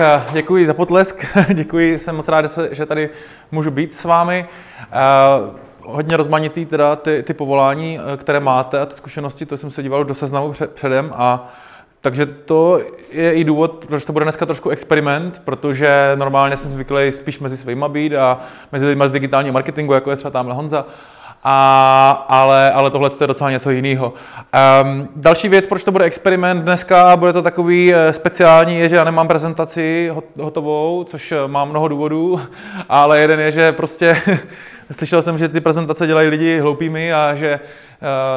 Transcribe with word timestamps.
Eh, 0.00 0.24
děkuji 0.32 0.66
za 0.66 0.74
potlesk, 0.74 1.26
děkuji, 1.54 1.98
jsem 1.98 2.16
moc 2.16 2.28
rád, 2.28 2.44
že, 2.70 2.86
tady 2.86 3.10
můžu 3.52 3.70
být 3.70 3.98
s 3.98 4.04
vámi. 4.04 4.46
Uh, 5.40 5.56
hodně 5.92 6.16
rozmanitý 6.16 6.66
teda 6.66 6.96
ty, 6.96 7.22
ty 7.22 7.34
povolání, 7.34 7.98
eh, 7.98 8.16
které 8.16 8.40
máte 8.40 8.80
a 8.80 8.86
ty 8.86 8.94
zkušenosti, 8.94 9.46
to 9.46 9.56
jsem 9.56 9.70
se 9.70 9.82
díval 9.82 10.04
do 10.04 10.14
seznamu 10.14 10.52
před, 10.52 10.72
předem 10.72 11.12
a 11.16 11.52
takže 12.00 12.26
to 12.26 12.80
je 13.12 13.32
i 13.32 13.44
důvod, 13.44 13.84
proč 13.88 14.04
to 14.04 14.12
bude 14.12 14.24
dneska 14.24 14.46
trošku 14.46 14.70
experiment, 14.70 15.42
protože 15.44 16.12
normálně 16.14 16.56
jsem 16.56 16.70
zvyklý 16.70 17.12
spíš 17.12 17.38
mezi 17.38 17.56
svýma 17.56 17.88
být 17.88 18.14
a 18.14 18.40
mezi 18.72 18.86
lidmi 18.86 19.04
z 19.08 19.10
digitálního 19.10 19.52
marketingu, 19.52 19.92
jako 19.92 20.10
je 20.10 20.16
třeba 20.16 20.30
tamhle 20.30 20.54
Honza. 20.54 20.86
A, 21.50 22.10
ale, 22.28 22.70
ale 22.70 22.90
tohle 22.90 23.10
je 23.20 23.26
docela 23.26 23.50
něco 23.50 23.70
jiného. 23.70 24.12
Um, 24.82 25.08
další 25.16 25.48
věc, 25.48 25.66
proč 25.66 25.84
to 25.84 25.92
bude 25.92 26.04
experiment 26.04 26.62
dneska, 26.62 27.16
bude 27.16 27.32
to 27.32 27.42
takový 27.42 27.94
eh, 27.94 28.12
speciální, 28.12 28.78
je, 28.78 28.88
že 28.88 28.96
já 28.96 29.04
nemám 29.04 29.28
prezentaci 29.28 30.12
hotovou, 30.40 31.04
což 31.04 31.32
eh, 31.32 31.36
má 31.48 31.64
mnoho 31.64 31.88
důvodů, 31.88 32.40
ale 32.88 33.20
jeden 33.20 33.40
je, 33.40 33.52
že 33.52 33.72
prostě 33.72 34.22
slyšel 34.92 35.22
jsem, 35.22 35.38
že 35.38 35.48
ty 35.48 35.60
prezentace 35.60 36.06
dělají 36.06 36.28
lidi 36.28 36.60
hloupými 36.60 37.12
a 37.12 37.34
že 37.34 37.60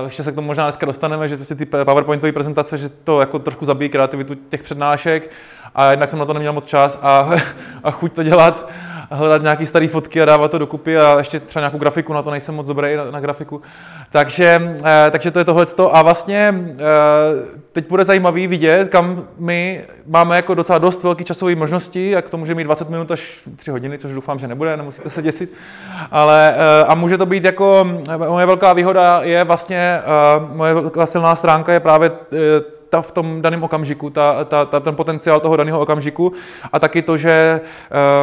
uh, 0.03 0.05
ještě 0.05 0.23
se 0.23 0.31
k 0.31 0.35
tomu 0.35 0.47
možná 0.47 0.63
dneska 0.63 0.85
dostaneme, 0.85 1.27
že 1.27 1.35
prostě 1.35 1.55
ty 1.55 1.65
PowerPointové 1.65 2.31
prezentace, 2.31 2.77
že 2.77 2.89
to 2.89 3.19
jako 3.19 3.39
trošku 3.39 3.65
zabíjí 3.65 3.89
kreativitu 3.89 4.35
těch 4.35 4.63
přednášek 4.63 5.31
a 5.75 5.91
jednak 5.91 6.09
jsem 6.09 6.19
na 6.19 6.25
to 6.25 6.33
neměl 6.33 6.53
moc 6.53 6.65
čas 6.65 6.99
a, 7.01 7.29
a 7.83 7.91
chuť 7.91 8.13
to 8.13 8.23
dělat 8.23 8.69
hledat 9.11 9.41
nějaký 9.41 9.65
staré 9.65 9.87
fotky 9.87 10.21
a 10.21 10.25
dávat 10.25 10.51
to 10.51 10.57
dokupy 10.57 10.97
a 10.97 11.17
ještě 11.17 11.39
třeba 11.39 11.61
nějakou 11.61 11.77
grafiku, 11.77 12.13
na 12.13 12.21
to 12.21 12.31
nejsem 12.31 12.55
moc 12.55 12.67
dobrý 12.67 12.95
na, 12.95 13.11
na 13.11 13.19
grafiku. 13.19 13.61
Takže, 14.11 14.77
eh, 14.85 15.11
takže 15.11 15.31
to 15.31 15.39
je 15.39 15.45
tohle. 15.45 15.65
A 15.91 16.01
vlastně 16.01 16.55
eh, 16.71 16.77
teď 17.71 17.89
bude 17.89 18.05
zajímavý 18.05 18.47
vidět, 18.47 18.89
kam 18.89 19.23
my 19.37 19.83
máme 20.07 20.35
jako 20.35 20.53
docela 20.53 20.77
dost 20.77 21.03
velký 21.03 21.23
časové 21.23 21.55
možnosti, 21.55 22.15
a 22.15 22.21
k 22.21 22.29
tomu 22.29 22.41
může 22.41 22.55
mít 22.55 22.63
20 22.63 22.89
minut 22.89 23.11
až 23.11 23.39
3 23.55 23.71
hodiny, 23.71 23.97
což 23.97 24.11
doufám, 24.11 24.39
že 24.39 24.47
nebude, 24.47 24.77
nemusíte 24.77 25.09
se 25.09 25.21
děsit. 25.21 25.53
Ale, 26.11 26.55
eh, 26.55 26.85
a 26.85 26.95
může 26.95 27.17
to 27.17 27.25
být 27.25 27.45
jako, 27.45 27.87
moje 28.17 28.45
velká 28.45 28.73
výhoda 28.73 29.21
je 29.23 29.43
vlastně, 29.43 29.99
moje 30.53 30.73
velká 30.73 31.05
silná 31.05 31.35
stránka 31.35 31.73
je 31.73 31.79
právě 31.79 32.11
ta 32.91 33.01
v 33.01 33.11
tom 33.11 33.41
daném 33.41 33.63
okamžiku, 33.63 34.09
ta, 34.09 34.43
ta, 34.45 34.65
ta, 34.65 34.79
ten 34.79 34.95
potenciál 34.95 35.39
toho 35.39 35.55
daného 35.55 35.79
okamžiku 35.79 36.33
a 36.71 36.79
taky 36.79 37.01
to, 37.01 37.17
že 37.17 37.61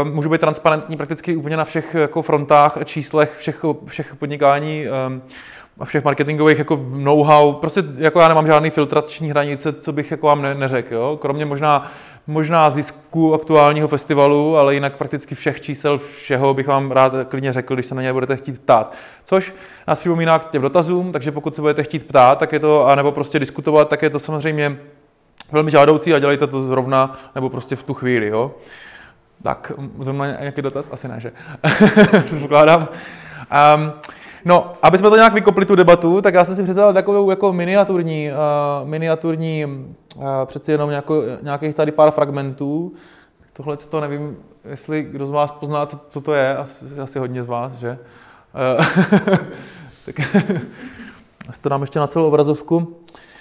uh, 0.04 0.10
můžu 0.10 0.30
být 0.30 0.40
transparentní 0.40 0.96
prakticky 0.96 1.36
úplně 1.36 1.56
na 1.56 1.64
všech 1.64 1.94
jako 1.94 2.22
frontách, 2.22 2.78
číslech, 2.84 3.36
všech, 3.38 3.64
všech 3.86 4.14
podnikání 4.14 4.84
um, 5.08 5.22
a 5.78 5.84
všech 5.84 6.04
marketingových 6.04 6.58
jako 6.58 6.86
know-how. 6.90 7.52
Prostě 7.52 7.82
jako 7.96 8.20
já 8.20 8.28
nemám 8.28 8.46
žádný 8.46 8.70
filtrační 8.70 9.30
hranice, 9.30 9.72
co 9.72 9.92
bych 9.92 10.10
jako 10.10 10.26
vám 10.26 10.42
ne, 10.42 10.54
neřekl. 10.54 11.18
Kromě 11.20 11.44
možná, 11.44 11.90
možná 12.28 12.70
zisku 12.70 13.34
aktuálního 13.34 13.88
festivalu, 13.88 14.56
ale 14.56 14.74
jinak 14.74 14.96
prakticky 14.96 15.34
všech 15.34 15.60
čísel, 15.60 15.98
všeho 15.98 16.54
bych 16.54 16.66
vám 16.66 16.90
rád 16.90 17.14
klidně 17.28 17.52
řekl, 17.52 17.74
když 17.74 17.86
se 17.86 17.94
na 17.94 18.02
ně 18.02 18.12
budete 18.12 18.36
chtít 18.36 18.60
ptát. 18.60 18.94
Což 19.24 19.54
nás 19.86 20.00
připomíná 20.00 20.38
k 20.38 20.50
těm 20.50 20.62
dotazům, 20.62 21.12
takže 21.12 21.32
pokud 21.32 21.54
se 21.54 21.60
budete 21.60 21.82
chtít 21.82 22.08
ptát, 22.08 22.38
tak 22.38 22.52
je 22.52 22.58
to, 22.58 22.86
anebo 22.86 23.12
prostě 23.12 23.38
diskutovat, 23.38 23.88
tak 23.88 24.02
je 24.02 24.10
to 24.10 24.18
samozřejmě 24.18 24.76
velmi 25.52 25.70
žádoucí 25.70 26.14
a 26.14 26.18
dělejte 26.18 26.46
to 26.46 26.62
zrovna 26.62 27.18
nebo 27.34 27.50
prostě 27.50 27.76
v 27.76 27.82
tu 27.82 27.94
chvíli. 27.94 28.26
Jo? 28.26 28.54
Tak, 29.42 29.72
zrovna 29.98 30.26
nějaký 30.26 30.62
dotaz? 30.62 30.88
Asi 30.92 31.08
ne, 31.08 31.20
že? 31.20 31.32
Předpokládám. 32.24 32.88
Um, 33.76 33.92
No, 34.44 34.72
aby 34.82 34.98
jsme 34.98 35.10
to 35.10 35.16
nějak 35.16 35.34
vykopli 35.34 35.66
tu 35.66 35.74
debatu, 35.74 36.22
tak 36.22 36.34
já 36.34 36.44
jsem 36.44 36.56
si 36.56 36.62
představil 36.62 36.94
takovou 36.94 37.30
jako 37.30 37.52
miniaturní, 37.52 38.30
uh, 38.30 38.88
miniaturní 38.88 39.64
uh, 39.64 40.24
přeci 40.44 40.72
jenom 40.72 40.90
nějako, 40.90 41.22
nějakých 41.42 41.74
tady 41.74 41.92
pár 41.92 42.10
fragmentů. 42.10 42.92
Tohle 43.52 43.76
to 43.76 44.00
nevím, 44.00 44.36
jestli 44.64 45.02
kdo 45.02 45.26
z 45.26 45.30
vás 45.30 45.50
pozná, 45.50 45.86
co, 45.86 46.00
co 46.08 46.20
to 46.20 46.34
je, 46.34 46.56
asi, 46.56 46.84
asi 47.02 47.18
hodně 47.18 47.42
z 47.42 47.46
vás, 47.46 47.72
že? 47.72 47.98
Uh, 48.78 48.86
tak 50.06 50.14
to 51.60 51.68
dám 51.68 51.80
ještě 51.80 51.98
na 51.98 52.06
celou 52.06 52.28
obrazovku. 52.28 52.96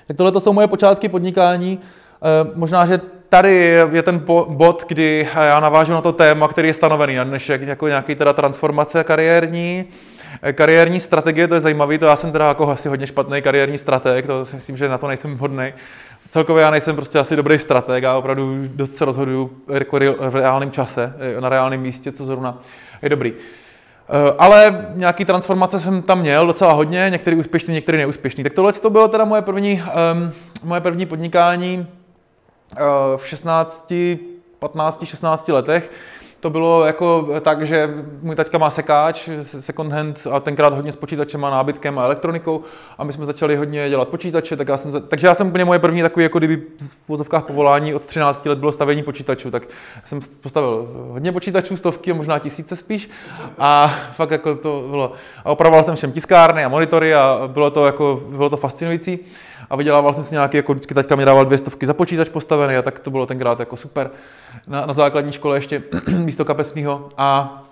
Tak 0.08 0.18
tohle 0.18 0.32
to 0.32 0.40
jsou 0.40 0.54
moje 0.54 0.68
počátky 0.68 1.10
podnikání. 1.10 1.80
Uh, 1.80 2.56
možná, 2.56 2.86
že 2.86 3.02
tady 3.30 3.54
je 3.92 4.04
ten 4.04 4.20
bod, 4.48 4.84
kdy 4.88 5.28
já 5.36 5.60
navážu 5.60 5.94
na 5.94 6.02
to 6.02 6.12
téma, 6.12 6.48
který 6.48 6.68
je 6.68 6.74
stanovený 6.74 7.16
na 7.16 7.24
dnešek, 7.24 7.62
jako 7.62 7.88
nějaký 7.88 8.16
teda 8.16 8.34
transformace 8.34 9.04
kariérní. 9.04 9.86
Eh, 10.42 10.54
kariérní 10.54 11.00
strategie, 11.00 11.48
to 11.48 11.56
je 11.56 11.62
zajímavé, 11.62 11.98
to 11.98 12.06
já 12.06 12.16
jsem 12.16 12.32
teda 12.32 12.48
jako 12.48 12.70
asi 12.70 12.90
hodně 12.90 13.08
špatný 13.08 13.42
kariérní 13.42 13.78
strateg, 13.78 14.26
to 14.26 14.46
si 14.46 14.56
myslím, 14.56 14.78
že 14.78 14.90
na 14.90 14.98
to 14.98 15.08
nejsem 15.08 15.36
vhodný. 15.36 15.74
Celkově 16.30 16.64
já 16.64 16.70
nejsem 16.72 16.96
prostě 16.96 17.20
asi 17.20 17.36
dobrý 17.36 17.60
strateg 17.60 18.04
a 18.04 18.18
opravdu 18.18 18.64
dost 18.68 18.96
se 18.96 19.06
rozhoduju 19.06 19.52
jako 19.74 20.00
v 20.30 20.36
reálném 20.36 20.72
čase, 20.72 21.14
eh, 21.38 21.42
na 21.42 21.50
reálném 21.50 21.82
místě, 21.82 22.12
co 22.12 22.26
zrovna 22.26 22.58
je 23.02 23.10
dobrý. 23.10 23.34
Eh, 24.10 24.34
ale 24.38 24.88
nějaký 24.94 25.26
transformace 25.26 25.80
jsem 25.80 26.02
tam 26.02 26.20
měl 26.20 26.48
docela 26.48 26.74
hodně, 26.74 27.08
některý 27.10 27.36
úspěšný, 27.36 27.74
některý 27.74 27.98
neúspěšný. 27.98 28.44
Tak 28.44 28.54
tohle 28.54 28.74
to 28.74 28.90
bylo 28.90 29.08
teda 29.08 29.26
moje 29.26 29.42
první, 29.42 29.84
um, 30.14 30.32
moje 30.64 30.82
první 30.82 31.06
podnikání 31.06 31.88
uh, 32.72 33.18
v 33.18 33.28
16, 33.28 33.94
15, 34.60 35.06
16 35.06 35.48
letech 35.48 35.92
to 36.40 36.50
bylo 36.50 36.86
jako 36.86 37.30
tak, 37.42 37.68
že 37.68 37.90
můj 38.22 38.36
taťka 38.36 38.58
má 38.58 38.70
sekáč, 38.70 39.30
second 39.44 39.92
hand 39.92 40.28
a 40.32 40.40
tenkrát 40.40 40.74
hodně 40.74 40.92
s 40.92 40.96
počítačem 40.96 41.46
a 41.46 41.50
nábytkem 41.50 42.00
a 42.00 42.04
elektronikou. 42.04 42.64
A 42.98 43.04
my 43.04 43.14
jsme 43.14 43.26
začali 43.26 43.56
hodně 43.56 43.90
dělat 43.90 44.08
počítače, 44.08 44.58
tak 44.58 44.68
já 44.68 44.78
jsem, 44.78 45.02
takže 45.08 45.28
já 45.28 45.36
jsem 45.36 45.48
úplně 45.48 45.66
moje 45.66 45.80
první 45.80 46.02
takový, 46.02 46.24
jako 46.24 46.38
kdyby 46.38 46.58
v 46.58 46.96
vozovkách 47.08 47.44
povolání 47.44 47.94
od 47.94 48.06
13 48.06 48.46
let 48.46 48.60
bylo 48.60 48.72
stavění 48.72 49.04
počítačů, 49.04 49.52
tak 49.52 49.64
jsem 50.06 50.20
postavil 50.42 50.88
hodně 51.12 51.32
počítačů, 51.32 51.78
stovky, 51.78 52.14
možná 52.14 52.40
tisíce 52.40 52.76
spíš. 52.76 53.10
A 53.58 53.88
fakt 54.14 54.32
jako 54.32 54.56
to 54.56 54.86
bylo, 54.90 55.12
a 55.46 55.52
opravoval 55.52 55.84
jsem 55.84 55.96
všem 55.96 56.12
tiskárny 56.12 56.66
a 56.66 56.70
monitory 56.70 57.14
a 57.14 57.42
bylo 57.48 57.72
to 57.72 57.86
jako, 57.86 58.22
bylo 58.30 58.50
to 58.50 58.58
fascinující 58.58 59.20
a 59.70 59.76
vydělával 59.76 60.14
jsem 60.14 60.24
si 60.24 60.36
nějaký, 60.36 60.58
jako 60.58 60.74
vždycky 60.74 60.94
taťka 60.94 61.16
mi 61.16 61.26
dával 61.26 61.46
dvě 61.46 61.58
stovky 61.58 61.86
za 61.86 61.94
počítač 61.94 62.30
postavený 62.30 62.76
a 62.76 62.82
tak 62.82 63.00
to 63.00 63.12
bylo 63.12 63.26
tenkrát 63.26 63.60
jako 63.60 63.78
super. 63.78 64.10
Na, 64.68 64.86
na 64.86 64.94
základní 64.94 65.32
škole 65.32 65.58
ještě 65.58 65.84
místo 66.08 66.46
kapesního 66.46 67.10
a 67.18 67.64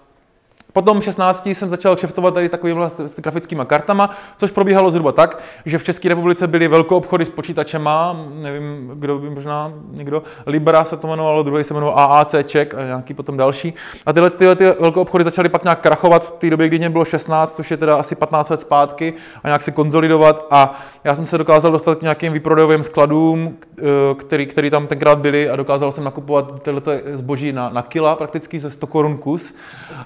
Potom 0.76 1.00
v 1.00 1.04
16 1.04 1.48
jsem 1.48 1.70
začal 1.70 1.96
kšeftovat 1.96 2.34
tady 2.34 2.50
takovými 2.50 2.82
s 2.88 3.20
grafickými 3.20 3.62
kartama, 3.66 4.10
což 4.38 4.52
probíhalo 4.52 4.92
zhruba 4.92 5.12
tak, 5.12 5.40
že 5.66 5.78
v 5.78 5.84
České 5.84 6.10
republice 6.10 6.48
byly 6.48 6.68
velké 6.68 6.96
obchody 6.96 7.26
s 7.26 7.30
počítačema, 7.30 8.26
nevím, 8.42 8.92
kdo 8.96 9.20
by 9.20 9.30
možná 9.30 9.74
někdo, 9.92 10.24
Libra 10.48 10.84
se 10.84 10.98
to 10.98 11.08
jmenovalo, 11.08 11.44
druhý 11.44 11.64
se 11.64 11.74
jmenoval 11.74 12.00
AAC 12.00 12.36
Czech 12.46 12.74
a 12.74 12.84
nějaký 12.84 13.14
potom 13.14 13.38
další. 13.38 13.74
A 14.06 14.14
tyhle, 14.14 14.30
tyhle 14.30 14.56
ty 14.56 14.64
velké 14.80 15.00
obchody 15.00 15.24
začaly 15.24 15.50
pak 15.50 15.64
nějak 15.64 15.82
krachovat 15.82 16.24
v 16.26 16.32
té 16.32 16.50
době, 16.50 16.68
kdy 16.68 16.80
mě 16.80 16.90
bylo 16.90 17.06
16, 17.06 17.56
což 17.56 17.72
je 17.72 17.78
teda 17.78 17.96
asi 17.96 18.16
15 18.16 18.50
let 18.50 18.62
zpátky 18.62 19.14
a 19.44 19.48
nějak 19.48 19.62
se 19.62 19.72
konzolidovat 19.72 20.48
a 20.52 20.80
já 21.04 21.16
jsem 21.16 21.26
se 21.26 21.38
dokázal 21.38 21.72
dostat 21.72 21.98
k 21.98 22.02
nějakým 22.02 22.34
výprodejovým 22.34 22.84
skladům, 22.84 23.58
eh, 23.78 23.82
který, 24.16 24.46
který 24.46 24.70
tam 24.70 24.88
tenkrát 24.88 25.20
byly 25.20 25.50
a 25.50 25.56
dokázal 25.56 25.92
jsem 25.92 26.04
nakupovat 26.04 26.62
tyhle 26.62 26.82
zboží 27.14 27.52
na, 27.52 27.70
na 27.70 27.82
kila, 27.82 28.16
prakticky 28.16 28.60
ze 28.60 28.72
100 28.72 28.88
korun 28.88 29.18
kus. 29.18 29.54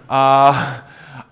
A 0.09 0.55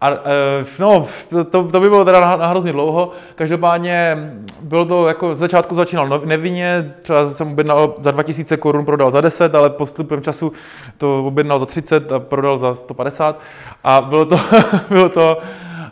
a, 0.02 0.10
e, 0.12 0.66
no, 0.80 1.08
to, 1.30 1.44
to 1.44 1.80
by 1.80 1.90
bylo 1.90 2.06
teda 2.06 2.20
na, 2.20 2.36
na 2.36 2.48
hrozně 2.48 2.72
dlouho. 2.72 3.12
Každopádně 3.36 4.18
bylo 4.62 4.86
to 4.86 5.08
jako 5.08 5.36
z 5.36 5.38
začátku 5.38 5.76
začínal 5.76 6.22
nevinně, 6.26 6.96
třeba 7.02 7.30
jsem 7.30 7.52
objednal 7.52 7.96
za 8.02 8.12
2000 8.12 8.58
korun, 8.58 8.86
prodal 8.86 9.12
za 9.12 9.22
10, 9.22 9.56
ale 9.56 9.70
postupem 9.70 10.22
času 10.22 10.52
to 10.98 11.26
objednal 11.26 11.60
za 11.60 11.66
30 11.66 12.12
a 12.12 12.20
prodal 12.20 12.58
za 12.58 12.76
150. 12.76 13.40
A 13.84 14.02
bylo 14.02 14.26
to, 14.26 14.40
bylo 14.90 15.10
to 15.10 15.38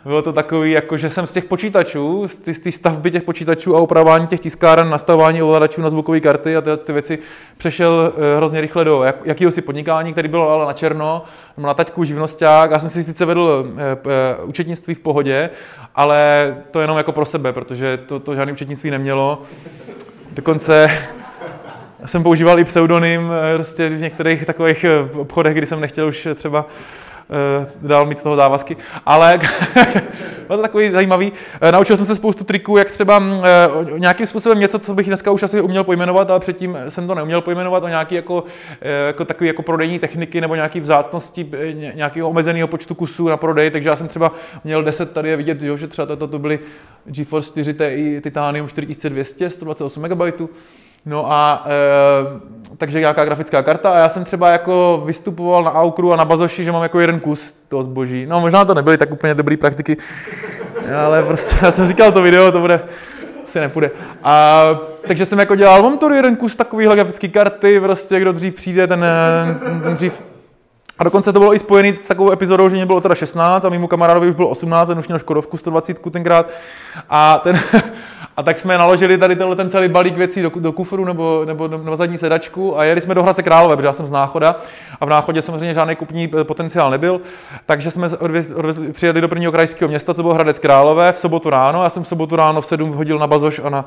bylo 0.06 0.22
to 0.22 0.32
takový, 0.32 0.70
jako 0.70 0.96
že 0.96 1.10
jsem 1.10 1.26
z 1.26 1.32
těch 1.32 1.44
počítačů, 1.44 2.28
z 2.28 2.58
té 2.58 2.72
stavby 2.72 3.10
těch 3.10 3.22
počítačů 3.22 3.76
a 3.76 3.80
upravování 3.80 4.26
těch 4.26 4.40
tiskáren, 4.40 4.90
nastavování 4.90 5.42
ovladačů 5.42 5.82
na 5.82 5.90
zvukové 5.90 6.20
karty 6.20 6.56
a 6.56 6.60
tyhle 6.60 6.76
ty 6.76 6.92
věci 6.92 7.18
přešel 7.58 8.12
uh, 8.16 8.24
hrozně 8.36 8.60
rychle 8.60 8.84
do 8.84 9.02
jak, 9.02 9.16
jakého 9.24 9.50
si 9.50 9.62
podnikání, 9.62 10.12
který 10.12 10.28
bylo 10.28 10.50
ale 10.50 10.66
na 10.66 10.72
černo, 10.72 11.22
na 11.56 11.74
taťku 11.74 12.04
živnosták. 12.04 12.70
Já 12.70 12.78
jsem 12.78 12.90
si 12.90 13.04
sice 13.04 13.24
vedl 13.24 13.66
uh, 13.72 14.48
účetnictví 14.48 14.94
v 14.94 14.98
pohodě, 14.98 15.50
ale 15.94 16.54
to 16.70 16.80
jenom 16.80 16.96
jako 16.96 17.12
pro 17.12 17.26
sebe, 17.26 17.52
protože 17.52 17.96
to, 17.96 18.20
to 18.20 18.34
žádný 18.34 18.52
účetnictví 18.52 18.90
nemělo. 18.90 19.42
Dokonce 20.32 20.90
jsem 22.04 22.22
používal 22.22 22.58
i 22.58 22.64
pseudonym 22.64 23.30
prostě 23.54 23.88
v 23.88 24.00
některých 24.00 24.46
takových 24.46 24.84
obchodech, 25.12 25.54
kdy 25.54 25.66
jsem 25.66 25.80
nechtěl 25.80 26.06
už 26.06 26.28
třeba 26.34 26.66
Eh, 26.66 27.05
dál 27.82 28.06
mít 28.06 28.18
z 28.18 28.22
toho 28.22 28.36
závazky, 28.36 28.76
ale 29.06 29.40
bylo 30.46 30.56
to 30.56 30.62
takový 30.62 30.90
zajímavý. 30.90 31.32
Eh, 31.60 31.72
naučil 31.72 31.96
jsem 31.96 32.06
se 32.06 32.14
spoustu 32.14 32.44
triků, 32.44 32.76
jak 32.76 32.90
třeba 32.90 33.18
mm, 33.18 33.32
eh, 33.44 33.98
nějakým 33.98 34.26
způsobem 34.26 34.60
něco, 34.60 34.78
co 34.78 34.94
bych 34.94 35.06
dneska 35.06 35.30
už 35.30 35.42
asi 35.42 35.60
uměl 35.60 35.84
pojmenovat, 35.84 36.30
ale 36.30 36.40
předtím 36.40 36.78
jsem 36.88 37.06
to 37.06 37.14
neuměl 37.14 37.40
pojmenovat, 37.40 37.82
o 37.82 37.88
nějaký 37.88 38.14
jako, 38.14 38.44
jako 39.06 39.24
takový 39.24 39.48
jako 39.48 39.62
prodejní 39.62 39.98
techniky 39.98 40.40
nebo 40.40 40.54
nějaký 40.54 40.80
vzácnosti 40.80 41.50
nějakého 41.94 42.30
omezeného 42.30 42.68
počtu 42.68 42.94
kusů 42.94 43.28
na 43.28 43.36
prodej, 43.36 43.70
takže 43.70 43.88
já 43.88 43.96
jsem 43.96 44.08
třeba 44.08 44.32
měl 44.64 44.82
10, 44.82 45.12
tady 45.12 45.28
je 45.28 45.36
vidět, 45.36 45.60
že 45.60 45.88
třeba 45.88 46.06
toto 46.06 46.28
to 46.28 46.38
byly 46.38 46.58
GeForce 47.04 47.48
4 47.48 47.74
Ti 47.74 48.20
Titanium 48.20 48.68
4200, 48.68 49.50
128 49.50 50.08
MB, 50.08 50.50
No 51.06 51.32
a 51.32 51.66
e, 51.66 52.76
takže 52.76 53.00
nějaká 53.00 53.24
grafická 53.24 53.62
karta 53.62 53.90
a 53.90 53.98
já 53.98 54.08
jsem 54.08 54.24
třeba 54.24 54.50
jako 54.50 55.02
vystupoval 55.06 55.64
na 55.64 55.72
Aukru 55.72 56.12
a 56.12 56.16
na 56.16 56.24
Bazoši, 56.24 56.64
že 56.64 56.72
mám 56.72 56.82
jako 56.82 57.00
jeden 57.00 57.20
kus 57.20 57.54
toho 57.68 57.82
zboží. 57.82 58.26
No 58.26 58.40
možná 58.40 58.64
to 58.64 58.74
nebyly 58.74 58.98
tak 58.98 59.12
úplně 59.12 59.34
dobrý 59.34 59.56
praktiky, 59.56 59.96
ale 61.06 61.22
prostě 61.22 61.56
já 61.62 61.72
jsem 61.72 61.88
říkal 61.88 62.12
to 62.12 62.22
video, 62.22 62.52
to 62.52 62.60
bude, 62.60 62.80
asi 63.44 63.60
nepůjde. 63.60 63.90
A, 64.22 64.62
takže 65.06 65.26
jsem 65.26 65.38
jako 65.38 65.56
dělal, 65.56 65.82
mám 65.82 65.98
tu 65.98 66.12
jeden 66.12 66.36
kus 66.36 66.56
takovýhle 66.56 66.94
grafické 66.96 67.28
karty, 67.28 67.80
prostě 67.80 68.20
kdo 68.20 68.32
dřív 68.32 68.54
přijde, 68.54 68.86
ten, 68.86 69.04
ten 69.82 69.94
dřív 69.94 70.22
a 70.98 71.04
dokonce 71.04 71.32
to 71.32 71.38
bylo 71.38 71.54
i 71.54 71.58
spojené 71.58 71.92
s 72.02 72.08
takovou 72.08 72.32
epizodou, 72.32 72.68
že 72.68 72.76
mě 72.76 72.86
bylo 72.86 73.00
teda 73.00 73.14
16 73.14 73.64
a 73.64 73.68
mému 73.68 73.86
kamarádovi 73.86 74.28
už 74.28 74.34
bylo 74.34 74.48
18, 74.48 74.88
ten 74.88 74.98
už 74.98 75.08
měl 75.08 75.18
Škodovku 75.18 75.56
120 75.56 76.10
tenkrát. 76.10 76.50
A 77.08 77.40
ten, 77.44 77.60
a 78.36 78.42
tak 78.42 78.58
jsme 78.58 78.78
naložili 78.78 79.18
tady 79.18 79.36
tenhle 79.36 79.56
ten 79.56 79.70
celý 79.70 79.88
balík 79.88 80.16
věcí 80.16 80.42
do, 80.42 80.52
do 80.56 80.72
kufru 80.72 81.04
nebo, 81.04 81.42
nebo 81.44 81.68
na 81.68 81.96
zadní 81.96 82.18
sedačku 82.18 82.78
a 82.78 82.84
jeli 82.84 83.00
jsme 83.00 83.14
do 83.14 83.22
Hradce 83.22 83.42
Králové, 83.42 83.76
protože 83.76 83.86
já 83.86 83.92
jsem 83.92 84.06
z 84.06 84.10
Náchoda 84.10 84.54
a 85.00 85.06
v 85.06 85.08
Náchodě 85.08 85.42
samozřejmě 85.42 85.74
žádný 85.74 85.96
kupní 85.96 86.28
potenciál 86.42 86.90
nebyl, 86.90 87.20
takže 87.66 87.90
jsme 87.90 88.08
odvezli, 88.08 88.54
odvezli, 88.54 88.92
přijeli 88.92 89.20
do 89.20 89.28
prvního 89.28 89.52
krajského 89.52 89.88
města, 89.88 90.14
to 90.14 90.22
bylo 90.22 90.34
Hradec 90.34 90.58
Králové, 90.58 91.12
v 91.12 91.18
sobotu 91.18 91.50
ráno. 91.50 91.82
Já 91.82 91.90
jsem 91.90 92.02
v 92.02 92.08
sobotu 92.08 92.36
ráno 92.36 92.60
v 92.60 92.66
7 92.66 92.92
hodil 92.92 93.18
na 93.18 93.26
Bazoš 93.26 93.60
a 93.64 93.68
na 93.68 93.84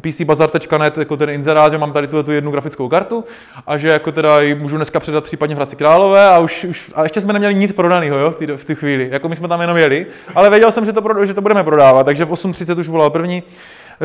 pcbazar.net 0.00 0.98
jako 0.98 1.16
ten 1.16 1.30
inzerát, 1.30 1.72
že 1.72 1.78
mám 1.78 1.92
tady 1.92 2.06
tu, 2.06 2.22
tu 2.22 2.32
jednu 2.32 2.50
grafickou 2.50 2.88
kartu 2.88 3.24
a 3.66 3.78
že 3.78 3.88
jako 3.88 4.12
teda 4.12 4.40
ji 4.40 4.54
můžu 4.54 4.76
dneska 4.76 5.00
předat 5.00 5.24
případně 5.24 5.54
v 5.54 5.58
Hradci 5.58 5.76
Králové 5.76 6.28
a 6.28 6.38
už, 6.38 6.64
už 6.64 6.90
a 6.94 7.02
ještě 7.02 7.20
jsme 7.20 7.32
neměli 7.32 7.54
nic 7.54 7.72
prodaného 7.72 8.18
jo, 8.18 8.30
v 8.30 8.64
té 8.64 8.74
v 8.74 8.74
chvíli, 8.74 9.08
jako 9.12 9.28
my 9.28 9.36
jsme 9.36 9.48
tam 9.48 9.60
jenom 9.60 9.76
jeli, 9.76 10.06
ale 10.34 10.50
věděl 10.50 10.72
jsem, 10.72 10.84
že 10.84 10.92
to, 10.92 11.24
že 11.24 11.34
to 11.34 11.40
budeme 11.40 11.64
prodávat, 11.64 12.04
takže 12.04 12.24
v 12.24 12.30
8.30 12.30 12.78
už 12.78 12.88
volal 12.88 13.10
první 13.10 13.42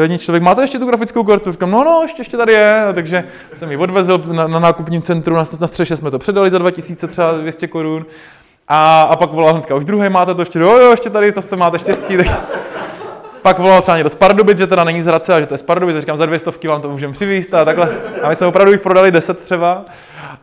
Jedni 0.02 0.18
člověk, 0.18 0.44
máte 0.44 0.64
ještě 0.64 0.80
tu 0.80 0.86
grafickou 0.86 1.24
kartu? 1.24 1.52
Říkám, 1.52 1.72
no, 1.72 1.84
no, 1.84 2.00
ještě, 2.02 2.22
ještě 2.22 2.38
tady 2.38 2.54
je. 2.54 2.84
No, 2.88 2.94
takže 2.94 3.24
jsem 3.54 3.72
ji 3.72 3.78
odvezl 3.78 4.22
na, 4.32 4.48
na 4.48 4.60
nákupním 4.60 5.02
centru, 5.02 5.36
na, 5.36 5.44
na 5.60 5.68
střeše 5.68 5.96
jsme 5.96 6.12
to 6.12 6.20
předali 6.20 6.50
za 6.50 6.58
2000, 6.58 7.08
třeba 7.08 7.32
200 7.32 7.68
korun. 7.68 8.06
A, 8.68 9.02
a 9.02 9.16
pak 9.16 9.32
volal 9.32 9.54
hnedka, 9.54 9.76
už 9.76 9.86
druhý 9.86 10.10
máte 10.10 10.36
to 10.36 10.42
ještě, 10.42 10.60
jo, 10.60 10.78
jo, 10.78 10.92
ještě 10.92 11.10
tady, 11.10 11.32
to 11.32 11.42
jste 11.42 11.56
máte 11.56 11.80
štěstí. 11.80 12.18
Tak... 12.18 12.28
pak 13.42 13.60
volal 13.60 13.82
třeba 13.82 13.98
někdo 13.98 14.10
z 14.10 14.16
Pardubic, 14.16 14.58
že 14.58 14.68
teda 14.68 14.84
není 14.84 15.02
z 15.02 15.06
Hradce 15.06 15.34
a 15.34 15.40
že 15.40 15.46
to 15.46 15.54
je 15.54 15.58
z 15.58 15.62
Pardubic, 15.62 15.96
a 15.96 16.00
říkám, 16.00 16.18
za 16.18 16.26
dvě 16.26 16.40
stovky 16.40 16.68
vám 16.68 16.82
to 16.82 16.90
můžeme 16.90 17.14
přivést 17.14 17.54
a 17.54 17.66
takhle. 17.66 17.90
A 18.24 18.30
my 18.30 18.36
jsme 18.36 18.48
opravdu 18.48 18.72
jich 18.72 18.82
prodali 18.82 19.12
10 19.12 19.40
třeba 19.40 19.86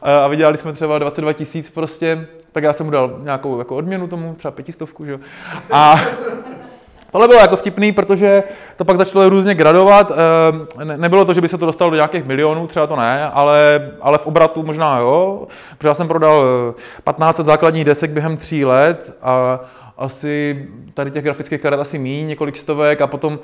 a 0.03 0.29
vydělali 0.29 0.59
jsme 0.59 0.73
třeba 0.73 0.99
22 0.99 1.33
tisíc 1.33 1.71
prostě, 1.71 2.27
tak 2.53 2.65
já 2.65 2.73
jsem 2.73 2.87
mu 2.87 2.93
dal 2.93 3.19
nějakou 3.23 3.59
jako 3.59 3.77
odměnu 3.77 4.09
tomu, 4.09 4.35
třeba 4.35 4.53
pětistovku, 4.53 5.05
že 5.05 5.13
jo. 5.13 5.19
A, 5.71 6.01
Tohle 7.15 7.29
bylo 7.29 7.41
jako 7.41 7.57
vtipný, 7.57 7.93
protože 7.93 8.43
to 8.77 8.85
pak 8.85 8.97
začalo 8.97 9.29
různě 9.29 9.55
gradovat. 9.55 10.13
Eh, 10.81 10.97
nebylo 10.97 11.25
to, 11.25 11.35
že 11.35 11.41
by 11.41 11.49
se 11.49 11.59
to 11.59 11.67
dostalo 11.67 11.91
do 11.91 11.97
nějakých 11.97 12.25
milionů, 12.25 12.67
třeba 12.67 12.87
to 12.87 12.97
ne, 12.97 13.31
ale, 13.31 13.91
ale 14.01 14.19
v 14.19 14.27
obratu 14.27 14.63
možná 14.63 14.99
jo, 14.99 15.47
protože 15.79 15.89
já 15.89 15.95
jsem 15.95 16.09
prodal 16.09 16.45
15 17.05 17.41
eh, 17.41 17.43
základních 17.43 17.85
desek 17.85 18.11
během 18.11 18.37
tří 18.37 18.65
let 18.65 19.17
a 19.23 19.61
asi 19.99 20.67
tady 20.95 21.11
těch 21.11 21.25
grafických 21.25 21.61
karet 21.61 21.81
asi 21.81 21.99
míň, 21.99 22.27
několik 22.27 22.57
stovek 22.57 23.01
a 23.01 23.07
potom 23.07 23.39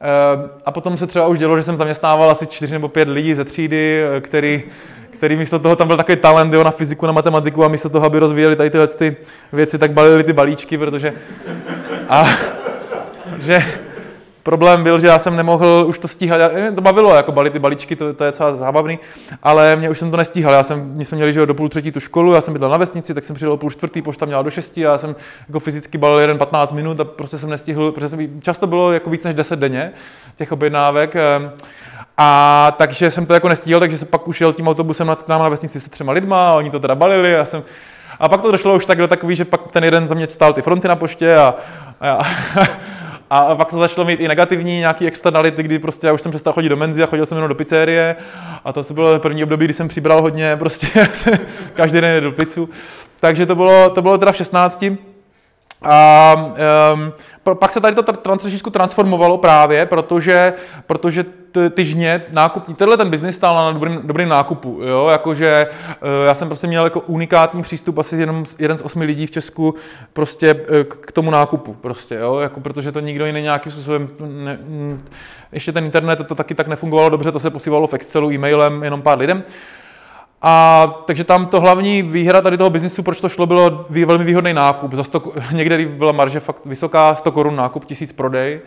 eh, 0.00 0.48
a 0.64 0.72
potom 0.72 0.98
se 0.98 1.06
třeba 1.06 1.26
už 1.26 1.38
dělo, 1.38 1.56
že 1.56 1.62
jsem 1.62 1.76
zaměstnával 1.76 2.30
asi 2.30 2.46
čtyři 2.46 2.72
nebo 2.72 2.88
pět 2.88 3.08
lidí 3.08 3.34
ze 3.34 3.44
třídy, 3.44 4.04
který, 4.20 4.62
který 5.10 5.36
místo 5.36 5.58
toho, 5.58 5.76
tam 5.76 5.88
byl 5.88 5.96
takový 5.96 6.16
talent 6.16 6.54
jo, 6.54 6.64
na 6.64 6.70
fyziku, 6.70 7.06
na 7.06 7.12
matematiku 7.12 7.64
a 7.64 7.68
místo 7.68 7.88
toho, 7.88 8.06
aby 8.06 8.18
rozvíjeli 8.18 8.56
tady 8.56 8.70
tyhle 8.70 8.86
ty 8.86 9.16
věci, 9.52 9.78
tak 9.78 9.92
balili 9.92 10.24
ty 10.24 10.32
balíčky, 10.32 10.78
protože... 10.78 11.12
A, 12.08 12.28
že 13.40 13.62
problém 14.42 14.84
byl, 14.84 14.98
že 14.98 15.06
já 15.06 15.18
jsem 15.18 15.36
nemohl 15.36 15.84
už 15.88 15.98
to 15.98 16.08
stíhat. 16.08 16.40
To 16.74 16.80
bavilo, 16.80 17.14
jako 17.14 17.32
balit 17.32 17.52
ty 17.52 17.58
balíčky, 17.58 17.96
to, 17.96 18.14
to 18.14 18.24
je 18.24 18.30
docela 18.30 18.54
zábavný, 18.54 18.98
ale 19.42 19.76
mě 19.76 19.90
už 19.90 19.98
jsem 19.98 20.10
to 20.10 20.16
nestíhal. 20.16 20.52
Já 20.52 20.62
jsem, 20.62 20.90
my 20.96 21.04
jsme 21.04 21.16
měli 21.16 21.32
že 21.32 21.46
do 21.46 21.54
půl 21.54 21.68
třetí 21.68 21.92
tu 21.92 22.00
školu, 22.00 22.34
já 22.34 22.40
jsem 22.40 22.52
bydlel 22.52 22.70
na 22.70 22.76
vesnici, 22.76 23.14
tak 23.14 23.24
jsem 23.24 23.36
přijel 23.36 23.52
o 23.52 23.56
půl 23.56 23.70
čtvrtý, 23.70 24.02
pošta 24.02 24.26
měla 24.26 24.42
do 24.42 24.50
šesti 24.50 24.80
já 24.80 24.98
jsem 24.98 25.16
jako 25.48 25.60
fyzicky 25.60 25.98
balil 25.98 26.20
jeden 26.20 26.38
15 26.38 26.72
minut 26.72 27.00
a 27.00 27.04
prostě 27.04 27.38
jsem 27.38 27.50
nestihl, 27.50 27.92
protože 27.92 28.08
jsem, 28.08 28.40
často 28.40 28.66
bylo 28.66 28.92
jako 28.92 29.10
víc 29.10 29.24
než 29.24 29.34
10 29.34 29.58
denně 29.58 29.92
těch 30.36 30.52
objednávek. 30.52 31.16
Ehm, 31.16 31.50
a 32.16 32.74
takže 32.78 33.10
jsem 33.10 33.26
to 33.26 33.34
jako 33.34 33.48
nestíhal, 33.48 33.80
takže 33.80 33.98
jsem 33.98 34.08
pak 34.08 34.28
už 34.28 34.40
jel 34.40 34.52
tím 34.52 34.68
autobusem 34.68 35.16
k 35.24 35.28
nám 35.28 35.42
na 35.42 35.48
vesnici 35.48 35.80
se 35.80 35.90
třema 35.90 36.12
lidma, 36.12 36.50
a 36.50 36.54
oni 36.54 36.70
to 36.70 36.80
teda 36.80 36.94
balili, 36.94 37.30
já 37.30 37.44
jsem, 37.44 37.62
a 38.18 38.28
pak 38.28 38.40
to 38.40 38.50
došlo 38.50 38.74
už 38.74 38.86
tak 38.86 38.98
do 38.98 39.08
takový, 39.08 39.36
že 39.36 39.44
pak 39.44 39.72
ten 39.72 39.84
jeden 39.84 40.08
za 40.08 40.14
mě 40.14 40.26
stál 40.26 40.52
ty 40.52 40.62
fronty 40.62 40.88
na 40.88 40.96
poště 40.96 41.36
a, 41.36 41.54
a, 42.00 42.18
a 43.30 43.54
pak 43.54 43.70
to 43.70 43.78
začalo 43.78 44.06
mít 44.06 44.20
i 44.20 44.28
negativní 44.28 44.78
nějaký 44.78 45.06
externality, 45.06 45.62
kdy 45.62 45.78
prostě 45.78 46.06
já 46.06 46.12
už 46.12 46.20
jsem 46.20 46.32
přestal 46.32 46.52
chodit 46.52 46.68
do 46.68 46.76
menzy 46.76 47.02
a 47.02 47.06
chodil 47.06 47.26
jsem 47.26 47.36
jenom 47.36 47.48
do 47.48 47.54
pizzerie. 47.54 48.16
A 48.64 48.72
to 48.72 48.94
bylo 48.94 49.18
první 49.18 49.42
období, 49.42 49.64
kdy 49.64 49.74
jsem 49.74 49.88
přibral 49.88 50.22
hodně, 50.22 50.56
prostě 50.56 51.08
každý 51.74 52.00
den 52.00 52.24
do 52.24 52.32
pizzu. 52.32 52.68
Takže 53.20 53.46
to 53.46 53.54
bylo, 53.54 53.90
to 53.90 54.02
bylo 54.02 54.18
teda 54.18 54.32
v 54.32 54.36
16. 54.36 54.84
A 55.82 56.34
um, 56.92 57.12
pak 57.54 57.72
se 57.72 57.80
tady 57.80 57.96
to 57.96 58.02
trošičku 58.02 58.70
transformovalo 58.70 59.38
právě, 59.38 59.86
protože, 59.86 60.52
protože 60.86 61.24
ty 61.70 61.84
žně 61.84 62.22
nákupní, 62.30 62.74
tenhle 62.74 62.96
ten 62.96 63.10
biznis 63.10 63.36
stál 63.36 63.54
na 63.54 63.72
dobrým, 63.72 64.00
dobrým 64.04 64.28
nákupu, 64.28 64.80
jo, 64.82 65.08
jakože 65.08 65.66
eh, 65.70 66.26
já 66.26 66.34
jsem 66.34 66.48
prostě 66.48 66.66
měl 66.66 66.84
jako 66.84 67.00
unikátní 67.00 67.62
přístup, 67.62 67.98
asi 67.98 68.16
jenom 68.16 68.44
jeden 68.58 68.78
z 68.78 68.82
osmi 68.82 69.04
lidí 69.04 69.26
v 69.26 69.30
Česku 69.30 69.74
prostě 70.12 70.50
eh, 70.50 70.84
k 70.84 71.12
tomu 71.12 71.30
nákupu, 71.30 71.74
prostě, 71.74 72.14
jo, 72.14 72.38
jako 72.38 72.60
protože 72.60 72.92
to 72.92 73.00
nikdo 73.00 73.26
jiný 73.26 73.42
nějakým 73.42 73.72
způsobem, 73.72 74.08
ne, 74.26 74.58
ještě 75.52 75.72
ten 75.72 75.84
internet, 75.84 76.26
to 76.26 76.34
taky 76.34 76.54
tak 76.54 76.68
nefungovalo 76.68 77.08
dobře, 77.08 77.32
to 77.32 77.40
se 77.40 77.50
posílalo 77.50 77.86
v 77.86 77.94
Excelu, 77.94 78.32
e-mailem, 78.32 78.84
jenom 78.84 79.02
pár 79.02 79.18
lidem. 79.18 79.44
A 80.42 80.86
takže 81.06 81.24
tam 81.24 81.46
to 81.46 81.60
hlavní 81.60 82.02
výhra 82.02 82.40
tady 82.40 82.58
toho 82.58 82.70
biznisu, 82.70 83.02
proč 83.02 83.20
to 83.20 83.28
šlo, 83.28 83.46
bylo 83.46 83.86
velmi 84.06 84.24
výhodný 84.24 84.54
nákup. 84.54 84.94
Za 84.94 85.04
100, 85.04 85.22
někde 85.52 85.86
byla 85.86 86.12
marže 86.12 86.40
fakt 86.40 86.66
vysoká, 86.66 87.14
100 87.14 87.32
korun 87.32 87.56
nákup, 87.56 87.84
1000 87.84 88.12
prodej. 88.12 88.60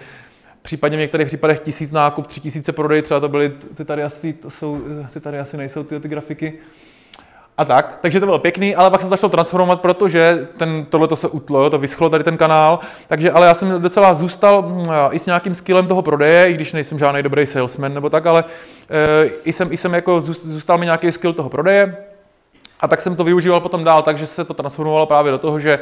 Případně 0.62 0.98
v 0.98 1.00
některých 1.00 1.28
případech 1.28 1.60
tisíc 1.60 1.92
nákup, 1.92 2.28
tři 2.28 2.40
tisíce 2.40 2.72
prodej, 2.72 3.02
třeba 3.02 3.20
to 3.20 3.30
byly, 3.30 3.54
ty 3.78 3.86
tady 3.86 4.04
asi, 4.04 4.34
to 4.34 4.50
jsou, 4.50 4.82
ty 5.14 5.20
tady 5.20 5.40
asi 5.40 5.58
nejsou 5.58 5.84
ty, 5.84 6.00
ty 6.00 6.08
grafiky. 6.08 6.54
A 7.58 7.66
tak, 7.66 7.98
takže 8.02 8.20
to 8.20 8.26
bylo 8.26 8.40
pěkný, 8.40 8.76
ale 8.76 8.92
pak 8.92 9.02
se 9.02 9.08
začalo 9.08 9.30
transformovat, 9.30 9.82
protože 9.82 10.48
ten, 10.58 10.86
tohle 10.90 11.18
se 11.18 11.28
utlo, 11.28 11.70
to 11.70 11.78
vyschlo 11.78 12.10
tady 12.10 12.24
ten 12.24 12.38
kanál, 12.38 12.80
takže 13.08 13.32
ale 13.32 13.48
já 13.48 13.54
jsem 13.54 13.82
docela 13.82 14.14
zůstal 14.14 14.62
mm, 14.62 14.86
i 15.12 15.20
s 15.20 15.26
nějakým 15.26 15.56
skillem 15.56 15.88
toho 15.88 16.02
prodeje, 16.02 16.50
i 16.50 16.54
když 16.54 16.74
nejsem 16.74 17.00
žádný 17.00 17.24
dobrý 17.24 17.48
salesman 17.48 17.94
nebo 17.94 18.10
tak, 18.10 18.26
ale 18.26 18.44
e, 18.90 19.26
i, 19.44 19.54
jsem, 19.54 19.74
i 19.74 19.78
jsem 19.78 19.94
jako 19.94 20.22
zůstal 20.22 20.78
mi 20.78 20.86
nějaký 20.86 21.12
skill 21.12 21.34
toho 21.34 21.50
prodeje, 21.50 21.98
a 22.82 22.88
tak 22.88 23.02
jsem 23.02 23.16
to 23.16 23.24
využíval 23.24 23.60
potom 23.60 23.84
dál, 23.84 24.02
takže 24.02 24.28
se 24.28 24.46
to 24.46 24.54
transformovalo 24.54 25.06
právě 25.06 25.32
do 25.32 25.38
toho, 25.38 25.60
že 25.60 25.80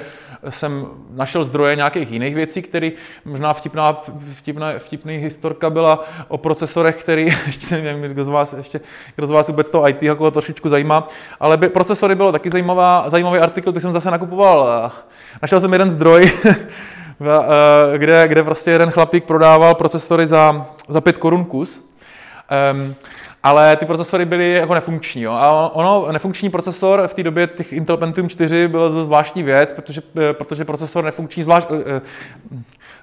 jsem 0.50 0.88
našel 1.12 1.44
zdroje 1.44 1.75
nějakých 1.75 2.12
jiných 2.12 2.36
věcí, 2.36 2.62
které 2.62 2.91
možná 3.25 3.53
vtipná, 3.53 4.03
vtipná, 4.34 4.68
vtipný 4.77 5.18
historka 5.18 5.70
byla 5.70 6.06
o 6.27 6.38
procesorech, 6.38 7.01
který, 7.01 7.25
ještě 7.46 7.82
nevím, 7.82 8.01
kdo 8.01 8.24
z 8.24 8.27
vás, 8.27 8.53
ještě, 8.53 8.82
kdo 9.15 9.27
z 9.27 9.29
vás 9.29 9.48
vůbec 9.48 9.70
to 9.70 9.88
IT 9.88 10.03
jako 10.03 10.32
trošičku 10.32 10.70
zajímá, 10.70 11.08
ale 11.39 11.58
by, 11.58 11.70
procesory 11.70 12.15
bylo 12.15 12.32
taky 12.32 12.50
zajímavá, 12.50 13.10
zajímavý 13.10 13.39
artikl, 13.39 13.72
ty 13.72 13.79
jsem 13.79 13.94
zase 13.94 14.12
nakupoval. 14.12 14.91
Našel 15.41 15.62
jsem 15.62 15.74
jeden 15.74 15.91
zdroj, 15.91 16.32
kde, 17.98 18.27
kde 18.27 18.44
prostě 18.44 18.72
jeden 18.72 18.91
chlapík 18.91 19.24
prodával 19.24 19.75
procesory 19.75 20.27
za, 20.27 20.65
za 20.88 21.01
5 21.01 21.18
korun 21.18 21.46
kus. 21.46 21.82
Um, 22.72 22.96
ale 23.43 23.75
ty 23.75 23.86
procesory 23.86 24.25
byly 24.25 24.51
jako 24.51 24.74
nefunkční. 24.74 25.22
Jo. 25.22 25.31
A 25.31 25.69
ono, 25.75 26.12
nefunkční 26.12 26.50
procesor 26.50 27.08
v 27.08 27.13
té 27.13 27.24
době 27.24 27.48
těch 27.48 27.74
Intel 27.74 27.98
Pentium 27.98 28.29
4 28.29 28.67
bylo 28.67 29.03
zvláštní 29.03 29.43
věc, 29.43 29.72
protože, 29.72 30.01
eh, 30.29 30.34
protože 30.34 30.65
procesor 30.65 31.03
nefunkční 31.03 31.43
zvlášť, 31.43 31.67
eh, 31.72 31.84
eh, 31.86 32.01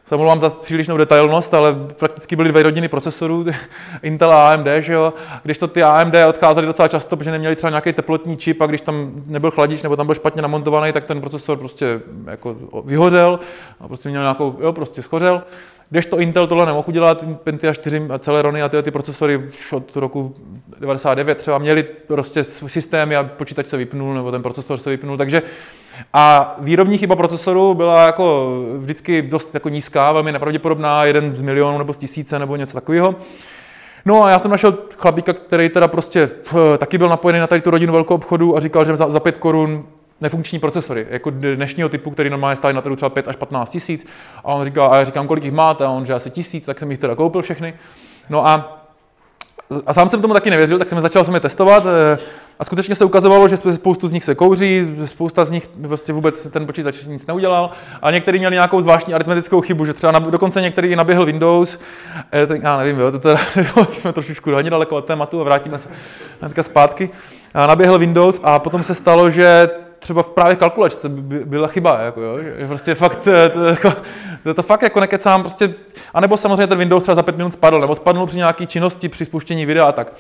se 0.06 0.14
omlouvám 0.14 0.40
za 0.40 0.50
přílišnou 0.50 0.96
detailnost, 0.96 1.54
ale 1.54 1.74
prakticky 1.74 2.36
byly 2.36 2.48
dvě 2.48 2.62
rodiny 2.62 2.88
procesorů, 2.88 3.46
Intel 4.02 4.32
a 4.32 4.52
AMD, 4.52 4.82
že 4.82 4.92
jo? 4.92 5.14
když 5.42 5.58
to 5.58 5.68
ty 5.68 5.82
AMD 5.82 6.14
odcházely 6.28 6.66
docela 6.66 6.88
často, 6.88 7.16
protože 7.16 7.30
neměli 7.30 7.56
třeba 7.56 7.70
nějaký 7.70 7.92
teplotní 7.92 8.36
čip 8.36 8.60
a 8.60 8.66
když 8.66 8.80
tam 8.80 9.12
nebyl 9.26 9.50
chladič 9.50 9.82
nebo 9.82 9.96
tam 9.96 10.06
byl 10.06 10.14
špatně 10.14 10.42
namontovaný, 10.42 10.92
tak 10.92 11.04
ten 11.04 11.20
procesor 11.20 11.58
prostě 11.58 12.00
jako 12.26 12.56
vyhořel 12.84 13.40
a 13.80 13.88
prostě 13.88 14.08
měl 14.08 14.22
nějakou, 14.22 14.56
jo, 14.60 14.72
prostě 14.72 15.02
schořel. 15.02 15.42
Když 15.90 16.06
to 16.06 16.18
Intel 16.18 16.46
tohle 16.46 16.66
nemohl 16.66 16.84
udělat, 16.88 17.24
Pentium 17.44 17.74
4 17.74 18.02
a 18.10 18.18
Celerony 18.18 18.62
a 18.62 18.68
tyhle 18.68 18.82
ty 18.82 18.90
procesory 18.90 19.36
už 19.36 19.72
od 19.72 19.96
roku 19.96 20.34
99 20.80 21.38
třeba 21.38 21.58
měli 21.58 21.82
prostě 22.06 22.44
systémy 22.44 23.16
a 23.16 23.24
počítač 23.24 23.66
se 23.66 23.76
vypnul 23.76 24.14
nebo 24.14 24.30
ten 24.30 24.42
procesor 24.42 24.78
se 24.78 24.90
vypnul, 24.90 25.16
takže 25.16 25.42
a 26.12 26.56
výrobní 26.58 26.98
chyba 26.98 27.16
procesoru 27.16 27.74
byla 27.74 28.06
jako 28.06 28.52
vždycky 28.78 29.22
dost 29.22 29.54
jako 29.54 29.68
nízká, 29.68 30.12
velmi 30.12 30.32
nepravděpodobná, 30.32 31.04
jeden 31.04 31.36
z 31.36 31.40
milionů 31.40 31.78
nebo 31.78 31.92
z 31.92 31.98
tisíce 31.98 32.38
nebo 32.38 32.56
něco 32.56 32.74
takového. 32.74 33.14
No 34.04 34.24
a 34.24 34.30
já 34.30 34.38
jsem 34.38 34.50
našel 34.50 34.78
chlapíka, 34.98 35.32
který 35.32 35.68
teda 35.68 35.88
prostě 35.88 36.26
pff, 36.26 36.54
taky 36.78 36.98
byl 36.98 37.08
napojený 37.08 37.38
na 37.38 37.46
tady 37.46 37.60
tu 37.60 37.70
rodinu 37.70 37.92
velkou 37.92 38.14
obchodu 38.14 38.56
a 38.56 38.60
říkal, 38.60 38.84
že 38.84 38.96
za, 38.96 39.10
za 39.10 39.20
5 39.20 39.36
korun 39.36 39.86
nefunkční 40.20 40.58
procesory, 40.58 41.06
jako 41.10 41.30
dnešního 41.30 41.88
typu, 41.88 42.10
který 42.10 42.30
normálně 42.30 42.56
stály 42.56 42.74
na 42.74 42.82
trhu 42.82 42.96
třeba 42.96 43.10
5 43.10 43.28
až 43.28 43.36
15 43.36 43.70
tisíc. 43.70 44.06
A 44.44 44.44
on 44.44 44.64
říkal, 44.64 44.92
a 44.92 44.96
já 44.96 45.04
říkám, 45.04 45.26
kolik 45.26 45.44
jich 45.44 45.52
máte? 45.52 45.84
A 45.84 45.90
on, 45.90 46.06
že 46.06 46.14
asi 46.14 46.30
tisíc, 46.30 46.66
tak 46.66 46.78
jsem 46.78 46.90
jich 46.90 47.00
teda 47.00 47.14
koupil 47.14 47.42
všechny. 47.42 47.74
No 48.30 48.46
a 48.46 48.76
a 49.86 49.94
sám 49.94 50.08
jsem 50.08 50.22
tomu 50.22 50.34
taky 50.34 50.50
nevěřil, 50.50 50.78
tak 50.78 50.88
jsem 50.88 51.00
začal 51.00 51.24
jsem 51.24 51.34
je 51.34 51.40
testovat 51.40 51.84
eh, 51.86 52.18
a 52.58 52.64
skutečně 52.64 52.94
se 52.94 53.04
ukazovalo, 53.04 53.48
že 53.48 53.56
spoustu 53.56 54.08
z 54.08 54.12
nich 54.12 54.24
se 54.24 54.34
kouří, 54.34 54.96
spousta 55.04 55.44
z 55.44 55.50
nich 55.50 55.68
prostě 55.88 56.12
vůbec 56.12 56.46
ten 56.50 56.66
počítač 56.66 57.04
nic 57.04 57.26
neudělal 57.26 57.70
a 58.02 58.10
někteří 58.10 58.38
měli 58.38 58.54
nějakou 58.54 58.80
zvláštní 58.80 59.14
aritmetickou 59.14 59.60
chybu, 59.60 59.84
že 59.84 59.92
třeba 59.92 60.12
na, 60.12 60.18
dokonce 60.18 60.60
některý 60.60 60.96
naběhl 60.96 61.24
Windows, 61.24 61.80
eh, 62.32 62.46
tak 62.46 62.62
já 62.62 62.76
nevím, 62.76 62.98
jo, 62.98 63.12
to 63.12 63.18
teda, 63.18 63.40
jsme 63.92 64.12
trošičku 64.12 64.50
hodně 64.50 64.70
daleko 64.70 64.96
od 64.96 65.04
tématu 65.04 65.40
a 65.40 65.44
vrátíme 65.44 65.78
se 65.78 65.88
zpátky. 66.60 67.10
A 67.54 67.66
naběhl 67.66 67.98
Windows 67.98 68.40
a 68.42 68.58
potom 68.58 68.82
se 68.82 68.94
stalo, 68.94 69.30
že 69.30 69.68
třeba 70.06 70.22
v 70.22 70.30
právě 70.30 70.56
kalkulačce 70.56 71.08
by 71.08 71.44
byla 71.44 71.68
chyba, 71.68 72.00
jako 72.00 72.20
jo, 72.20 72.38
že 72.38 72.66
prostě 72.66 72.94
fakt, 72.94 73.16
to, 73.16 73.30
to, 73.52 73.64
jako, 73.64 73.92
to, 74.42 74.54
to 74.54 74.62
fakt 74.62 74.82
jako 74.82 75.00
nekecám, 75.00 75.40
prostě, 75.40 75.74
anebo 76.14 76.36
samozřejmě 76.36 76.66
ten 76.66 76.78
Windows 76.78 77.02
třeba 77.02 77.14
za 77.14 77.22
pět 77.22 77.36
minut 77.36 77.52
spadl, 77.52 77.80
nebo 77.80 77.94
spadl 77.94 78.26
při 78.26 78.36
nějaké 78.36 78.66
činnosti, 78.66 79.08
při 79.08 79.24
spuštění 79.24 79.66
videa 79.66 79.84
a 79.84 79.92
tak. 79.92 80.12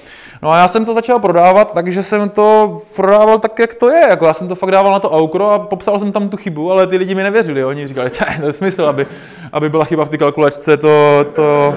No 0.42 0.50
a 0.50 0.58
já 0.58 0.68
jsem 0.68 0.84
to 0.84 0.94
začal 0.94 1.18
prodávat, 1.18 1.74
takže 1.74 2.02
jsem 2.02 2.28
to 2.28 2.78
prodával 2.96 3.38
tak, 3.38 3.58
jak 3.58 3.74
to 3.74 3.90
je, 3.90 4.06
jako 4.08 4.26
já 4.26 4.34
jsem 4.34 4.48
to 4.48 4.54
fakt 4.54 4.70
dával 4.70 4.92
na 4.92 5.00
to 5.00 5.10
aukro 5.10 5.50
a 5.50 5.58
popsal 5.58 5.98
jsem 5.98 6.12
tam 6.12 6.28
tu 6.28 6.36
chybu, 6.36 6.72
ale 6.72 6.86
ty 6.86 6.96
lidi 6.96 7.14
mi 7.14 7.22
nevěřili, 7.22 7.64
oni 7.64 7.86
říkali, 7.86 8.10
to 8.10 8.46
je 8.46 8.52
smysl, 8.52 8.86
aby, 8.86 9.06
aby 9.52 9.68
byla 9.68 9.84
chyba 9.84 10.04
v 10.04 10.08
té 10.08 10.18
kalkulačce, 10.18 10.76
to, 10.76 11.24
to, 11.34 11.74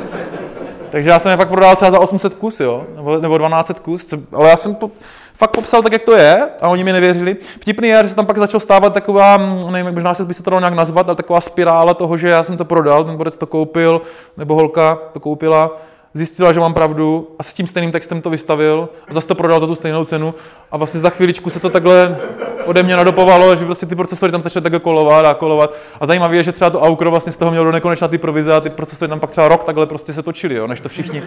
takže 0.89 1.09
já 1.09 1.19
jsem 1.19 1.31
je 1.31 1.37
pak 1.37 1.49
prodal 1.49 1.75
třeba 1.75 1.91
za 1.91 1.99
800 1.99 2.33
kus, 2.33 2.59
jo, 2.59 2.85
nebo, 2.95 3.17
nebo 3.17 3.37
1200 3.37 3.73
kus, 3.73 4.13
ale 4.33 4.49
já 4.49 4.57
jsem 4.57 4.75
to, 4.75 4.91
fakt 5.39 5.51
popsal 5.51 5.81
tak, 5.81 5.91
jak 5.93 6.01
to 6.01 6.15
je 6.15 6.47
a 6.61 6.67
oni 6.67 6.83
mi 6.83 6.93
nevěřili. 6.93 7.37
Vtipný 7.59 7.87
je, 7.87 8.03
že 8.03 8.09
se 8.09 8.15
tam 8.15 8.25
pak 8.25 8.37
začal 8.37 8.59
stávat 8.59 8.93
taková, 8.93 9.37
nevím, 9.71 9.93
možná 9.93 10.13
se 10.13 10.25
by 10.25 10.33
se 10.33 10.43
to 10.43 10.49
dalo 10.49 10.59
nějak 10.59 10.73
nazvat, 10.73 11.07
ale 11.07 11.15
taková 11.15 11.41
spirála 11.41 11.93
toho, 11.93 12.17
že 12.17 12.29
já 12.29 12.43
jsem 12.43 12.57
to 12.57 12.65
prodal, 12.65 13.03
ten 13.03 13.17
borec 13.17 13.37
to 13.37 13.45
koupil, 13.45 14.01
nebo 14.37 14.55
holka 14.55 14.99
to 15.13 15.19
koupila, 15.19 15.77
zjistila, 16.13 16.53
že 16.53 16.59
mám 16.59 16.73
pravdu 16.73 17.35
a 17.39 17.43
s 17.43 17.53
tím 17.53 17.67
stejným 17.67 17.91
textem 17.91 18.21
to 18.21 18.29
vystavil 18.29 18.89
a 19.07 19.13
zase 19.13 19.27
to 19.27 19.35
prodal 19.35 19.59
za 19.59 19.67
tu 19.67 19.75
stejnou 19.75 20.05
cenu 20.05 20.33
a 20.71 20.77
vlastně 20.77 20.99
za 20.99 21.09
chvíličku 21.09 21.49
se 21.49 21.59
to 21.59 21.69
takhle 21.69 22.17
ode 22.65 22.83
mě 22.83 22.95
nadopovalo, 22.95 23.55
že 23.55 23.65
prostě 23.65 23.85
ty 23.85 23.95
procesory 23.95 24.31
tam 24.31 24.41
začaly 24.41 24.63
takhle 24.63 24.79
kolovat 24.79 25.25
a 25.25 25.33
kolovat. 25.33 25.75
A 25.99 26.05
zajímavé 26.05 26.35
je, 26.35 26.43
že 26.43 26.51
třeba 26.51 26.69
to 26.69 26.81
Aukro 26.81 27.11
vlastně 27.11 27.31
z 27.31 27.37
toho 27.37 27.51
mělo 27.51 27.65
do 27.65 27.71
nekonečna 27.71 28.07
ty 28.07 28.17
provize 28.17 28.53
a 28.53 28.61
ty 28.61 28.69
procesory 28.69 29.09
tam 29.09 29.19
pak 29.19 29.31
třeba 29.31 29.47
rok 29.47 29.63
takhle 29.63 29.85
prostě 29.85 30.13
se 30.13 30.23
točily, 30.23 30.67
než 30.67 30.79
to 30.79 30.89
všichni, 30.89 31.23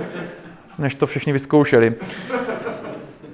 než 0.78 0.94
to 0.94 1.06
všichni 1.06 1.32
vyzkoušeli. 1.32 1.94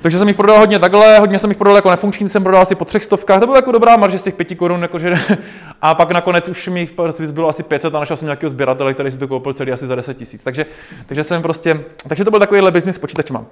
Takže 0.01 0.19
jsem 0.19 0.29
jich 0.29 0.37
prodal 0.37 0.59
hodně 0.59 0.79
takhle, 0.79 1.19
hodně 1.19 1.39
jsem 1.39 1.51
jich 1.51 1.57
prodal 1.57 1.77
jako 1.77 1.91
nefunkční, 1.91 2.29
jsem 2.29 2.43
prodal 2.43 2.63
asi 2.63 2.75
po 2.75 2.85
třech 2.85 3.05
stovkách, 3.05 3.41
to 3.41 3.47
byla 3.47 3.59
jako 3.59 3.73
dobrá 3.73 3.97
marže 3.97 4.19
z 4.19 4.23
těch 4.23 4.35
pěti 4.35 4.57
korun, 4.57 4.83
jakože, 4.83 5.15
a 5.83 5.95
pak 5.95 6.11
nakonec 6.11 6.49
už 6.49 6.69
mi 6.69 6.81
jich 6.81 6.91
bylo 7.31 7.49
asi 7.49 7.63
500 7.63 7.95
a 7.95 8.01
našel 8.01 8.17
jsem 8.17 8.27
nějakého 8.27 8.51
sběratele, 8.51 8.95
který 8.95 9.11
si 9.11 9.19
to 9.19 9.29
koupil 9.29 9.55
celý 9.55 9.73
asi 9.73 9.87
za 9.87 9.95
10 9.95 10.17
tisíc. 10.17 10.43
Takže, 10.43 10.67
takže 11.07 11.25
jsem 11.25 11.43
prostě, 11.43 11.81
takže 12.09 12.25
to 12.25 12.31
byl 12.31 12.41
takovýhle 12.41 12.71
biznis 12.71 12.97
s 12.97 12.99
počítačima. 12.99 13.45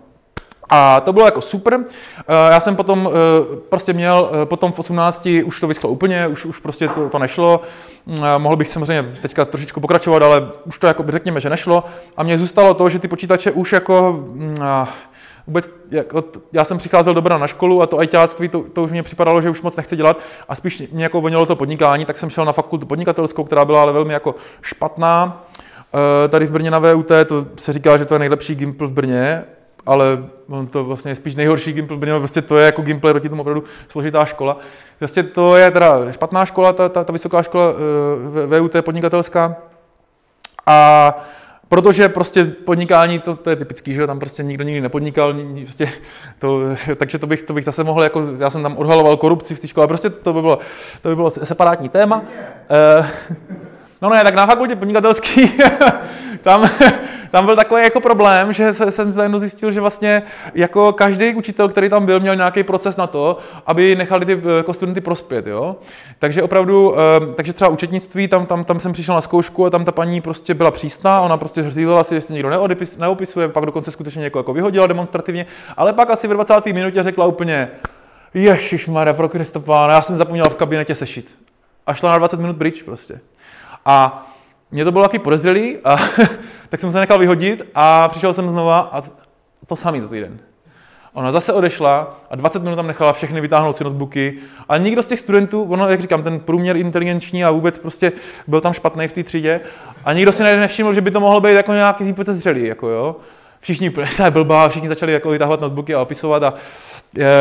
A 0.68 1.00
to 1.00 1.12
bylo 1.12 1.24
jako 1.24 1.40
super. 1.40 1.80
Eh, 2.18 2.24
já 2.28 2.60
jsem 2.60 2.76
potom 2.76 3.10
eh, 3.12 3.56
prostě 3.68 3.92
měl, 3.92 4.30
eh, 4.42 4.46
potom 4.46 4.72
v 4.72 4.78
18 4.78 5.42
už 5.44 5.60
to 5.60 5.66
vyschlo 5.66 5.90
úplně, 5.90 6.26
už, 6.26 6.44
už 6.44 6.58
prostě 6.58 6.88
to, 6.88 7.08
to 7.08 7.18
nešlo. 7.18 7.60
Mohl 8.38 8.56
bych 8.56 8.68
samozřejmě 8.68 9.12
teďka 9.22 9.44
trošičku 9.44 9.80
pokračovat, 9.80 10.22
ale 10.22 10.48
už 10.64 10.78
to 10.78 10.86
jako 10.86 11.04
řekněme, 11.08 11.40
že 11.40 11.50
nešlo. 11.50 11.84
A 12.16 12.22
mně 12.22 12.38
zůstalo 12.38 12.74
to, 12.74 12.88
že 12.88 12.98
ty 12.98 13.08
počítače 13.08 13.50
už 13.50 13.72
jako 13.72 14.24
mm, 14.32 14.56
vůbec, 15.46 15.70
jako, 15.90 16.24
já 16.52 16.64
jsem 16.64 16.78
přicházel 16.78 17.14
dobrá 17.14 17.38
na 17.38 17.46
školu 17.46 17.82
a 17.82 17.86
to 17.86 17.98
ajťáctví, 17.98 18.48
to, 18.48 18.64
to 18.72 18.82
už 18.82 18.90
mě 18.90 19.02
připadalo, 19.02 19.42
že 19.42 19.50
už 19.50 19.62
moc 19.62 19.76
nechci 19.76 19.96
dělat 19.96 20.18
a 20.48 20.54
spíš 20.54 20.82
mě 20.92 21.02
jako 21.04 21.20
vonilo 21.20 21.46
to 21.46 21.56
podnikání, 21.56 22.04
tak 22.04 22.18
jsem 22.18 22.30
šel 22.30 22.44
na 22.44 22.52
fakultu 22.52 22.86
podnikatelskou, 22.86 23.44
která 23.44 23.64
byla 23.64 23.82
ale 23.82 23.92
velmi 23.92 24.12
jako 24.12 24.34
špatná. 24.62 25.44
E, 26.24 26.28
tady 26.28 26.46
v 26.46 26.52
Brně 26.52 26.70
na 26.70 26.78
VUT 26.78 27.10
to 27.26 27.46
se 27.56 27.72
říká, 27.72 27.96
že 27.96 28.04
to 28.04 28.14
je 28.14 28.18
nejlepší 28.18 28.54
Gimpl 28.54 28.88
v 28.88 28.92
Brně, 28.92 29.44
ale 29.86 30.24
on 30.48 30.66
to 30.66 30.84
vlastně 30.84 31.10
je 31.10 31.14
spíš 31.14 31.34
nejhorší 31.34 31.72
Gimpl 31.72 31.96
v 31.96 31.98
Brně, 31.98 32.18
prostě 32.18 32.42
to 32.42 32.58
je 32.58 32.66
jako 32.66 32.82
Gimpl 32.82 33.10
proti 33.10 33.28
tomu 33.28 33.40
opravdu 33.40 33.64
složitá 33.88 34.24
škola. 34.24 34.58
Vlastně 35.00 35.22
to 35.22 35.56
je 35.56 35.70
teda 35.70 36.12
špatná 36.12 36.44
škola, 36.44 36.72
ta, 36.72 36.88
ta, 36.88 37.04
ta 37.04 37.12
vysoká 37.12 37.42
škola 37.42 37.64
e, 38.52 38.60
VUT 38.60 38.72
podnikatelská. 38.80 39.56
A 40.66 41.12
Protože 41.68 42.08
prostě 42.08 42.44
podnikání, 42.44 43.18
to, 43.18 43.36
to 43.36 43.50
je 43.50 43.56
typický, 43.56 43.94
že 43.94 44.06
tam 44.06 44.18
prostě 44.18 44.42
nikdo 44.42 44.64
nikdy 44.64 44.80
nepodnikal, 44.80 45.34
prostě 45.62 45.88
to, 46.38 46.60
takže 46.96 47.18
to 47.18 47.26
bych, 47.26 47.42
to 47.42 47.54
bych 47.54 47.64
zase 47.64 47.84
mohl, 47.84 48.02
jako, 48.02 48.24
já 48.38 48.50
jsem 48.50 48.62
tam 48.62 48.76
odhaloval 48.76 49.16
korupci 49.16 49.54
v 49.54 49.60
té 49.60 49.68
škole, 49.68 49.86
prostě 49.86 50.10
to 50.10 50.32
by 50.32 50.40
bylo, 50.40 50.58
to 51.02 51.08
by 51.08 51.16
bylo 51.16 51.30
separátní 51.30 51.88
téma. 51.88 52.22
No 54.02 54.10
ne, 54.10 54.24
tak 54.24 54.34
na 54.34 54.46
fakultě 54.46 54.76
podnikatelský, 54.76 55.52
tam, 56.42 56.70
tam 57.30 57.46
byl 57.46 57.56
takový 57.56 57.82
jako 57.82 58.00
problém, 58.00 58.52
že 58.52 58.72
se, 58.72 58.90
jsem 58.90 59.12
zajedno 59.12 59.38
zjistil, 59.38 59.72
že 59.72 59.80
vlastně 59.80 60.22
jako 60.54 60.92
každý 60.92 61.34
učitel, 61.34 61.68
který 61.68 61.88
tam 61.88 62.06
byl, 62.06 62.20
měl 62.20 62.36
nějaký 62.36 62.62
proces 62.62 62.96
na 62.96 63.06
to, 63.06 63.38
aby 63.66 63.96
nechali 63.96 64.26
ty 64.26 64.42
jako 64.56 64.74
studenty 64.74 65.00
prospět, 65.00 65.46
jo. 65.46 65.76
Takže 66.18 66.42
opravdu, 66.42 66.94
eh, 66.98 67.34
takže 67.34 67.52
třeba 67.52 67.70
učetnictví, 67.70 68.28
tam, 68.28 68.46
tam, 68.46 68.64
tam 68.64 68.80
jsem 68.80 68.92
přišel 68.92 69.14
na 69.14 69.20
zkoušku 69.20 69.66
a 69.66 69.70
tam 69.70 69.84
ta 69.84 69.92
paní 69.92 70.20
prostě 70.20 70.54
byla 70.54 70.70
přísná, 70.70 71.20
ona 71.20 71.36
prostě 71.36 71.70
řídila 71.70 72.04
si, 72.04 72.14
jestli 72.14 72.34
někdo 72.34 72.50
neodepis, 72.50 72.96
neopisuje, 72.96 73.48
pak 73.48 73.66
dokonce 73.66 73.90
skutečně 73.90 74.20
někoho 74.20 74.40
jako 74.40 74.52
vyhodila 74.52 74.86
demonstrativně, 74.86 75.46
ale 75.76 75.92
pak 75.92 76.10
asi 76.10 76.28
v 76.28 76.30
20. 76.30 76.66
minutě 76.66 77.02
řekla 77.02 77.26
úplně, 77.26 77.68
Ježíš 78.34 78.90
pro 79.12 79.28
Kristopána, 79.28 79.94
já 79.94 80.02
jsem 80.02 80.16
zapomněla 80.16 80.48
v 80.48 80.54
kabinetě 80.54 80.94
sešit. 80.94 81.34
A 81.86 81.94
šla 81.94 82.10
na 82.10 82.18
20 82.18 82.40
minut 82.40 82.56
bridge 82.56 82.82
prostě. 82.82 83.20
A 83.86 84.26
mě 84.70 84.84
to 84.84 84.92
bylo 84.92 85.04
taky 85.04 85.18
podezřelý, 85.18 85.76
a 85.84 85.96
tak 86.68 86.80
jsem 86.80 86.92
se 86.92 87.00
nechal 87.00 87.18
vyhodit 87.18 87.62
a 87.74 88.08
přišel 88.08 88.32
jsem 88.32 88.50
znova 88.50 88.78
a 88.78 89.02
to 89.66 89.76
samý 89.76 90.00
to 90.00 90.08
týden. 90.08 90.38
Ona 91.12 91.32
zase 91.32 91.52
odešla 91.52 92.20
a 92.30 92.36
20 92.36 92.62
minut 92.62 92.76
tam 92.76 92.86
nechala 92.86 93.12
všechny 93.12 93.40
vytáhnout 93.40 93.76
si 93.76 93.84
notebooky. 93.84 94.38
A 94.68 94.76
nikdo 94.76 95.02
z 95.02 95.06
těch 95.06 95.20
studentů, 95.20 95.62
ono, 95.62 95.88
jak 95.88 96.00
říkám, 96.00 96.22
ten 96.22 96.40
průměr 96.40 96.76
inteligenční 96.76 97.44
a 97.44 97.50
vůbec 97.50 97.78
prostě 97.78 98.12
byl 98.46 98.60
tam 98.60 98.72
špatný 98.72 99.08
v 99.08 99.12
té 99.12 99.22
třídě. 99.22 99.60
A 100.04 100.12
nikdo 100.12 100.32
si 100.32 100.42
nevšiml, 100.42 100.94
že 100.94 101.00
by 101.00 101.10
to 101.10 101.20
mohlo 101.20 101.40
být 101.40 101.52
jako 101.52 101.72
nějaký 101.72 102.14
zřelý, 102.22 102.64
jako 102.64 102.88
jo. 102.88 103.16
Všichni 103.60 103.90
úplně 103.90 104.06
se 104.10 104.30
blbá, 104.30 104.68
všichni 104.68 104.88
začali 104.88 105.12
jako 105.12 105.30
vytahovat 105.30 105.60
notebooky 105.60 105.94
a 105.94 106.00
opisovat 106.00 106.42
a 106.42 106.54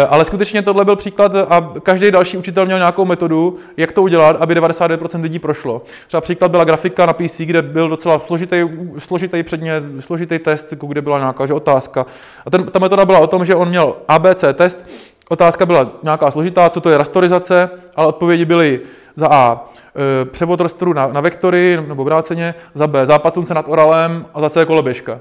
ale 0.10 0.26
skutečně 0.26 0.62
tohle 0.62 0.86
byl 0.86 0.96
příklad 0.96 1.36
a 1.36 1.74
každý 1.84 2.12
další 2.12 2.38
učitel 2.38 2.66
měl 2.66 2.78
nějakou 2.78 3.06
metodu, 3.06 3.58
jak 3.78 3.92
to 3.92 4.04
udělat, 4.04 4.36
aby 4.40 4.56
99% 4.56 5.22
lidí 5.22 5.40
prošlo. 5.40 5.82
Třeba 6.08 6.22
příklad 6.22 6.52
byla 6.52 6.64
grafika 6.64 7.06
na 7.06 7.14
PC, 7.14 7.38
kde 7.40 7.62
byl 7.62 7.90
docela 7.90 8.20
složitý, 8.20 8.64
složitý 8.98 9.44
předmět, 9.44 9.84
složitý 10.00 10.40
test, 10.40 10.74
kde 10.88 11.02
byla 11.02 11.20
nějaká 11.20 11.46
že 11.46 11.54
otázka. 11.54 12.06
A 12.46 12.50
ten, 12.50 12.64
ta 12.64 12.80
metoda 12.80 13.06
byla 13.06 13.20
o 13.20 13.28
tom, 13.28 13.46
že 13.46 13.56
on 13.56 13.70
měl 13.70 13.96
ABC 14.08 14.44
test, 14.54 14.86
otázka 15.30 15.66
byla 15.66 15.92
nějaká 16.04 16.32
složitá, 16.32 16.70
co 16.70 16.82
to 16.82 16.90
je 16.90 16.98
rastorizace, 16.98 17.70
ale 17.96 18.08
odpovědi 18.08 18.46
byly 18.46 18.80
za 19.16 19.28
A 19.32 19.70
e, 20.22 20.26
převod 20.26 20.62
rastoru 20.62 20.94
na, 20.94 21.08
na 21.08 21.22
vektory 21.22 21.80
nebo 21.88 22.02
obráceně, 22.02 22.56
za 22.74 22.88
B 22.88 23.06
západ 23.06 23.34
slunce 23.34 23.54
nad 23.54 23.66
Oralem 23.68 24.26
a 24.34 24.42
za 24.42 24.50
C 24.50 24.66
koloběžka. 24.66 25.20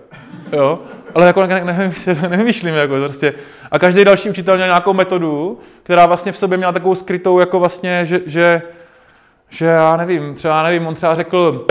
Jo? 0.53 0.79
Ale 1.15 1.27
jako 1.27 1.47
ne, 1.47 1.65
ne, 1.65 1.93
nevymýšlím, 2.29 2.75
jako 2.75 2.95
prostě. 2.95 3.35
A 3.71 3.79
každý 3.79 4.05
další 4.05 4.31
učitel 4.31 4.57
měl 4.57 4.67
nějakou 4.67 4.93
metodu, 4.93 5.61
která 5.83 6.07
vlastně 6.07 6.33
v 6.33 6.39
sobě 6.39 6.59
měla 6.59 6.73
takovou 6.73 6.95
skrytou, 6.95 7.41
jako 7.41 7.61
vlastně, 7.61 8.07
že, 8.07 8.21
že, 8.27 8.63
že 9.49 9.67
já 9.67 9.97
nevím, 9.97 10.35
třeba 10.35 10.63
nevím, 10.63 10.87
on 10.87 10.95
třeba 10.95 11.15
řekl, 11.15 11.67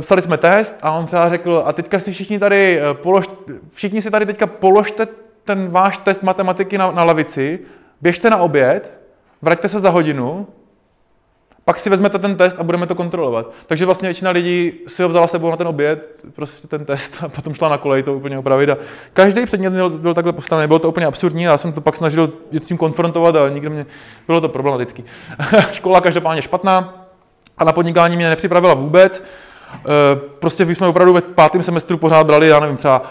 psali 0.00 0.22
jsme 0.22 0.36
test 0.36 0.78
a 0.82 0.90
on 0.90 1.06
třeba 1.06 1.28
řekl, 1.28 1.62
a 1.66 1.72
teďka 1.72 2.00
si 2.00 2.12
všichni 2.12 2.38
tady 2.38 2.80
eh, 2.80 2.94
polož, 2.94 3.30
všichni 3.74 4.02
si 4.02 4.10
tady 4.10 4.26
teďka 4.26 4.46
položte 4.46 5.08
ten 5.44 5.70
váš 5.70 5.98
test 5.98 6.22
matematiky 6.22 6.78
na, 6.78 6.90
na 6.90 7.04
lavici, 7.04 7.58
běžte 8.00 8.30
na 8.30 8.36
oběd, 8.36 8.90
vraťte 9.42 9.68
se 9.68 9.80
za 9.80 9.90
hodinu 9.90 10.46
pak 11.64 11.78
si 11.78 11.90
vezmete 11.90 12.18
ten 12.18 12.36
test 12.36 12.56
a 12.58 12.62
budeme 12.62 12.86
to 12.86 12.94
kontrolovat. 12.94 13.50
Takže 13.66 13.86
vlastně 13.86 14.08
většina 14.08 14.30
lidí 14.30 14.72
si 14.86 15.02
ho 15.02 15.08
vzala 15.08 15.26
sebou 15.26 15.50
na 15.50 15.56
ten 15.56 15.66
oběd, 15.66 16.24
prostě 16.34 16.68
ten 16.68 16.84
test 16.84 17.18
a 17.22 17.28
potom 17.28 17.54
šla 17.54 17.68
na 17.68 17.78
kolej 17.78 18.02
to 18.02 18.14
úplně 18.14 18.38
opravit. 18.38 18.70
A 18.70 18.76
každý 19.12 19.46
předmět 19.46 19.70
byl, 19.70 19.90
byl 19.90 20.14
takhle 20.14 20.32
postavený, 20.32 20.66
bylo 20.66 20.78
to 20.78 20.88
úplně 20.88 21.06
absurdní, 21.06 21.42
já 21.42 21.58
jsem 21.58 21.72
to 21.72 21.80
pak 21.80 21.96
snažil 21.96 22.28
s 22.52 22.66
tím 22.66 22.76
konfrontovat 22.76 23.36
a 23.36 23.48
nikdo 23.48 23.70
mě, 23.70 23.86
bylo 24.26 24.40
to 24.40 24.48
problematický. 24.48 25.04
Škola 25.72 26.00
každopádně 26.00 26.42
špatná 26.42 27.06
a 27.58 27.64
na 27.64 27.72
podnikání 27.72 28.16
mě 28.16 28.28
nepřipravila 28.28 28.74
vůbec. 28.74 29.22
E, 29.74 29.80
prostě 30.16 30.74
jsme 30.74 30.86
opravdu 30.86 31.12
ve 31.12 31.20
pátém 31.20 31.62
semestru 31.62 31.96
pořád 31.96 32.26
brali, 32.26 32.48
já 32.48 32.60
nevím, 32.60 32.76
třeba 32.76 33.02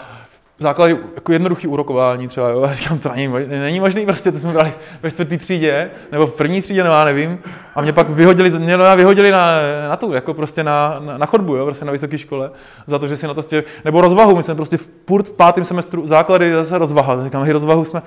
základy 0.58 0.96
jako 1.14 1.32
jednoduchý 1.32 1.66
úrokování 1.66 2.28
třeba, 2.28 2.48
jo, 2.48 2.62
a 2.62 2.72
říkám, 2.72 2.98
to 2.98 3.08
není, 3.08 3.28
není 3.48 3.80
možný, 3.80 4.06
prostě 4.06 4.32
to 4.32 4.38
jsme 4.38 4.52
brali 4.52 4.72
ve 5.02 5.10
čtvrtý 5.10 5.38
třídě, 5.38 5.90
nebo 6.12 6.26
v 6.26 6.32
první 6.32 6.62
třídě, 6.62 6.82
nebo 6.82 6.94
já 6.94 7.04
nevím, 7.04 7.38
a 7.74 7.82
mě 7.82 7.92
pak 7.92 8.10
vyhodili, 8.10 8.50
mě 8.50 8.76
no, 8.76 8.96
vyhodili 8.96 9.30
na, 9.30 9.46
na 9.88 9.96
tu, 9.96 10.12
jako 10.12 10.34
prostě 10.34 10.64
na, 10.64 11.00
na, 11.00 11.18
na 11.18 11.26
chodbu, 11.26 11.56
jo, 11.56 11.64
prostě 11.64 11.84
na 11.84 11.92
vysoké 11.92 12.18
škole, 12.18 12.50
za 12.86 12.98
to, 12.98 13.08
že 13.08 13.16
si 13.16 13.26
na 13.26 13.34
to 13.34 13.42
stěl, 13.42 13.62
nebo 13.84 14.00
rozvahu, 14.00 14.36
my 14.36 14.42
jsme 14.42 14.54
prostě 14.54 14.76
v, 14.76 14.88
furt 15.08 15.28
v 15.28 15.32
pátém 15.32 15.64
semestru 15.64 16.06
základy 16.06 16.52
zase 16.52 16.78
rozvaha, 16.78 17.24
říkám, 17.24 17.42
hej, 17.42 17.52
rozvahu 17.52 17.84
jsme, 17.84 18.02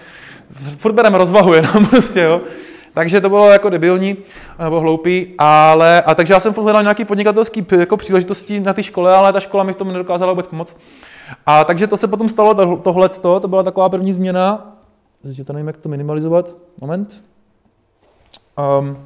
furt 0.77 0.93
bereme 0.93 1.17
rozvahu 1.17 1.53
jenom 1.53 1.85
prostě, 1.89 2.19
jo, 2.19 2.41
Takže 2.97 3.21
to 3.21 3.29
bylo 3.29 3.49
jako 3.49 3.69
debilní 3.69 4.17
nebo 4.63 4.79
hloupý, 4.79 5.35
ale 5.37 6.01
a 6.01 6.15
takže 6.15 6.33
já 6.33 6.39
jsem 6.39 6.53
hledal 6.53 6.81
nějaký 6.81 7.05
podnikatelský 7.05 7.65
jako 7.79 7.97
příležitosti 7.97 8.59
na 8.59 8.73
té 8.73 8.83
škole, 8.83 9.15
ale 9.15 9.33
ta 9.33 9.39
škola 9.39 9.63
mi 9.63 9.73
v 9.73 9.75
tom 9.75 9.87
nedokázala 9.87 10.31
vůbec 10.33 10.47
pomoct. 10.47 10.77
A 11.45 11.63
takže 11.63 11.87
to 11.87 11.97
se 11.97 12.07
potom 12.07 12.29
stalo, 12.29 12.77
tohle, 12.77 13.09
to 13.09 13.47
byla 13.47 13.63
taková 13.63 13.89
první 13.89 14.13
změna. 14.13 14.75
Teď 15.23 15.45
to 15.45 15.53
nevím, 15.53 15.67
jak 15.67 15.77
to 15.77 15.89
minimalizovat. 15.89 16.55
Moment. 16.81 17.23
Um, 18.79 18.97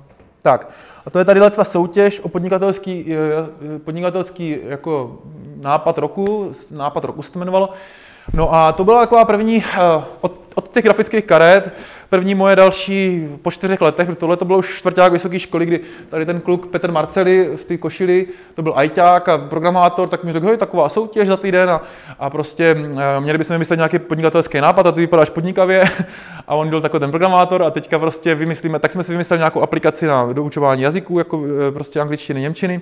tak, 0.42 0.70
a 1.06 1.10
to 1.10 1.20
je 1.20 1.26
tady 1.26 1.40
ta 1.40 1.64
soutěž 1.64 2.20
o 2.20 2.30
podnikatelský, 2.30 3.16
eh, 3.16 3.80
podnikatelský 3.80 4.58
jako 4.64 5.20
nápad 5.56 5.98
roku, 5.98 6.52
nápad 6.72 7.04
roku 7.04 7.22
se 7.22 7.32
to 7.32 7.40
jmenovalo. 7.40 7.70
No 8.34 8.54
a 8.54 8.72
to 8.72 8.84
byla 8.84 9.00
taková 9.00 9.26
první, 9.26 9.64
eh, 9.64 10.04
od, 10.22 10.34
od 10.56 10.68
těch 10.68 10.84
grafických 10.84 11.26
karet, 11.26 11.74
první 12.12 12.36
moje 12.36 12.56
další 12.56 13.28
po 13.42 13.52
čtyřech 13.52 13.82
letech, 13.82 14.16
tohle 14.16 14.38
to 14.38 14.46
bylo 14.46 14.60
už 14.60 14.78
čtvrták 14.78 15.12
vysoké 15.12 15.40
školy, 15.40 15.66
kdy 15.66 15.80
tady 16.10 16.26
ten 16.26 16.42
kluk 16.42 16.68
Petr 16.68 16.92
Marceli 16.92 17.50
v 17.56 17.66
té 17.66 17.78
košili, 17.78 18.28
to 18.56 18.62
byl 18.62 18.74
ajťák 18.76 19.30
a 19.30 19.38
programátor, 19.38 20.10
tak 20.10 20.24
mi 20.24 20.34
řekl, 20.34 20.48
hej, 20.48 20.58
taková 20.58 20.90
soutěž 20.90 21.28
za 21.28 21.38
týden 21.38 21.70
a, 21.70 21.82
a 22.20 22.30
prostě 22.30 22.76
eh, 22.98 23.20
měli 23.20 23.38
bychom 23.38 23.54
vymyslet 23.54 23.76
nějaký 23.78 24.00
podnikatelský 24.00 24.62
nápad 24.62 24.88
a 24.88 24.92
ty 24.92 25.02
vypadáš 25.02 25.30
podnikavě 25.30 25.84
a 26.48 26.56
on 26.56 26.70
byl 26.70 26.82
takový 26.82 27.00
ten 27.00 27.12
programátor 27.12 27.64
a 27.64 27.72
teďka 27.72 28.00
prostě 28.00 28.36
vymyslíme, 28.36 28.80
tak 28.80 28.92
jsme 28.92 29.04
si 29.04 29.12
vymysleli 29.12 29.40
nějakou 29.40 29.62
aplikaci 29.62 30.08
na 30.08 30.34
doučování 30.34 30.82
jazyků, 30.82 31.18
jako 31.18 31.44
eh, 31.68 31.72
prostě 31.72 32.00
angličtiny, 32.00 32.42
němčiny. 32.42 32.82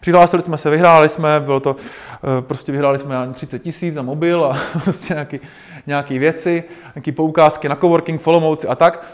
Přihlásili 0.00 0.42
jsme 0.42 0.56
se, 0.56 0.70
vyhráli 0.70 1.08
jsme, 1.08 1.40
bylo 1.40 1.60
to, 1.60 1.76
eh, 2.38 2.42
prostě 2.42 2.72
vyhráli 2.72 2.98
jsme 2.98 3.30
30 3.34 3.58
tisíc 3.58 3.94
za 3.94 4.02
mobil 4.02 4.44
a 4.44 4.58
prostě 4.84 5.14
nějaký, 5.14 5.40
nějaký 5.88 6.18
věci, 6.18 6.64
nějaký 6.94 7.12
poukázky 7.12 7.68
na 7.68 7.76
coworking, 7.76 8.20
followmouci 8.20 8.68
a 8.68 8.74
tak. 8.74 9.06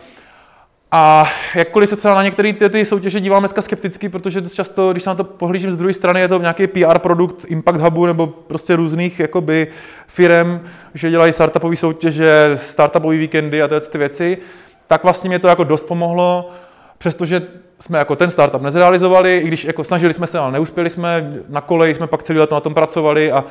A 0.93 1.27
jakkoliv 1.55 1.89
se 1.89 1.97
třeba 1.97 2.15
na 2.15 2.23
některé 2.23 2.53
ty, 2.53 2.71
ty 2.71 2.85
soutěže 2.85 3.21
dívám 3.21 3.43
dneska 3.43 3.63
skepticky, 3.63 4.09
protože 4.09 4.41
dost 4.41 4.55
často, 4.55 4.93
když 4.93 5.03
se 5.03 5.11
na 5.11 5.15
to 5.15 5.25
pohlížím 5.25 5.73
z 5.73 5.77
druhé 5.77 5.95
strany, 5.95 6.21
je 6.21 6.29
to 6.29 6.41
nějaký 6.41 6.67
PR 6.67 6.99
produkt 6.99 7.45
Impact 7.49 7.81
Hubu 7.81 8.07
nebo 8.07 8.27
prostě 8.27 8.77
různých 8.77 9.21
jakoby 9.21 9.67
firm, 10.07 10.61
že 10.95 11.11
dělají 11.11 11.33
startupové 11.33 11.77
soutěže, 11.77 12.53
startupové 12.57 13.17
víkendy 13.17 13.63
a 13.63 13.69
ty 13.69 13.99
věci, 13.99 14.39
tak 14.87 15.03
vlastně 15.03 15.29
mě 15.29 15.39
to 15.39 15.49
jako 15.49 15.65
dost 15.65 15.87
pomohlo, 15.87 16.51
přestože 16.99 17.43
jsme 17.81 17.99
jako 17.99 18.17
ten 18.17 18.31
startup 18.31 18.63
nezrealizovali, 18.63 19.39
i 19.39 19.49
když 19.49 19.65
jako 19.65 19.85
snažili 19.85 20.15
jsme 20.15 20.27
se, 20.27 20.39
ale 20.39 20.53
neuspěli 20.53 20.91
jsme, 20.91 21.35
na 21.49 21.61
koleji 21.61 21.95
jsme 21.95 22.07
pak 22.07 22.23
celý 22.23 22.39
let 22.39 22.51
na 22.51 22.61
tom 22.61 22.75
pracovali 22.75 23.33
a 23.33 23.45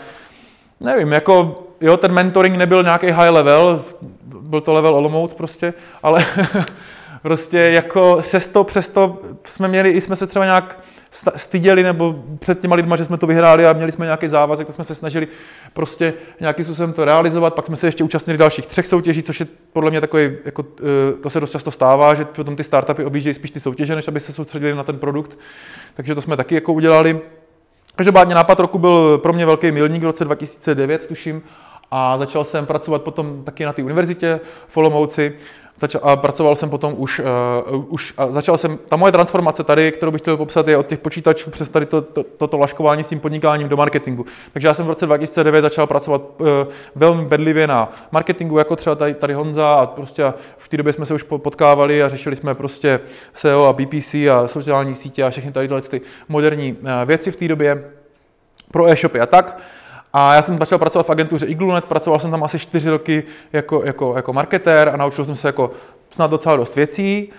nevím, 0.83 1.11
jako 1.11 1.63
jo, 1.81 1.97
ten 1.97 2.11
mentoring 2.11 2.57
nebyl 2.57 2.83
nějaký 2.83 3.07
high 3.07 3.29
level, 3.29 3.83
byl 4.23 4.61
to 4.61 4.73
level 4.73 4.95
Olomouc 4.95 5.33
prostě, 5.33 5.73
ale 6.03 6.25
prostě 7.21 7.57
jako 7.57 8.21
to 8.51 8.63
přesto 8.63 9.21
jsme 9.45 9.67
měli, 9.67 9.89
i 9.89 10.01
jsme 10.01 10.15
se 10.15 10.27
třeba 10.27 10.45
nějak 10.45 10.83
styděli 11.35 11.83
nebo 11.83 12.23
před 12.39 12.59
těma 12.59 12.75
lidma, 12.75 12.95
že 12.95 13.05
jsme 13.05 13.17
to 13.17 13.27
vyhráli 13.27 13.65
a 13.65 13.73
měli 13.73 13.91
jsme 13.91 14.05
nějaký 14.05 14.27
závazek, 14.27 14.67
tak 14.67 14.75
jsme 14.75 14.83
se 14.83 14.95
snažili 14.95 15.27
prostě 15.73 16.13
nějakým 16.39 16.65
způsobem 16.65 16.93
to 16.93 17.05
realizovat. 17.05 17.53
Pak 17.53 17.65
jsme 17.65 17.77
se 17.77 17.87
ještě 17.87 18.03
účastnili 18.03 18.37
dalších 18.37 18.67
třech 18.67 18.87
soutěží, 18.87 19.23
což 19.23 19.39
je 19.39 19.47
podle 19.73 19.89
mě 19.89 20.01
takový, 20.01 20.31
jako, 20.45 20.65
eh, 20.79 21.21
to 21.21 21.29
se 21.29 21.39
dost 21.39 21.51
často 21.51 21.71
stává, 21.71 22.13
že 22.15 22.25
potom 22.25 22.55
ty 22.55 22.63
startupy 22.63 23.05
objíždějí 23.05 23.33
spíš 23.33 23.51
ty 23.51 23.59
soutěže, 23.59 23.95
než 23.95 24.07
aby 24.07 24.19
se 24.19 24.33
soustředili 24.33 24.75
na 24.75 24.83
ten 24.83 24.99
produkt. 24.99 25.39
Takže 25.93 26.15
to 26.15 26.21
jsme 26.21 26.37
taky 26.37 26.55
jako 26.55 26.73
udělali. 26.73 27.21
Každopádně 27.95 28.35
nápad 28.35 28.59
roku 28.59 28.79
byl 28.79 29.17
pro 29.17 29.33
mě 29.33 29.45
velký 29.45 29.71
milník 29.71 30.01
v 30.01 30.05
roce 30.05 30.25
2009, 30.25 31.07
tuším, 31.07 31.43
a 31.91 32.17
začal 32.17 32.45
jsem 32.45 32.65
pracovat 32.65 33.01
potom 33.01 33.43
taky 33.43 33.65
na 33.65 33.73
té 33.73 33.83
univerzitě 33.83 34.39
v 34.67 34.77
Olomouci 34.77 35.37
A 36.01 36.15
pracoval 36.15 36.55
jsem 36.55 36.69
potom 36.69 36.93
už, 36.97 37.21
uh, 37.69 37.85
už 37.93 38.13
a 38.17 38.27
začal 38.27 38.57
jsem, 38.57 38.79
ta 38.87 38.95
moje 38.95 39.11
transformace 39.11 39.63
tady, 39.63 39.91
kterou 39.91 40.11
bych 40.11 40.21
chtěl 40.21 40.37
popsat, 40.37 40.67
je 40.67 40.77
od 40.77 40.87
těch 40.87 40.99
počítačů 40.99 41.51
přes 41.51 41.69
tady 41.69 41.85
to, 41.85 42.01
to, 42.01 42.23
toto 42.23 42.57
laškování 42.57 43.03
s 43.03 43.09
tím 43.09 43.19
podnikáním 43.19 43.69
do 43.69 43.77
marketingu. 43.77 44.25
Takže 44.53 44.67
já 44.67 44.73
jsem 44.73 44.85
v 44.85 44.89
roce 44.89 45.05
2009 45.05 45.61
začal 45.61 45.87
pracovat 45.87 46.21
uh, 46.37 46.47
velmi 46.95 47.25
bedlivě 47.25 47.67
na 47.67 47.91
marketingu, 48.11 48.57
jako 48.57 48.75
třeba 48.75 48.95
tady, 48.95 49.13
tady 49.13 49.33
Honza 49.33 49.73
a 49.73 49.85
prostě 49.85 50.33
v 50.57 50.67
té 50.67 50.77
době 50.77 50.93
jsme 50.93 51.05
se 51.05 51.13
už 51.13 51.23
potkávali 51.23 52.03
a 52.03 52.09
řešili 52.09 52.35
jsme 52.35 52.55
prostě 52.55 52.99
SEO 53.33 53.65
a 53.65 53.73
BPC 53.73 54.13
a 54.13 54.47
sociální 54.47 54.95
sítě 54.95 55.23
a 55.23 55.29
všechny 55.29 55.51
tady 55.51 55.69
ty 55.89 56.01
moderní 56.27 56.73
uh, 56.73 56.89
věci 57.05 57.31
v 57.31 57.35
té 57.35 57.47
době 57.47 57.91
pro 58.71 58.87
e-shopy 58.87 59.19
a 59.19 59.25
tak. 59.25 59.59
A 60.13 60.33
já 60.35 60.41
jsem 60.41 60.57
začal 60.57 60.79
pracovat 60.79 61.07
v 61.07 61.09
agentuře 61.09 61.45
Iglunet, 61.45 61.85
pracoval 61.85 62.19
jsem 62.19 62.31
tam 62.31 62.43
asi 62.43 62.59
čtyři 62.59 62.89
roky 62.89 63.23
jako, 63.53 63.81
jako, 63.85 64.13
jako 64.15 64.33
marketér 64.33 64.89
a 64.89 64.97
naučil 64.97 65.25
jsem 65.25 65.35
se 65.35 65.47
jako 65.47 65.71
snad 66.11 66.31
docela 66.31 66.55
dost 66.55 66.75
věcí. 66.75 67.29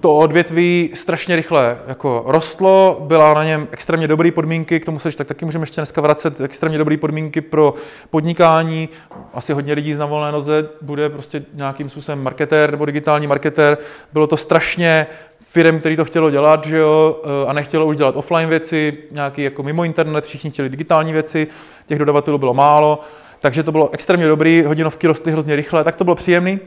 To 0.00 0.16
odvětví 0.16 0.90
strašně 0.94 1.36
rychle 1.36 1.78
jako 1.86 2.24
rostlo, 2.26 2.96
byla 3.00 3.34
na 3.34 3.44
něm 3.44 3.68
extrémně 3.70 4.08
dobré 4.08 4.30
podmínky, 4.30 4.80
k 4.80 4.84
tomu 4.84 4.98
se 4.98 5.12
tak 5.12 5.26
taky 5.26 5.44
můžeme 5.44 5.62
ještě 5.62 5.80
dneska 5.80 6.00
vracet, 6.00 6.40
extrémně 6.40 6.78
dobré 6.78 6.96
podmínky 6.96 7.40
pro 7.40 7.74
podnikání. 8.10 8.88
Asi 9.34 9.52
hodně 9.52 9.72
lidí 9.72 9.94
z 9.94 9.98
na 9.98 10.06
volné 10.06 10.32
noze 10.32 10.68
bude 10.82 11.08
prostě 11.08 11.44
nějakým 11.54 11.90
způsobem 11.90 12.22
marketér 12.22 12.70
nebo 12.70 12.84
digitální 12.84 13.26
marketér. 13.26 13.78
Bylo 14.12 14.26
to 14.26 14.36
strašně 14.36 15.06
firm, 15.54 15.80
který 15.80 15.96
to 15.96 16.04
chtělo 16.04 16.30
dělat, 16.30 16.64
že 16.64 16.76
jo, 16.76 17.22
eh, 17.24 17.48
a 17.48 17.52
nechtělo 17.52 17.86
už 17.86 17.96
dělat 17.96 18.16
offline 18.16 18.48
věci, 18.48 18.98
nějaký 19.10 19.42
jako 19.42 19.62
mimo 19.62 19.84
internet, 19.84 20.24
všichni 20.24 20.50
chtěli 20.50 20.68
digitální 20.68 21.12
věci, 21.12 21.46
těch 21.86 21.98
dodavatelů 21.98 22.38
bylo 22.38 22.54
málo, 22.54 23.00
takže 23.40 23.62
to 23.62 23.72
bylo 23.72 23.90
extrémně 23.92 24.28
dobrý, 24.28 24.64
hodinovky 24.66 25.06
rostly 25.06 25.32
hrozně 25.32 25.56
rychle, 25.56 25.84
tak 25.84 25.96
to 25.96 26.04
bylo 26.04 26.16
příjemný. 26.16 26.60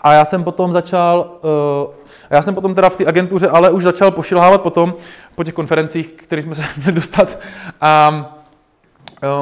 A 0.00 0.12
já 0.12 0.24
jsem 0.24 0.44
potom 0.44 0.72
začal, 0.72 1.38
uh, 1.86 1.94
já 2.30 2.42
jsem 2.42 2.54
potom 2.54 2.74
teda 2.74 2.90
v 2.90 2.96
té 2.96 3.06
agentuře, 3.06 3.48
ale 3.48 3.70
už 3.70 3.82
začal 3.82 4.10
pošilhávat 4.10 4.62
potom 4.62 4.94
po 5.34 5.44
těch 5.44 5.54
konferencích, 5.54 6.06
které 6.06 6.42
jsme 6.42 6.54
se 6.54 6.64
měli 6.76 6.92
dostat. 6.92 7.38
A 7.80 8.24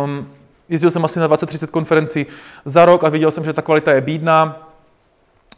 um, 0.04 0.28
jezdil 0.68 0.90
jsem 0.90 1.04
asi 1.04 1.20
na 1.20 1.28
20-30 1.28 1.66
konferencí 1.66 2.26
za 2.64 2.84
rok 2.84 3.04
a 3.04 3.08
viděl 3.08 3.30
jsem, 3.30 3.44
že 3.44 3.52
ta 3.52 3.62
kvalita 3.62 3.92
je 3.92 4.00
bídná, 4.00 4.65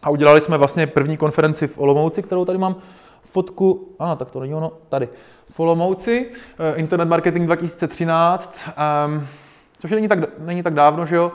a 0.02 0.11
udělali 0.11 0.40
jsme 0.40 0.58
vlastně 0.58 0.87
první 0.87 1.16
konferenci 1.16 1.66
v 1.66 1.78
Olomouci, 1.78 2.22
kterou 2.22 2.44
tady 2.44 2.58
mám 2.58 2.76
fotku, 3.24 3.94
a 3.98 4.12
ah, 4.12 4.16
tak 4.16 4.30
to 4.30 4.40
není 4.40 4.54
ono, 4.54 4.72
tady. 4.88 5.08
V 5.50 5.61
Olomouci, 5.61 6.30
eh, 6.58 6.76
Internet 6.76 7.08
Marketing 7.08 7.46
2013, 7.46 8.54
um, 8.66 8.72
ehm, 8.76 9.26
což 9.78 9.90
není 9.90 10.08
tak, 10.08 10.18
není 10.38 10.62
tak 10.62 10.74
dávno, 10.74 11.06
že 11.06 11.16
jo. 11.16 11.32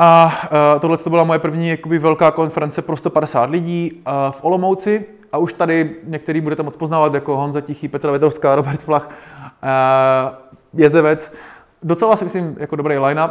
A 0.00 0.32
uh, 0.74 0.80
tohle 0.80 0.96
to 0.96 1.10
byla 1.10 1.24
moje 1.24 1.38
první 1.38 1.68
jakoby, 1.68 1.98
velká 1.98 2.30
konference 2.30 2.82
pro 2.82 2.96
150 2.96 3.50
lidí 3.50 3.92
uh, 3.92 4.32
v 4.32 4.44
Olomouci. 4.44 5.06
A 5.32 5.38
už 5.38 5.52
tady 5.52 5.96
některý 6.04 6.40
budete 6.40 6.62
moc 6.62 6.76
poznávat, 6.76 7.14
jako 7.14 7.36
Honza 7.36 7.60
Tichý, 7.60 7.88
Petra 7.88 8.12
Vedrovská, 8.12 8.54
Robert 8.54 8.80
Flach, 8.80 9.08
uh, 9.08 10.80
Jezevec. 10.80 11.32
Docela 11.82 12.16
si 12.16 12.24
myslím 12.24 12.56
jako 12.60 12.76
dobrý 12.76 12.98
line-up. 12.98 13.30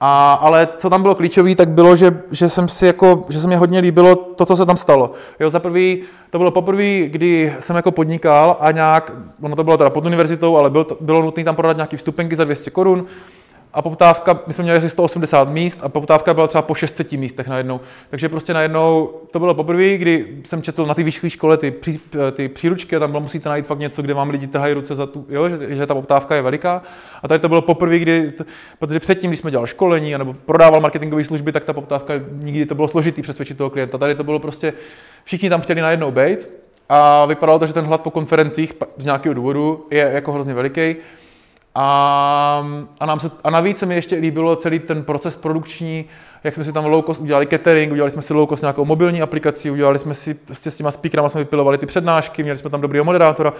A, 0.00 0.32
ale 0.32 0.68
co 0.76 0.90
tam 0.90 1.02
bylo 1.02 1.14
klíčové, 1.14 1.54
tak 1.54 1.68
bylo, 1.68 1.96
že, 1.96 2.22
že, 2.30 2.48
jsem 2.48 2.68
si 2.68 2.86
jako, 2.86 3.24
že 3.28 3.40
se 3.40 3.48
mi 3.48 3.56
hodně 3.56 3.80
líbilo 3.80 4.16
to, 4.16 4.46
co 4.46 4.56
se 4.56 4.66
tam 4.66 4.76
stalo. 4.76 5.10
Jo, 5.40 5.50
za 5.50 5.60
prvý, 5.60 6.02
to 6.30 6.38
bylo 6.38 6.50
poprvé, 6.50 7.00
kdy 7.06 7.54
jsem 7.58 7.76
jako 7.76 7.90
podnikal 7.90 8.56
a 8.60 8.70
nějak, 8.70 9.12
ono 9.42 9.56
to 9.56 9.64
bylo 9.64 9.76
teda 9.76 9.90
pod 9.90 10.06
univerzitou, 10.06 10.56
ale 10.56 10.70
bylo, 10.70 10.86
bylo 11.00 11.22
nutné 11.22 11.44
tam 11.44 11.56
prodat 11.56 11.76
nějaké 11.76 11.96
vstupenky 11.96 12.36
za 12.36 12.44
200 12.44 12.70
korun 12.70 13.06
a 13.74 13.82
poptávka, 13.82 14.40
my 14.46 14.52
jsme 14.52 14.64
měli 14.64 14.78
asi 14.78 14.90
180 14.90 15.48
míst 15.48 15.78
a 15.82 15.88
poptávka 15.88 16.34
byla 16.34 16.46
třeba 16.46 16.62
po 16.62 16.74
600 16.74 17.12
místech 17.12 17.48
najednou. 17.48 17.80
Takže 18.10 18.28
prostě 18.28 18.54
najednou 18.54 19.10
to 19.30 19.38
bylo 19.38 19.54
poprvé, 19.54 19.96
kdy 19.96 20.26
jsem 20.44 20.62
četl 20.62 20.86
na 20.86 20.94
ty 20.94 21.02
vyšší 21.02 21.30
škole 21.30 21.56
ty, 21.56 21.70
pří, 21.70 22.00
ty 22.32 22.48
příručky 22.48 22.96
a 22.96 22.98
tam 22.98 23.10
bylo 23.10 23.20
musíte 23.20 23.48
najít 23.48 23.66
fakt 23.66 23.78
něco, 23.78 24.02
kde 24.02 24.14
vám 24.14 24.30
lidi 24.30 24.46
trhají 24.46 24.74
ruce 24.74 24.94
za 24.94 25.06
tu, 25.06 25.26
jo, 25.28 25.48
že, 25.48 25.76
že 25.76 25.86
ta 25.86 25.94
poptávka 25.94 26.34
je 26.34 26.42
veliká. 26.42 26.82
A 27.22 27.28
tady 27.28 27.40
to 27.40 27.48
bylo 27.48 27.62
poprvé, 27.62 27.98
kdy, 27.98 28.32
protože 28.78 29.00
předtím, 29.00 29.30
když 29.30 29.40
jsme 29.40 29.50
dělali 29.50 29.68
školení 29.68 30.18
nebo 30.18 30.34
prodával 30.46 30.80
marketingové 30.80 31.24
služby, 31.24 31.52
tak 31.52 31.64
ta 31.64 31.72
poptávka 31.72 32.14
nikdy 32.32 32.66
to 32.66 32.74
bylo 32.74 32.88
složitý 32.88 33.22
přesvědčit 33.22 33.58
toho 33.58 33.70
klienta. 33.70 33.98
Tady 33.98 34.14
to 34.14 34.24
bylo 34.24 34.38
prostě, 34.38 34.72
všichni 35.24 35.50
tam 35.50 35.60
chtěli 35.60 35.80
najednou 35.80 36.10
být 36.10 36.48
a 36.88 37.24
vypadalo 37.24 37.58
to, 37.58 37.66
že 37.66 37.72
ten 37.72 37.84
hlad 37.84 38.00
po 38.00 38.10
konferencích 38.10 38.72
z 38.96 39.04
nějakého 39.04 39.34
důvodu 39.34 39.86
je 39.90 40.10
jako 40.14 40.32
hrozně 40.32 40.54
veliký. 40.54 40.96
A, 41.74 42.66
a, 43.00 43.06
nám 43.06 43.20
se, 43.20 43.30
a 43.44 43.50
navíc 43.50 43.78
se 43.78 43.86
mi 43.86 43.94
ještě 43.94 44.16
líbilo 44.16 44.56
celý 44.56 44.78
ten 44.78 45.02
proces 45.02 45.36
produkční, 45.36 46.04
jak 46.44 46.54
jsme 46.54 46.64
si 46.64 46.72
tam 46.72 46.84
low 46.84 47.04
cost 47.04 47.20
udělali 47.20 47.46
catering, 47.46 47.92
udělali 47.92 48.10
jsme 48.10 48.22
si 48.22 48.34
low 48.34 48.48
cost 48.48 48.60
nějakou 48.60 48.84
mobilní 48.84 49.22
aplikaci, 49.22 49.70
udělali 49.70 49.98
jsme 49.98 50.14
si 50.14 50.34
prostě 50.34 50.70
s 50.70 50.76
těma 50.76 50.90
speakerama 50.90 51.28
jsme 51.28 51.40
vypilovali 51.40 51.78
ty 51.78 51.86
přednášky, 51.86 52.42
měli 52.42 52.58
jsme 52.58 52.70
tam 52.70 52.80
dobrýho 52.80 53.04
moderátora. 53.04 53.52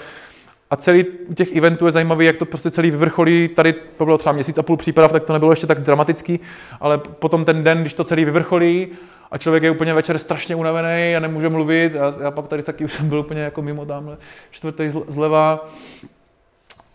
A 0.70 0.76
celý 0.76 1.04
u 1.26 1.34
těch 1.34 1.56
eventů 1.56 1.86
je 1.86 1.92
zajímavý, 1.92 2.26
jak 2.26 2.36
to 2.36 2.46
prostě 2.46 2.70
celý 2.70 2.90
vyvrcholí. 2.90 3.48
Tady 3.48 3.72
to 3.72 4.04
bylo 4.04 4.18
třeba 4.18 4.32
měsíc 4.32 4.58
a 4.58 4.62
půl 4.62 4.76
příprav, 4.76 5.12
tak 5.12 5.24
to 5.24 5.32
nebylo 5.32 5.52
ještě 5.52 5.66
tak 5.66 5.80
dramatický, 5.80 6.40
ale 6.80 6.98
potom 6.98 7.44
ten 7.44 7.64
den, 7.64 7.80
když 7.80 7.94
to 7.94 8.04
celý 8.04 8.24
vyvrcholí 8.24 8.88
a 9.30 9.38
člověk 9.38 9.62
je 9.62 9.70
úplně 9.70 9.94
večer 9.94 10.18
strašně 10.18 10.56
unavený 10.56 11.16
a 11.16 11.20
nemůže 11.20 11.48
mluvit, 11.48 11.96
a 11.96 12.14
já 12.22 12.30
pak 12.30 12.48
tady 12.48 12.62
taky 12.62 12.84
už 12.84 12.92
jsem 12.92 13.08
byl 13.08 13.18
úplně 13.18 13.40
jako 13.40 13.62
mimo 13.62 13.86
tamhle 13.86 14.16
čtvrtý 14.50 14.92
zleva, 15.08 15.68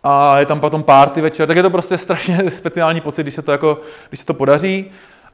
a 0.03 0.39
je 0.39 0.45
tam 0.45 0.59
potom 0.59 0.83
party 0.83 1.21
večer, 1.21 1.47
tak 1.47 1.57
je 1.57 1.63
to 1.63 1.69
prostě 1.69 1.97
strašně 1.97 2.43
speciální 2.51 3.01
pocit, 3.01 3.23
když 3.23 3.35
se 3.35 3.41
to, 3.41 3.51
jako, 3.51 3.81
když 4.09 4.19
se 4.19 4.25
to 4.25 4.33
podaří. 4.33 4.91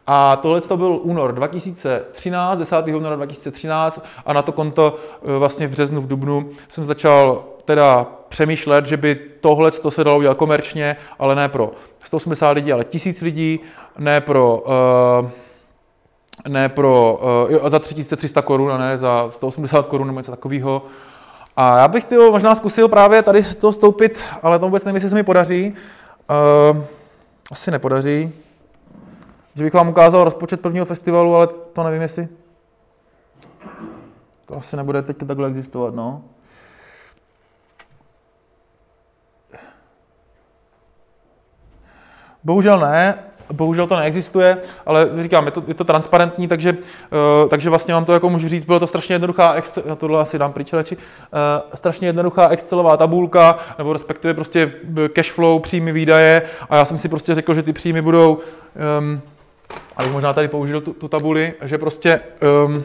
A 0.07 0.35
tohle 0.35 0.61
to 0.61 0.77
byl 0.77 0.99
únor 1.03 1.33
2013, 1.33 2.59
10. 2.59 2.87
února 2.87 3.15
2013 3.15 4.05
a 4.25 4.33
na 4.33 4.41
to 4.41 4.51
konto 4.51 4.97
eh, 5.23 5.37
vlastně 5.37 5.67
v 5.67 5.71
březnu, 5.71 6.01
v 6.01 6.07
dubnu 6.07 6.49
jsem 6.67 6.85
začal 6.85 7.43
teda 7.65 8.07
přemýšlet, 8.29 8.85
že 8.85 8.97
by 8.97 9.15
tohle 9.15 9.71
to 9.71 9.91
se 9.91 10.03
dalo 10.03 10.17
udělat 10.17 10.37
komerčně, 10.37 10.95
ale 11.19 11.35
ne 11.35 11.49
pro 11.49 11.71
180 12.03 12.51
lidí, 12.51 12.73
ale 12.73 12.83
tisíc 12.83 13.21
lidí, 13.21 13.59
ne 13.97 14.21
pro 14.21 14.63
uh, 15.21 15.29
ne 16.47 16.69
pro, 16.69 17.19
uh, 17.61 17.69
za 17.69 17.79
3300 17.79 18.41
korun 18.41 18.71
a 18.71 18.77
ne 18.77 18.97
za 18.97 19.29
180 19.31 19.85
korun 19.85 20.07
nebo 20.07 20.19
něco 20.19 20.31
takového. 20.31 20.85
A 21.55 21.77
já 21.77 21.87
bych 21.87 22.05
to 22.05 22.31
možná 22.31 22.55
zkusil 22.55 22.87
právě 22.87 23.23
tady 23.23 23.43
to 23.43 23.73
stoupit, 23.73 24.23
ale 24.41 24.59
to 24.59 24.65
vůbec 24.65 24.83
nevím, 24.83 24.95
jestli 24.95 25.09
se 25.09 25.15
mi 25.15 25.23
podaří. 25.23 25.73
Uh, 26.73 26.83
asi 27.51 27.71
nepodaří. 27.71 28.33
Že 29.55 29.63
bych 29.63 29.73
vám 29.73 29.89
ukázal 29.89 30.23
rozpočet 30.23 30.61
prvního 30.61 30.85
festivalu, 30.85 31.35
ale 31.35 31.47
to 31.47 31.83
nevím, 31.83 32.01
jestli... 32.01 32.27
To 34.45 34.57
asi 34.57 34.77
nebude 34.77 35.01
teď 35.01 35.17
takhle 35.27 35.47
existovat, 35.47 35.95
no. 35.95 36.23
Bohužel 42.43 42.79
ne, 42.79 43.23
bohužel 43.53 43.87
to 43.87 43.95
neexistuje, 43.95 44.57
ale 44.85 45.09
říkám, 45.19 45.45
je 45.45 45.51
to, 45.51 45.63
je 45.67 45.73
to 45.73 45.83
transparentní, 45.83 46.47
takže, 46.47 46.71
uh, 46.71 47.49
takže 47.49 47.69
vlastně 47.69 47.93
vám 47.93 48.05
to 48.05 48.13
jako 48.13 48.29
můžu 48.29 48.47
říct, 48.47 48.63
bylo 48.63 48.79
to 48.79 48.87
strašně 48.87 49.15
jednoduchá, 49.15 49.55
já 49.85 49.95
tohle 49.95 50.21
asi 50.21 50.39
dám 50.39 50.53
pryč 50.53 50.73
radši, 50.73 50.95
uh, 50.95 51.01
strašně 51.73 52.07
jednoduchá 52.07 52.47
Excelová 52.47 52.97
tabulka, 52.97 53.59
nebo 53.77 53.93
respektive 53.93 54.33
prostě 54.33 54.73
cash 55.13 55.31
flow, 55.31 55.59
příjmy, 55.59 55.91
výdaje 55.91 56.41
a 56.69 56.75
já 56.75 56.85
jsem 56.85 56.97
si 56.97 57.09
prostě 57.09 57.35
řekl, 57.35 57.53
že 57.53 57.63
ty 57.63 57.73
příjmy 57.73 58.01
budou, 58.01 58.39
um, 58.99 59.21
abych 59.97 60.11
možná 60.11 60.33
tady 60.33 60.47
použil 60.47 60.81
tu, 60.81 60.93
tu 60.93 61.07
tabuli, 61.07 61.53
že 61.61 61.77
prostě 61.77 62.19
um, 62.65 62.83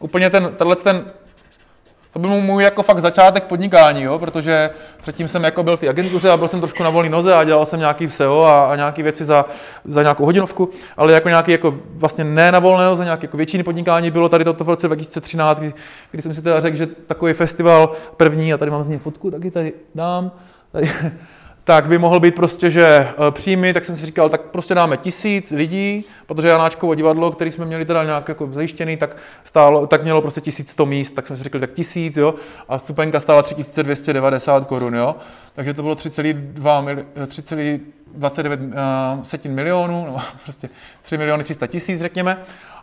úplně 0.00 0.30
ten, 0.30 0.54
tenhle 0.56 0.76
ten 0.76 1.04
to 2.16 2.20
byl 2.20 2.30
můj 2.30 2.64
jako 2.64 2.82
fakt 2.82 2.98
začátek 2.98 3.44
podnikání, 3.44 4.02
jo, 4.02 4.18
protože 4.18 4.70
předtím 4.98 5.28
jsem 5.28 5.44
jako 5.44 5.62
byl 5.62 5.76
v 5.76 5.80
té 5.80 5.88
agentuře 5.88 6.30
a 6.30 6.36
byl 6.36 6.48
jsem 6.48 6.60
trošku 6.60 6.82
na 6.82 6.90
volné 6.90 7.08
noze 7.08 7.34
a 7.34 7.44
dělal 7.44 7.66
jsem 7.66 7.80
nějaký 7.80 8.10
SEO 8.10 8.44
a, 8.44 8.66
a 8.66 8.76
nějaké 8.76 9.02
věci 9.02 9.24
za, 9.24 9.44
za 9.84 10.02
nějakou 10.02 10.24
hodinovku, 10.24 10.70
ale 10.96 11.12
jako 11.12 11.28
nějaký 11.28 11.52
jako 11.52 11.74
vlastně 11.94 12.24
ne 12.24 12.52
na 12.52 12.58
volné 12.58 12.84
noze, 12.84 13.04
nějaký 13.04 13.24
jako 13.24 13.36
většiny 13.36 13.62
podnikání 13.62 14.10
bylo 14.10 14.28
tady 14.28 14.44
toto 14.44 14.64
v 14.64 14.68
roce 14.68 14.86
2013, 14.86 15.58
kdy, 15.58 15.74
kdy 16.10 16.22
jsem 16.22 16.34
si 16.34 16.42
teda 16.42 16.60
řekl, 16.60 16.76
že 16.76 16.86
takový 16.86 17.32
festival 17.32 17.92
první, 18.16 18.52
a 18.52 18.58
tady 18.58 18.70
mám 18.70 18.84
z 18.84 18.88
něj 18.88 18.98
fotku, 18.98 19.30
taky 19.30 19.50
tady 19.50 19.72
dám, 19.94 20.30
tady, 20.72 20.90
tak 21.66 21.86
by 21.86 21.98
mohl 21.98 22.20
být 22.20 22.34
prostě, 22.34 22.70
že 22.70 22.86
eh, 22.86 23.14
příjmy, 23.30 23.72
tak 23.72 23.84
jsem 23.84 23.96
si 23.96 24.06
říkal, 24.06 24.28
tak 24.28 24.40
prostě 24.40 24.74
dáme 24.74 24.96
tisíc 24.96 25.50
lidí, 25.50 26.04
protože 26.26 26.48
Janáčkovo 26.48 26.94
divadlo, 26.94 27.30
který 27.30 27.52
jsme 27.52 27.64
měli 27.64 27.84
teda 27.84 28.04
nějak 28.04 28.28
jako 28.28 28.48
zajištěný, 28.52 28.96
tak, 28.96 29.16
stálo, 29.44 29.86
tak 29.86 30.02
mělo 30.02 30.22
prostě 30.22 30.40
1100 30.40 30.86
míst, 30.86 31.10
tak 31.10 31.26
jsme 31.26 31.36
si 31.36 31.42
řekli, 31.42 31.60
tak 31.60 31.72
tisíc, 31.72 32.16
jo, 32.16 32.34
a 32.68 32.78
stupenka 32.78 33.20
stála 33.20 33.42
3290 33.42 34.66
korun, 34.66 34.94
jo, 34.94 35.16
takže 35.54 35.74
to 35.74 35.82
bylo 35.82 35.94
3,29 35.94 38.66
uh, 38.66 38.72
setin 39.22 39.54
milionů, 39.54 40.06
no, 40.06 40.16
prostě 40.44 40.68
3 41.02 41.18
miliony 41.18 41.44
300 41.44 41.66
tisíc, 41.66 42.00
řekněme. 42.00 42.38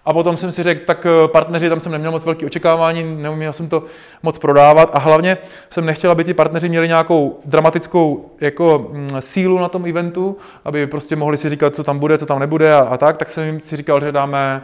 A 0.06 0.14
potom 0.14 0.38
jsem 0.38 0.52
si 0.52 0.64
řekl, 0.64 0.86
tak 0.86 1.06
eh, 1.06 1.28
partneři, 1.28 1.70
tam 1.70 1.80
jsem 1.80 1.92
neměl 1.92 2.12
moc 2.12 2.24
velké 2.24 2.46
očekávání, 2.46 3.04
neuměl 3.04 3.54
jsem 3.54 3.70
to 3.70 3.84
moc 4.24 4.38
prodávat 4.38 4.90
a 4.94 5.00
hlavně 5.00 5.38
jsem 5.70 5.86
nechtěl, 5.86 6.12
aby 6.12 6.24
ti 6.24 6.34
partneři 6.34 6.70
měli 6.70 6.88
nějakou 6.88 7.40
dramatickou 7.46 8.32
jako 8.42 8.90
mm, 8.92 9.10
sílu 9.20 9.60
na 9.60 9.70
tom 9.70 9.86
eventu, 9.86 10.38
aby 10.66 10.88
prostě 10.88 11.16
mohli 11.16 11.38
si 11.38 11.50
říkat, 11.50 11.76
co 11.76 11.84
tam 11.84 12.00
bude, 12.00 12.18
co 12.18 12.26
tam 12.26 12.40
nebude 12.40 12.74
a, 12.74 12.80
a 12.80 12.98
tak, 12.98 13.18
tak 13.18 13.30
jsem 13.30 13.60
si 13.60 13.78
říkal, 13.78 14.02
že 14.02 14.12
dáme 14.12 14.64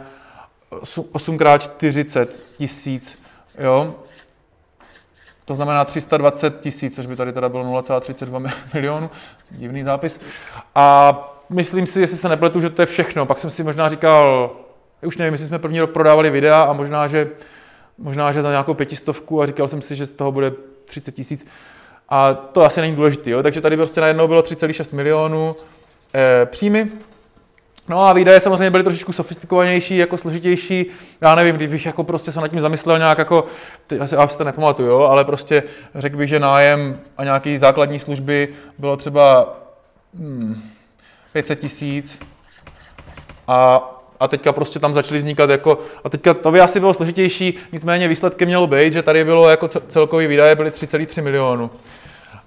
8x40 1.12 2.26
tisíc, 2.56 3.22
jo, 3.58 3.94
to 5.44 5.54
znamená 5.54 5.84
320 5.84 6.60
tisíc, 6.60 6.94
což 6.94 7.06
by 7.06 7.16
tady 7.16 7.32
teda 7.32 7.48
bylo 7.48 7.64
0,32 7.64 8.52
milionů, 8.74 9.10
divný 9.50 9.82
zápis. 9.82 10.20
A 10.74 11.12
myslím 11.50 11.86
si, 11.86 12.00
jestli 12.00 12.16
se 12.16 12.28
nepletu, 12.28 12.60
že 12.60 12.70
to 12.70 12.82
je 12.82 12.86
všechno. 12.86 13.26
Pak 13.26 13.38
jsem 13.38 13.50
si 13.50 13.64
možná 13.64 13.88
říkal, 13.88 14.50
už 15.06 15.16
nevím, 15.16 15.34
jestli 15.34 15.48
jsme 15.48 15.58
první 15.58 15.80
rok 15.80 15.90
prodávali 15.90 16.30
videa 16.30 16.62
a 16.62 16.72
možná, 16.72 17.08
že, 17.08 17.28
možná, 17.98 18.32
že 18.32 18.42
za 18.42 18.50
nějakou 18.50 18.74
pětistovku 18.74 19.42
a 19.42 19.46
říkal 19.46 19.68
jsem 19.68 19.82
si, 19.82 19.96
že 19.96 20.06
z 20.06 20.10
toho 20.10 20.32
bude 20.32 20.52
30 20.84 21.12
tisíc. 21.12 21.46
A 22.08 22.34
to 22.34 22.64
asi 22.64 22.80
není 22.80 22.96
důležité, 22.96 23.30
jo? 23.30 23.42
takže 23.42 23.60
tady 23.60 23.76
prostě 23.76 24.00
najednou 24.00 24.28
bylo 24.28 24.42
3,6 24.42 24.96
milionů 24.96 25.56
e, 26.14 26.46
příjmy. 26.46 26.86
No 27.88 28.06
a 28.06 28.12
výdaje 28.12 28.40
samozřejmě 28.40 28.70
byly 28.70 28.84
trošičku 28.84 29.12
sofistikovanější, 29.12 29.96
jako 29.96 30.18
složitější. 30.18 30.86
Já 31.20 31.34
nevím, 31.34 31.56
kdybych 31.56 31.86
jako 31.86 32.04
prostě 32.04 32.32
se 32.32 32.40
nad 32.40 32.48
tím 32.48 32.60
zamyslel 32.60 32.98
nějak 32.98 33.18
jako, 33.18 33.44
ty, 33.86 33.98
asi, 33.98 34.14
já 34.14 34.28
si 34.28 34.38
to 34.38 34.44
nepamatuju, 34.44 34.88
jo? 34.88 35.00
ale 35.00 35.24
prostě 35.24 35.62
řekl 35.94 36.16
bych, 36.16 36.28
že 36.28 36.38
nájem 36.38 37.00
a 37.16 37.24
nějaký 37.24 37.58
základní 37.58 38.00
služby 38.00 38.48
bylo 38.78 38.96
třeba 38.96 39.56
hmm, 40.14 40.62
500 41.32 41.60
tisíc 41.60 42.18
a 43.48 43.82
a 44.20 44.28
teďka 44.28 44.52
prostě 44.52 44.78
tam 44.78 44.94
začaly 44.94 45.18
vznikat 45.18 45.50
jako, 45.50 45.78
a 46.04 46.08
teďka 46.08 46.34
to 46.34 46.52
by 46.52 46.60
asi 46.60 46.80
bylo 46.80 46.94
složitější, 46.94 47.54
nicméně 47.72 48.08
výsledkem 48.08 48.48
mělo 48.48 48.66
být, 48.66 48.92
že 48.92 49.02
tady 49.02 49.24
bylo 49.24 49.50
jako 49.50 49.68
celkový 49.68 50.26
výdaje 50.26 50.54
byly 50.54 50.70
3,3 50.70 51.22
milionů. 51.22 51.70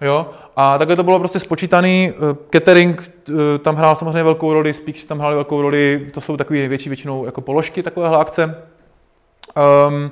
Jo? 0.01 0.29
A 0.55 0.77
takhle 0.77 0.95
to 0.95 1.03
bylo 1.03 1.19
prostě 1.19 1.39
spočítaný. 1.39 2.13
Eh, 2.15 2.35
catering 2.49 3.11
eh, 3.29 3.33
tam 3.59 3.75
hrál 3.75 3.95
samozřejmě 3.95 4.23
velkou 4.23 4.53
roli, 4.53 4.73
speakers 4.73 5.05
tam 5.05 5.19
hráli 5.19 5.35
velkou 5.35 5.61
roli, 5.61 6.09
to 6.13 6.21
jsou 6.21 6.37
takové 6.37 6.59
největší 6.59 6.89
většinou 6.89 7.25
jako 7.25 7.41
položky 7.41 7.83
takovéhle 7.83 8.17
akce. 8.17 8.63
Um, 9.87 10.11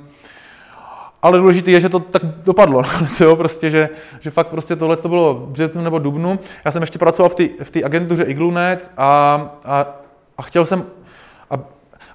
ale 1.22 1.38
důležité 1.38 1.72
je, 1.72 1.82
že 1.82 1.90
to 1.90 2.00
tak 2.00 2.22
dopadlo, 2.26 2.84
jo, 3.20 3.36
prostě, 3.36 3.70
že, 3.70 3.90
že 4.20 4.32
fakt 4.32 4.48
prostě 4.48 4.76
tohle 4.76 4.98
to 4.98 5.10
bylo 5.10 5.34
v 5.34 5.50
březnu 5.50 5.82
nebo 5.82 6.00
dubnu. 6.00 6.40
Já 6.66 6.72
jsem 6.72 6.84
ještě 6.84 7.00
pracoval 7.00 7.30
v 7.64 7.72
té 7.72 7.84
agentuře 7.84 8.24
Iglunet 8.24 8.92
a, 8.98 9.08
a, 9.66 9.88
a 10.38 10.42
chtěl 10.42 10.66
jsem 10.66 10.86
a, 11.52 11.60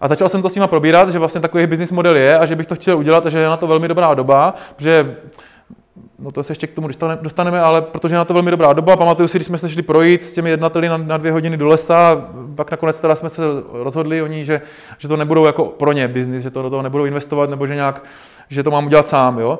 a 0.00 0.08
začal 0.08 0.28
jsem 0.28 0.42
to 0.42 0.48
s 0.48 0.54
nima 0.54 0.66
probírat, 0.66 1.10
že 1.10 1.18
vlastně 1.18 1.40
takový 1.40 1.66
business 1.66 1.92
model 1.92 2.16
je 2.16 2.38
a 2.38 2.46
že 2.46 2.56
bych 2.56 2.66
to 2.66 2.74
chtěl 2.74 2.98
udělat 2.98 3.26
a 3.26 3.30
že 3.30 3.38
je 3.38 3.48
na 3.48 3.56
to 3.56 3.66
velmi 3.66 3.88
dobrá 3.88 4.14
doba, 4.14 4.54
protože 4.76 5.16
no 6.18 6.32
to 6.32 6.42
se 6.42 6.50
ještě 6.50 6.66
k 6.66 6.74
tomu 6.74 6.88
dostaneme, 7.22 7.60
ale 7.60 7.82
protože 7.82 8.14
je 8.14 8.18
na 8.18 8.24
to 8.24 8.34
velmi 8.34 8.50
dobrá 8.50 8.72
doba. 8.72 8.96
Pamatuju 8.96 9.28
si, 9.28 9.38
když 9.38 9.46
jsme 9.46 9.58
se 9.58 9.70
šli 9.70 9.82
projít 9.82 10.24
s 10.24 10.32
těmi 10.32 10.50
jednateli 10.50 10.88
na, 10.88 10.96
na 10.96 11.16
dvě 11.16 11.32
hodiny 11.32 11.56
do 11.56 11.68
lesa, 11.68 12.28
pak 12.54 12.70
nakonec 12.70 13.00
teda 13.00 13.14
jsme 13.14 13.28
se 13.28 13.42
rozhodli 13.72 14.22
oni, 14.22 14.44
že, 14.44 14.60
že 14.98 15.08
to 15.08 15.16
nebudou 15.16 15.44
jako 15.44 15.64
pro 15.64 15.92
ně 15.92 16.08
biznis, 16.08 16.42
že 16.42 16.50
to 16.50 16.62
do 16.62 16.70
toho 16.70 16.82
nebudou 16.82 17.04
investovat, 17.04 17.50
nebo 17.50 17.66
že 17.66 17.74
nějak, 17.74 18.04
že 18.48 18.62
to 18.62 18.70
mám 18.70 18.86
udělat 18.86 19.08
sám, 19.08 19.38
jo. 19.38 19.58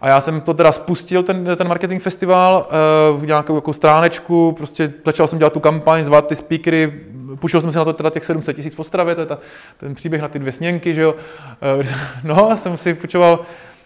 A 0.00 0.08
já 0.08 0.20
jsem 0.20 0.40
to 0.40 0.54
teda 0.54 0.72
spustil, 0.72 1.22
ten, 1.22 1.56
ten 1.56 1.68
marketing 1.68 2.02
festival, 2.02 2.68
uh, 3.14 3.20
v 3.20 3.26
nějakou 3.26 3.54
jako 3.54 3.72
stránečku, 3.72 4.52
prostě 4.52 4.92
začal 5.06 5.26
jsem 5.26 5.38
dělat 5.38 5.52
tu 5.52 5.60
kampaň, 5.60 6.04
zvat 6.04 6.26
ty 6.26 6.36
speakery, 6.36 6.92
půjčil 7.40 7.60
jsem 7.60 7.72
si 7.72 7.78
na 7.78 7.84
to 7.84 7.92
teda 7.92 8.10
těch 8.10 8.24
700 8.24 8.56
tisíc 8.56 8.74
v 8.74 8.78
Ostravě, 8.78 9.14
to 9.14 9.20
je 9.20 9.26
ta, 9.26 9.38
ten 9.76 9.94
příběh 9.94 10.22
na 10.22 10.28
ty 10.28 10.38
dvě 10.38 10.52
sněnky, 10.52 10.94
že 10.94 11.02
jo. 11.02 11.14
Uh, 11.80 11.86
no, 12.24 12.56
jsem 12.56 12.78
si 12.78 12.94
půjčoval 12.94 13.40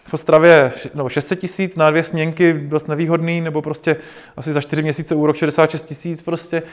v 0.05 0.13
Ostravě 0.13 0.71
no, 0.93 1.09
600 1.09 1.39
tisíc 1.39 1.75
na 1.75 1.89
dvě 1.89 2.03
směnky, 2.03 2.53
dost 2.53 2.87
nevýhodný, 2.87 3.41
nebo 3.41 3.61
prostě 3.61 3.95
asi 4.37 4.53
za 4.53 4.61
čtyři 4.61 4.83
měsíce 4.83 5.15
úrok 5.15 5.35
66 5.35 5.83
tisíc 5.83 6.21
prostě. 6.21 6.63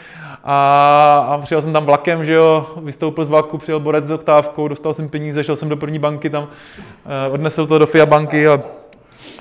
A, 0.44 1.26
a 1.28 1.38
přijel 1.38 1.62
jsem 1.62 1.72
tam 1.72 1.84
vlakem, 1.84 2.24
že 2.24 2.32
jo, 2.32 2.66
vystoupil 2.82 3.24
z 3.24 3.28
vlaku, 3.28 3.58
přijel 3.58 3.80
borec 3.80 4.04
s 4.04 4.10
oktávkou, 4.10 4.68
dostal 4.68 4.94
jsem 4.94 5.08
peníze, 5.08 5.44
šel 5.44 5.56
jsem 5.56 5.68
do 5.68 5.76
první 5.76 5.98
banky 5.98 6.30
tam, 6.30 6.42
uh, 6.42 7.34
odnesl 7.34 7.66
to 7.66 7.78
do 7.78 7.86
FIA 7.86 8.06
banky 8.06 8.48
a 8.48 8.60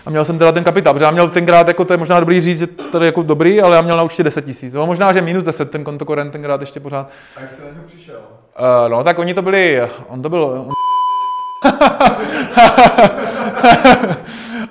a 0.06 0.10
měl 0.10 0.26
jsem 0.26 0.38
teda 0.38 0.52
ten 0.52 0.64
kapitál, 0.64 0.94
protože 0.94 1.06
já 1.06 1.12
měl 1.12 1.30
tenkrát, 1.30 1.68
jako 1.68 1.86
to 1.86 1.94
je 1.94 1.98
možná 1.98 2.20
dobrý 2.20 2.42
říct, 2.42 2.60
že 2.60 2.68
to 2.68 3.00
je 3.00 3.06
jako 3.06 3.24
dobrý, 3.24 3.62
ale 3.62 3.76
já 3.76 3.82
měl 3.82 3.98
na 3.98 4.04
určitě 4.04 4.24
10 4.24 4.46
tisíc. 4.46 4.74
No, 4.74 4.86
možná, 4.86 5.14
že 5.14 5.22
minus 5.22 5.44
10 5.44 5.72
ten 5.72 5.84
kontokorent 5.84 6.32
tenkrát 6.32 6.62
ještě 6.62 6.80
pořád. 6.80 7.10
A 7.38 7.42
jak 7.42 7.52
jsi 7.52 7.62
na 7.62 7.68
něho 7.72 7.84
přišel? 7.88 8.20
Uh, 8.60 8.90
no, 8.90 9.04
tak 9.04 9.20
oni 9.20 9.34
to 9.34 9.42
byli, 9.42 9.82
on 10.08 10.22
to 10.22 10.30
byl, 10.30 10.44
on... 10.44 10.72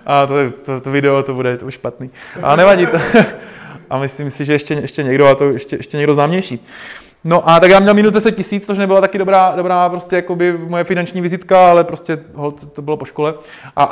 a 0.07 0.27
to, 0.27 0.35
to, 0.65 0.81
to, 0.81 0.91
video 0.91 1.23
to 1.23 1.35
bude 1.35 1.57
to 1.57 1.67
už 1.67 1.75
špatný. 1.75 2.11
A 2.43 2.57
nevadí 2.57 2.87
to. 2.87 2.99
a 3.91 3.99
myslím 3.99 4.31
si, 4.31 4.45
že 4.45 4.53
ještě, 4.53 4.75
ještě 4.75 5.03
někdo, 5.03 5.27
a 5.27 5.35
to 5.35 5.51
ještě, 5.51 5.77
ještě 5.77 5.97
někdo 5.97 6.15
známější. 6.15 6.65
No 7.25 7.49
a 7.49 7.61
tak 7.61 7.71
já 7.71 7.81
měl 7.81 7.95
minus 7.95 8.13
10 8.13 8.33
tisíc, 8.33 8.67
což 8.67 8.79
nebyla 8.79 9.01
taky 9.01 9.19
dobrá, 9.19 9.53
dobrá 9.57 9.89
prostě 9.89 10.17
jakoby 10.17 10.59
moje 10.59 10.85
finanční 10.85 11.21
vizitka, 11.21 11.71
ale 11.71 11.85
prostě 11.85 12.19
hold, 12.35 12.73
to 12.73 12.83
bylo 12.83 12.97
po 12.97 13.05
škole. 13.05 13.35
A 13.77 13.91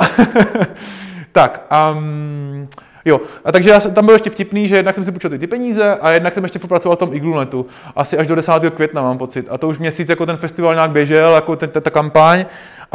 tak, 1.31 1.67
um, 1.91 2.67
jo, 3.05 3.21
a 3.45 3.51
takže 3.51 3.69
já 3.69 3.79
jsem, 3.79 3.93
tam 3.93 4.05
byl 4.05 4.15
ještě 4.15 4.29
vtipný, 4.29 4.67
že 4.67 4.75
jednak 4.75 4.95
jsem 4.95 5.03
si 5.03 5.11
půjčil 5.11 5.29
ty, 5.29 5.39
ty 5.39 5.47
peníze 5.47 5.95
a 5.95 6.11
jednak 6.11 6.33
jsem 6.33 6.43
ještě 6.43 6.59
pracoval 6.59 6.95
v 6.95 6.99
tom 6.99 7.13
Iglunetu. 7.13 7.65
Asi 7.95 8.17
až 8.17 8.27
do 8.27 8.35
10. 8.35 8.51
května 8.75 9.01
mám 9.01 9.17
pocit. 9.17 9.47
A 9.49 9.57
to 9.57 9.67
už 9.67 9.77
měsíc 9.77 10.09
jako 10.09 10.25
ten 10.25 10.37
festival 10.37 10.73
nějak 10.73 10.91
běžel, 10.91 11.33
jako 11.33 11.55
ten, 11.55 11.69
ta 11.69 11.89
kampaň. 11.89 12.45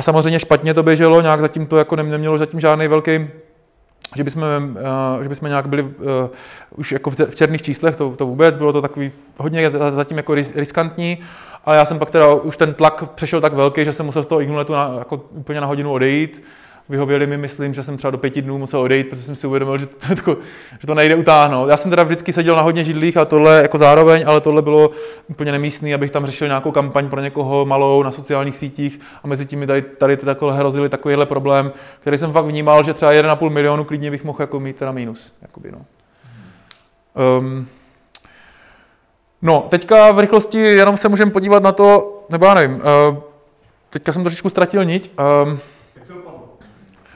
A 0.01 0.03
samozřejmě 0.03 0.41
špatně 0.41 0.75
to 0.75 0.83
běželo, 0.83 1.21
nějak 1.21 1.41
zatím 1.41 1.67
to 1.67 1.77
jako 1.77 1.97
nemělo 1.97 2.39
zatím 2.39 2.61
žádný 2.61 2.89
velký 2.89 3.29
že 4.17 4.25
bychom, 4.25 4.43
že 5.23 5.29
bychom 5.29 5.49
nějak 5.49 5.69
byli 5.69 5.89
už 6.77 6.93
jako 6.93 7.11
v 7.11 7.35
černých 7.35 7.63
číslech, 7.63 7.97
to, 7.97 8.17
to 8.17 8.27
vůbec, 8.27 8.57
bylo 8.57 8.73
to 8.73 8.83
takový 8.83 9.13
hodně 9.39 9.71
zatím 9.91 10.17
jako 10.17 10.35
riskantní, 10.35 11.19
ale 11.65 11.77
já 11.77 11.85
jsem 11.85 11.99
pak 11.99 12.11
teda 12.11 12.35
už 12.35 12.57
ten 12.57 12.75
tlak 12.75 13.11
přešel 13.11 13.41
tak 13.41 13.53
velký, 13.53 13.85
že 13.85 13.93
jsem 13.93 14.07
musel 14.07 14.23
z 14.23 14.27
toho 14.27 14.41
ignuletu 14.41 14.73
na, 14.73 14.95
jako 14.99 15.21
úplně 15.31 15.61
na 15.61 15.67
hodinu 15.67 15.93
odejít, 15.93 16.43
vyhověli 16.90 17.26
mi, 17.26 17.37
myslím, 17.37 17.74
že 17.74 17.83
jsem 17.83 17.96
třeba 17.96 18.11
do 18.11 18.18
pěti 18.18 18.42
dnů 18.42 18.59
musel 18.59 18.81
odejít, 18.81 19.09
protože 19.09 19.22
jsem 19.22 19.37
si 19.37 19.46
uvědomil, 19.46 19.79
že 19.79 19.87
to, 19.87 20.07
jako, 20.09 20.37
že 20.81 20.87
to 20.87 20.94
nejde 20.94 21.14
utáhnout. 21.14 21.68
Já 21.68 21.76
jsem 21.76 21.90
teda 21.90 22.03
vždycky 22.03 22.33
seděl 22.33 22.57
na 22.57 22.62
hodně 22.62 22.85
židlích 22.85 23.16
a 23.16 23.24
tohle 23.24 23.62
jako 23.62 23.79
zároveň, 23.79 24.24
ale 24.26 24.40
tohle 24.40 24.62
bylo 24.62 24.90
úplně 25.29 25.53
nemístný, 25.53 25.94
abych 25.94 26.11
tam 26.11 26.26
řešil 26.26 26.46
nějakou 26.46 26.72
kampaň 26.72 27.09
pro 27.09 27.20
někoho 27.20 27.64
malou 27.64 28.03
na 28.03 28.11
sociálních 28.11 28.57
sítích 28.57 29.00
a 29.24 29.26
mezi 29.26 29.46
tím 29.46 29.66
tady, 29.66 29.83
tady 29.83 30.16
takhle 30.16 30.57
hrozili 30.57 30.88
takovýhle 30.88 31.26
problém, 31.26 31.72
který 32.00 32.18
jsem 32.18 32.33
fakt 32.33 32.44
vnímal, 32.44 32.85
že 32.85 32.94
třeba 32.94 33.12
1,5 33.12 33.50
milionu 33.50 33.85
klidně 33.85 34.11
bych 34.11 34.24
mohl 34.24 34.38
jako 34.40 34.61
mít 34.61 34.76
teda 34.76 34.92
mínus. 34.92 35.33
Jakoby, 35.42 35.72
no. 35.72 35.79
Um, 37.38 37.68
no, 39.42 39.66
teďka 39.70 40.12
v 40.12 40.18
rychlosti 40.18 40.59
jenom 40.59 40.96
se 40.96 41.09
můžeme 41.09 41.31
podívat 41.31 41.62
na 41.62 41.72
to, 41.72 42.18
nebo 42.31 42.46
já 42.46 42.55
nevím, 42.55 42.76
uh, 42.76 43.16
teďka 43.90 44.12
jsem 44.12 44.22
trošičku 44.22 44.48
ztratil 44.48 44.85
niť. 44.85 45.11
Um, 45.44 45.59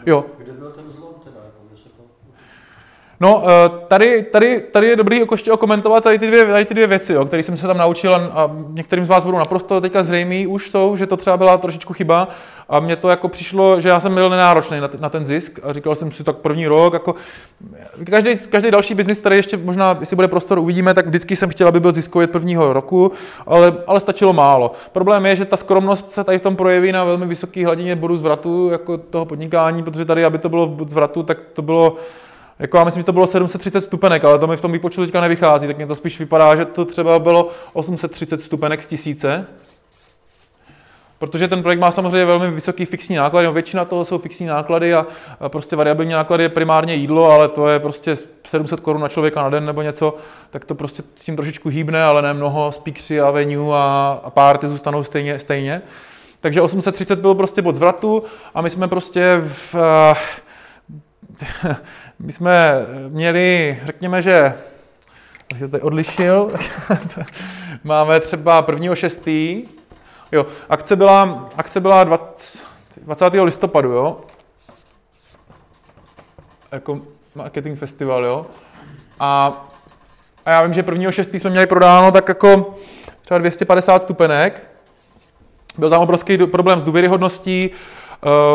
Jo. 0.06 0.26
Kde 0.38 0.52
byl 0.52 0.70
ten 0.72 0.90
zlom 0.90 1.14
teda? 1.24 1.40
Jako, 1.44 1.58
kde 1.68 1.76
se 1.76 1.88
to... 1.88 2.02
No, 3.24 3.42
eh, 3.44 3.70
tady, 3.88 4.22
tady, 4.22 4.60
tady 4.60 4.87
je 4.87 4.96
dobrý 4.96 5.18
jako 5.20 5.34
ještě 5.34 5.52
okomentovat 5.52 6.04
tady 6.04 6.18
ty 6.18 6.26
dvě, 6.26 6.46
tady 6.46 6.64
ty 6.64 6.74
dvě 6.74 6.87
věci, 6.87 7.14
které 7.26 7.42
jsem 7.42 7.56
se 7.56 7.66
tam 7.66 7.78
naučil 7.78 8.14
a 8.14 8.50
některým 8.68 9.04
z 9.04 9.08
vás 9.08 9.24
budou 9.24 9.38
naprosto 9.38 9.80
teďka 9.80 10.02
zřejmý 10.02 10.46
už 10.46 10.70
jsou, 10.70 10.96
že 10.96 11.06
to 11.06 11.16
třeba 11.16 11.37
byla 11.37 11.58
trošičku 11.58 11.92
chyba 11.92 12.28
a 12.68 12.80
mně 12.80 12.96
to 12.96 13.08
jako 13.08 13.28
přišlo, 13.28 13.80
že 13.80 13.88
já 13.88 14.00
jsem 14.00 14.14
byl 14.14 14.30
nenáročný 14.30 14.80
na, 14.80 14.90
na 14.98 15.08
ten 15.08 15.26
zisk 15.26 15.60
a 15.62 15.72
říkal 15.72 15.94
jsem 15.94 16.12
si 16.12 16.24
tak 16.24 16.37
první 16.37 16.66
rok, 16.66 16.92
jako 16.92 17.14
každý, 18.10 18.38
každý 18.48 18.70
další 18.70 18.94
biznis, 18.94 19.20
který 19.20 19.37
ještě 19.37 19.56
možná, 19.56 19.96
jestli 20.00 20.16
bude 20.16 20.28
prostor, 20.28 20.58
uvidíme, 20.58 20.94
tak 20.94 21.06
vždycky 21.06 21.37
jsem 21.37 21.50
chtěl, 21.50 21.68
aby 21.68 21.80
byl 21.80 21.92
ziskový 21.92 22.26
prvního 22.26 22.72
roku, 22.72 23.12
ale, 23.46 23.74
ale 23.87 24.00
stačilo 24.00 24.32
málo. 24.32 24.72
Problém 24.92 25.26
je, 25.26 25.37
že 25.37 25.44
ta 25.44 25.56
skromnost 25.56 26.10
se 26.10 26.24
tady 26.24 26.38
v 26.38 26.42
tom 26.42 26.56
projeví 26.56 26.92
na 26.92 27.04
velmi 27.04 27.26
vysoké 27.26 27.64
hladině 27.64 27.96
bodu 27.96 28.16
zvratu 28.16 28.68
jako 28.68 28.98
toho 28.98 29.24
podnikání, 29.24 29.82
protože 29.82 30.04
tady, 30.04 30.24
aby 30.24 30.38
to 30.38 30.48
bylo 30.48 30.66
v 30.66 30.90
zvratu, 30.90 31.22
tak 31.22 31.38
to 31.52 31.62
bylo 31.62 31.96
jako 32.58 32.76
já 32.76 32.84
myslím, 32.84 33.00
že 33.00 33.04
to 33.04 33.12
bylo 33.12 33.26
730 33.26 33.80
stupenek, 33.80 34.24
ale 34.24 34.38
to 34.38 34.46
mi 34.46 34.56
v 34.56 34.60
tom 34.60 34.72
výpočtu 34.72 35.04
teďka 35.04 35.20
nevychází, 35.20 35.66
tak 35.66 35.76
mně 35.76 35.86
to 35.86 35.94
spíš 35.94 36.18
vypadá, 36.18 36.56
že 36.56 36.64
to 36.64 36.84
třeba 36.84 37.18
bylo 37.18 37.50
830 37.72 38.42
stupenek 38.42 38.82
z 38.82 38.86
tisíce, 38.86 39.46
Protože 41.18 41.48
ten 41.48 41.62
projekt 41.62 41.80
má 41.80 41.90
samozřejmě 41.90 42.24
velmi 42.24 42.50
vysoký 42.50 42.84
fixní 42.84 43.16
náklady, 43.16 43.46
no 43.46 43.52
většina 43.52 43.84
toho 43.84 44.04
jsou 44.04 44.18
fixní 44.18 44.46
náklady 44.46 44.94
a, 44.94 45.06
prostě 45.48 45.76
variabilní 45.76 46.12
náklady 46.12 46.42
je 46.42 46.48
primárně 46.48 46.94
jídlo, 46.94 47.30
ale 47.30 47.48
to 47.48 47.68
je 47.68 47.78
prostě 47.78 48.16
700 48.46 48.80
korun 48.80 49.02
na 49.02 49.08
člověka 49.08 49.42
na 49.42 49.50
den 49.50 49.66
nebo 49.66 49.82
něco, 49.82 50.16
tak 50.50 50.64
to 50.64 50.74
prostě 50.74 51.02
s 51.14 51.24
tím 51.24 51.36
trošičku 51.36 51.68
hýbne, 51.68 52.02
ale 52.02 52.22
ne 52.22 52.34
mnoho, 52.34 52.72
speakery 52.72 53.20
a 53.20 53.30
venue 53.30 53.76
a, 53.78 54.22
párty 54.28 54.68
zůstanou 54.68 55.04
stejně, 55.04 55.38
stejně. 55.38 55.82
Takže 56.40 56.60
830 56.60 57.18
byl 57.18 57.34
prostě 57.34 57.62
bod 57.62 57.74
zvratu 57.74 58.24
a 58.54 58.62
my 58.62 58.70
jsme 58.70 58.88
prostě 58.88 59.42
v, 59.44 59.74
my 62.18 62.33
jsme 62.33 62.87
měli, 63.09 63.79
řekněme, 63.85 64.22
že 64.22 64.55
to 65.59 65.68
tady 65.68 65.83
odlišil, 65.83 66.50
máme 67.85 68.20
třeba 68.20 68.62
prvního 68.62 68.96
šestý, 68.96 69.66
Jo, 70.35 70.46
akce 70.68 70.96
byla, 70.96 71.48
akce 71.57 71.81
byla 71.81 72.05
20, 72.05 72.64
20. 72.96 73.35
listopadu, 73.42 73.92
jo. 73.92 74.16
Jako 76.72 77.00
marketing 77.37 77.79
festival, 77.79 78.24
jo. 78.24 78.46
A, 79.20 79.53
a 80.44 80.50
já 80.50 80.62
vím, 80.62 80.74
že 80.74 80.83
1.6. 80.83 81.38
jsme 81.38 81.50
měli 81.50 81.66
prodáno 81.66 82.12
tak 82.12 82.29
jako 82.29 82.74
třeba 83.22 83.38
250 83.38 84.03
stupenek. 84.03 84.62
Byl 85.79 85.90
tam 85.90 86.03
obrovský 86.03 86.38
problém 86.38 86.81
s 86.81 86.83
důvěryhodností. 86.83 87.70